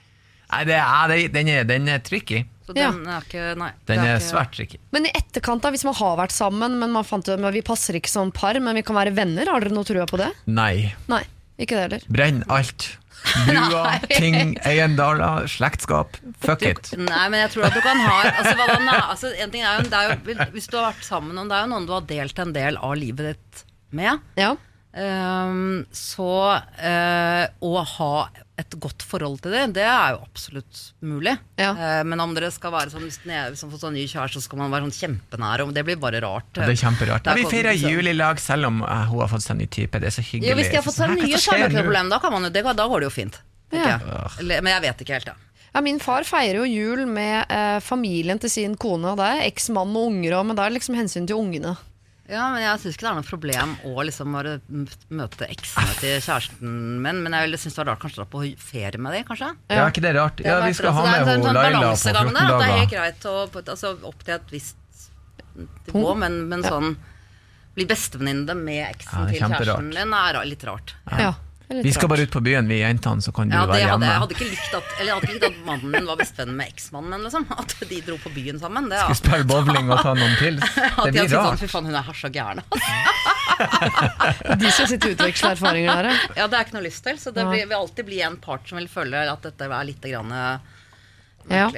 Nei, 0.54 0.66
det 0.66 0.76
er, 0.78 1.28
den, 1.34 1.48
er, 1.50 1.64
den 1.64 1.88
er 1.90 1.98
tricky. 1.98 2.44
Så 2.64 2.76
Ja. 2.78 2.92
den 2.92 3.06
er 3.08 3.22
ikke 3.22 3.58
Nei. 3.60 3.72
Den 3.86 4.00
er 4.00 4.16
ikke- 4.18 4.30
svært 4.32 4.52
tricky. 4.56 4.78
Men 4.92 5.06
i 5.06 5.12
etterkant, 5.14 5.62
da, 5.62 5.70
hvis 5.72 5.84
man 5.84 5.94
har 5.96 6.18
vært 6.18 6.32
sammen, 6.32 6.80
men 6.80 6.92
man 6.92 7.04
fant 7.04 7.28
ut 7.28 7.40
at 7.40 7.54
vi 7.54 7.62
passer 7.62 7.94
ikke 8.00 8.08
som 8.10 8.32
par, 8.32 8.58
men 8.60 8.76
vi 8.76 8.82
kan 8.82 8.96
være 8.96 9.14
venner, 9.14 9.46
har 9.52 9.60
dere 9.60 9.74
noe 9.74 9.84
trua 9.84 10.06
på 10.08 10.18
det? 10.18 10.32
Nei. 10.48 10.94
Nei, 11.10 11.24
ikke 11.60 11.76
det 11.76 11.84
heller. 11.92 12.02
Brenn 12.10 12.44
alt. 12.50 12.98
Brua, 13.48 14.00
ting, 14.10 14.58
eiendaler, 14.68 15.46
slektskap. 15.48 16.18
Fuck 16.44 16.62
it. 16.68 16.92
Nei, 16.98 17.30
men 17.30 17.40
jeg 17.40 17.52
tror 17.54 17.66
at 17.70 17.74
du 17.74 17.80
kan 17.80 17.98
ha 18.04 18.18
altså, 18.32 18.56
hva 18.58 18.66
da, 18.68 18.98
altså, 19.14 19.32
en 19.40 19.52
ting 19.54 19.64
er 19.64 19.78
jo, 19.80 19.84
det 19.88 19.94
er 19.94 20.10
jo, 20.12 20.52
Hvis 20.52 20.68
du 20.68 20.76
har 20.78 20.92
vært 20.92 21.04
sammen 21.08 21.32
med 21.32 21.36
noen, 21.40 21.48
det 21.48 21.56
er 21.56 21.64
jo 21.64 21.72
noen 21.72 21.86
du 21.88 21.94
har 21.94 22.02
delt 22.02 22.40
en 22.44 22.52
del 22.52 22.78
av 22.78 22.96
livet 23.00 23.32
ditt 23.38 23.64
med. 23.92 24.20
Ja. 24.36 24.56
Ehm, 24.94 25.86
så 25.90 26.30
eh, 26.78 27.46
å 27.66 27.72
ha 27.82 28.16
et 28.62 28.76
godt 28.78 29.02
forhold 29.02 29.40
til 29.42 29.56
det, 29.56 29.64
det 29.80 29.86
er 29.90 30.14
jo 30.14 30.20
absolutt 30.22 30.82
mulig. 31.02 31.34
Ja. 31.58 31.72
Eh, 31.74 32.02
men 32.06 32.22
om 32.22 32.36
dere 32.38 32.52
skal 32.54 32.70
være 32.76 32.94
sånn 32.94 33.08
Hvis 33.08 33.18
dere 33.24 33.50
liksom 33.56 33.72
får 33.74 33.82
sånn 33.88 33.96
ny 33.98 34.04
kjæreste, 34.06 34.38
så 34.38 34.46
skal 34.46 34.62
man 34.62 34.74
være 34.74 34.86
sånn 34.86 34.98
kjempenære, 35.00 35.66
og 35.66 35.74
det 35.74 35.86
blir 35.88 35.98
bare 36.02 36.22
rart. 36.22 36.52
Ja, 36.54 36.68
det 36.68 36.76
er 36.76 36.84
kjemperart. 36.84 37.32
Vi 37.40 37.48
feirer 37.50 37.80
jul 37.80 38.12
i 38.12 38.14
lag, 38.14 38.42
selv 38.42 38.70
om 38.70 38.84
uh, 38.86 39.08
hun 39.10 39.24
har 39.24 39.32
fått 39.32 39.48
seg 39.48 39.58
ny 39.58 39.70
type. 39.72 39.98
Det 39.98 40.12
er 40.12 40.14
så 40.14 40.26
hyggelig. 40.26 40.52
Ja, 40.52 40.60
hvis 40.60 40.70
de 40.70 40.78
har 40.78 40.86
fått 40.86 41.00
seg 41.00 41.16
nye, 41.16 41.26
så 41.26 41.40
er 41.40 41.46
skjer 41.48 41.64
det 41.64 41.72
ikke 41.72 41.74
nå? 41.74 41.80
noe 41.80 41.88
problem. 41.90 42.14
Da, 42.14 42.22
kan 42.22 42.36
man 42.36 42.52
det, 42.54 42.64
da 42.84 42.88
går 42.94 43.02
det 43.02 43.10
jo 43.10 43.16
fint. 43.16 43.42
Ja. 43.74 43.96
jeg. 43.98 44.62
Men 44.62 44.70
jeg 44.76 44.86
vet 44.86 45.02
ikke 45.02 45.18
helt, 45.18 45.34
da. 45.34 45.54
Ja, 45.74 45.82
Min 45.82 45.98
far 45.98 46.22
feirer 46.28 46.62
jo 46.62 46.68
jul 46.70 47.08
med 47.10 47.50
eh, 47.50 47.80
familien 47.82 48.38
til 48.38 48.52
sin 48.54 48.78
kone, 48.78 49.16
og 49.16 49.18
det 49.18 49.26
er 49.26 49.48
eksmann 49.48 49.96
og 49.98 50.12
unger 50.12 50.38
òg, 50.38 50.46
men 50.46 50.60
da 50.60 50.68
er 50.68 50.70
det 50.70 50.78
liksom 50.78 51.00
hensyn 51.00 51.26
til 51.26 51.42
ungene. 51.42 51.74
Ja, 52.32 52.46
men 52.54 52.62
Jeg 52.64 52.80
syns 52.80 52.96
ikke 52.96 53.04
det 53.04 53.10
er 53.12 53.18
noe 53.20 53.28
problem 53.28 53.72
å 53.90 54.04
liksom 54.08 54.36
bare 54.38 54.54
møte 55.12 55.48
eksene 55.52 55.96
til 56.00 56.22
kjæresten 56.24 56.76
min, 57.04 57.20
men 57.26 57.36
jeg 57.36 57.60
syns 57.60 57.76
det 57.76 57.82
var 57.82 57.90
rart 57.92 58.04
kanskje 58.04 58.22
å 58.22 58.24
dra 58.24 58.28
på 58.32 58.44
ferie 58.64 59.02
med 59.02 59.18
dem, 59.18 59.26
kanskje. 59.28 59.50
Ja, 59.68 59.82
er 59.84 59.92
ikke 59.92 60.06
det 60.06 60.14
rart? 60.16 60.44
Ja, 60.46 60.62
vi 60.64 60.78
skal 60.78 60.96
ha 60.96 61.04
Altså, 61.04 61.18
det 61.18 61.20
er 61.20 61.26
med 61.26 61.34
henne 61.34 61.50
sånn 61.50 61.60
Laila 61.60 61.82
på 61.84 61.98
14 62.00 62.38
dager. 62.38 62.54
Det 62.54 62.70
er 62.70 62.80
helt 62.80 62.94
greit 62.94 63.28
å, 63.28 63.36
altså, 63.64 63.92
opp 64.08 64.24
til 64.24 64.38
et 64.38 64.54
visst 64.56 65.10
nivå, 65.92 66.14
men, 66.24 66.40
men 66.50 66.64
sånn 66.64 66.96
bli 67.74 67.88
bestevenninne 67.90 68.56
med 68.58 68.86
eksen 68.86 69.24
er 69.26 69.34
til 69.34 69.42
kjæresten 69.44 69.92
din 69.94 70.16
er 70.16 70.40
litt 70.48 70.64
rart. 70.70 70.96
Ja. 71.20 71.34
Vi 71.82 71.94
skal 71.96 72.10
bare 72.12 72.22
ut 72.28 72.32
på 72.32 72.42
byen, 72.46 72.68
vi 72.70 72.78
jentene, 72.82 73.22
så 73.26 73.32
kan 73.34 73.50
du 73.50 73.56
Ja, 73.56 73.64
det 73.66 73.74
være 73.74 73.88
hadde, 73.88 73.90
hjemme. 73.90 74.10
jeg 74.12 74.22
hadde 74.24 74.36
ikke 74.38 74.50
likt 74.52 74.76
at, 74.78 74.92
eller 75.00 75.10
jeg 75.10 75.16
hadde 75.16 75.28
ikke 75.28 75.34
likt 75.34 75.48
at 75.50 75.66
mannen 75.66 75.92
min 75.96 76.06
var 76.12 76.20
bestevenn 76.22 76.56
med 76.60 76.68
eksmannen 76.74 77.10
min. 77.16 77.24
Liksom. 77.26 77.48
At 77.58 77.76
de 77.90 78.02
dro 78.06 78.18
på 78.24 78.32
byen 78.36 78.60
sammen. 78.62 78.90
Det, 78.92 79.00
Skal 79.08 79.20
spille 79.22 79.48
bowling 79.50 79.90
og 79.90 80.02
ta 80.06 80.14
noen 80.18 80.36
pils. 80.40 80.64
Det 81.06 81.12
blir 81.16 81.28
rart. 81.34 81.58
sånn. 81.58 81.62
Fy 81.64 81.72
faen, 81.74 81.90
hun 81.90 81.96
er 81.98 82.06
hasj 82.10 82.26
og 82.30 82.38
gæren. 82.38 82.64
De 84.60 84.72
skal 84.74 84.88
sitte 84.92 85.10
og 85.10 85.16
utveksle 85.18 85.52
erfaringer 85.56 85.90
der, 86.00 86.10
ja. 86.12 86.16
Ja, 86.44 86.48
det 86.52 86.58
er 86.60 86.68
ikke 86.68 86.78
noe 86.78 86.86
lyst 86.86 87.04
til. 87.06 87.18
Så 87.22 87.34
det 87.36 87.46
blir, 87.50 87.66
vil 87.70 87.78
alltid 87.80 88.08
bli 88.08 88.22
en 88.26 88.38
part 88.44 88.68
som 88.70 88.80
vil 88.82 88.90
føle 88.92 89.26
at 89.30 89.44
dette 89.46 89.68
er 89.70 89.88
litt 89.88 90.04
grann 90.04 90.32
Ja. 91.52 91.70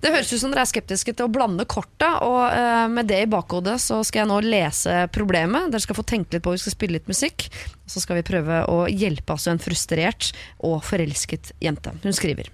Det 0.00 0.10
høres 0.12 0.30
ut 0.32 0.40
som 0.42 0.52
dere 0.52 0.64
er 0.64 0.70
skeptiske 0.70 1.14
til 1.14 1.26
å 1.26 1.32
blande 1.32 1.66
korta, 1.68 2.12
og 2.26 2.40
uh, 2.50 2.86
med 2.90 3.10
det 3.10 3.22
i 3.24 3.30
bakhodet 3.30 3.76
så 3.82 4.00
skal 4.06 4.22
jeg 4.22 4.30
nå 4.30 4.38
lese 4.46 4.96
problemet. 5.14 5.70
Dere 5.70 5.84
skal 5.84 5.98
få 5.98 6.06
tenke 6.06 6.36
litt 6.36 6.44
på, 6.46 6.54
vi 6.54 6.62
skal 6.62 6.74
spille 6.76 6.98
litt 6.98 7.10
musikk. 7.10 7.48
Så 7.90 8.02
skal 8.02 8.20
vi 8.20 8.26
prøve 8.26 8.62
å 8.70 8.84
hjelpe 8.86 9.34
altså 9.34 9.52
en 9.52 9.62
frustrert 9.62 10.30
og 10.66 10.78
forelsket 10.86 11.52
jente. 11.62 11.94
Hun 12.04 12.16
skriver. 12.16 12.50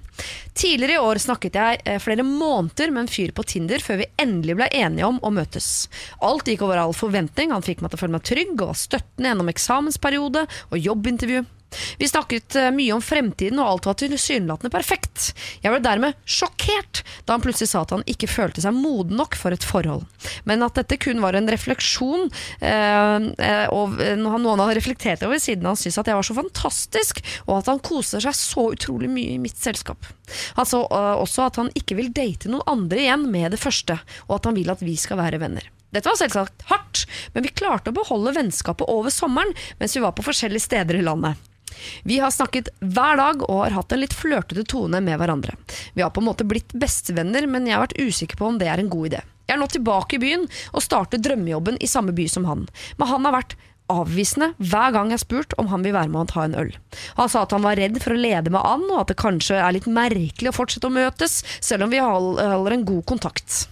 Tidligere 0.56 0.96
i 0.96 1.02
år 1.02 1.20
snakket 1.20 1.58
jeg 1.60 1.80
eh, 1.84 1.98
flere 2.00 2.24
måneder 2.24 2.92
med 2.94 3.04
en 3.04 3.10
fyr 3.12 3.34
på 3.36 3.44
Tinder 3.44 3.82
før 3.84 4.00
vi 4.00 4.08
endelig 4.22 4.56
ble 4.56 4.70
enige 4.72 5.08
om 5.08 5.20
å 5.20 5.32
møtes. 5.36 5.90
Alt 6.24 6.48
gikk 6.48 6.64
over 6.64 6.80
all 6.80 6.96
forventning, 6.96 7.52
han 7.52 7.64
fikk 7.64 7.84
meg 7.84 7.92
til 7.92 8.00
å 8.00 8.04
føle 8.04 8.16
meg 8.16 8.24
trygg 8.24 8.54
og 8.56 8.72
var 8.72 8.80
støttende 8.80 9.32
gjennom 9.32 9.52
eksamensperiode 9.52 10.46
og 10.70 10.80
jobbintervju. 10.80 11.44
Vi 12.00 12.08
snakket 12.10 12.56
eh, 12.58 12.72
mye 12.74 12.94
om 12.96 13.04
fremtiden, 13.04 13.60
og 13.62 13.70
alt 13.70 13.88
var 13.90 13.98
tilsynelatende 14.00 14.72
perfekt. 14.72 15.30
Jeg 15.64 15.72
ble 15.72 15.80
dermed 15.84 16.18
sjokkert 16.28 17.02
da 17.26 17.36
han 17.36 17.44
plutselig 17.44 17.70
sa 17.72 17.84
at 17.84 17.94
han 17.94 18.04
ikke 18.10 18.30
følte 18.30 18.64
seg 18.64 18.76
moden 18.76 19.18
nok 19.20 19.38
for 19.38 19.54
et 19.54 19.66
forhold. 19.66 20.06
Men 20.48 20.64
at 20.66 20.78
dette 20.78 20.98
kun 21.02 21.22
var 21.24 21.38
en 21.38 21.50
refleksjon, 21.50 22.28
eh, 22.60 23.16
eh, 23.48 23.66
og 23.74 23.96
noen 23.96 24.46
han 24.46 24.64
hadde 24.64 24.78
reflektert 24.80 25.24
over 25.26 25.40
siden 25.42 25.68
han 25.68 25.78
syntes 25.78 26.00
at 26.02 26.12
jeg 26.12 26.18
var 26.18 26.28
så 26.28 26.38
fantastisk, 26.38 27.24
og 27.46 27.58
at 27.60 27.72
han 27.72 27.82
koser 27.84 28.22
seg 28.24 28.38
så 28.38 28.70
utrolig 28.76 29.10
mye 29.12 29.36
i 29.36 29.42
mitt 29.42 29.58
selskap. 29.60 30.08
Han 30.58 30.68
sa 30.68 30.82
eh, 30.84 31.14
også 31.22 31.46
at 31.46 31.60
han 31.62 31.72
ikke 31.78 31.98
vil 31.98 32.12
date 32.14 32.50
noen 32.52 32.66
andre 32.70 33.02
igjen 33.04 33.26
med 33.32 33.54
det 33.54 33.62
første, 33.62 33.98
og 34.28 34.38
at 34.38 34.50
han 34.50 34.58
vil 34.58 34.72
at 34.72 34.84
vi 34.84 34.96
skal 35.00 35.20
være 35.20 35.40
venner. 35.42 35.66
Dette 35.94 36.10
var 36.10 36.18
selvsagt 36.18 36.66
hardt, 36.70 37.04
men 37.32 37.46
vi 37.46 37.54
klarte 37.56 37.92
å 37.92 37.96
beholde 37.96 38.34
vennskapet 38.36 38.88
over 38.90 39.12
sommeren 39.14 39.54
mens 39.80 39.94
vi 39.96 40.02
var 40.04 40.16
på 40.16 40.26
forskjellige 40.26 40.66
steder 40.66 40.98
i 40.98 41.04
landet. 41.06 41.38
Vi 42.02 42.18
har 42.18 42.32
snakket 42.32 42.68
hver 42.80 43.18
dag 43.20 43.42
og 43.46 43.62
har 43.64 43.76
hatt 43.76 43.92
en 43.92 44.02
litt 44.02 44.16
flørtete 44.16 44.64
tone 44.68 45.00
med 45.04 45.18
hverandre. 45.20 45.56
Vi 45.94 46.02
har 46.02 46.12
på 46.14 46.22
en 46.22 46.28
måte 46.30 46.46
blitt 46.48 46.72
bestevenner, 46.76 47.46
men 47.50 47.66
jeg 47.68 47.76
har 47.76 47.84
vært 47.84 47.98
usikker 48.00 48.40
på 48.40 48.48
om 48.48 48.60
det 48.60 48.70
er 48.72 48.82
en 48.82 48.92
god 48.92 49.10
idé. 49.10 49.22
Jeg 49.46 49.54
er 49.54 49.60
nå 49.62 49.68
tilbake 49.70 50.16
i 50.16 50.22
byen 50.22 50.46
og 50.72 50.82
starter 50.82 51.22
drømmejobben 51.22 51.78
i 51.78 51.90
samme 51.90 52.14
by 52.16 52.26
som 52.30 52.48
han. 52.48 52.64
Men 52.98 53.10
han 53.12 53.28
har 53.28 53.36
vært 53.36 53.56
avvisende 53.92 54.52
hver 54.58 54.94
gang 54.94 55.12
jeg 55.14 55.22
spurt 55.22 55.54
om 55.60 55.70
han 55.70 55.84
vil 55.86 55.94
være 55.96 56.10
med 56.12 56.24
og 56.24 56.32
ta 56.32 56.46
en 56.46 56.58
øl. 56.58 56.72
Han 57.20 57.30
sa 57.32 57.44
at 57.44 57.54
han 57.54 57.64
var 57.66 57.78
redd 57.78 58.00
for 58.02 58.14
å 58.14 58.20
lede 58.20 58.52
meg 58.52 58.66
an, 58.66 58.84
og 58.90 59.04
at 59.04 59.12
det 59.12 59.20
kanskje 59.20 59.60
er 59.60 59.76
litt 59.76 59.88
merkelig 59.90 60.52
å 60.52 60.56
fortsette 60.56 60.90
å 60.90 60.94
møtes, 60.96 61.40
selv 61.64 61.86
om 61.86 61.94
vi 61.94 62.02
holder 62.02 62.76
en 62.76 62.86
god 62.88 63.06
kontakt. 63.08 63.66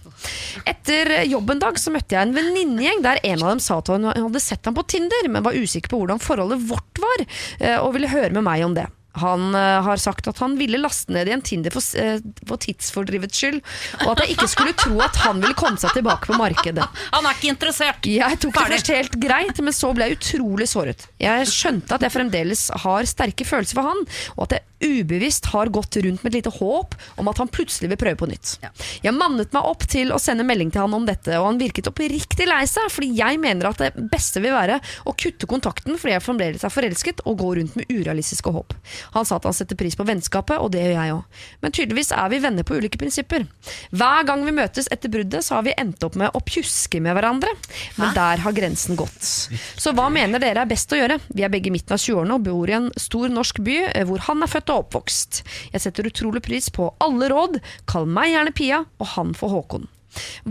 Etter 0.65 1.11
jobb 1.29 1.51
en 1.53 1.61
dag 1.61 1.79
så 1.79 1.93
møtte 1.93 2.15
jeg 2.15 2.25
en 2.25 2.35
venninnegjeng 2.35 3.03
der 3.05 3.21
en 3.21 3.43
av 3.43 3.53
dem 3.53 3.63
sa 3.63 3.79
at 3.81 3.91
han 3.93 4.07
hadde 4.09 4.41
sett 4.43 4.65
ham 4.65 4.77
på 4.77 4.85
Tinder, 4.95 5.29
men 5.29 5.45
var 5.45 5.57
usikker 5.57 5.91
på 5.91 6.01
hvordan 6.01 6.23
forholdet 6.23 6.63
vårt 6.69 7.01
var, 7.03 7.25
eh, 7.59 7.77
og 7.77 7.93
ville 7.97 8.11
høre 8.11 8.33
med 8.33 8.47
meg 8.47 8.65
om 8.65 8.77
det. 8.77 8.87
Han 9.21 9.55
eh, 9.55 9.81
har 9.85 10.01
sagt 10.01 10.27
at 10.31 10.39
han 10.43 10.57
ville 10.59 10.79
laste 10.81 11.13
ned 11.15 11.29
igjen 11.29 11.43
Tinder 11.45 11.73
for, 11.73 11.85
eh, 11.99 12.19
for 12.47 12.61
tidsfordrivets 12.61 13.39
skyld, 13.39 13.61
og 14.03 14.13
at 14.13 14.23
jeg 14.23 14.35
ikke 14.35 14.49
skulle 14.51 14.75
tro 14.77 14.99
at 15.05 15.19
han 15.23 15.41
ville 15.43 15.57
komme 15.57 15.79
seg 15.81 15.95
tilbake 15.95 16.31
på 16.31 16.39
markedet. 16.39 16.85
Han 17.15 17.25
er 17.27 17.37
ikke 17.37 17.51
interessert! 17.53 18.07
Jeg 18.09 18.39
tok 18.41 18.55
det 18.55 18.65
først 18.73 18.91
helt 18.91 19.17
greit, 19.21 19.59
men 19.63 19.75
så 19.75 19.91
ble 19.95 20.09
jeg 20.09 20.19
utrolig 20.19 20.67
såret. 20.69 21.05
Jeg 21.21 21.47
skjønte 21.49 21.95
at 21.95 22.03
jeg 22.05 22.13
fremdeles 22.13 22.67
har 22.83 23.07
sterke 23.09 23.47
følelser 23.47 23.79
for 23.79 23.91
han, 23.93 24.01
og 24.35 24.47
at 24.47 24.57
jeg 24.57 24.74
ubevisst 24.85 25.49
har 25.51 25.71
gått 25.73 25.97
rundt 26.03 26.23
med 26.23 26.31
et 26.31 26.39
lite 26.39 26.53
håp 26.57 26.95
om 27.19 27.29
at 27.31 27.41
han 27.41 27.51
plutselig 27.51 27.91
vil 27.91 27.99
prøve 27.99 28.19
på 28.21 28.29
nytt. 28.29 28.55
Ja. 28.63 28.71
Jeg 29.05 29.15
mannet 29.17 29.53
meg 29.55 29.67
opp 29.67 29.85
til 29.89 30.13
å 30.13 30.19
sende 30.21 30.45
melding 30.47 30.71
til 30.73 30.85
han 30.85 30.95
om 30.95 31.07
dette, 31.07 31.35
og 31.39 31.49
han 31.49 31.61
virket 31.61 31.89
oppriktig 31.91 32.47
lei 32.49 32.63
seg, 32.69 32.89
fordi 32.93 33.11
jeg 33.17 33.39
mener 33.41 33.69
at 33.69 33.81
det 33.81 34.07
beste 34.11 34.41
vil 34.43 34.55
være 34.55 34.79
å 35.05 35.15
kutte 35.17 35.49
kontakten 35.49 35.99
fordi 35.99 36.15
jeg 36.15 36.25
fremdeles 36.25 36.65
er 36.65 36.73
forelsket 36.73 37.23
og 37.25 37.39
går 37.41 37.59
rundt 37.59 37.77
med 37.79 37.91
urealistiske 37.91 38.53
håp. 38.55 38.75
Han 39.15 39.27
sa 39.27 39.39
at 39.39 39.47
han 39.49 39.55
setter 39.57 39.79
pris 39.79 39.97
på 39.97 40.05
vennskapet, 40.07 40.59
og 40.61 40.71
det 40.75 40.83
gjør 40.85 40.95
jeg 40.95 41.15
òg. 41.15 41.41
Men 41.63 41.75
tydeligvis 41.75 42.13
er 42.15 42.31
vi 42.31 42.41
venner 42.43 42.67
på 42.67 42.77
ulike 42.79 42.99
prinsipper. 43.01 43.47
Hver 43.95 44.27
gang 44.27 44.45
vi 44.45 44.55
møtes 44.55 44.89
etter 44.93 45.11
bruddet, 45.11 45.45
så 45.45 45.59
har 45.59 45.67
vi 45.67 45.75
endt 45.79 46.03
opp 46.05 46.17
med 46.19 46.35
å 46.35 46.43
pjuske 46.45 47.01
med 47.03 47.17
hverandre, 47.17 47.51
men 47.99 48.13
der 48.15 48.43
har 48.43 48.55
grensen 48.55 48.99
gått. 48.99 49.21
Så 49.21 49.93
hva 49.95 50.07
mener 50.13 50.41
dere 50.41 50.63
er 50.63 50.69
best 50.69 50.91
å 50.93 50.99
gjøre? 50.99 51.19
Vi 51.33 51.45
er 51.45 51.51
begge 51.53 51.71
i 51.71 51.75
midten 51.75 51.95
av 51.95 52.01
20-årene 52.01 52.37
og 52.37 52.45
bor 52.45 52.71
i 52.71 52.77
en 52.77 52.89
stor 52.99 53.31
norsk 53.31 53.61
by 53.65 53.77
eh, 53.89 54.05
hvor 54.07 54.23
han 54.27 54.43
er 54.43 54.51
født 54.51 54.71
og 54.73 54.74
oppvokst. 54.83 55.43
Jeg 55.73 55.83
setter 55.83 56.11
utrolig 56.11 56.43
pris 56.45 56.69
på 56.73 56.91
alle 57.03 57.29
råd. 57.31 57.59
Kall 57.89 58.07
meg 58.09 58.33
gjerne 58.33 58.55
Pia, 58.55 58.85
og 58.99 59.13
han 59.15 59.35
for 59.37 59.53
Håkon. 59.55 59.89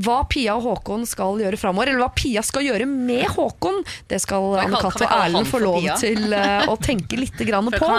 Hva 0.04 0.18
Pia 0.28 0.56
og 0.58 0.66
Håkon 0.66 1.06
skal 1.08 1.40
gjøre 1.40 1.58
framover, 1.60 1.90
eller 1.90 2.04
hva 2.04 2.10
Pia 2.16 2.42
skal 2.44 2.66
gjøre 2.66 2.88
med 2.90 3.24
Håkon, 3.32 3.82
det 4.10 4.20
skal 4.24 4.50
Anne 4.60 4.80
kan 4.80 4.90
Cath 4.92 5.06
og 5.06 5.14
Erlend 5.16 5.50
få 5.50 5.60
lov 5.62 5.88
til 6.00 6.36
eh, 6.36 6.68
å 6.68 6.76
tenke 6.80 7.18
litt 7.20 7.40
grann 7.48 7.70
på, 7.80 7.90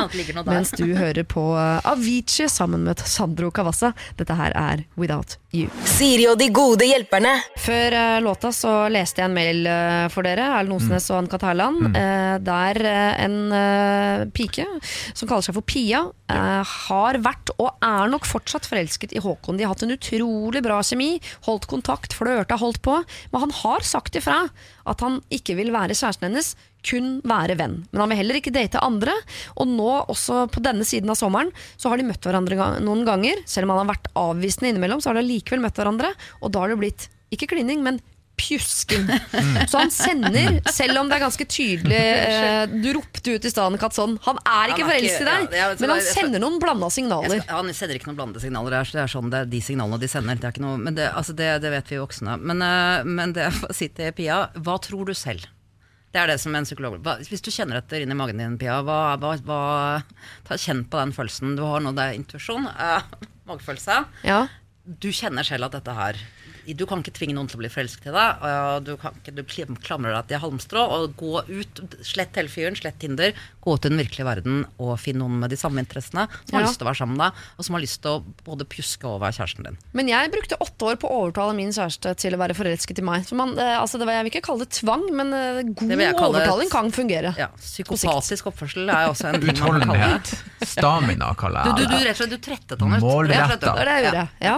mens 0.46 0.76
du 0.78 0.86
hører 0.94 1.26
på 1.30 1.48
eh, 1.58 1.90
Avicii 1.92 2.50
sammen 2.52 2.86
med 2.88 3.02
Sandro 3.10 3.52
Cavazza. 3.56 3.96
Dette 4.20 4.38
her 4.38 4.56
er 4.56 4.86
Without 5.00 5.40
You. 5.56 5.70
Siri 5.96 6.26
og 6.28 6.36
de 6.40 6.50
gode 6.54 6.88
hjelperne. 6.90 7.32
Før 7.62 7.96
uh, 7.96 8.18
låta 8.24 8.52
så 8.56 8.74
leste 8.92 9.22
jeg 9.22 9.30
en 9.30 9.38
mail 9.38 9.62
uh, 9.70 10.08
for 10.12 10.28
dere, 10.28 10.50
Erlend 10.58 10.76
Osnes 10.76 11.08
og 11.12 11.22
Ann-Kat. 11.22 11.46
Hærland, 11.46 11.92
Uh, 11.96 12.36
der 12.44 12.78
en 13.22 13.36
pike 14.36 14.66
som 15.16 15.28
kaller 15.30 15.46
seg 15.46 15.56
for 15.56 15.66
Pia, 15.68 16.02
har 16.28 17.20
vært 17.24 17.52
og 17.56 17.78
er 17.86 18.10
nok 18.12 18.26
fortsatt 18.28 18.68
forelsket 18.68 19.14
i 19.16 19.22
Håkon. 19.24 19.58
De 19.58 19.66
har 19.66 19.72
hatt 19.74 19.86
en 19.86 19.94
utrolig 19.96 20.62
bra 20.66 20.82
kjemi, 20.84 21.16
holdt 21.48 21.68
kontakt, 21.72 22.16
flørta, 22.18 22.58
holdt 22.60 22.82
på. 22.86 22.98
Men 23.32 23.46
han 23.46 23.56
har 23.62 23.86
sagt 23.88 24.18
ifra 24.20 24.42
at 24.86 25.06
han 25.06 25.22
ikke 25.34 25.56
vil 25.60 25.72
være 25.76 25.96
kjæresten 25.96 26.28
hennes, 26.30 26.56
kun 26.86 27.12
være 27.28 27.58
venn. 27.60 27.80
Men 27.92 28.04
han 28.04 28.14
vil 28.14 28.22
heller 28.22 28.40
ikke 28.40 28.54
date 28.56 28.82
andre. 28.86 29.16
Og 29.60 29.70
nå, 29.70 29.92
også 30.14 30.46
på 30.54 30.64
denne 30.66 30.88
siden 30.88 31.12
av 31.12 31.20
sommeren, 31.20 31.54
så 31.76 31.92
har 31.92 32.02
de 32.02 32.08
møtt 32.08 32.26
hverandre 32.26 32.76
noen 32.86 33.06
ganger. 33.08 33.44
Selv 33.50 33.68
om 33.68 33.76
han 33.76 33.86
har 33.86 33.96
vært 33.96 34.12
avvisende 34.20 34.74
innimellom, 34.74 35.04
så 35.04 35.12
har 35.12 35.20
de 35.20 35.28
likevel 35.28 35.64
møtt 35.66 35.80
hverandre. 35.80 36.14
Og 36.42 36.54
da 36.54 36.66
har 36.66 36.74
det 36.74 36.82
blitt, 36.82 37.10
ikke 37.36 37.52
klining, 37.56 37.84
men 37.86 38.02
pjusking. 38.36 39.08
Så 39.68 39.78
han 39.78 39.92
sender, 39.92 40.60
selv 40.72 41.00
om 41.00 41.10
det 41.10 41.18
er 41.18 41.24
ganske 41.24 41.46
tydelig 41.48 42.00
eh, 42.30 42.66
Du 42.68 42.90
ropte 42.98 43.36
ut 43.36 43.48
i 43.48 43.52
stedet, 43.52 43.80
Kat, 43.82 43.96
sånn 43.96 44.18
Han 44.26 44.40
er 44.44 44.74
ikke 44.74 44.88
forelsket 44.90 45.24
i 45.24 45.30
deg, 45.30 45.56
ja, 45.56 45.70
men 45.80 45.94
han 45.96 46.04
sender 46.04 46.44
noen 46.44 46.60
blanda 46.62 46.90
signaler. 46.94 47.40
skal, 47.40 47.62
han 47.62 47.78
sender 47.78 48.00
ikke 48.00 48.12
noen 48.12 48.20
blanda 48.20 48.44
signaler. 48.44 48.76
Det 48.76 48.82
er, 48.82 48.94
det 48.98 49.04
er 49.06 49.14
sånn 49.16 49.32
det 49.34 49.42
er 49.44 49.52
de 49.56 49.62
signalene 49.64 50.02
de 50.02 50.12
sender. 50.12 50.40
Det 50.40 50.50
er 50.50 50.56
ikke 50.56 50.66
noe, 50.66 50.80
men 50.82 50.98
det, 50.98 51.10
altså 51.16 51.36
det, 51.38 51.50
det 51.64 51.74
vet 51.78 51.92
vi 51.96 52.02
voksne. 52.02 52.38
Men, 52.44 52.64
eh, 52.66 53.10
men 53.22 53.36
det 53.38 53.50
sitter 53.80 54.10
til 54.10 54.18
Pia, 54.20 54.46
hva 54.60 54.80
tror 54.84 55.08
du 55.10 55.16
selv? 55.18 55.48
Det 56.16 56.22
er 56.22 56.32
det 56.32 56.38
som 56.40 56.54
en 56.56 56.64
psykolog 56.64 57.02
hva, 57.04 57.18
Hvis 57.28 57.44
du 57.44 57.50
kjenner 57.52 57.82
etter 57.82 58.06
inni 58.06 58.16
magen 58.16 58.40
din, 58.40 58.56
Pia, 58.60 58.78
hva, 58.88 59.18
hva, 59.20 59.34
hva 59.44 59.60
ta, 60.48 60.56
Kjenn 60.56 60.86
på 60.88 61.02
den 61.02 61.12
følelsen. 61.16 61.58
Du 61.60 61.66
har 61.68 61.84
nå, 61.84 61.92
det 61.98 62.06
er 62.06 62.16
intuisjon, 62.16 62.70
Uh, 62.72 63.04
magefølelse. 63.50 63.98
Ja. 64.24 64.46
Du 64.86 65.10
kjenner 65.12 65.44
selv 65.44 65.68
at 65.68 65.76
dette 65.76 65.94
her 65.98 66.22
Du 66.74 66.86
kan 66.90 67.04
ikke 67.04 67.14
tvinge 67.16 67.36
noen 67.38 67.50
til 67.52 67.60
å 67.60 67.64
bli 67.64 67.70
forelsket 67.72 68.10
i 68.10 68.14
deg. 68.16 68.46
og 68.50 68.86
Du, 68.88 68.94
kan 69.02 69.16
ikke, 69.20 69.34
du 69.36 69.44
klamrer 69.86 70.16
deg 70.18 70.32
til 70.32 70.42
halmstrå 70.44 70.86
og 70.98 71.16
gå 71.20 71.44
ut. 71.50 71.84
Slett 72.06 72.38
hele 72.40 72.52
fyren, 72.52 72.78
slett 72.80 72.98
Tinder. 73.02 73.36
Gå 73.62 73.76
ut 73.76 73.86
i 73.86 73.92
den 73.92 74.02
virkelige 74.02 74.28
verden 74.28 74.64
og 74.82 74.96
finn 75.02 75.20
noen 75.22 75.38
med 75.42 75.54
de 75.54 75.60
samme 75.60 75.82
interessene 75.84 76.28
som 76.46 76.58
har 76.58 76.66
lyst 76.66 76.80
til 76.80 76.88
å 76.88 76.90
være 76.90 77.00
sammen 77.02 77.18
med 77.20 77.26
deg, 77.26 77.46
og 77.58 77.68
som 77.68 77.78
har 77.78 77.84
lyst 77.84 78.02
til 78.04 78.18
å 78.18 78.46
både 78.46 78.68
pjuske 78.70 79.10
og 79.10 79.20
være 79.24 79.38
kjæresten 79.40 79.68
din. 79.70 79.80
Men 79.98 80.12
jeg 80.12 80.32
brukte 80.34 80.60
åtte 80.64 80.90
år 80.92 81.00
på 81.02 81.10
å 81.10 81.22
overtale 81.26 81.58
min 81.58 81.74
kjæreste 81.76 82.16
til 82.22 82.38
å 82.38 82.42
være 82.42 82.58
forelsket 82.58 83.02
i 83.02 83.06
meg. 83.06 83.26
Så 83.28 83.38
man, 83.38 83.56
eh, 83.60 83.76
altså 83.80 84.02
det 84.02 84.08
var, 84.10 84.20
jeg 84.20 84.28
vil 84.28 84.34
ikke 84.36 84.46
kalle 84.50 84.66
det 84.66 84.78
tvang, 84.80 85.06
men 85.18 85.34
eh, 85.34 85.62
god 85.72 85.96
Det 85.96 86.12
overtaling 86.14 86.72
kan 86.74 86.92
fungere. 86.96 87.34
Ja, 87.42 87.50
Psykopatisk 87.60 88.52
oppførsel 88.54 88.90
er 88.90 89.10
også 89.12 89.32
en 89.34 89.42
ting 89.44 89.60
man 89.60 89.82
kan 89.82 89.90
kalle 89.90 90.10
det. 90.10 90.24
Utholdenhet. 90.26 90.70
Stamina, 90.76 91.34
kaller 91.40 91.62
jeg 91.62 91.66
jeg 91.66 91.76
du, 91.76 91.84
du, 91.84 91.92
du, 91.92 92.06
rett 92.06 92.16
og 92.16 92.22
slett, 92.22 92.34
du 92.34 92.40
trettet 92.44 92.82
han 92.82 92.96
ut. 92.96 93.06
Slett, 93.06 93.62
Det 93.62 93.76
det 93.76 93.96
jeg 93.96 94.06
gjorde. 94.08 94.26
Ja. 94.44 94.56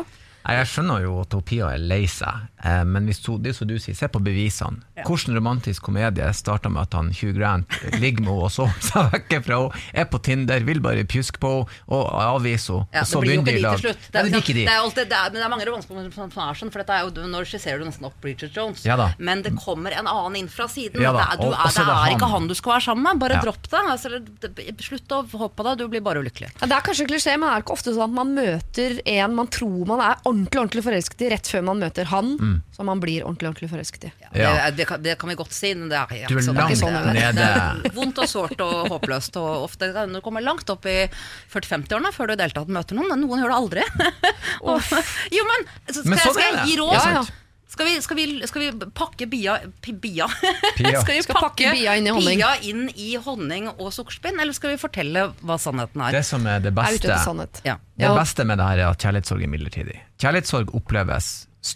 Jeg 0.47 0.67
skjønner 0.71 1.01
jo 1.03 1.17
at 1.25 1.33
hun 1.35 1.43
Pia 1.43 1.73
er 1.75 1.81
lei 1.83 2.05
seg. 2.07 2.47
Eh, 2.67 2.83
Men 2.83 3.05
hvis 3.07 3.21
to, 3.23 3.37
det 3.39 3.53
er 3.53 3.55
som 3.57 3.67
du 3.69 3.77
sier, 3.79 3.95
se 3.95 4.07
på 4.11 4.19
bevisene. 4.23 4.81
Hvordan 5.07 5.35
romantisk 5.37 5.85
komedie 5.87 6.25
starta 6.35 6.69
med 6.73 6.81
at 6.87 6.93
han 6.97 7.11
Hugh 7.15 7.31
Grant 7.37 7.69
ligger 8.01 8.25
med 8.25 8.33
henne 8.33 8.47
og 8.47 8.51
sover 8.51 8.81
seg 8.83 9.11
vekk 9.13 9.35
fra 9.45 9.59
henne, 9.61 9.83
er 9.93 10.07
på 10.11 10.19
Tinder, 10.25 10.65
vil 10.67 10.81
bare 10.83 11.05
pjuske 11.07 11.39
på 11.39 11.51
henne 11.53 11.87
og 11.87 12.09
avvise 12.17 12.73
henne. 12.73 12.87
Ja, 12.97 13.03
og 13.05 13.07
så 13.07 13.21
det 13.21 13.27
blir 13.27 13.35
jo 13.37 13.45
begynner 13.45 13.47
ikke 13.47 13.55
de 13.55 13.59
i 13.59 13.65
lag. 13.67 13.77
til 13.77 13.85
slutt. 13.87 14.07
Det 14.11 14.19
er, 14.19 14.27
liksom- 14.27 14.43
ikke 14.43 14.55
de. 14.57 14.65
det 14.67 14.73
er 14.73 14.81
alltid, 14.83 15.09
det 15.13 15.17
er, 15.17 15.29
men 15.31 15.37
det 15.39 15.45
er 15.47 15.53
mange 15.53 15.67
romanser 15.69 15.87
som 15.87 16.27
er 16.49 16.57
sånn, 16.61 16.71
for 16.73 16.83
er 16.97 17.01
jo, 17.07 17.27
nå 17.31 17.43
skisserer 17.47 17.79
du 17.79 17.85
nesten 17.87 18.05
opp 18.09 18.19
Bridget 18.21 18.51
Jones. 18.57 18.83
Ja 18.85 18.97
da. 18.99 19.07
Men 19.19 19.41
det 19.45 19.53
kommer 19.55 19.91
en 19.95 20.07
annen 20.11 20.35
inn 20.41 20.49
fra 20.51 20.67
siden. 20.67 20.99
Ja 21.01 21.13
da, 21.13 21.23
det 21.23 21.27
er, 21.27 21.37
du 21.37 21.47
og- 21.47 21.53
er, 21.53 21.71
det 21.71 21.77
er 21.77 21.85
det 21.87 21.95
er 21.97 22.15
ikke 22.17 22.27
han. 22.27 22.41
han 22.41 22.47
du 22.51 22.55
skal 22.57 22.73
være 22.73 22.85
sammen 22.89 23.03
med. 23.07 23.19
Bare 23.23 23.37
Ja. 23.37 23.41
dropp 23.45 23.63
det. 23.69 23.81
Altså, 23.87 24.09
slutt 24.81 25.07
å 25.15 25.21
håpe 25.29 25.55
på 25.55 25.63
det, 25.67 25.77
du 25.79 25.87
blir 25.87 26.01
bare 26.01 26.19
ulykkelig. 26.23 26.51
Ja, 26.61 26.67
det 26.67 26.75
er 26.75 26.81
kanskje 26.81 27.07
klisjé, 27.07 27.37
men 27.39 27.47
det 27.47 27.53
er 27.55 27.61
ikke 27.63 27.75
ofte 27.77 27.93
sånn 27.95 28.09
at 28.09 28.15
man 28.17 28.33
møter 28.35 28.99
en 29.05 29.35
man 29.37 29.47
tror 29.47 29.85
man 29.87 29.99
er 30.01 30.15
ordentlig 30.25 30.57
ordentlig 30.61 30.83
forelsket 30.83 31.21
i, 31.21 31.29
rett 31.35 31.47
før 31.47 31.63
man 31.63 31.79
møter 31.79 32.05
han 32.09 32.56
som 32.75 32.85
man 32.89 32.99
blir 33.03 33.23
ordentlig 33.25 33.49
ordentlig 33.49 33.69
forelsket 33.71 34.07
i? 34.09 34.11
Ja, 34.21 34.29
Ja. 34.33 34.51
Det, 34.69 34.75
det, 34.77 34.87
kan, 34.87 35.01
det 35.03 35.17
kan 35.19 35.29
vi 35.29 35.35
godt 35.39 35.53
si. 35.53 35.73
Men 35.75 35.89
det 35.89 35.97
er, 35.97 36.27
Du 36.27 36.37
er 36.37 36.41
så- 36.45 36.53
langt 36.53 36.75
det 36.75 36.83
er- 36.83 37.13
nede. 37.13 37.33
Det 37.37 37.91
er 37.91 37.95
vondt 37.99 38.17
og 38.23 38.27
sårt 38.29 38.61
og 38.61 38.87
håpløst. 38.93 39.35
Og 39.41 39.63
ofte 39.69 39.91
kan 39.93 40.13
du 40.13 40.21
komme 40.21 40.41
langt 40.43 40.69
opp 40.69 40.85
i 40.85 41.07
40-50-årene 41.53 42.13
før 42.13 42.27
du 42.27 42.33
i 42.33 42.35
det 42.37 42.47
hele 42.49 42.57
tatt 42.61 42.67
møter 42.69 42.95
noen. 42.95 43.09
Men 43.13 43.21
noen 43.25 43.43
gjør 43.43 43.51
det 43.55 43.59
aldri. 43.63 43.83
og, 44.67 44.81
jo, 45.33 45.43
men 45.51 45.67
så 45.91 45.99
skal, 46.01 46.09
Men 46.09 46.17
jeg, 46.17 46.23
sånn 46.25 46.33
skal 46.39 46.47
jeg 46.53 46.65
gi 46.71 46.79
råd? 46.83 46.95
Ja, 46.97 47.11
ja. 47.21 47.25
Skal 47.67 47.83
vi, 47.85 47.97
skal, 48.01 48.15
vi, 48.17 48.25
skal 48.47 48.61
vi 48.63 48.85
pakke 48.95 49.25
bia, 49.29 49.57
bia. 49.83 50.25
Pia. 50.77 51.01
Skal 51.03 51.17
vi 51.17 51.21
Skal 51.21 51.35
pakke 51.35 51.73
bia 51.75 51.97
inn 51.99 52.07
i 52.07 52.13
honning. 52.15 52.39
bia 52.39 52.53
inn 52.63 52.87
i 52.95 53.09
honning 53.21 53.67
og 53.73 53.91
sukkerspinn, 53.93 54.39
eller 54.39 54.55
skal 54.55 54.71
vi 54.71 54.77
fortelle 54.81 55.27
hva 55.43 55.57
sannheten 55.61 56.01
er? 56.07 56.15
Det 56.15 56.23
som 56.25 56.47
er 56.47 56.63
det 56.63 56.71
beste 56.73 57.11
er. 57.11 57.59
Ja. 57.67 57.75
Det 57.99 58.13
beste 58.17 58.45
med 58.47 58.57
det 58.57 58.69
her 58.71 58.81
er 58.85 58.87
at 58.95 59.03
kjærlighetssorg 59.03 59.43
er 59.43 59.51
midlertidig. 59.51 59.99
Kjærlighetssorg 60.17 60.71
oppleves 60.79 61.27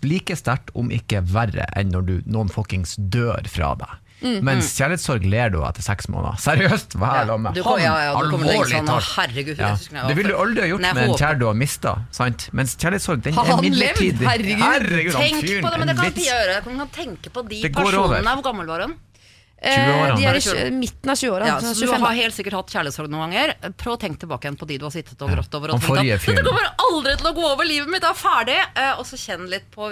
like 0.06 0.36
sterkt, 0.40 0.72
om 0.78 0.92
ikke 0.94 1.22
verre, 1.32 1.66
enn 1.78 1.92
når 1.94 2.08
du, 2.08 2.14
noen 2.26 2.50
fuckings 2.52 2.96
dør 2.98 3.48
fra 3.52 3.74
deg. 3.80 3.98
Mm, 4.22 4.36
Mens 4.46 4.68
kjærlighetssorg 4.78 5.24
ler 5.26 5.50
du 5.50 5.56
av 5.64 5.72
etter 5.72 5.82
seks 5.82 6.06
måneder. 6.14 6.38
Seriøst, 6.46 6.94
hva 7.02 7.10
er 7.24 7.30
det 7.32 7.38
med 7.42 7.58
ja, 7.58 7.64
kom- 7.66 7.80
ja, 7.82 7.94
ja, 8.06 8.12
alvorlig 8.20 8.58
sånn, 8.70 8.86
talt. 8.92 9.02
«Å, 9.02 9.14
herregud, 9.18 9.58
Ja. 9.58 9.72
Det 10.08 10.18
ville 10.20 10.30
du 10.30 10.38
aldri 10.38 10.62
ha 10.62 10.68
gjort 10.70 10.86
Nei, 10.86 10.94
med 10.94 11.08
en 11.10 11.16
kjær 11.18 11.40
du 11.42 11.46
har 11.50 11.58
mista. 11.58 11.96
Sant? 12.14 12.46
Mens 12.54 12.76
kjærlighetssorg 12.78 13.24
den 13.26 13.40
er 13.42 13.64
midlertidig. 13.66 14.28
Herregud. 14.28 14.62
Herregud, 14.62 14.66
herregud, 14.68 15.18
Tenk 15.18 15.66
på 15.66 15.72
det, 15.74 15.80
men 15.82 15.90
det 15.94 15.98
kan 16.04 16.22
gjøre. 16.30 16.60
Kan 16.68 16.92
tenke 16.94 17.34
på 17.34 17.48
de 17.50 17.64
Det 17.66 17.74
personene. 17.74 18.36
Hvor 18.38 18.46
gammel 18.52 18.70
var 18.70 18.86
hun? 18.86 18.94
Eh, 19.62 20.16
de 20.18 20.26
er 20.26 20.38
i 20.42 20.72
midten 20.74 21.12
av 21.14 21.18
20-åra. 21.20 21.46
Ja, 21.46 21.60
så 21.62 21.76
så 21.78 21.86
du 21.86 21.92
har 22.02 22.16
helt 22.18 22.34
sikkert 22.34 22.56
hatt 22.58 22.72
kjærlighetssorg 22.74 23.12
noen 23.14 23.30
ganger. 23.30 23.54
Prøv 23.78 23.94
å 23.94 24.00
tenke 24.02 24.24
tilbake 24.24 24.48
igjen 24.48 24.58
på 24.58 24.68
de 24.72 24.78
du 24.82 24.86
har 24.88 24.94
sittet 24.96 25.22
og 25.22 25.30
grått 25.30 25.58
over. 25.60 25.76
Og 25.76 25.84
tenkt 25.86 26.02
at. 26.02 26.26
Dette 26.26 26.46
kommer 26.48 26.70
aldri 26.82 27.14
til 27.22 27.30
å 27.30 27.34
gå 27.38 27.46
over, 27.52 27.70
livet 27.70 27.92
mitt 27.94 28.08
er 28.08 28.18
ferdig. 28.18 28.58
Eh, 28.58 28.94
og 28.98 29.06
så 29.06 29.20
kjenn 29.22 29.46
litt 29.52 29.70
på 29.74 29.92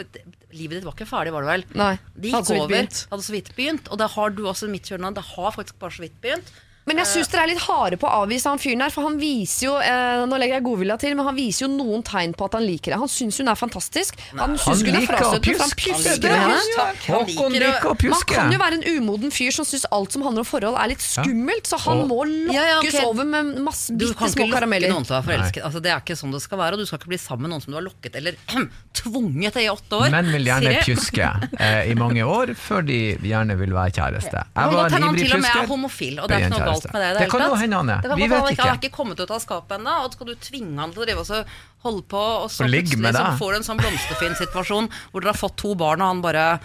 Livet 0.49 0.79
ditt 0.79 0.85
var 0.87 0.95
ikke 0.97 1.05
ferdig, 1.05 1.29
var 1.29 1.45
det 1.45 1.49
vel? 1.51 1.63
Nei, 1.77 1.91
Det 2.17 2.31
hadde 2.33 2.41
gikk 2.41 2.47
så 2.49 2.53
vidt 2.55 2.63
over. 2.63 2.71
begynt. 2.73 3.01
Hadde 3.11 3.25
så 3.27 3.33
vidt 3.35 3.49
begynt. 3.53 3.89
Og 3.93 3.99
det 4.01 4.07
har 4.15 4.29
du 4.33 4.41
også 4.49 4.65
i 4.65 4.71
mitt 4.73 4.89
kjørende. 4.89 5.13
Det 5.19 5.25
har 5.35 5.51
faktisk 5.53 5.77
bare 5.77 5.93
så 5.93 6.01
vidt 6.01 6.15
begynt. 6.23 6.49
Men 6.89 6.99
jeg 7.03 7.09
syns 7.13 7.29
dere 7.31 7.43
er 7.45 7.51
litt 7.53 7.61
harde 7.67 7.99
på 8.01 8.09
å 8.09 8.23
avvise 8.23 8.49
han 8.49 8.59
fyren 8.61 8.81
her, 8.83 8.91
for 8.93 9.05
han 9.05 9.19
viser 9.21 9.67
jo 9.67 9.75
eh, 9.77 10.25
Nå 10.29 10.39
legger 10.41 10.57
jeg 10.59 10.65
godvilja 10.65 10.97
til, 11.01 11.13
men 11.19 11.27
han 11.29 11.37
viser 11.37 11.65
jo 11.67 11.69
noen 11.75 12.01
tegn 12.07 12.33
på 12.37 12.47
at 12.49 12.57
han 12.57 12.65
liker 12.65 12.95
det. 12.95 12.99
Han 13.03 13.11
syns 13.11 13.37
hun 13.39 13.51
er 13.53 13.59
fantastisk. 13.59 14.17
Han 14.39 14.57
syns 14.57 14.81
hun 14.83 14.97
er 14.97 15.05
frastøtende, 15.07 15.55
for 15.55 15.67
han 15.69 15.75
pjuske. 15.77 16.01
pjusker 16.03 16.25
med 16.25 16.35
er 16.35 16.43
henne. 16.49 18.09
Man 18.09 18.25
kan 18.33 18.53
jo 18.55 18.59
være 18.61 18.79
en 18.81 18.85
umoden 18.97 19.31
fyr 19.33 19.53
som 19.55 19.67
syns 19.69 19.85
alt 19.95 20.11
som 20.15 20.25
handler 20.25 20.43
om 20.45 20.49
forhold 20.49 20.77
er 20.81 20.91
litt 20.93 21.03
skummelt, 21.05 21.69
så 21.69 21.77
han 21.85 22.03
må 22.09 22.23
lokkes 22.25 22.55
Ja, 22.57 22.65
ja, 22.73 22.77
ok. 22.81 22.97
over 23.11 23.27
med 23.29 23.59
masse 23.65 23.93
Du 23.93 24.05
bitte 24.07 24.17
kan 24.19 24.29
små 24.33 24.33
ikke 24.33 24.47
lokke 24.49 24.57
karameller. 24.59 24.89
noen 24.93 25.05
til 25.05 25.13
å 25.13 25.19
være 25.19 25.27
forelsket. 25.29 25.61
Altså, 25.69 25.81
det 25.85 25.91
er 25.93 26.01
ikke 26.03 26.17
sånn 26.19 26.33
det 26.35 26.41
skal 26.43 26.57
være. 26.63 26.73
Og 26.77 26.83
du 26.83 26.85
skal 26.89 26.99
ikke 27.01 27.11
bli 27.13 27.21
sammen 27.21 27.47
med 27.47 27.53
noen 27.53 27.63
som 27.63 27.73
du 27.73 27.77
har 27.79 27.85
lokket 27.85 28.15
eller 28.19 28.39
tvunget 28.99 29.53
til 29.55 29.65
i 29.65 29.69
åtte 29.71 29.99
år. 29.99 30.09
Menn 30.13 30.31
vil 30.33 30.49
gjerne 30.49 30.73
pjuske 30.85 31.29
eh, 31.59 31.91
i 31.91 31.95
mange 31.99 32.23
år 32.25 32.53
før 32.57 32.81
de 32.87 32.99
gjerne 33.23 33.55
vil 33.59 33.73
være 33.75 33.93
kjæreste. 33.99 34.43
Jeg 34.55 34.73
var 34.73 34.85
en 34.89 35.03
han 35.03 35.13
ivrig 35.13 35.27
til 35.29 35.35
og 35.37 35.43
med 35.43 35.55
er 35.59 35.67
homofil, 35.69 36.19
og 36.19 36.29
det 36.29 36.35
er 36.35 36.45
ikke 36.47 36.53
noe 36.55 36.59
kjæreste. 36.65 36.78
Galt 36.81 36.93
med 36.93 37.01
det. 37.01 37.09
i 37.09 37.13
Det 37.13 37.19
hele 37.19 37.31
kan 37.31 37.39
tatt. 37.41 37.49
jo 37.49 37.59
hende 37.61 37.75
han 37.81 37.89
er. 37.89 38.01
Det 38.01 38.09
kan 38.09 38.17
Vi 38.19 38.27
vet 38.27 38.39
han 38.39 38.51
ikke. 38.53 38.61
Han 38.65 38.73
er 38.75 38.81
ikke 38.81 38.95
kommet 38.97 39.19
ut 39.19 39.31
av 39.31 39.39
skapet 39.43 39.77
ennå, 39.79 39.95
og 40.05 40.13
skal 40.13 40.27
du 40.27 40.35
tvinge 40.35 40.79
han 40.79 40.91
til 40.95 41.01
å 41.01 41.05
drive 41.05 41.19
og 41.25 41.45
holde 41.83 42.03
på, 42.11 42.23
og 42.43 42.49
så 42.51 42.67
plutselig 42.67 43.13
så 43.15 43.37
får 43.39 43.49
du 43.51 43.57
en 43.61 43.67
sånn 43.69 43.79
blomsterfin 43.83 44.35
situasjon 44.35 44.89
hvor 45.11 45.21
dere 45.21 45.31
har 45.33 45.39
fått 45.39 45.57
to 45.57 45.75
barn, 45.75 46.01
og 46.01 46.07
han 46.15 46.21
bare 46.21 46.59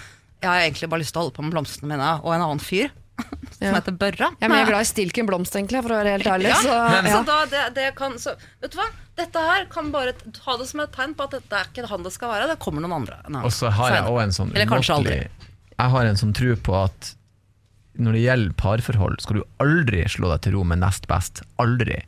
Jeg 0.44 0.50
har 0.50 0.60
egentlig 0.68 0.90
bare 0.90 1.00
lyst 1.00 1.14
til 1.14 1.20
å 1.20 1.24
holde 1.24 1.34
på 1.38 1.42
med 1.42 1.52
blomstene 1.54 1.88
mine, 1.88 2.20
og 2.22 2.34
en 2.34 2.42
annen 2.44 2.60
fyr 2.60 2.90
som 3.54 3.62
Ja. 3.62 3.72
heter 3.78 3.92
Børra. 3.96 4.32
Jeg 4.42 4.50
er 4.50 4.66
glad 4.66 4.80
i 4.82 4.88
Stilken 4.90 5.26
blomst, 5.26 5.54
egentlig, 5.54 5.80
for 5.86 5.94
å 5.94 6.00
være 6.02 6.16
helt 6.18 6.26
ærlig. 6.26 6.48
Ja, 6.50 6.56
Så, 6.58 6.74
så 6.74 7.08
ja. 7.14 7.22
da, 7.22 7.36
det, 7.46 7.62
det 7.76 7.94
kan, 7.96 8.18
så, 8.18 8.34
vet 8.60 8.72
du 8.74 8.78
hva? 8.80 8.88
Dette 9.16 9.38
her 9.38 9.66
kan 9.70 9.92
bare 9.94 10.12
ha 10.44 10.56
det 10.58 10.66
som 10.66 10.80
et 10.82 10.90
tegn 10.92 11.14
på 11.14 11.22
at 11.28 11.30
dette 11.38 11.54
er 11.54 11.68
ikke 11.70 11.86
han 11.88 12.02
det 12.02 12.10
skal 12.12 12.28
være. 12.34 12.48
Det 12.50 12.58
kommer 12.58 12.82
noen 12.82 12.96
andre. 12.98 13.20
Og 13.44 13.52
så 13.54 13.70
har 13.70 13.94
jeg 13.94 14.02
òg 14.02 14.16
også 14.18 14.22
en 14.26 14.34
sånn 14.34 14.50
umåtelig- 14.50 15.28
Jeg 15.78 15.90
har 15.94 16.04
en 16.10 16.16
sånn 16.18 16.34
tro 16.34 16.56
på 16.56 16.74
at 16.84 17.14
når 17.98 18.12
det 18.18 18.24
gjelder 18.24 18.56
parforhold, 18.60 19.20
skal 19.22 19.36
du 19.40 19.44
aldri 19.62 20.04
slå 20.10 20.32
deg 20.34 20.42
til 20.42 20.52
ro 20.58 20.64
med 20.64 20.78
nest 20.82 21.06
best. 21.10 21.42
Aldri. 21.62 22.02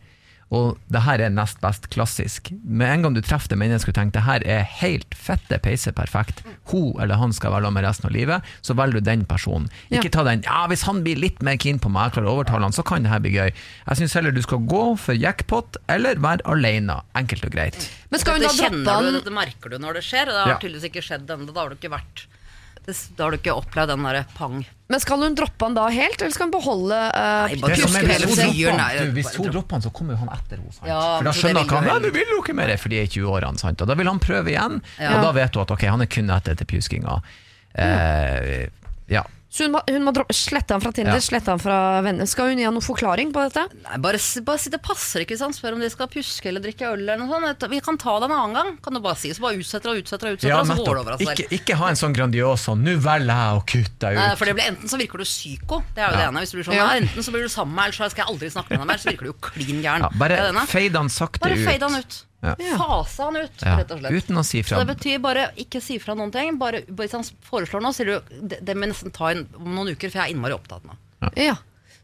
Og 0.55 0.77
det 0.95 1.01
her 1.03 1.19
er 1.19 1.33
nest 1.35 1.59
best 1.59 1.89
klassisk. 1.91 2.53
Med 2.63 2.87
en 2.87 3.03
gang 3.03 3.15
du 3.17 3.21
treffer 3.21 3.51
det 3.51 3.57
mennesket 3.59 3.91
og 3.91 3.97
tenker 3.99 4.15
det 4.21 4.27
her 4.29 4.45
er 4.47 4.69
helt 4.79 5.11
fette 5.19 5.59
peise 5.59 5.91
perfekt, 5.91 6.45
hun 6.71 6.93
eller 7.03 7.19
han 7.19 7.33
skal 7.35 7.51
være 7.51 7.67
sammen 7.67 7.75
med 7.81 7.87
resten 7.89 8.07
av 8.07 8.15
livet, 8.15 8.53
så 8.63 8.77
velger 8.79 9.01
du 9.03 9.09
den 9.09 9.25
personen. 9.27 9.67
Ikke 9.91 10.05
Ja. 10.07 10.13
ta 10.15 10.23
den 10.29 10.43
ja, 10.47 10.61
hvis 10.71 10.85
han 10.87 11.03
blir 11.03 11.19
litt 11.19 11.43
mer 11.43 11.57
keen 11.59 11.81
på 11.83 11.91
meg, 11.91 12.13
jeg 12.13 12.23
klarer 12.23 12.31
å 12.31 12.37
overtale 12.39 12.63
han, 12.63 12.71
så 12.79 12.85
kan 12.87 13.03
det 13.03 13.11
her 13.11 13.19
bli 13.27 13.33
gøy. 13.35 13.51
Jeg 13.89 13.97
syns 13.99 14.15
heller 14.15 14.31
du 14.31 14.43
skal 14.47 14.59
gå 14.71 14.85
for 15.03 15.15
jackpot 15.19 15.77
eller 15.89 16.15
være 16.15 16.47
alene. 16.47 17.01
Enkelt 17.19 17.45
og 17.45 17.51
greit. 17.51 17.91
Men 18.11 18.21
skal 18.23 18.35
hun 18.39 18.43
da 18.47 18.55
droppe 18.55 18.87
han 18.95 19.05
du, 19.05 19.13
dette 19.19 19.35
merker 19.35 19.69
du 19.75 19.79
når 19.83 19.95
det 19.99 20.05
skjer. 20.07 20.31
og 20.31 20.35
Det 20.35 20.43
har 20.47 20.49
Ja. 20.55 20.59
tydeligvis 20.63 20.91
ikke 20.93 21.03
skjedd 21.03 21.27
ennå. 21.27 21.53
Da 21.53 21.61
har 21.61 21.71
du 21.71 21.75
ikke 21.75 21.91
vært 21.91 22.27
Da 22.87 23.25
har 23.27 23.35
du 23.35 23.39
ikke 23.41 23.55
opplevd 23.59 23.91
den 23.91 24.05
derre 24.07 24.23
pang. 24.37 24.61
Men 24.87 25.03
skal 25.03 25.19
hun 25.25 25.35
droppe 25.35 25.67
han 25.67 25.75
da 25.75 25.89
helt, 25.91 26.21
eller 26.23 26.35
skal 26.35 26.47
hun 26.47 26.53
beholde 26.55 26.95
uh, 26.95 27.49
Nei, 27.51 27.57
bare 27.59 27.79
som 27.81 27.91
hvis, 27.91 27.97
hun 27.99 28.45
dropper 28.47 28.79
han, 28.79 29.11
hvis 29.17 29.31
hun 29.35 29.49
dropper 29.51 29.77
han, 29.79 29.83
så 29.83 29.91
kommer 29.91 30.15
jo 30.15 30.21
han 30.21 30.31
etter 30.37 30.61
henne. 30.61 30.75
Ja, 30.87 31.01
for 31.17 31.27
da 31.27 31.33
skjønner 31.35 31.67
han 31.73 31.91
at 31.97 32.07
du 32.07 32.13
vil 32.15 32.31
jo 32.37 32.39
ikke 32.45 32.55
mer 32.55 32.71
for 32.79 32.95
de 32.95 33.01
er 33.03 33.11
20-årene. 33.11 33.59
sant? 33.59 33.83
Og 33.83 33.91
da 33.91 33.97
vil 33.99 34.11
han 34.13 34.23
prøve 34.23 34.55
igjen, 34.55 34.79
Ja. 35.03 35.17
og 35.17 35.27
da 35.27 35.33
vet 35.41 35.57
du 35.57 35.63
at 35.65 35.75
ok, 35.75 35.83
han 35.91 36.07
er 36.07 36.11
kun 36.15 36.31
etter 36.37 36.55
til 36.61 36.71
pjuskinga. 36.71 37.19
Eh, 37.75 38.69
ja. 39.11 39.25
Så 39.57 39.65
hun 39.65 39.73
må, 39.73 39.81
hun 39.89 40.05
må 40.05 40.13
slette 40.37 40.75
han 40.77 40.83
fra 40.85 40.91
Tinder, 40.93 41.15
Ja. 41.17 41.23
slette 41.25 41.49
han 41.49 41.61
fra 41.63 41.77
venner. 42.05 42.27
Skal 42.29 42.51
hun 42.51 42.59
gi 42.61 42.65
han 42.67 42.75
noen 42.77 42.85
forklaring 42.85 43.31
på 43.33 43.41
dette? 43.47 43.63
Nei, 43.87 43.97
bare, 44.05 44.19
bare 44.45 44.59
si 44.61 44.69
det 44.75 44.83
passer 44.85 45.23
ikke 45.25 45.33
hvis 45.33 45.41
han 45.47 45.55
spør 45.57 45.79
om 45.79 45.81
de 45.81 45.89
skal 45.89 46.11
pjuske 46.13 46.51
eller 46.51 46.61
drikke 46.61 46.91
øl 46.93 47.01
eller 47.07 47.17
noe 47.23 47.41
sånt. 47.41 47.65
Vi 47.73 47.81
kan 47.81 47.97
ta 47.97 48.19
det 48.21 48.29
en 48.29 48.37
annen 48.37 48.53
gang. 48.59 48.77
Kan 48.85 48.93
du 48.93 49.01
bare 49.01 49.17
si. 49.17 49.31
Så 49.33 49.41
bare 49.41 49.57
utsetter 49.57 49.95
og 49.95 50.03
utsetter 50.03 50.29
og 50.29 50.37
utsetter, 50.37 50.53
ja, 50.53 50.61
så 50.63 50.77
går 50.77 50.93
det 50.93 51.01
over 51.07 51.13
av 51.17 51.19
seg 51.25 51.33
Ikke, 51.33 51.49
selv. 51.49 51.57
ikke 51.61 51.79
ha 51.81 51.89
en 51.89 51.97
sånn 52.03 52.13
grandiosa 52.19 52.75
'nå 52.77 52.97
velger 53.01 53.33
jeg 53.41 53.57
å 53.57 53.65
kutte 53.73 53.99
deg 54.05 54.15
Nei, 54.21 54.29
ut'. 54.29 54.37
for 54.39 54.45
det 54.45 54.55
blir 54.57 54.67
Enten 54.67 54.89
så 54.93 54.99
virker 55.01 55.17
du 55.19 55.25
psyko, 55.25 55.83
det 55.95 56.03
er 56.05 56.09
jo 56.11 56.13
Ja. 56.13 56.17
det 56.21 56.29
ene. 56.29 56.41
Hvis 56.45 56.51
du 56.53 56.57
blir 56.59 56.65
sånn, 56.69 56.75
Ja. 56.77 56.87
nei, 56.93 57.01
Enten 57.01 57.23
så 57.25 57.31
blir 57.33 57.43
du 57.43 57.49
sammen 57.49 57.73
med 57.75 57.77
meg, 57.77 57.85
eller 57.97 57.97
så 57.97 58.11
skal 58.13 58.25
jeg 58.27 58.31
aldri 58.37 58.49
snakke 58.53 58.71
med 58.77 58.79
deg 58.81 58.87
mer. 58.87 58.99
Så 59.01 59.09
virker 59.09 59.25
du 59.25 59.33
jo 59.33 59.39
klin 59.41 59.81
gæren. 59.83 60.01
Ja, 60.05 60.09
bare 60.13 60.67
fade 60.67 60.93
han 61.01 61.09
sakte 61.09 61.41
Bare 61.41 61.57
fade 61.65 61.81
han 61.89 61.97
ut. 61.97 62.25
Ja. 62.45 62.53
Fase 62.79 63.23
han 63.25 63.37
ut, 63.41 63.63
Ja, 63.65 63.77
rett 63.81 63.91
og 63.95 64.01
slett. 64.03 64.13
Uten 64.21 64.37
å 64.39 64.43
si 64.45 64.61
Så 64.63 64.79
det 64.83 64.91
betyr 64.95 65.19
bare 65.25 65.47
ikke 65.57 65.81
si 65.83 65.97
fra 65.99 66.15
noen 66.15 66.31
ting. 66.35 66.59
Bare, 66.61 66.83
hvis 66.87 67.15
han 67.17 67.25
foreslår 67.49 67.81
noe, 67.83 67.95
sier 67.97 68.07
du 68.13 68.37
det, 68.53 68.61
det 68.63 68.77
må 68.77 68.87
nesten 68.91 69.11
ta 69.15 69.31
en, 69.33 69.47
om 69.57 69.73
noen 69.75 69.95
uker, 69.97 70.11
for 70.13 70.21
jeg 70.21 70.29
er 70.31 70.35
innmari 70.37 70.55
opptatt 70.55 70.85
nå. 70.87 70.95
Ja. 71.41 71.57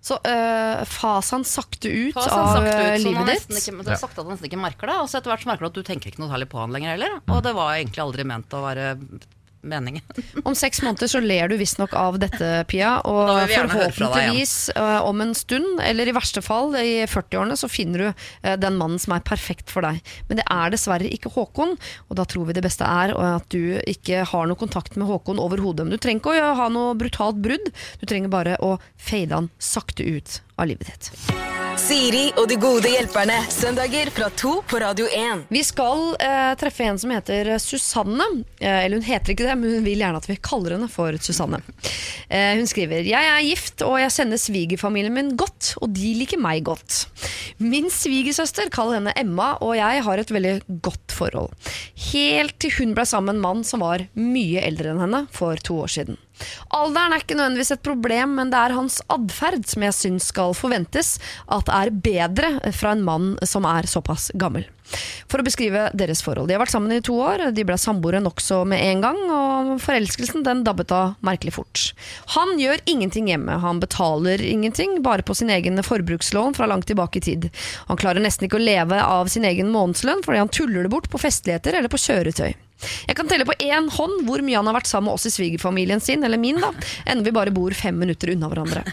Så 0.03 0.17
øh, 0.27 0.81
fas 0.89 1.29
han 1.31 1.45
sakte 1.47 1.87
ut 1.93 2.17
Fas 2.17 2.27
han 2.33 2.41
av 2.43 2.57
sakte 2.57 2.73
eh, 2.73 2.95
ut, 2.97 3.05
sånn 3.05 3.15
han 3.21 3.29
livet 3.29 3.47
ditt. 3.47 3.61
ikke, 3.61 3.75
men 3.77 3.85
det 3.87 3.93
Ja. 3.93 3.99
er 3.99 4.03
sakte 4.03 4.19
at 4.19 4.25
han 4.27 4.33
nesten 4.35 4.49
ikke 4.49 4.59
merker 4.65 4.91
det. 4.91 4.97
Og 5.05 5.07
så 5.13 5.21
etter 5.21 5.31
hvert 5.31 5.45
så 5.45 5.51
merker 5.53 5.63
du 5.63 5.71
at 5.71 5.79
du 5.79 5.83
tenker 5.87 6.11
ikke 6.11 6.25
noe 6.25 6.33
særlig 6.33 6.49
på 6.51 6.59
han 6.59 6.73
lenger 6.75 6.97
heller. 6.97 7.21
Og 7.29 7.43
det 7.47 7.53
var 7.55 7.77
egentlig 7.77 8.03
aldri 8.03 8.25
ment 8.27 8.57
å 8.59 8.65
være 8.65 8.89
meningen. 9.63 10.03
Om 10.49 10.57
seks 10.59 10.83
måneder 10.83 11.11
så 11.11 11.21
ler 11.23 11.51
du 11.51 11.57
visstnok 11.61 11.95
av 11.99 12.19
dette, 12.23 12.51
Pia. 12.71 12.95
Og 13.09 13.31
forhåpentligvis 13.53 14.55
eh, 14.77 14.99
om 15.07 15.21
en 15.25 15.35
stund, 15.37 15.81
eller 15.85 16.09
i 16.09 16.15
verste 16.17 16.43
fall 16.45 16.77
i 16.79 17.03
40-årene, 17.09 17.57
så 17.59 17.71
finner 17.71 18.05
du 18.05 18.09
eh, 18.11 18.57
den 18.61 18.79
mannen 18.81 19.01
som 19.03 19.17
er 19.17 19.25
perfekt 19.27 19.73
for 19.73 19.87
deg. 19.87 20.03
Men 20.29 20.41
det 20.41 20.47
er 20.51 20.75
dessverre 20.75 21.11
ikke 21.13 21.33
Håkon, 21.33 21.77
og 22.09 22.19
da 22.19 22.27
tror 22.29 22.49
vi 22.49 22.59
det 22.59 22.65
beste 22.67 22.87
er 22.89 23.15
at 23.17 23.49
du 23.53 23.79
ikke 23.89 24.25
har 24.29 24.49
noe 24.49 24.61
kontakt 24.61 24.99
med 24.99 25.09
Håkon 25.11 25.43
overhodet. 25.43 25.87
Men 25.87 25.97
du 25.97 26.03
trenger 26.03 26.23
ikke 26.23 26.53
å 26.53 26.55
ha 26.59 26.71
noe 26.73 26.97
brutalt 26.99 27.41
brudd, 27.43 27.73
du 28.01 28.07
trenger 28.09 28.33
bare 28.33 28.59
å 28.63 28.77
fade 29.01 29.35
han 29.35 29.53
sakte 29.63 30.07
ut 30.07 30.41
av 30.59 30.73
livet 30.73 30.93
ditt. 30.93 31.62
Siri 31.81 32.27
og 32.37 32.47
de 32.51 32.57
gode 32.61 32.91
hjelperne. 32.91 33.35
Søndager 33.53 34.11
fra 34.13 34.29
to 34.37 34.59
på 34.69 34.79
Radio 34.83 35.07
1. 35.09 35.45
Vi 35.53 35.63
skal 35.65 36.13
eh, 36.21 36.53
treffe 36.61 36.85
en 36.85 36.99
som 37.01 37.13
heter 37.15 37.49
Susanne. 37.63 38.27
Eh, 38.61 38.85
eller 38.85 38.99
hun 38.99 39.07
heter 39.07 39.33
ikke 39.33 39.47
det, 39.47 39.55
men 39.61 39.77
hun 39.77 39.87
vil 39.87 40.03
gjerne 40.03 40.21
at 40.21 40.29
vi 40.29 40.37
kaller 40.45 40.77
henne 40.77 40.89
for 40.93 41.17
Susanne. 41.23 41.63
Eh, 42.29 42.59
hun 42.59 42.69
skriver 42.69 43.09
Jeg 43.09 43.31
er 43.31 43.47
gift, 43.47 43.85
og 43.87 43.97
jeg 44.03 44.13
kjenner 44.17 44.41
svigerfamilien 44.41 45.17
min 45.17 45.33
godt, 45.41 45.73
og 45.81 45.95
de 45.97 46.13
liker 46.21 46.41
meg 46.43 46.65
godt. 46.69 47.07
Min 47.63 47.89
svigersøster, 47.93 48.69
kall 48.73 48.93
henne 48.99 49.17
Emma, 49.19 49.55
og 49.65 49.77
jeg 49.79 50.05
har 50.05 50.21
et 50.21 50.35
veldig 50.35 50.57
godt 50.85 51.17
forhold. 51.17 51.57
Helt 52.13 52.59
til 52.61 52.77
hun 52.81 52.93
ble 52.97 53.09
sammen 53.09 53.33
med 53.33 53.41
en 53.41 53.47
mann 53.49 53.65
som 53.67 53.85
var 53.85 54.05
mye 54.19 54.61
eldre 54.67 54.93
enn 54.93 55.05
henne 55.07 55.25
for 55.33 55.61
to 55.65 55.81
år 55.87 55.97
siden. 55.97 56.21
Alderen 56.75 57.15
er 57.15 57.25
ikke 57.25 57.39
nødvendigvis 57.39 57.75
et 57.77 57.85
problem, 57.85 58.37
men 58.39 58.53
det 58.53 58.61
er 58.61 58.77
hans 58.77 59.01
atferd 59.13 59.67
som 59.69 59.87
jeg 59.87 59.99
syns 59.99 60.31
skal 60.33 60.55
forventes 60.57 61.17
at 61.53 61.73
er 61.73 61.93
bedre 61.93 62.55
fra 62.77 62.95
en 62.97 63.05
mann 63.07 63.35
som 63.49 63.67
er 63.69 63.89
såpass 63.91 64.31
gammel. 64.39 64.69
For 65.31 65.41
å 65.41 65.47
beskrive 65.47 65.87
deres 65.97 66.21
forhold. 66.25 66.49
De 66.51 66.57
har 66.57 66.63
vært 66.63 66.75
sammen 66.75 66.93
i 66.93 67.03
to 67.05 67.15
år, 67.23 67.47
de 67.55 67.65
ble 67.67 67.79
samboere 67.81 68.21
nokså 68.23 68.63
med 68.69 68.83
en 68.91 69.05
gang, 69.05 69.21
og 69.33 69.71
forelskelsen 69.83 70.45
den 70.47 70.65
dabbet 70.67 70.93
av 70.93 71.15
merkelig 71.25 71.55
fort. 71.57 71.85
Han 72.37 72.57
gjør 72.61 72.83
ingenting 72.91 73.31
hjemme, 73.31 73.57
han 73.63 73.81
betaler 73.83 74.43
ingenting, 74.45 74.99
bare 75.05 75.25
på 75.25 75.37
sin 75.39 75.53
egen 75.55 75.81
forbrukslån 75.87 76.59
fra 76.59 76.69
langt 76.69 76.91
tilbake 76.91 77.23
i 77.23 77.27
tid. 77.31 77.49
Han 77.89 78.01
klarer 78.01 78.25
nesten 78.25 78.49
ikke 78.49 78.61
å 78.61 78.67
leve 78.67 79.01
av 79.03 79.33
sin 79.33 79.47
egen 79.49 79.73
månedslønn 79.73 80.25
fordi 80.27 80.43
han 80.43 80.53
tuller 80.53 80.85
det 80.85 80.93
bort 80.93 81.09
på 81.13 81.21
festligheter 81.23 81.79
eller 81.79 81.93
på 81.93 82.01
kjøretøy. 82.03 82.53
Jeg 83.07 83.19
kan 83.19 83.31
telle 83.31 83.47
på 83.49 83.57
én 83.63 83.89
hånd 83.93 84.25
hvor 84.27 84.43
mye 84.45 84.59
han 84.59 84.69
har 84.71 84.79
vært 84.79 84.91
sammen 84.91 85.11
med 85.11 85.19
oss 85.19 85.29
i 85.29 85.35
svigerfamilien 85.35 86.03
sin, 86.03 86.25
eller 86.27 86.41
min, 86.41 86.61
da, 86.63 86.73
enda 87.07 87.27
vi 87.27 87.35
bare 87.35 87.55
bor 87.55 87.75
fem 87.77 87.99
minutter 87.99 88.35
unna 88.35 88.51
hverandre. 88.51 88.85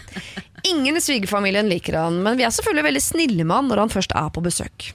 Ingen 0.70 0.96
i 0.96 1.02
svigerfamilien 1.04 1.68
liker 1.70 1.96
han, 1.98 2.20
men 2.24 2.38
vi 2.38 2.44
er 2.46 2.54
selvfølgelig 2.54 2.88
veldig 2.90 3.04
snille 3.04 3.46
med 3.46 3.56
han 3.56 3.70
når 3.70 3.84
han 3.84 3.94
først 3.94 4.16
er 4.18 4.32
på 4.34 4.44
besøk. 4.44 4.90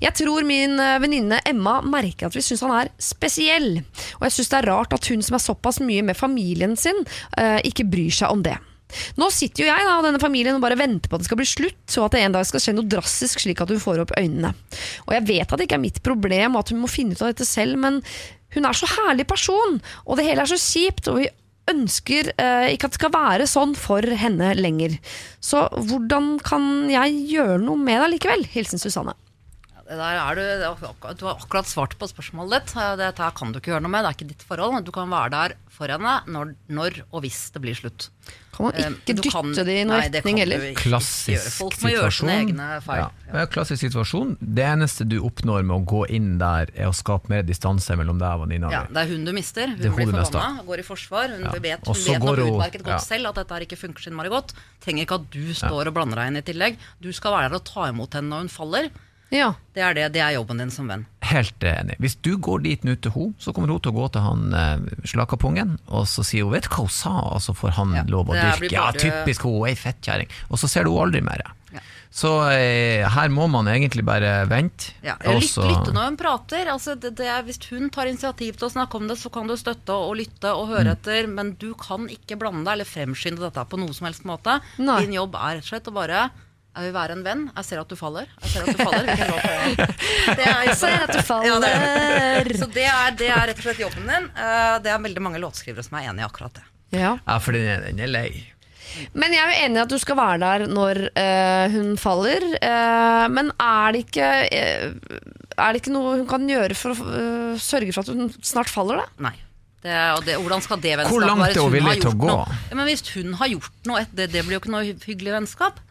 Jeg 0.00 0.14
tror 0.16 0.46
min 0.46 0.78
eh, 0.80 0.98
venninne 1.02 1.40
Emma 1.48 1.80
merker 1.84 2.28
at 2.28 2.36
vi 2.36 2.44
syns 2.44 2.62
han 2.64 2.76
er 2.78 2.92
spesiell. 3.02 3.82
Og 4.18 4.28
jeg 4.28 4.36
syns 4.36 4.52
det 4.52 4.60
er 4.60 4.70
rart 4.70 4.94
at 4.96 5.10
hun 5.10 5.24
som 5.24 5.36
er 5.36 5.44
såpass 5.44 5.82
mye 5.84 6.04
med 6.06 6.18
familien 6.18 6.76
sin, 6.80 7.04
eh, 7.36 7.58
ikke 7.66 7.88
bryr 7.90 8.14
seg 8.14 8.32
om 8.32 8.44
det. 8.46 8.56
Nå 9.18 9.26
sitter 9.34 9.64
jo 9.64 9.68
jeg 9.68 9.86
da, 9.86 9.96
og 9.98 10.04
denne 10.06 10.20
familien 10.22 10.56
og 10.56 10.62
bare 10.62 10.78
venter 10.78 11.10
på 11.10 11.18
at 11.18 11.24
det 11.24 11.28
skal 11.28 11.40
bli 11.40 11.48
slutt, 11.48 11.80
så 11.90 12.04
at 12.06 12.14
det 12.14 12.22
en 12.22 12.36
dag 12.36 12.46
skal 12.46 12.62
skje 12.62 12.76
noe 12.76 12.86
drastisk 12.86 13.42
slik 13.42 13.60
at 13.62 13.72
hun 13.72 13.82
får 13.82 14.04
opp 14.04 14.14
øynene. 14.18 14.52
Og 15.08 15.16
jeg 15.16 15.26
vet 15.26 15.50
at 15.50 15.58
det 15.58 15.66
ikke 15.66 15.78
er 15.80 15.86
mitt 15.88 15.98
problem, 16.06 16.54
og 16.54 16.62
at 16.62 16.72
hun 16.72 16.82
må 16.84 16.90
finne 16.90 17.16
ut 17.16 17.24
av 17.24 17.32
dette 17.32 17.48
selv, 17.48 17.80
men 17.82 17.98
hun 18.54 18.68
er 18.68 18.76
så 18.76 18.88
herlig 18.94 19.26
person, 19.28 19.80
og 20.04 20.18
det 20.18 20.28
hele 20.28 20.44
er 20.44 20.50
så 20.50 20.60
kjipt, 20.60 21.10
og 21.10 21.20
vi 21.20 21.28
ønsker 21.70 22.30
eh, 22.38 22.72
ikke 22.74 22.88
at 22.88 22.94
det 22.94 23.00
skal 23.00 23.14
være 23.14 23.46
sånn 23.50 23.74
for 23.78 24.04
henne 24.20 24.52
lenger. 24.58 24.96
Så 25.42 25.66
hvordan 25.74 26.36
kan 26.46 26.86
jeg 26.92 27.16
gjøre 27.32 27.60
noe 27.64 27.80
med 27.80 28.04
det 28.04 28.12
likevel? 28.16 28.46
Hilsen 28.54 28.82
Susanne. 28.82 29.16
Er 29.86 30.34
du, 30.34 30.42
du 31.14 31.26
har 31.28 31.36
akkurat 31.36 31.68
svart 31.70 31.94
på 31.98 32.08
spørsmålet 32.10 32.64
ditt. 32.66 32.72
Dette 32.98 33.28
kan 33.38 33.52
du 33.52 33.60
ikke 33.60 33.70
gjøre 33.70 33.84
noe 33.84 33.92
med. 33.92 34.02
Det 34.02 34.08
er 34.10 34.16
ikke 34.18 34.30
ditt 34.32 34.46
forhold. 34.46 34.80
Du 34.86 34.90
kan 34.94 35.12
være 35.12 35.30
der 35.34 35.54
for 35.70 35.90
henne 35.92 36.16
når, 36.26 36.56
når 36.66 37.02
og 37.12 37.22
hvis 37.22 37.44
det 37.54 37.62
blir 37.62 37.78
slutt. 37.78 38.08
Kan 38.56 38.64
man 38.66 38.72
ikke 38.74 39.06
Du 39.06 39.20
dytte 39.22 39.30
kan- 39.32 39.52
det 39.52 39.68
i 39.68 39.84
noen 39.84 40.00
Nei, 40.00 40.08
retning 40.08 40.38
heller? 40.38 40.58
ikke 40.70 40.82
Klassisk. 40.86 41.50
Folk 41.58 41.74
må 41.82 41.90
gjøre 41.92 42.10
sine 42.10 42.30
situasjon. 42.32 42.48
egne 42.48 42.68
feil. 42.82 42.96
Ja. 42.98 43.10
Ja, 43.34 43.46
klassisk 43.46 43.80
situasjon. 43.84 44.36
Det 44.40 44.64
eneste 44.64 45.06
du 45.08 45.20
oppnår 45.20 45.64
med 45.66 45.76
å 45.76 45.84
gå 45.84 46.08
inn 46.10 46.38
der, 46.38 46.68
er 46.74 46.86
å 46.88 46.94
skape 46.94 47.28
mer 47.28 47.42
distanse 47.42 47.90
mellom 47.96 48.18
deg 48.18 48.28
og 48.32 48.46
venninna 48.48 48.70
Ja, 48.70 48.84
di. 48.86 48.94
det 48.94 49.02
er 49.02 49.12
hun 49.12 49.24
du 49.26 49.32
mister. 49.32 49.66
Hun 49.68 49.76
blir 49.76 49.90
forbanna, 50.12 50.64
går 50.64 50.78
i 50.78 50.82
forsvar. 50.82 51.28
Hun 51.36 51.42
Ja. 51.44 51.50
vet, 51.60 51.84
hun 51.86 51.94
så 51.94 52.12
vet 52.12 52.22
går 52.22 52.36
nok 52.36 52.38
hun- 52.38 52.54
utmerket 52.60 52.82
godt 52.82 52.86
ja. 52.86 52.98
selv 52.98 53.26
at 53.28 53.34
dette 53.34 53.50
her 53.52 53.60
ikke 53.60 53.76
funker 53.78 54.00
så 54.00 54.10
innmari 54.10 54.28
godt. 54.30 54.52
Trenger 54.80 55.04
ikke 55.06 55.14
at 55.20 55.30
du 55.30 55.52
står 55.52 55.86
og 55.86 55.94
blander 55.94 56.16
deg 56.16 56.26
inn 56.28 56.36
i 56.36 56.42
tillegg. 56.42 56.76
Du 57.02 57.12
skal 57.12 57.32
være 57.32 57.50
der 57.50 57.56
og 57.56 57.64
ta 57.64 57.88
imot 57.90 58.10
henne 58.14 58.30
når 58.30 58.38
hun 58.38 58.48
faller. 58.48 58.90
Ja. 59.34 59.54
Det 59.74 59.82
er, 59.82 59.94
det, 59.98 60.04
det 60.14 60.20
er 60.22 60.36
jobben 60.36 60.60
din 60.62 60.70
som 60.70 60.86
venn. 60.88 61.02
Helt 61.26 61.64
enig. 61.66 61.96
Hvis 61.98 62.14
du 62.22 62.36
går 62.38 62.62
dit 62.62 62.84
nå 62.86 62.94
til 63.02 63.10
henne, 63.16 63.34
så 63.42 63.52
kommer 63.52 63.72
hun 63.74 63.80
til 63.82 63.90
å 63.92 63.96
gå 63.98 64.06
til 64.14 64.22
han 64.22 64.44
eh, 64.54 64.86
slakapungen, 65.10 65.76
og 65.90 66.06
så 66.06 66.22
sier 66.24 66.46
hun 66.46 66.54
'vet 66.54 66.68
du 66.68 66.72
hva 66.76 66.84
hun 66.86 66.94
sa', 66.94 67.34
og 67.34 67.42
så 67.42 67.52
får 67.56 67.74
han 67.80 67.94
Ja, 67.98 68.04
lov 68.06 68.30
å 68.30 68.38
dyrke. 68.38 68.70
Bare... 68.70 68.72
Ja, 68.72 68.86
typisk 68.94 69.42
hun, 69.48 69.66
ei 69.66 69.74
fettkjerring. 69.74 70.30
Og 70.50 70.58
så 70.62 70.68
ser 70.70 70.84
du 70.86 70.92
henne 70.94 71.02
aldri 71.08 71.22
mer. 71.26 71.42
Ja. 71.74 71.82
Så 72.16 72.30
eh, 72.54 73.02
her 73.12 73.28
må 73.28 73.44
man 73.50 73.66
egentlig 73.68 74.04
bare 74.06 74.46
vente. 74.48 74.94
Ja, 75.04 75.18
lytte, 75.20 75.66
lytte 75.68 75.92
når 75.92 76.06
hun 76.12 76.16
prater. 76.16 76.70
Altså, 76.72 76.94
det, 76.96 77.10
det 77.18 77.26
er, 77.28 77.42
hvis 77.44 77.58
hun 77.68 77.90
tar 77.90 78.06
initiativ 78.08 78.56
til 78.56 78.68
å 78.70 78.72
snakke 78.72 78.96
om 78.96 79.08
det, 79.10 79.18
så 79.20 79.28
kan 79.34 79.50
du 79.50 79.56
støtte 79.58 79.92
og, 79.92 80.14
og 80.14 80.16
lytte 80.22 80.54
og 80.54 80.70
høre 80.70 80.86
Mm. 80.86 80.92
etter, 80.94 81.26
men 81.28 81.52
du 81.60 81.74
kan 81.74 82.06
ikke 82.08 82.38
blande 82.40 82.64
deg 82.64 82.78
eller 82.78 82.88
fremskynde 82.88 83.42
dette 83.42 83.66
på 83.68 83.76
noe 83.76 83.92
som 83.92 84.06
helst 84.06 84.24
måte. 84.24 84.60
Nei. 84.78 85.00
Din 85.04 85.18
jobb 85.18 85.34
er 85.34 85.58
rett 85.58 85.66
og 85.66 85.72
slett 85.74 85.90
å 85.92 85.96
bare 85.98 86.30
jeg 86.76 86.84
vil 86.90 86.92
være 86.92 87.14
en 87.16 87.22
venn. 87.24 87.42
Jeg 87.56 87.64
ser 87.64 87.80
at 87.80 87.88
du 87.88 87.96
faller. 87.96 88.26
Jeg 88.42 88.50
ser 88.52 88.66
at 88.66 88.76
du 88.76 88.80
faller. 88.84 89.06
Hvilken 89.08 89.30
låt 89.32 89.46
er 89.48 89.76
det? 89.78 89.86
Det 90.40 90.48
er 90.50 90.72
ser 90.76 91.04
at 91.06 91.12
du 91.14 91.20
faller. 91.24 91.46
Ja, 91.48 91.60
det 91.62 91.70
er. 91.72 92.50
Så 92.60 92.68
det 92.74 92.84
er, 92.90 93.14
det 93.16 93.30
er 93.32 93.46
rett 93.48 93.62
og 93.62 93.68
slett 93.70 93.80
jobben 93.80 94.10
din. 94.10 94.26
Eh, 94.36 94.74
Det 94.84 94.92
er 94.92 95.00
veldig 95.06 95.22
mange 95.24 95.40
låtskrivere 95.40 95.86
som 95.86 95.96
er 95.96 96.10
enig 96.10 96.20
i 96.20 96.26
akkurat 96.26 96.58
det. 96.58 96.66
Ja. 96.92 97.14
Ja, 97.24 97.38
for 97.40 97.56
den 97.56 97.64
er, 97.70 97.86
den 97.88 98.02
er 98.04 98.12
lei. 98.12 98.28
Men 99.16 99.32
jeg 99.34 99.42
er 99.42 99.50
jo 99.54 99.64
enig 99.66 99.80
i 99.80 99.82
at 99.86 99.92
du 99.92 99.96
skal 100.00 100.16
være 100.20 100.38
der 100.44 100.66
når 100.72 101.00
øh, 101.08 101.64
hun 101.78 101.96
faller. 102.00 102.44
Øh, 102.60 103.24
men 103.32 103.50
er 103.60 103.96
det 103.96 104.04
ikke 104.06 104.28
Er 105.56 105.72
det 105.72 105.80
ikke 105.82 105.96
noe 105.96 106.18
hun 106.20 106.28
kan 106.28 106.46
gjøre 106.48 106.76
for 106.76 106.92
å 106.92 107.08
øh, 107.08 107.56
sørge 107.60 107.96
for 107.96 108.04
at 108.04 108.12
hun 108.12 108.30
snart 108.44 108.72
faller, 108.72 109.00
da? 109.02 109.28
Nei. 109.30 109.34
Det, 109.86 109.96
og 110.16 110.24
det, 110.26 110.36
hvordan 110.42 110.62
skal 110.64 110.80
det 110.82 110.96
vennskapet 110.98 111.12
Hvor 111.14 111.26
langt 111.28 111.44
være 111.44 111.56
er 111.56 111.62
hun 111.62 111.74
villig 111.76 111.92
har 111.92 112.00
til 112.00 112.08
å 112.08 112.14
gjort 112.16 112.22
gå? 112.24 112.60
Ja, 112.70 112.78
men 112.78 112.88
hvis 112.88 113.04
hun 113.14 113.34
har 113.40 113.50
gjort 113.52 113.90
noe, 113.90 114.06
det, 114.18 114.30
det 114.32 114.42
blir 114.46 114.56
jo 114.56 114.62
ikke 114.64 114.72
noe 114.72 114.96
hyggelig 115.04 115.34
vennskap. 115.36 115.82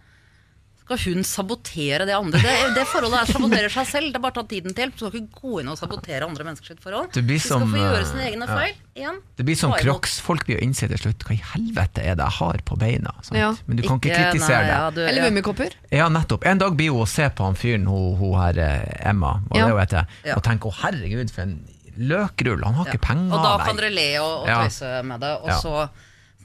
Skal 0.86 0.99
hun 1.15 1.23
sabotere 1.25 2.05
det 2.05 2.13
andre? 2.13 2.38
Det, 2.38 2.51
det 2.75 2.83
forholdet 2.86 3.23
her 3.23 3.29
saboterer 3.33 3.71
seg 3.73 3.88
selv. 3.89 4.09
Det 4.13 4.19
er 4.19 4.21
bare 4.21 4.36
å 4.36 4.41
ta 4.43 4.43
tiden 4.51 4.75
til. 4.77 4.91
Du 4.93 4.99
skal 5.01 5.15
ikke 5.17 5.39
gå 5.41 5.53
inn 5.63 5.71
og 5.71 5.79
sabotere 5.79 6.27
andre 6.27 6.45
menneskers 6.45 6.77
forhold. 6.83 7.07
Du 7.15 7.21
skal 7.39 7.63
som, 7.63 7.71
få 7.73 7.79
gjøre 7.81 8.03
eh, 8.03 8.09
sine 8.11 8.27
egne 8.27 8.45
ja. 8.45 8.57
feil. 8.59 8.75
Igjen. 8.95 9.17
Det 9.36 9.45
blir 9.47 9.57
som 9.57 9.73
crocs. 9.73 10.19
Folk 10.23 10.45
blir 10.45 10.59
å 10.59 10.63
innse 10.63 10.86
til 10.91 11.01
slutt 11.01 11.25
hva 11.25 11.33
i 11.33 11.41
helvete 11.55 12.03
er 12.05 12.19
det 12.19 12.27
jeg 12.27 12.38
har 12.38 12.61
på 12.69 12.77
beina. 12.79 13.15
Sant? 13.25 13.39
Ja. 13.41 13.49
Men 13.65 13.81
du 13.81 13.83
kan 13.88 13.97
ikke, 13.97 14.13
Ikke- 14.13 14.29
kritisere 14.29 14.61
nei, 14.61 14.69
det. 14.69 14.77
ja, 14.77 14.89
du- 14.93 15.01
Eller 15.07 15.21
ja. 15.23 15.29
gummikopper? 15.31 15.77
Ja, 15.89 16.09
nettopp. 16.13 16.45
En 16.45 16.61
dag 16.61 16.77
blir 16.77 16.93
hun 16.93 17.01
å 17.01 17.09
se 17.09 17.29
på 17.33 17.49
han 17.49 17.57
fyren, 17.57 17.88
hun, 17.89 18.13
hun 18.21 18.38
her 18.43 18.61
eh, 18.61 19.09
Emma, 19.09 19.39
hva 19.49 19.57
Ja. 19.57 19.65
det 19.73 19.79
heter, 19.81 20.05
og 20.38 20.43
tenke 20.45 20.69
'å 20.69 20.75
herregud, 20.86 21.31
for 21.33 21.41
en 21.49 21.57
løkrull', 21.97 22.63
han 22.63 22.73
har 22.77 22.86
Ja. 22.86 22.91
ikke 22.93 23.01
penger. 23.07 23.33
Og 23.33 23.43
da 23.43 23.57
kan 23.65 23.75
dere 23.75 23.89
le 23.89 24.09
og, 24.19 24.43
og 24.43 24.47
Ja. 24.47 24.61
tøyse 24.63 25.03
med 25.03 25.19
det, 25.19 25.33
og 25.41 25.47
Ja. 25.49 25.57
så 25.65 25.89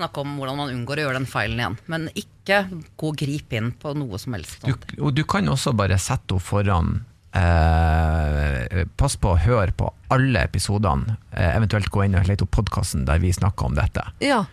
snakke 0.00 0.24
om 0.24 0.34
hvordan 0.40 0.58
man 0.60 0.72
unngår 0.74 1.02
å 1.02 1.06
gjøre 1.06 1.20
den 1.20 1.28
feilen 1.30 1.60
igjen. 1.62 1.78
Men 1.92 2.08
ikke 2.18 2.64
gå 2.98 3.12
og 3.12 3.20
grip 3.20 3.52
inn 3.56 3.70
på 3.78 3.94
noe 3.98 4.18
som 4.20 4.34
helst. 4.36 4.64
du, 4.66 4.74
og 4.98 5.14
du 5.14 5.22
kan 5.28 5.48
også 5.48 5.74
bare 5.76 5.98
sette 6.00 6.34
henne 6.34 6.44
foran 6.44 6.94
eh, 7.36 8.84
Pass 8.98 9.16
på 9.20 9.34
å 9.34 9.38
høre 9.40 9.74
på 9.76 9.90
alle 10.10 10.42
episodene, 10.48 11.16
eh, 11.32 11.52
eventuelt 11.56 11.90
gå 11.92 12.04
inn 12.06 12.18
og 12.18 12.26
lete 12.28 12.46
opp 12.46 12.56
podkasten 12.58 13.06
der 13.08 13.20
vi 13.22 13.32
snakker 13.34 13.70
om 13.70 13.78
dette. 13.78 14.02
Ja. 14.24 14.44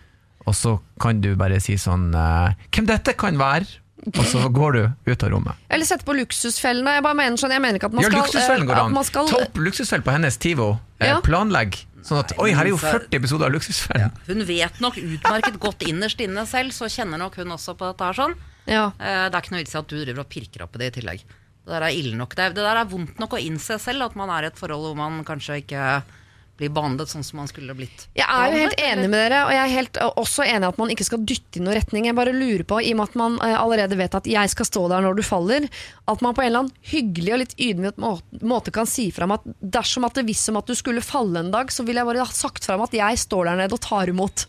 Og 0.46 0.54
så 0.56 0.78
kan 1.02 1.20
du 1.20 1.34
bare 1.36 1.58
si 1.60 1.76
sånn 1.76 2.12
eh, 2.14 2.54
'Hvem 2.70 2.86
dette 2.86 3.16
kan 3.18 3.38
være?' 3.40 3.80
Og 4.06 4.24
så 4.24 4.40
går 4.54 4.72
du 4.72 5.10
ut 5.10 5.22
av 5.26 5.30
rommet. 5.32 5.58
Eller 5.68 5.84
sette 5.84 6.06
på 6.06 6.14
luksusfellene. 6.14 6.94
Jeg 6.98 7.02
bare 7.02 7.18
mener 7.18 7.36
sånn, 7.40 7.50
jeg 7.50 7.60
mener 7.60 7.80
ikke 7.80 7.90
at 7.90 7.96
man 7.96 8.04
Ja, 8.04 8.10
skal 8.12 8.22
luksusfellen 8.22 8.62
eh, 8.62 8.68
går 8.70 8.80
an. 8.84 9.04
skal, 9.04 9.28
Ta 9.28 9.40
opp 9.42 9.58
luksusfell 9.58 10.04
på 10.06 10.14
hennes 10.14 10.38
TIVO. 10.38 10.78
Eh, 11.00 11.08
Ja. 11.08 11.20
Planlegg. 11.20 11.80
Sånn 12.06 12.20
at 12.22 12.32
Oi, 12.38 12.52
her 12.54 12.64
er 12.64 12.70
jo 12.70 12.78
40 12.80 13.16
episoder 13.18 13.48
av 13.48 13.52
Luksusfellen. 13.56 14.12
Hun 14.28 14.44
vet 14.48 14.78
nok 14.80 14.96
utmerket 15.00 15.58
godt 15.60 15.82
innerst 15.88 16.20
inne 16.24 16.44
selv, 16.46 16.70
så 16.76 16.86
kjenner 16.92 17.18
nok 17.20 17.36
hun 17.40 17.50
også 17.56 17.74
på 17.78 17.88
dette 17.90 18.06
her 18.06 18.16
sånn. 18.16 18.34
ja. 18.70 18.86
Eh, 19.00 19.26
Det 19.28 19.34
er 19.34 19.42
ikke 19.42 19.54
noe 19.56 19.62
vits 19.64 19.74
i 19.74 19.78
at 19.82 19.88
du 19.90 19.96
driver 20.04 20.20
og 20.24 20.28
pirker 20.30 20.62
opp 20.64 20.76
i 20.76 20.78
det 20.84 20.90
i 20.92 21.00
tillegg. 21.00 21.24
Det 21.68 21.74
der 21.74 21.82
er 21.84 21.92
ille 21.98 22.16
nok. 22.16 22.34
Det, 22.38 22.54
det 22.56 22.64
der 22.64 22.76
er 22.80 22.88
vondt 22.88 23.18
nok 23.20 23.34
å 23.36 23.40
innse 23.42 23.76
selv, 23.82 24.06
at 24.06 24.14
man 24.16 24.30
er 24.30 24.46
i 24.46 24.50
et 24.52 24.56
forhold 24.56 24.86
hvor 24.88 24.96
man 24.96 25.24
kanskje 25.24 25.58
ikke 25.64 26.02
blir 26.58 26.72
behandlet 26.74 27.10
sånn 27.10 27.24
som 27.26 27.38
man 27.40 27.48
skulle 27.50 27.74
blitt. 27.78 28.08
Jeg 28.18 28.26
er 28.26 28.50
jo 28.50 28.62
helt 28.64 28.80
enig 28.82 29.06
med 29.06 29.20
dere, 29.22 29.44
og 29.46 29.52
jeg 29.54 29.62
er 29.62 29.74
helt, 29.76 30.00
også 30.18 30.46
enig 30.46 30.66
i 30.66 30.70
at 30.72 30.80
man 30.80 30.92
ikke 30.94 31.06
skal 31.06 31.22
dytte 31.22 31.60
i 31.60 31.62
noen 31.62 31.78
retning. 31.78 32.08
Jeg 32.08 32.18
bare 32.18 32.34
lurer 32.34 32.64
på, 32.68 32.80
i 32.82 32.92
og 32.94 33.00
med 33.00 33.12
at 33.12 33.18
man 33.20 33.38
eh, 33.46 33.54
allerede 33.58 33.98
vet 34.00 34.18
at 34.18 34.28
jeg 34.30 34.52
skal 34.54 34.68
stå 34.68 34.84
der 34.90 35.06
når 35.06 35.18
du 35.18 35.24
faller, 35.26 35.68
at 36.10 36.24
man 36.24 36.34
på 36.34 36.42
en 36.44 36.50
eller 36.50 36.64
annen 36.64 36.92
hyggelig 36.92 37.34
og 37.34 37.42
litt 37.44 37.56
ydmyk 37.68 38.02
måte 38.42 38.74
kan 38.74 38.90
si 38.90 39.08
fram 39.14 39.36
at 39.36 39.46
dersom 39.60 40.06
at 40.08 40.18
det 40.18 40.26
visste 40.28 40.52
om 40.52 40.60
at 40.60 40.68
du 40.68 40.74
skulle 40.78 41.04
falle 41.04 41.44
en 41.44 41.54
dag, 41.54 41.70
så 41.72 41.86
ville 41.86 42.02
jeg 42.02 42.10
bare 42.10 42.30
sagt 42.34 42.68
om 42.74 42.86
at 42.86 42.96
jeg 42.96 43.22
står 43.22 43.50
der 43.50 43.62
nede 43.62 43.78
og 43.78 43.84
tar 43.86 44.10
imot. 44.10 44.48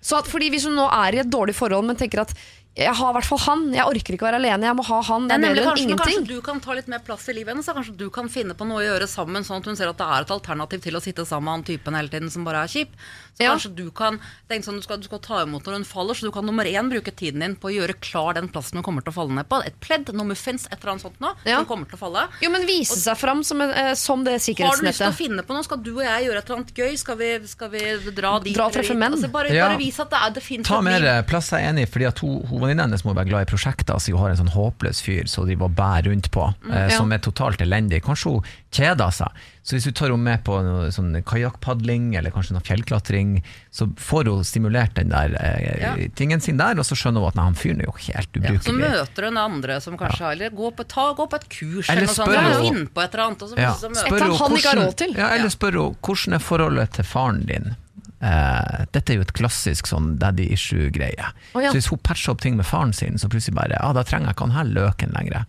Så 0.00 0.18
at, 0.18 0.28
fordi 0.30 0.50
Hvis 0.52 0.66
hun 0.68 0.76
nå 0.78 0.86
er 0.94 1.16
i 1.16 1.22
et 1.22 1.30
dårlig 1.30 1.56
forhold, 1.58 1.86
men 1.86 1.98
tenker 1.98 2.22
at 2.22 2.34
jeg 2.78 2.94
har 2.94 3.10
i 3.10 3.14
hvert 3.18 3.26
fall 3.26 3.40
han, 3.42 3.62
jeg 3.74 3.84
orker 3.90 4.14
ikke 4.14 4.22
å 4.22 4.28
være 4.30 4.38
alene, 4.38 4.68
jeg 4.68 4.76
må 4.78 4.84
ha 4.86 4.98
han, 5.08 5.26
det 5.26 5.34
er 5.34 5.38
er 5.38 5.42
nemlig 5.48 5.64
kanskje, 5.66 5.84
ingenting. 5.88 6.18
kanskje 6.22 6.28
du 6.30 6.40
kan 6.46 6.60
ta 6.62 6.72
litt 6.78 6.88
mer 6.92 7.00
plass 7.02 7.24
i 7.28 7.34
livet 7.34 7.50
hennes. 7.54 7.66
Kanskje 7.66 7.96
du 7.98 8.06
kan 8.14 8.28
finne 8.30 8.54
på 8.54 8.66
noe 8.68 8.78
å 8.78 8.86
gjøre 8.86 9.08
sammen, 9.10 9.42
sånn 9.42 9.58
at 9.58 9.66
hun 9.66 9.76
ser 9.80 9.88
at 9.90 9.98
det 9.98 10.06
er 10.06 10.20
et 10.22 10.30
alternativ 10.30 10.80
til 10.86 10.94
å 10.94 11.02
sitte 11.02 11.26
sammen 11.26 11.44
med 11.48 11.52
han 11.58 11.64
typen 11.66 11.94
hele 11.98 12.08
tiden 12.12 12.30
som 12.30 12.44
bare 12.46 12.62
er 12.62 12.70
kjip. 12.70 12.94
Så 13.38 13.42
Ja. 13.44 13.52
kanskje 13.54 13.74
du 13.74 13.90
kan 13.90 14.18
tenke 14.50 14.64
sånn, 14.66 14.76
du 14.78 14.82
skal, 14.82 14.98
du 14.98 15.04
skal 15.04 15.18
ta 15.22 15.42
imot 15.44 15.62
når 15.66 15.72
hun 15.78 15.84
faller, 15.84 16.14
så 16.14 16.22
du 16.26 16.30
kan 16.34 16.44
nummer 16.46 16.64
én 16.64 16.88
bruke 16.90 17.10
tiden 17.14 17.40
din 17.40 17.54
på 17.56 17.68
å 17.70 17.74
gjøre 17.74 17.94
klar 18.00 18.34
den 18.34 18.48
plassen 18.48 18.78
hun 18.78 18.82
kommer 18.82 19.02
til 19.02 19.12
å 19.12 19.14
falle 19.14 19.34
ned 19.34 19.48
på. 19.48 19.60
Et 19.66 19.74
pledd, 19.80 20.12
noe 20.14 20.26
muffins, 20.26 20.66
et 20.70 20.78
eller 20.80 20.92
annet 20.94 21.02
sånt 21.02 21.20
noe, 21.20 21.34
Ja. 21.44 21.58
som 21.58 21.66
kommer 21.66 21.86
til 21.90 21.98
å 21.98 22.02
falle. 22.02 22.28
Jo, 22.42 22.50
men 22.50 22.66
Vise 22.66 22.98
seg 23.00 23.16
fram 23.16 23.42
som, 23.44 23.60
eh, 23.62 23.94
som 23.94 24.22
det 24.24 24.38
Har 24.58 24.76
du 24.76 24.86
lyst 24.86 24.98
til 24.98 25.06
å 25.10 25.14
finne 25.14 25.42
på 25.42 25.54
noe? 25.54 25.62
Skal 25.64 25.78
du 25.78 25.94
og 25.98 26.02
jeg 26.04 26.26
gjøre 26.26 26.38
et 26.38 26.46
eller 26.50 26.56
annet 26.62 26.74
gøy? 26.74 26.98
Skal 26.98 27.16
vi, 27.16 27.46
skal 27.46 27.68
vi 27.70 28.10
dra 28.10 28.38
dit? 28.40 28.54
Dra 28.54 28.66
og 28.66 28.72
treffe 28.72 28.94
menn. 28.96 29.14
Altså, 29.14 29.30
bare, 29.32 29.48
Ja. 29.54 29.68
bare 29.68 29.78
vis 29.78 29.98
at 30.00 30.10
det, 30.10 30.18
er, 30.22 30.30
det 30.30 30.42
finnes 30.42 30.66
Ta 30.66 30.78
et 30.78 30.84
mer 30.84 30.98
liv. 31.00 31.08
eh, 31.08 31.22
plass, 31.22 31.50
jeg 31.50 31.62
er 31.64 31.72
enig, 31.72 31.88
fordi 31.88 32.06
at 32.06 32.18
hun, 32.18 32.42
venninna 32.68 32.86
hennes 32.86 33.04
må 33.06 33.14
være 33.16 33.30
glad 33.32 33.46
i 33.46 33.50
prosjekter, 33.50 33.98
så 33.98 34.12
hun 34.14 34.20
har 34.22 34.34
en 34.34 34.40
sånn 34.44 34.52
håpløs 34.54 35.00
fyr 35.04 35.26
som 35.30 35.48
de 35.48 35.56
bare 35.58 35.74
bærer 35.78 36.10
rundt 36.12 36.28
på, 36.34 36.44
mm, 36.64 36.72
ja. 36.74 36.88
som 36.96 37.10
er 37.16 37.22
totalt 37.24 37.62
elendig. 37.64 38.02
Kanskje 38.06 38.34
hun 38.36 38.44
kjeder 38.76 39.10
seg. 39.16 39.32
Så 39.68 39.76
hvis 39.76 39.84
du 39.84 39.92
tar 39.92 40.08
henne 40.12 40.24
med 40.24 40.44
på 40.46 40.54
noe 40.64 40.86
sånn 40.94 41.10
kajakkpadling 41.28 42.14
eller 42.16 42.32
kanskje 42.32 42.54
noe 42.56 42.64
fjellklatring, 42.64 43.34
så 43.74 43.88
får 44.00 44.30
hun 44.30 44.44
stimulert 44.48 44.94
den 44.96 45.10
der 45.12 45.34
eh, 45.40 45.56
Ja. 45.78 45.90
tingen 46.16 46.40
sin 46.40 46.56
der, 46.60 46.78
og 46.80 46.86
så 46.88 46.96
skjønner 46.96 47.20
hun 47.20 47.28
at 47.32 47.36
nei, 47.36 47.44
han 47.50 47.58
fyren 47.58 47.82
er 47.82 47.88
jo 47.90 47.96
helt 48.06 48.38
Ja, 48.42 48.54
så 48.64 48.72
møter 48.76 49.28
hun 49.28 49.36
andre 49.40 49.80
som 49.84 49.98
kanskje 50.00 50.24
har 50.24 50.32
Eller 50.38 50.50
gå 50.56 50.70
på, 50.74 50.86
ta, 50.88 51.10
gå 51.16 51.26
på 51.28 51.36
et 51.36 51.48
kurs 51.48 51.88
Eller 51.90 52.04
eller 52.04 52.08
noe 52.08 52.14
sånt. 52.14 52.32
spør 52.32 52.38
Eller 52.38 52.64
finn 52.64 52.86
på 52.94 53.02
et 53.04 53.14
eller 53.14 53.24
annet. 53.26 53.42
Og 53.42 53.48
så, 53.52 53.58
Ja. 53.58 53.74
så 53.74 53.88
møter 53.92 54.06
Et 54.06 54.12
eller 54.12 54.26
annet 54.28 54.40
han 54.40 54.56
ikke 54.56 54.68
har 54.72 54.80
råd 54.86 54.96
til. 54.96 55.12
Ja, 55.18 55.28
eller 55.36 55.48
spør 55.52 55.78
hun 55.82 55.96
hvordan 56.02 56.34
er 56.34 56.38
forholdet 56.44 56.90
til 56.98 57.04
faren 57.04 57.44
din? 57.46 57.76
Eh, 58.18 58.84
dette 58.90 59.12
er 59.14 59.20
jo 59.20 59.24
et 59.26 59.32
klassisk 59.36 59.86
sånn 59.86 60.16
daddy 60.18 60.48
issue-greie. 60.54 61.30
Oh, 61.54 61.62
ja. 61.62 61.70
Så 61.70 61.78
hvis 61.78 61.90
hun 61.92 62.00
patcher 62.02 62.34
opp 62.34 62.42
ting 62.42 62.58
med 62.58 62.66
faren 62.66 62.92
sin, 62.96 63.18
så 63.18 63.30
plutselig 63.30 63.54
bare 63.60 63.78
Ja, 63.78 63.92
da 63.94 64.02
trenger 64.06 64.32
jeg 64.32 64.38
ikke 64.38 64.48
han 64.48 64.56
her 64.56 64.72
løken 64.78 65.14
lenger. 65.14 65.46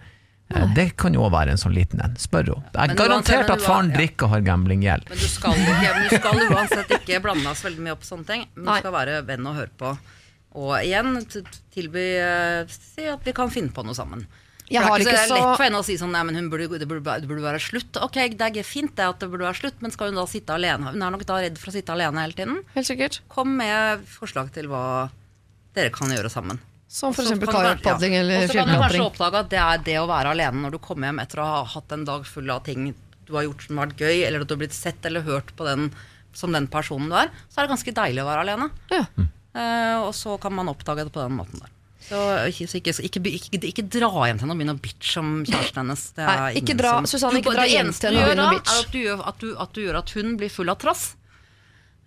Eh, 0.54 0.68
det 0.76 0.88
kan 0.98 1.14
jo 1.14 1.24
også 1.26 1.36
være 1.36 1.56
en 1.56 1.62
sånn 1.62 1.76
liten 1.78 2.02
en. 2.06 2.16
Spør 2.22 2.52
henne. 2.54 2.74
Det 2.74 2.86
er 2.86 2.96
garantert 2.98 3.52
at 3.54 3.66
faren 3.66 3.92
drikker 3.94 4.30
og 4.30 4.36
har 4.36 4.46
gamblinggjeld. 4.46 5.10
Men 5.10 5.22
du 5.22 5.28
skal, 5.30 5.58
ikke, 5.58 5.96
du 5.98 6.16
skal 6.16 6.44
uansett 6.50 6.96
ikke 7.00 7.22
blande 7.26 7.52
oss 7.52 7.66
veldig 7.66 7.86
mye 7.86 7.98
opp 7.98 8.06
på 8.06 8.10
sånne 8.14 8.30
ting. 8.30 8.46
Men 8.56 8.70
du 8.70 8.84
skal 8.84 8.96
være 8.96 9.20
venn 9.30 9.50
og 9.50 9.60
høre 9.62 9.76
på. 9.82 9.96
Og 10.60 10.72
igjen 10.82 11.20
tilby 11.74 12.06
eh, 12.18 12.72
Si 12.74 13.06
at 13.06 13.26
vi 13.26 13.34
kan 13.38 13.52
finne 13.54 13.74
på 13.74 13.86
noe 13.86 13.98
sammen. 13.98 14.26
Jeg 14.70 14.86
har 14.86 15.02
ikke 15.02 15.10
så, 15.10 15.16
det 15.16 15.22
er 15.22 15.32
lett 15.34 15.58
for 15.58 15.66
henne 15.66 15.82
å 15.82 15.86
si 15.86 15.96
sånn 15.98 16.12
Nei, 16.14 16.24
men 16.28 16.50
burde, 16.52 16.68
det, 16.78 16.88
burde, 16.90 17.16
det 17.24 17.30
burde 17.30 17.46
være 17.46 17.62
slutt. 17.64 18.00
Ok, 18.06 18.20
det 18.38 18.50
er 18.50 18.68
fint 18.68 18.94
det 18.98 19.08
at 19.08 19.22
det 19.22 19.30
burde 19.32 19.48
være 19.48 19.60
slutt, 19.62 19.80
men 19.84 19.94
skal 19.96 20.12
hun 20.12 20.20
da 20.20 20.26
sitte 20.30 20.56
alene? 20.56 20.94
Hun 20.94 21.06
er 21.06 21.16
nok 21.16 21.26
da 21.30 21.40
redd 21.44 21.58
for 21.62 21.72
å 21.72 21.76
sitte 21.76 21.96
alene 21.96 22.26
hele 22.26 22.38
tiden. 22.38 22.62
Helt 22.76 22.90
sikkert. 22.90 23.22
Kom 23.32 23.56
med 23.60 24.06
forslag 24.10 24.52
til 24.56 24.70
hva 24.72 24.84
dere 25.78 25.94
kan 25.96 26.14
gjøre 26.14 26.32
sammen. 26.34 26.62
Som 26.90 27.14
du- 27.14 27.46
kajakkpadling 27.46 28.16
ja. 28.16 28.22
eller 28.24 28.44
Og 28.44 28.50
så 28.50 28.58
kan 28.58 28.72
du 28.72 28.80
kanskje 28.82 29.06
oppdage 29.06 29.42
at 29.44 29.50
det 29.52 29.60
er 29.62 29.84
det 29.86 29.98
å 30.02 30.08
være 30.10 30.34
alene 30.34 30.64
når 30.64 30.74
du 30.74 30.80
kommer 30.82 31.12
hjem 31.12 31.22
etter 31.22 31.42
å 31.44 31.46
ha 31.46 31.60
hatt 31.76 31.92
en 31.94 32.06
dag 32.08 32.26
full 32.26 32.50
av 32.50 32.64
ting 32.66 32.96
du 33.30 33.36
har 33.38 33.46
gjort 33.46 33.62
som 33.62 33.78
har 33.78 33.92
vært 33.92 34.02
gøy, 34.02 34.24
eller 34.26 34.42
at 34.42 34.50
du 34.50 34.56
har 34.56 34.64
blitt 34.64 34.74
sett 34.74 35.06
eller 35.06 35.22
hørt 35.22 35.54
på 35.56 35.68
den 35.68 35.92
som 36.34 36.54
den 36.54 36.66
personen 36.72 37.12
du 37.12 37.18
er, 37.18 37.30
så 37.50 37.60
er 37.60 37.68
det 37.68 37.74
ganske 37.76 37.94
deilig 37.94 38.24
å 38.24 38.30
være 38.30 38.46
alene. 38.46 38.70
Ja. 38.90 39.04
Uh, 39.54 40.08
og 40.08 40.14
så 40.18 40.38
kan 40.42 40.54
man 40.56 40.70
oppdage 40.72 41.06
det 41.06 41.14
på 41.14 41.22
den 41.22 41.38
måten 41.38 41.62
der. 41.62 41.70
Så 42.10 42.20
ikke, 42.50 42.66
så 42.68 42.80
ikke, 42.82 42.94
ikke, 43.06 43.22
ikke, 43.38 43.60
ikke 43.70 43.84
dra 43.94 44.10
hjem 44.26 44.40
til 44.40 44.48
henne 44.48 44.56
og 44.56 44.60
begynne 44.60 44.74
å 44.74 44.82
bitche 44.82 45.22
om 45.22 45.32
kjæresten 45.46 45.82
hennes. 45.84 46.04
Det 46.18 46.26
er 46.26 46.40
Nei, 46.42 46.52
ikke 46.64 46.76
dra- 46.80 46.96
som- 46.98 47.06
Susanne, 47.12 47.38
Du- 47.38 47.44
ikke 47.44 47.54
dra 47.54 47.64
det 47.68 47.72
hjem 47.76 47.86
eneste 47.86 48.02
til 48.08 48.16
du 48.16 48.20
henne 48.20 48.26
og 48.26 48.30
gjør 48.30 48.36
begynne 48.36 48.50
å 48.50 48.58
bitche. 48.58 48.74
er 48.74 48.82
at 48.82 48.92
du, 48.92 49.24
at, 49.30 49.40
du, 49.40 49.48
at 49.66 49.74
du 49.74 49.82
gjør 49.86 49.98
at 50.02 50.10
hun 50.18 50.38
blir 50.42 50.50
full 50.50 50.70
av 50.74 50.78
trass. 50.82 51.16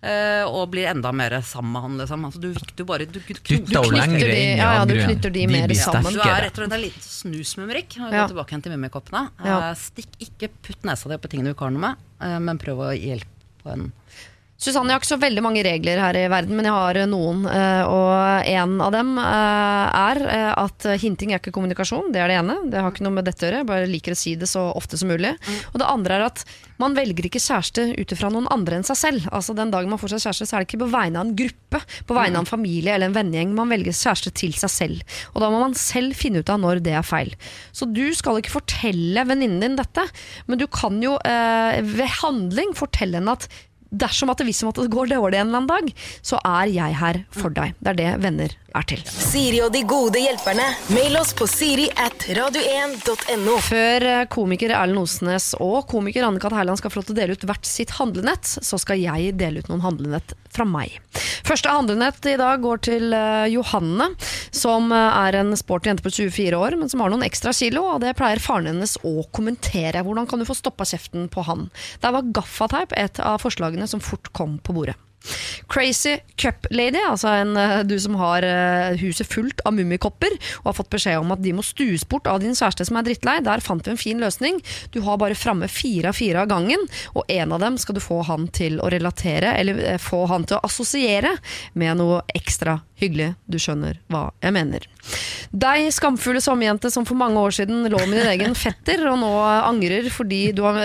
Uh, 0.03 0.43
og 0.51 0.65
blir 0.73 0.89
enda 0.91 1.13
mer 1.15 1.31
sammen 1.47 1.71
med 1.71 1.81
han, 1.81 1.93
liksom. 2.01 2.25
Altså, 2.27 2.39
du, 2.43 2.49
du 2.75 2.83
bare 2.83 3.05
du, 3.07 3.21
du, 3.23 3.33
du 3.33 3.39
knytter 3.39 4.19
de- 4.19 4.57
ja, 4.59 4.73
ja, 4.75 4.81
du 4.83 4.97
knytter 4.99 5.31
de 5.31 5.45
mer 5.47 5.71
sammen. 5.79 6.11
Du 6.11 6.19
er 6.19 6.41
rett 6.43 6.57
og 6.59 6.65
slett 6.65 6.73
en 6.75 6.81
liten 6.83 7.05
snusmumrik. 7.07 7.95
Ja. 7.95 8.09
Gå 8.11 8.33
tilbake 8.33 8.51
igjen 8.51 8.63
til 8.65 8.73
mummikoppene. 8.75 9.21
Eh, 9.39 9.69
stikk 9.79 10.17
ikke 10.19 10.49
putt 10.61 10.83
nesa 10.83 11.07
di 11.07 11.15
på 11.23 11.31
tingene 11.31 11.53
du 11.53 11.55
ikke 11.55 11.69
har 11.69 11.71
noe 11.71 11.85
med, 11.87 12.03
uh, 12.19 12.35
men 12.43 12.59
prøv 12.59 12.83
å 12.83 12.89
hjelpe 12.91 13.31
på 13.63 13.71
en 13.77 13.93
Susanne, 14.63 14.87
jeg 14.87 14.95
har 14.95 15.01
ikke 15.01 15.09
så 15.09 15.19
veldig 15.19 15.41
mange 15.43 15.63
regler 15.65 15.99
her 15.99 16.15
i 16.15 16.27
verden, 16.31 16.55
men 16.55 16.67
jeg 16.69 16.75
har 16.77 16.99
eh, 17.01 17.07
noen. 17.11 17.41
eh, 17.51 17.83
Og 17.83 18.47
en 18.47 18.75
av 18.85 18.93
dem 18.95 19.09
eh, 19.19 20.03
er 20.03 20.21
at 20.55 20.85
hinting 21.01 21.33
er 21.33 21.41
ikke 21.41 21.51
kommunikasjon. 21.57 22.13
Det 22.15 22.21
er 22.23 22.31
det 22.31 22.37
ene. 22.39 22.55
Det 22.71 22.79
har 22.79 22.93
ikke 22.93 23.03
noe 23.03 23.17
med 23.17 23.27
dette 23.27 23.43
å 23.43 23.49
gjøre. 23.49 23.59
Jeg 23.63 23.67
bare 23.73 23.89
liker 23.91 24.15
å 24.15 24.19
si 24.21 24.37
det 24.39 24.47
så 24.47 24.63
ofte 24.71 24.95
som 25.01 25.11
mulig. 25.11 25.33
Og 25.73 25.81
det 25.81 25.89
andre 25.89 26.15
er 26.15 26.25
at 26.29 26.45
man 26.79 26.95
velger 26.95 27.27
ikke 27.27 27.41
kjæreste 27.43 27.83
ut 27.99 28.13
ifra 28.15 28.29
noen 28.33 28.47
andre 28.55 28.79
enn 28.79 28.87
seg 28.87 28.97
selv. 29.01 29.27
Altså 29.35 29.53
Den 29.55 29.71
dagen 29.73 29.91
man 29.91 29.99
får 30.01 30.15
seg 30.15 30.23
kjæreste, 30.29 30.47
så 30.47 30.55
er 30.55 30.63
det 30.63 30.69
ikke 30.71 30.81
på 30.85 30.89
vegne 30.95 31.19
av 31.19 31.27
en 31.27 31.35
gruppe, 31.43 31.83
på 32.07 32.17
vegne 32.17 32.39
av 32.39 32.45
en 32.45 32.49
familie 32.53 32.95
eller 32.95 33.11
en 33.11 33.17
vennegjeng. 33.19 33.51
Man 33.59 33.71
velger 33.71 33.95
kjæreste 33.99 34.31
til 34.39 34.55
seg 34.57 34.71
selv. 34.73 35.19
Og 35.35 35.43
da 35.43 35.51
må 35.53 35.59
man 35.65 35.75
selv 35.79 36.15
finne 36.17 36.39
ut 36.39 36.53
av 36.55 36.63
når 36.63 36.79
det 36.87 36.95
er 36.95 37.05
feil. 37.07 37.35
Så 37.75 37.89
du 37.91 38.05
skal 38.15 38.39
ikke 38.39 38.55
fortelle 38.55 39.27
venninnen 39.27 39.59
din 39.63 39.77
dette, 39.79 40.07
men 40.47 40.59
du 40.63 40.65
kan 40.71 40.97
jo 41.03 41.17
ved 41.23 42.09
handling 42.21 42.71
fortelle 42.79 43.19
henne 43.19 43.35
at 43.35 43.47
dersom 43.93 44.31
at 44.33 44.41
det 44.41 44.49
hvis 44.49 44.63
det 44.65 44.89
går 44.91 45.13
dårlig 45.13 45.39
en 45.39 45.47
eller 45.47 45.61
annen 45.61 45.69
dag, 45.69 45.93
så 46.25 46.41
er 46.41 46.71
jeg 46.73 46.99
her 46.99 47.23
for 47.33 47.53
deg. 47.53 47.77
Det 47.79 47.93
er 47.93 47.99
det 47.99 48.11
venner 48.23 48.57
er 48.77 48.87
til. 48.89 49.01
Siri 49.05 49.61
og 49.63 49.71
de 49.73 49.83
gode 49.87 50.21
hjelperne. 50.21 50.65
Mail 50.93 51.17
oss 51.19 51.33
på 51.37 51.47
siri 51.49 51.89
at 51.99 52.27
radio1.no. 52.37 53.57
Før 53.67 54.07
eh, 54.09 54.23
komiker 54.33 54.73
Erlend 54.75 55.03
Osnes 55.03 55.51
og 55.61 55.85
komiker 55.91 56.25
Anne-Kat. 56.27 56.55
Herland 56.57 56.81
skal 56.81 56.93
få 56.93 57.01
lov 57.01 57.09
til 57.09 57.17
å 57.17 57.21
dele 57.21 57.37
ut 57.37 57.45
hvert 57.49 57.69
sitt 57.69 57.95
handlenett, 57.99 58.45
så 58.45 58.79
skal 58.81 59.01
jeg 59.01 59.35
dele 59.39 59.61
ut 59.61 59.69
noen 59.71 59.85
handlenett 59.85 60.35
fra 60.53 60.65
meg. 60.69 60.99
Første 61.43 61.71
handlenett 61.73 62.25
i 62.29 62.37
dag 62.39 62.61
går 62.63 62.83
til 62.87 63.13
eh, 63.17 63.51
Johanne, 63.53 64.11
som 64.55 64.91
eh, 64.93 65.21
er 65.27 65.39
en 65.41 65.53
sporty 65.59 65.91
jente 65.91 66.05
på 66.05 66.13
24 66.13 66.59
år, 66.59 66.77
men 66.79 66.91
som 66.91 67.03
har 67.03 67.13
noen 67.13 67.25
ekstra 67.27 67.53
kilo, 67.55 67.85
og 67.93 68.03
det 68.03 68.15
pleier 68.19 68.41
faren 68.43 68.71
hennes 68.71 68.97
å 69.05 69.25
kommentere. 69.35 70.05
Hvordan 70.05 70.29
kan 70.29 70.41
du 70.41 70.49
få 70.49 70.57
stoppa 70.57 70.87
kjeften 70.87 71.29
på 71.33 71.45
han? 71.49 71.67
Der 72.03 72.15
var 72.15 72.29
gaffateip 72.35 72.95
et 72.97 73.21
av 73.23 73.41
forslagene 73.43 73.89
som 73.89 74.03
fort 74.03 74.31
kom 74.35 74.59
på 74.63 74.75
bordet. 74.77 74.97
Crazy 75.67 76.17
Cup 76.35 76.67
Lady, 76.71 76.99
altså 77.09 77.27
en, 77.27 77.57
eh, 77.57 77.83
du 77.87 77.95
som 77.99 78.15
har 78.19 78.43
eh, 78.43 78.97
huset 79.01 79.27
fullt 79.29 79.63
av 79.65 79.75
mummikopper 79.77 80.35
og 80.61 80.71
har 80.71 80.77
fått 80.77 80.91
beskjed 80.93 81.21
om 81.21 81.33
at 81.35 81.43
de 81.43 81.53
må 81.55 81.63
stues 81.65 82.05
bort 82.09 82.27
av 82.27 82.41
din 82.43 82.55
kjæreste 82.57 82.87
som 82.89 82.99
er 82.99 83.07
drittlei. 83.07 83.39
Der 83.45 83.63
fant 83.63 83.85
vi 83.87 83.93
en 83.93 84.01
fin 84.01 84.21
løsning. 84.21 84.59
Du 84.91 85.01
har 85.07 85.19
bare 85.21 85.37
framme 85.37 85.69
fire 85.71 86.11
av 86.11 86.19
fire 86.19 86.43
av 86.43 86.51
gangen, 86.51 86.87
og 87.15 87.29
en 87.31 87.55
av 87.55 87.63
dem 87.63 87.79
skal 87.81 87.97
du 87.97 88.03
få 88.03 88.21
han 88.27 88.49
til 88.53 88.79
å 88.83 88.89
relatere, 88.93 89.55
eller 89.59 89.83
eh, 89.93 90.01
få 90.01 90.25
han 90.31 90.47
til 90.49 90.59
å 90.59 90.65
assosiere 90.67 91.37
med 91.79 92.01
noe 92.01 92.23
ekstra 92.35 92.81
hyggelig. 93.03 93.33
Du 93.49 93.59
skjønner 93.59 93.99
hva 94.11 94.29
jeg 94.43 94.55
mener. 94.55 94.87
Deg, 95.53 95.89
skamfulle 95.93 96.41
sommerjente 96.41 96.89
som 96.93 97.05
for 97.05 97.19
mange 97.19 97.41
år 97.41 97.53
siden 97.53 97.83
lå 97.91 97.99
med 98.07 98.21
din 98.21 98.29
egen 98.31 98.55
fetter, 98.57 99.03
og 99.11 99.19
nå 99.21 99.31
angrer 99.43 100.07
fordi 100.13 100.47
du 100.55 100.63
har, 100.65 100.79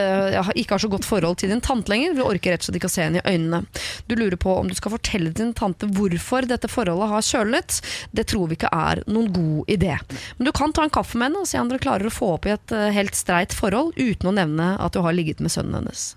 ikke 0.59 0.77
har 0.77 0.83
så 0.83 0.91
godt 0.93 1.07
forhold 1.09 1.39
til 1.41 1.53
din 1.53 1.63
tante 1.65 1.93
lenger. 1.93 2.17
Du 2.19 2.25
orker 2.27 2.53
rett 2.53 2.65
og 2.65 2.69
slett 2.69 2.81
ikke 2.81 2.91
å 2.91 2.93
se 2.93 3.07
henne 3.07 3.23
i 3.23 3.35
øynene. 3.37 3.63
Du 4.11 4.17
lurer 4.19 4.28
på 4.37 4.53
om 4.59 4.69
du 4.69 4.75
skal 4.77 4.93
fortelle 4.93 5.33
din 5.33 5.55
tante 5.57 5.89
hvorfor 5.97 6.45
dette 6.51 6.69
forholdet 6.69 7.09
har 7.09 7.25
kjølnet, 7.25 7.81
Det 8.13 8.27
tror 8.29 8.49
vi 8.49 8.59
ikke 8.59 8.71
er 8.73 9.03
noen 9.07 9.33
god 9.33 9.71
idé. 9.73 9.97
Men 10.37 10.45
du 10.45 10.53
kan 10.53 10.73
ta 10.73 10.83
en 10.85 10.91
kaffe 10.93 11.17
med 11.17 11.31
henne 11.31 11.41
og 11.41 11.49
se 11.49 11.59
om 11.61 11.69
dere 11.69 11.83
klarer 11.83 12.07
å 12.07 12.13
få 12.13 12.35
opp 12.37 12.47
i 12.47 12.55
et 12.55 12.73
eh, 12.73 12.91
helt 12.93 13.15
streit 13.15 13.55
forhold 13.55 13.95
uten 13.97 14.29
å 14.29 14.35
nevne 14.35 14.75
at 14.79 14.93
du 14.93 15.01
har 15.01 15.17
ligget 15.17 15.41
med 15.41 15.53
sønnen 15.53 15.81
hennes. 15.81 16.15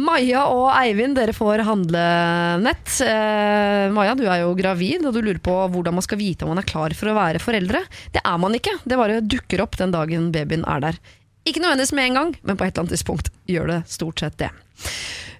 Maja 0.00 0.46
og 0.48 0.70
Eivind, 0.72 1.18
dere 1.18 1.34
får 1.36 1.64
handlenett. 1.68 2.94
Eh, 3.04 3.90
Maja, 3.94 4.14
du 4.18 4.24
er 4.26 4.42
jo 4.44 4.54
gravid, 4.58 5.04
og 5.04 5.14
du 5.14 5.20
lurer 5.20 5.42
på 5.44 5.56
hvordan 5.74 5.98
man 5.98 6.06
skal 6.06 6.20
vite 6.20 6.46
om 6.46 6.54
man 6.54 6.62
er 6.62 6.68
klar 6.68 6.94
for 6.96 7.10
å 7.10 7.18
være 7.18 7.42
foreldre. 7.42 7.84
Det 8.14 8.24
er 8.24 8.40
man 8.40 8.56
ikke. 8.56 8.78
Det 8.84 9.00
bare 9.00 9.20
dukker 9.20 9.64
opp 9.64 9.78
den 9.80 9.94
dagen 9.94 10.32
babyen 10.34 10.66
er 10.68 10.88
der. 10.88 11.00
Ikke 11.44 11.60
nødvendigvis 11.60 11.92
med 11.92 12.08
en 12.08 12.20
gang, 12.20 12.36
men 12.42 12.56
på 12.56 12.64
et 12.64 12.72
eller 12.72 12.86
annet 12.86 12.96
tidspunkt 12.96 13.28
gjør 13.50 13.74
det 13.74 13.80
stort 13.92 14.24
sett 14.24 14.38
det. 14.40 14.50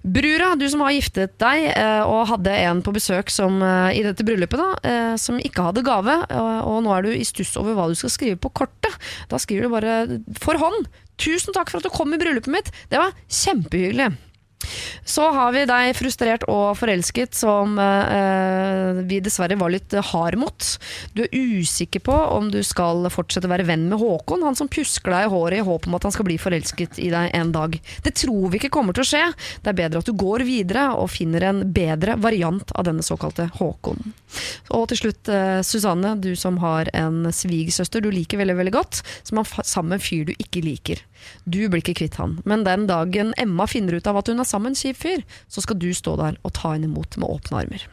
Brura, 0.04 0.50
du 0.60 0.66
som 0.68 0.82
har 0.84 0.92
giftet 0.92 1.38
deg 1.40 1.70
eh, 1.70 2.02
og 2.04 2.26
hadde 2.28 2.52
en 2.66 2.82
på 2.84 2.92
besøk 2.92 3.30
som, 3.32 3.56
eh, 3.64 3.96
i 3.96 4.02
dette 4.04 4.26
bryllupet, 4.26 4.60
da, 4.60 4.90
eh, 4.90 5.14
som 5.20 5.38
ikke 5.40 5.64
hadde 5.70 5.84
gave, 5.86 6.18
og, 6.28 6.76
nå 6.84 6.92
er 6.92 7.06
du 7.06 7.14
i 7.14 7.24
stuss 7.24 7.54
over 7.56 7.72
hva 7.78 7.88
du 7.88 7.96
skal 7.96 8.12
skrive 8.12 8.36
på 8.40 8.52
kortet. 8.52 8.98
Da 9.32 9.40
skriver 9.40 9.64
du 9.64 9.72
bare 9.72 9.94
'for 10.36 10.60
hånd'. 10.60 10.90
Tusen 11.16 11.54
takk 11.54 11.70
for 11.70 11.78
at 11.78 11.84
du 11.84 11.94
kom 11.94 12.12
i 12.12 12.18
bryllupet 12.18 12.52
mitt. 12.52 12.70
Det 12.90 12.98
var 12.98 13.16
kjempehyggelig. 13.30 14.12
Så 15.04 15.26
har 15.34 15.52
vi 15.54 15.64
deg 15.68 15.92
frustrert 15.98 16.46
og 16.50 16.76
forelsket, 16.78 17.34
som 17.36 17.78
eh, 17.80 19.02
vi 19.08 19.20
dessverre 19.24 19.58
var 19.60 19.72
litt 19.74 19.94
hard 20.12 20.38
mot. 20.40 20.68
Du 21.14 21.24
er 21.24 21.34
usikker 21.34 22.02
på 22.04 22.14
om 22.14 22.50
du 22.52 22.60
skal 22.66 23.06
fortsette 23.12 23.48
å 23.48 23.52
være 23.52 23.66
venn 23.68 23.86
med 23.90 24.00
Håkon, 24.00 24.44
han 24.46 24.58
som 24.58 24.70
pjusker 24.70 25.14
deg 25.14 25.26
i 25.26 25.32
håret 25.32 25.60
i 25.60 25.66
håp 25.66 25.88
om 25.88 25.98
at 25.98 26.08
han 26.08 26.14
skal 26.14 26.28
bli 26.28 26.38
forelsket 26.40 27.00
i 27.02 27.10
deg 27.12 27.34
en 27.36 27.52
dag. 27.54 27.78
Det 28.04 28.14
tror 28.24 28.50
vi 28.50 28.60
ikke 28.62 28.72
kommer 28.74 28.96
til 28.96 29.04
å 29.04 29.10
skje. 29.12 29.24
Det 29.62 29.72
er 29.72 29.80
bedre 29.84 30.02
at 30.02 30.08
du 30.08 30.14
går 30.18 30.46
videre 30.48 30.88
og 30.98 31.12
finner 31.12 31.48
en 31.50 31.64
bedre 31.74 32.16
variant 32.20 32.74
av 32.74 32.88
denne 32.88 33.04
såkalte 33.04 33.50
Håkon. 33.58 34.14
Og 34.74 34.88
til 34.90 35.04
slutt, 35.04 35.28
eh, 35.28 35.60
Susanne, 35.66 36.16
du 36.20 36.34
som 36.36 36.58
har 36.64 36.88
en 36.94 37.28
svigersøster 37.32 38.02
du 38.02 38.10
liker 38.10 38.40
veldig 38.40 38.56
veldig 38.56 38.74
godt, 38.74 39.02
som 39.22 39.38
er 39.38 39.44
sammen 39.62 39.94
med 39.94 40.00
en 40.00 40.08
fyr 40.08 40.24
du 40.24 40.34
ikke 40.38 40.64
liker. 40.64 41.02
Du 41.44 41.68
blir 41.68 41.80
ikke 41.82 41.96
kvitt 42.00 42.16
han, 42.20 42.38
men 42.44 42.64
den 42.64 42.86
dagen 42.88 43.34
Emma 43.40 43.66
finner 43.66 43.94
ut 43.98 44.06
av 44.06 44.16
at 44.20 44.28
hun 44.28 44.40
er 44.40 44.48
sammen 44.48 44.63
med 44.64 44.74
en 44.74 44.80
kjip 44.80 45.00
fyr, 45.00 45.24
så 45.48 45.64
skal 45.64 45.78
du 45.80 45.90
stå 45.94 46.16
der 46.20 46.38
og 46.42 46.54
ta 46.56 46.74
henne 46.74 46.90
imot 46.90 47.18
med 47.20 47.30
åpne 47.30 47.64
armer. 47.64 47.86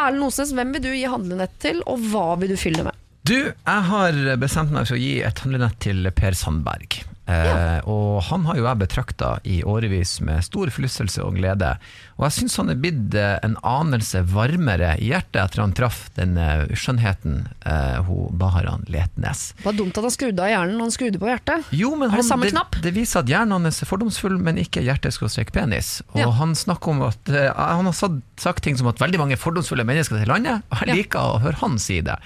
Erlend 0.00 0.28
Osnes, 0.28 0.54
hvem 0.56 0.72
vil 0.76 0.84
du 0.84 0.90
gi 0.94 1.06
handlenett 1.10 1.56
til, 1.62 1.82
og 1.90 2.04
hva 2.12 2.34
vil 2.40 2.54
du 2.54 2.60
fylle 2.60 2.86
med? 2.86 2.96
Du, 3.28 3.36
jeg 3.52 3.86
har 3.90 4.16
bestemt 4.40 4.72
meg 4.72 4.88
for 4.88 4.96
å 4.96 5.00
gi 5.00 5.18
et 5.26 5.42
handlenett 5.44 5.76
til 5.84 6.08
Per 6.16 6.36
Sandberg. 6.38 7.02
Eh, 7.30 7.80
og 7.90 8.22
han 8.26 8.44
har 8.48 8.56
jo 8.58 8.64
jeg 8.66 8.80
betrakta 8.80 9.28
i 9.46 9.60
årevis 9.62 10.16
med 10.26 10.42
stor 10.44 10.70
flusselse 10.74 11.22
og 11.22 11.36
glede. 11.38 11.76
Og 12.18 12.26
jeg 12.26 12.36
syns 12.40 12.56
han 12.60 12.72
er 12.72 12.78
blitt 12.82 13.14
eh, 13.14 13.36
en 13.46 13.54
anelse 13.66 14.22
varmere 14.32 14.96
i 15.00 15.10
hjertet 15.12 15.38
etter 15.44 15.62
han 15.62 15.72
traff 15.78 16.00
den 16.18 16.36
eh, 16.40 16.64
skjønnheten 16.74 17.36
eh, 17.64 18.00
hun 18.08 18.34
Baharan 18.40 18.82
Letnes. 18.90 19.52
Det 19.60 19.64
var 19.68 19.78
dumt 19.78 19.96
at 20.00 20.06
han 20.08 20.14
skrudde 20.16 20.42
av 20.44 20.50
hjernen, 20.52 20.74
når 20.80 20.88
han 20.88 20.96
skrudde 20.96 21.20
på 21.22 21.30
hjertet. 21.30 21.70
Jo, 21.76 21.92
men 21.94 22.08
Er 22.10 22.16
det 22.18 22.22
han, 22.24 22.28
samme 22.32 22.48
det, 22.48 22.52
knapp? 22.56 22.80
det 22.82 22.94
viser 22.96 23.22
at 23.22 23.30
hjernen 23.30 23.56
hans 23.60 23.80
er 23.84 23.88
fordomsfull, 23.90 24.36
men 24.42 24.58
ikke 24.60 24.82
hjerteskråstrek-penis. 24.86 26.00
Og 26.14 26.20
Ja. 26.24 26.30
han 26.40 26.54
snakker 26.58 26.90
om 26.94 27.02
at 27.08 27.28
eh, 27.28 27.52
Han 27.54 27.84
har 27.86 27.92
sagt, 27.96 28.20
sagt 28.40 28.62
ting 28.64 28.76
som 28.76 28.88
at 28.90 28.98
veldig 29.00 29.18
mange 29.20 29.36
fordomsfulle 29.40 29.84
mennesker 29.86 30.18
til 30.20 30.28
landet, 30.28 30.62
og 30.70 30.78
jeg 30.82 30.88
Ja. 30.88 30.94
liker 30.94 31.18
å 31.20 31.40
høre 31.40 31.56
han 31.62 31.78
si 31.78 32.00
det. 32.00 32.16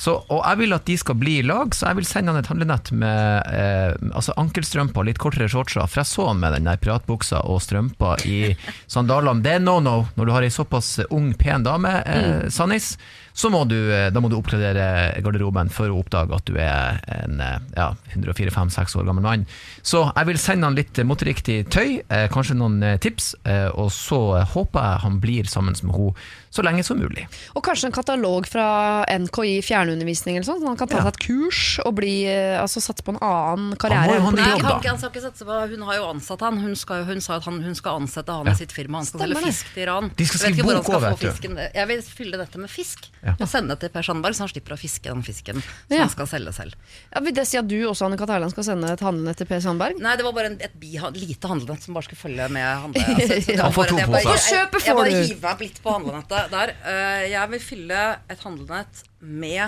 Så, 0.00 0.14
og 0.32 0.40
jeg 0.40 0.60
vil 0.62 0.72
at 0.72 0.86
de 0.88 0.96
skal 0.96 1.18
bli 1.20 1.34
i 1.40 1.44
lag, 1.44 1.74
så 1.76 1.90
jeg 1.90 1.98
vil 1.98 2.08
sende 2.08 2.32
han 2.32 2.40
et 2.40 2.48
handlenett 2.48 2.88
med 2.96 3.50
eh, 3.52 3.92
altså 4.16 4.32
ankelstrømper 4.40 5.02
og 5.02 5.08
litt 5.10 5.20
kortere 5.20 5.48
shortser. 5.52 5.84
For 5.84 6.00
jeg 6.00 6.08
så 6.08 6.28
han 6.30 6.40
med 6.40 6.56
den 6.56 6.68
der 6.70 6.80
piratbuksa 6.80 7.42
og 7.44 7.60
strømper 7.64 8.24
i 8.24 8.38
sandalene. 8.94 9.44
Det 9.44 9.58
er 9.58 9.64
no 9.64 9.76
no 9.84 9.98
når 10.16 10.30
du 10.30 10.34
har 10.36 10.46
ei 10.46 10.52
såpass 10.54 10.94
ung, 11.10 11.34
pen 11.36 11.66
dame, 11.66 11.98
eh, 12.08 12.48
Sannis. 12.48 12.94
så 13.36 13.50
må 13.52 13.62
du, 13.68 13.76
eh, 13.92 14.08
da 14.12 14.20
må 14.20 14.28
du 14.32 14.38
oppgradere 14.38 15.20
garderoben 15.22 15.70
for 15.72 15.92
å 15.92 16.00
oppdage 16.00 16.34
at 16.34 16.48
du 16.48 16.56
er 16.56 17.00
en 17.20 17.40
eh, 17.44 17.60
ja, 17.76 17.92
104-5-6 18.16 18.96
år 19.00 19.08
gammel 19.08 19.26
mann. 19.26 19.46
Så 19.82 20.06
jeg 20.08 20.30
vil 20.32 20.40
sende 20.40 20.70
han 20.70 20.80
litt 20.80 20.96
moteriktig 21.04 21.62
tøy, 21.72 22.00
eh, 22.08 22.26
kanskje 22.32 22.56
noen 22.56 22.80
eh, 22.82 22.98
tips, 23.00 23.34
og 23.76 23.88
så 23.92 24.18
håper 24.48 24.80
jeg 24.80 25.04
han 25.04 25.20
blir 25.22 25.48
sammen 25.48 25.76
med 25.84 25.92
henne 25.92 26.39
så 26.50 26.62
lenge 26.66 26.82
som 26.84 26.98
mulig. 26.98 27.28
Og 27.54 27.62
kanskje 27.62 27.86
en 27.86 27.92
katalog 27.94 28.46
fra 28.50 29.04
NKI 29.06 29.60
fjernundervisning 29.62 30.36
eller 30.36 30.46
sånn, 30.48 30.58
så 30.60 30.66
han 30.66 30.76
kan 30.76 30.88
ta 30.90 30.96
Ja. 30.98 31.02
seg 31.04 31.12
et 31.14 31.18
kurs 31.22 31.78
og 31.86 31.94
bli, 31.94 32.26
eh, 32.26 32.58
altså, 32.60 32.80
satse 32.82 33.04
på 33.06 33.14
en 33.14 33.20
annen 33.22 33.68
Han 33.70 33.76
karriere. 33.78 34.18
må 34.18 34.24
han, 34.30 34.38
ha 34.38 34.44
Nei, 34.50 34.58
jobb, 34.58 34.80
ikke, 34.82 34.88
han 34.90 34.98
skal 34.98 35.10
ikke 35.10 35.22
satse 35.22 35.44
på 35.46 35.68
Hun 35.70 35.82
har 35.86 35.94
jo 36.00 36.04
ansatt 36.10 36.40
han. 36.40 36.58
Hun, 36.58 36.74
skal, 36.74 37.04
hun 37.04 37.20
sa 37.20 37.36
at 37.36 37.44
han, 37.44 37.62
hun 37.62 37.74
skal 37.74 38.00
ansette 38.00 38.28
han 38.34 38.46
Ja. 38.46 38.52
i 38.52 38.54
sitt 38.56 38.72
firma. 38.72 38.98
Han 38.98 39.06
skal 39.06 39.20
selge 39.20 39.42
fisk 39.46 39.66
til 39.74 39.82
Iran. 39.84 40.10
De 40.16 40.24
skal 40.26 40.40
skrive 40.40 40.66
han 40.66 40.76
bok 40.82 40.84
få 40.90 41.00
vet 41.00 41.20
du. 41.20 41.26
fisken. 41.30 41.56
Jeg 41.74 41.86
vil 41.88 42.02
fylle 42.02 42.36
dette 42.36 42.58
med 42.58 42.68
fisk 42.70 43.06
Ja. 43.22 43.36
og 43.38 43.46
sende 43.48 43.68
det 43.70 43.80
til 43.80 43.88
Per 43.90 44.02
Sandberg, 44.02 44.34
så 44.34 44.38
han 44.40 44.48
slipper 44.48 44.74
å 44.74 44.78
fiske 44.78 45.04
den 45.04 45.22
fisken 45.22 45.62
som 45.62 45.62
Ja. 45.90 45.98
han 46.00 46.08
skal 46.10 46.26
selge 46.26 46.52
selv. 46.52 46.74
Ja, 47.14 47.20
vil 47.20 47.32
det 47.32 47.46
si 47.46 47.58
at 47.58 47.68
du 47.68 47.78
også, 47.86 48.06
Anne 48.06 48.18
Katarland, 48.18 48.50
skal 48.50 48.64
sende 48.64 48.90
et 48.90 48.98
handlenett 49.00 49.36
til 49.36 49.46
Per 49.46 49.60
Sandberg? 49.60 50.00
Nei, 50.00 50.16
det 50.16 50.24
var 50.24 50.32
bare 50.32 50.46
en, 50.46 50.58
et 50.60 50.74
bi, 50.80 50.98
lite 51.14 51.46
handlenett 51.46 51.82
som 51.82 51.94
bare 51.94 52.02
skulle 52.10 52.18
følge 52.18 52.50
med 52.50 52.66
handlenettet. 52.82 53.46
Altså, 53.50 53.62
Han 53.62 53.72
får 53.72 53.86
to. 53.88 53.96
På 53.96 54.80
jeg- 54.80 54.96
bare 54.96 55.10
hiver 55.10 55.40
meg 55.42 55.58
litt 55.60 55.82
på 55.82 55.90
handlenettet 55.94 56.39
der. 56.52 56.72
Eh, 56.86 57.28
Jeg 57.32 57.50
vil 57.52 57.62
fylle 57.62 58.00
et 58.30 58.44
handlenett 58.44 59.02
med 59.20 59.62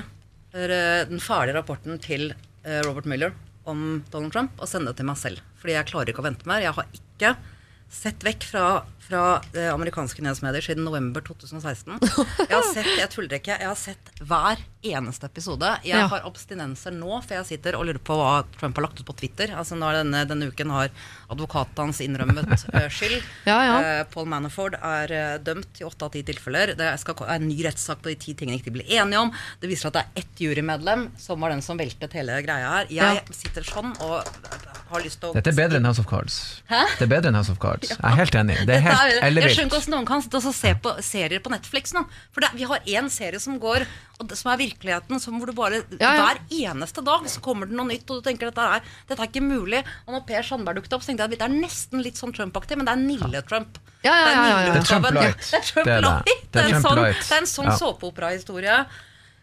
eh, 0.55 1.03
den 1.09 1.21
ferdige 1.23 1.57
rapporten 1.59 1.99
til 2.03 2.31
eh, 2.33 2.81
Robert 2.87 3.07
Mueller 3.11 3.35
om 3.69 4.03
Donald 4.11 4.33
Trump 4.35 4.59
og 4.59 4.69
sende 4.71 4.91
det 4.93 5.01
til 5.01 5.09
meg 5.11 5.19
selv. 5.21 5.43
Fordi 5.61 5.77
jeg 5.77 5.91
klarer 5.91 6.13
ikke 6.13 6.23
å 6.25 6.29
vente 6.29 6.49
mer. 6.51 6.65
Jeg 6.65 6.75
har 6.79 6.89
ikke 6.97 7.35
sett 7.93 8.25
vekk 8.25 8.47
fra, 8.49 8.65
fra 9.03 9.41
eh, 9.55 9.69
amerikanske 9.75 10.23
nyhetsmedier 10.23 10.63
siden 10.65 10.85
november 10.87 11.21
2016. 11.27 11.99
Jeg 12.49 12.53
har 12.55 12.67
sett, 12.73 12.91
jeg 12.99 13.11
tuller 13.13 13.39
ikke, 13.39 13.57
jeg 13.59 13.67
har 13.69 13.79
sett 13.79 14.11
hver 14.23 14.61
eneste 14.83 15.27
episode. 15.29 15.69
Jeg 15.87 15.95
Ja. 15.99 16.07
har 16.11 16.25
abstinenser 16.27 16.95
nå, 16.95 17.21
for 17.23 17.35
jeg 17.37 17.47
sitter 17.47 17.77
og 17.79 17.85
lurer 17.87 18.01
på 18.03 18.17
hva 18.19 18.43
Trump 18.59 18.77
har 18.79 18.87
lagt 18.87 19.01
ut 19.01 19.07
på 19.07 19.15
Twitter. 19.19 19.53
Altså 19.59 19.77
nå 19.79 19.87
er 19.91 20.01
denne, 20.01 20.23
denne 20.31 20.49
uken 20.51 20.71
har 20.75 20.91
advokaten 21.31 21.85
hans 21.87 22.01
innrømmet 22.03 22.65
eh, 22.75 22.89
skyld. 22.91 23.19
Ja, 23.47 23.59
ja. 23.67 23.77
Eh, 23.83 24.03
Paul 24.11 24.27
Manafort 24.31 24.75
er 24.79 25.15
eh, 25.15 25.37
dømt 25.45 25.83
i 25.83 25.87
åtte 25.87 26.07
av 26.09 26.15
ti 26.17 26.23
tilfeller. 26.27 26.75
Det 26.79 26.91
skal 27.03 27.23
er 27.27 27.37
en 27.41 27.47
ny 27.51 27.59
rettssak 27.67 28.03
på 28.03 28.11
de 28.13 28.17
ti 28.23 28.35
tingene 28.39 28.59
ikke 28.59 28.71
de 28.73 28.77
ble 28.81 28.87
enige 28.99 29.23
om. 29.23 29.31
Det 29.63 29.71
viser 29.71 29.91
at 29.93 29.99
det 29.99 30.05
er 30.07 30.25
ett 30.25 30.43
jurymedlem 30.47 31.09
som 31.21 31.43
var 31.43 31.55
den 31.55 31.63
som 31.63 31.79
veltet 31.81 32.15
hele 32.19 32.39
greia 32.47 32.75
her. 32.79 32.91
Jeg 32.91 33.23
Ja. 33.23 33.35
sitter 33.35 33.63
sånn 33.67 33.95
og 34.03 34.27
har 34.93 35.01
lyst 35.07 35.21
til 35.23 35.31
å 35.31 35.35
Dette 35.39 35.49
er 35.55 35.57
bedre 35.57 35.79
enn 35.79 35.87
House 35.89 36.03
of 36.03 36.07
Cards. 36.11 36.41
Det 36.69 37.07
er 37.07 37.13
bedre 37.15 37.31
enn 37.31 37.39
House 37.39 37.53
of 37.55 37.59
Cards. 37.63 37.89
Jeg 37.95 38.03
er 38.03 38.19
helt 38.19 38.35
enig. 38.43 38.59
Det 38.69 38.77
er 38.77 38.85
Jeg 38.93 39.55
skjønner 39.55 39.69
ikke 39.69 39.79
hvordan 39.79 39.95
noen 39.95 40.09
kan 40.09 40.23
sitte 40.25 40.41
og 40.41 40.55
se 40.57 40.73
på 40.85 40.95
serier 41.05 41.43
på 41.45 41.53
Netflix 41.53 41.95
nå. 41.97 42.05
For 42.35 42.45
det, 42.45 42.51
vi 42.59 42.67
har 42.69 42.81
én 42.87 43.11
serie 43.13 43.41
som 43.43 43.59
går, 43.63 43.85
og 44.21 44.29
det, 44.31 44.39
som 44.39 44.53
er 44.53 44.61
virkeligheten, 44.61 45.21
som 45.23 45.39
hvor 45.41 45.51
du 45.51 45.55
bare 45.57 45.83
Ja, 45.99 46.13
ja. 46.15 46.27
Hver 46.27 46.41
eneste 46.73 47.05
dag 47.05 47.29
så 47.31 47.43
kommer 47.45 47.71
det 47.71 47.77
noe 47.79 47.89
nytt, 47.91 48.05
og 48.11 48.21
du 48.21 48.29
tenker 48.29 48.51
dette 48.51 48.67
er, 48.79 48.83
dette 49.09 49.19
er 49.25 49.31
ikke 49.31 49.45
mulig. 49.45 49.83
Og 50.07 50.17
når 50.17 50.27
Per 50.29 50.43
Sandberg 50.47 50.81
dukket 50.81 50.97
opp, 50.99 51.03
så 51.05 51.13
tenkte 51.13 51.27
jeg 51.27 51.33
at 51.33 51.39
det 51.39 51.49
er 51.49 51.57
nesten 51.57 52.05
litt 52.05 52.21
sånn 52.21 52.35
Trump-aktig, 52.37 52.77
men 52.81 52.89
det 52.89 52.97
er 52.97 53.03
Nille-Trump. 53.03 53.81
Ja, 54.03 54.13
ja, 54.19 54.29
ja, 54.29 54.35
ja, 54.35 54.61
ja. 54.67 54.75
Det 54.75 54.81
er 54.83 54.87
Trump 54.91 55.11
light. 55.15 55.41
Det 56.53 56.63
er 56.63 56.75
en 56.75 56.83
sånn, 56.83 57.57
sånn 57.57 57.73
såpeoperahistorie. 57.79 58.85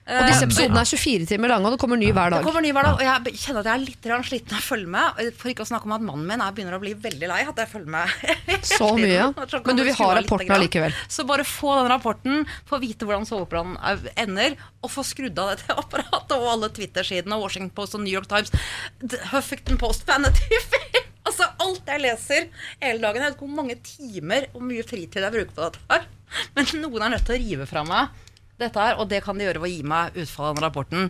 Og 0.09 0.25
disse 0.25 0.41
Eh, 0.41 0.47
episodene 0.47 0.81
er 0.81 0.89
24 0.89 1.25
timer 1.29 1.51
lange, 1.51 1.67
og 1.69 1.75
det 1.75 1.79
kommer 1.83 1.97
ny 2.01 2.07
hver 2.09 2.31
dag. 2.33 2.39
det 2.41 2.47
kommer 2.47 2.63
ny 2.65 2.71
hver 2.73 2.87
dag, 2.87 2.95
og 2.97 3.03
jeg 3.05 3.35
kjenner 3.43 3.59
at 3.61 3.67
jeg 3.69 3.73
er 3.75 3.83
litt 3.85 4.07
sliten 4.29 4.55
av 4.55 4.59
å 4.59 4.65
følge 4.65 4.87
med. 4.89 5.19
For 5.37 5.49
ikke 5.51 5.61
å 5.65 5.69
snakke 5.69 5.85
om 5.85 5.93
at 5.93 6.01
mannen 6.01 6.25
min 6.25 6.41
er 6.41 6.51
begynner 6.51 6.77
å 6.77 6.81
bli 6.81 6.93
veldig 6.97 7.27
lei 7.29 7.41
at 7.45 7.55
jeg 7.61 7.69
følger 7.69 7.91
med. 7.93 8.07
Så 8.71 8.87
mye, 8.97 9.27
Men 9.65 9.75
du 9.77 9.83
vil 9.85 9.93
ha 9.99 10.07
rapporten 10.17 10.51
allikevel. 10.55 10.95
Så 11.07 11.25
bare 11.29 11.45
få 11.45 11.75
den 11.77 11.91
rapporten, 11.93 12.45
få 12.69 12.79
vite 12.81 13.05
hvordan 13.05 13.27
soveoperaen 13.29 13.77
er- 13.85 14.09
ender, 14.25 14.55
og 14.81 14.89
få 14.89 15.03
skrudd 15.05 15.37
av 15.37 15.53
dette 15.53 15.75
apparatet 15.83 16.33
og 16.39 16.47
alle 16.55 16.69
Twitter-sidene, 16.73 17.37
Washington 17.39 17.69
Post 17.77 17.93
og 17.95 18.01
New 18.01 18.13
York 18.13 18.27
Times, 18.31 18.49
Huffington 19.31 19.77
Post, 19.77 20.07
Vanity 20.09 20.57
Fair. 20.71 21.05
Altså 21.29 21.45
alt 21.61 21.85
jeg 21.85 22.01
leser 22.01 22.47
hele 22.81 22.97
dagen. 23.03 23.21
Jeg 23.21 23.29
vet 23.29 23.35
ikke 23.37 23.45
hvor 23.45 23.59
mange 23.61 23.75
timer 23.85 24.47
og 24.55 24.63
mye 24.65 24.81
fritid 24.87 25.21
jeg 25.21 25.35
bruker 25.35 25.53
på 25.53 25.67
dette 25.67 25.83
her. 25.91 26.07
Men 26.55 26.65
noen 26.81 27.03
er 27.05 27.13
nødt 27.15 27.25
til 27.27 27.35
å 27.35 27.39
rive 27.43 27.67
fra 27.69 27.83
meg 27.85 28.25
dette 28.61 28.81
her, 28.83 28.97
og 28.99 29.09
det 29.11 29.23
kan 29.25 29.37
de 29.37 29.47
gjøre 29.47 29.61
ved 29.63 29.69
å 29.69 29.73
gi 29.73 29.85
meg 29.87 30.17
utfallet 30.19 30.59
av 30.59 30.65
rapporten. 30.67 31.09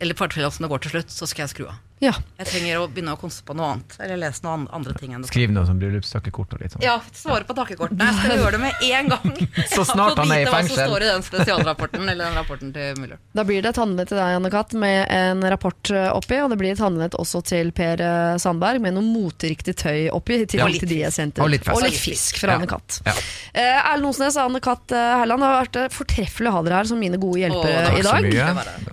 Eller 0.00 0.16
åssen 0.48 0.64
det 0.64 0.72
går 0.72 0.84
til 0.84 0.96
slutt, 0.96 1.14
så 1.14 1.28
skal 1.28 1.46
jeg 1.46 1.54
skru 1.54 1.66
av. 1.68 1.78
Ja. 2.00 2.14
Jeg 2.40 2.46
trenger 2.48 2.78
å 2.80 2.86
begynne 2.88 3.12
å 3.12 3.18
konse 3.20 3.42
på 3.44 3.52
noe 3.56 3.74
annet. 3.74 3.94
Eller 4.00 4.16
lese 4.22 4.40
noen 4.46 4.62
andre 4.72 4.94
ting 4.96 5.12
enn. 5.12 5.24
Skriv 5.28 5.50
noe 5.52 5.66
som 5.68 5.76
bryllupstakkekort 5.80 6.54
og 6.56 6.62
litt 6.62 6.72
sånn. 6.72 6.84
Ja, 6.84 6.94
svare 7.12 7.44
på 7.44 7.52
takkekortene. 7.58 8.06
Jeg 8.08 8.16
skal 8.22 8.40
gjøre 8.40 8.52
det 8.56 8.60
med 8.62 8.84
en 8.88 9.10
gang. 9.12 9.34
Så 9.74 9.84
snart 9.84 10.16
han 10.16 10.32
er 10.32 10.40
i 10.40 10.46
vite 10.46 10.54
hva 10.54 10.62
som 10.64 10.78
står 10.80 11.04
i 11.04 11.10
den 11.10 11.26
spesialrapporten 11.26 12.08
eller 12.08 12.24
den 12.30 12.38
rapporten 12.40 12.72
til 12.72 12.96
Muller. 13.02 13.20
Da 13.36 13.44
blir 13.44 13.60
det 13.60 13.74
et 13.74 13.80
handlenett 13.82 14.08
til 14.14 14.20
deg, 14.20 14.36
Anne 14.38 14.52
Katt, 14.54 14.72
med 14.80 15.12
en 15.12 15.44
rapport 15.52 15.92
eh, 15.92 16.08
oppi, 16.16 16.40
og 16.40 16.54
det 16.54 16.58
blir 16.62 16.72
et 16.72 16.80
handlenett 16.80 17.18
også 17.20 17.42
til 17.52 17.72
Per 17.76 18.00
eh, 18.06 18.36
Sandberg 18.40 18.80
med 18.80 18.96
noe 18.96 19.04
moteriktig 19.04 19.76
tøy 19.84 20.08
oppi, 20.16 20.40
Til, 20.50 20.64
Ja. 20.64 20.70
til 20.72 20.88
de 20.88 21.02
jeg 21.04 21.12
sendte. 21.12 21.44
Og 21.44 21.52
litt 21.52 21.68
fisk. 21.68 21.76
Og 21.76 21.84
litt 21.84 22.00
fisk 22.00 22.40
fra 22.40 22.56
Ja. 22.56 22.62
Anne 22.62 22.70
Katt. 22.70 23.02
Ja. 23.04 23.16
Eh, 23.52 24.08
Osnes 24.10 24.34
og 24.40 24.48
Anne-Kat 24.48 24.90
eh, 24.96 25.10
Herland, 25.20 25.44
det 25.44 25.50
har 25.52 25.60
vært 25.66 25.76
eh, 25.84 25.90
fortreffelig 25.94 26.50
å 26.50 26.56
ha 26.56 26.62
dere 26.66 26.80
her 26.80 26.88
som 26.90 26.98
mine 26.98 27.20
gode 27.20 27.44
hjelpere 27.44 27.98
i 28.00 28.02
dag. 28.02 28.30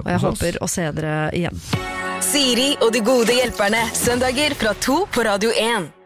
Og 0.04 0.12
jeg 0.12 0.22
håper 0.28 0.60
å 0.62 0.70
se 0.70 0.92
dere 1.00 1.16
igjen. 1.34 1.64
Siri 2.28 2.72
og 2.82 2.92
de 2.98 3.06
gode 3.06 3.34
hjelperne. 3.34 3.84
Søndager 3.94 4.54
fra 4.54 4.74
to 4.74 5.06
på 5.14 5.22
Radio 5.22 5.50
1. 5.50 5.97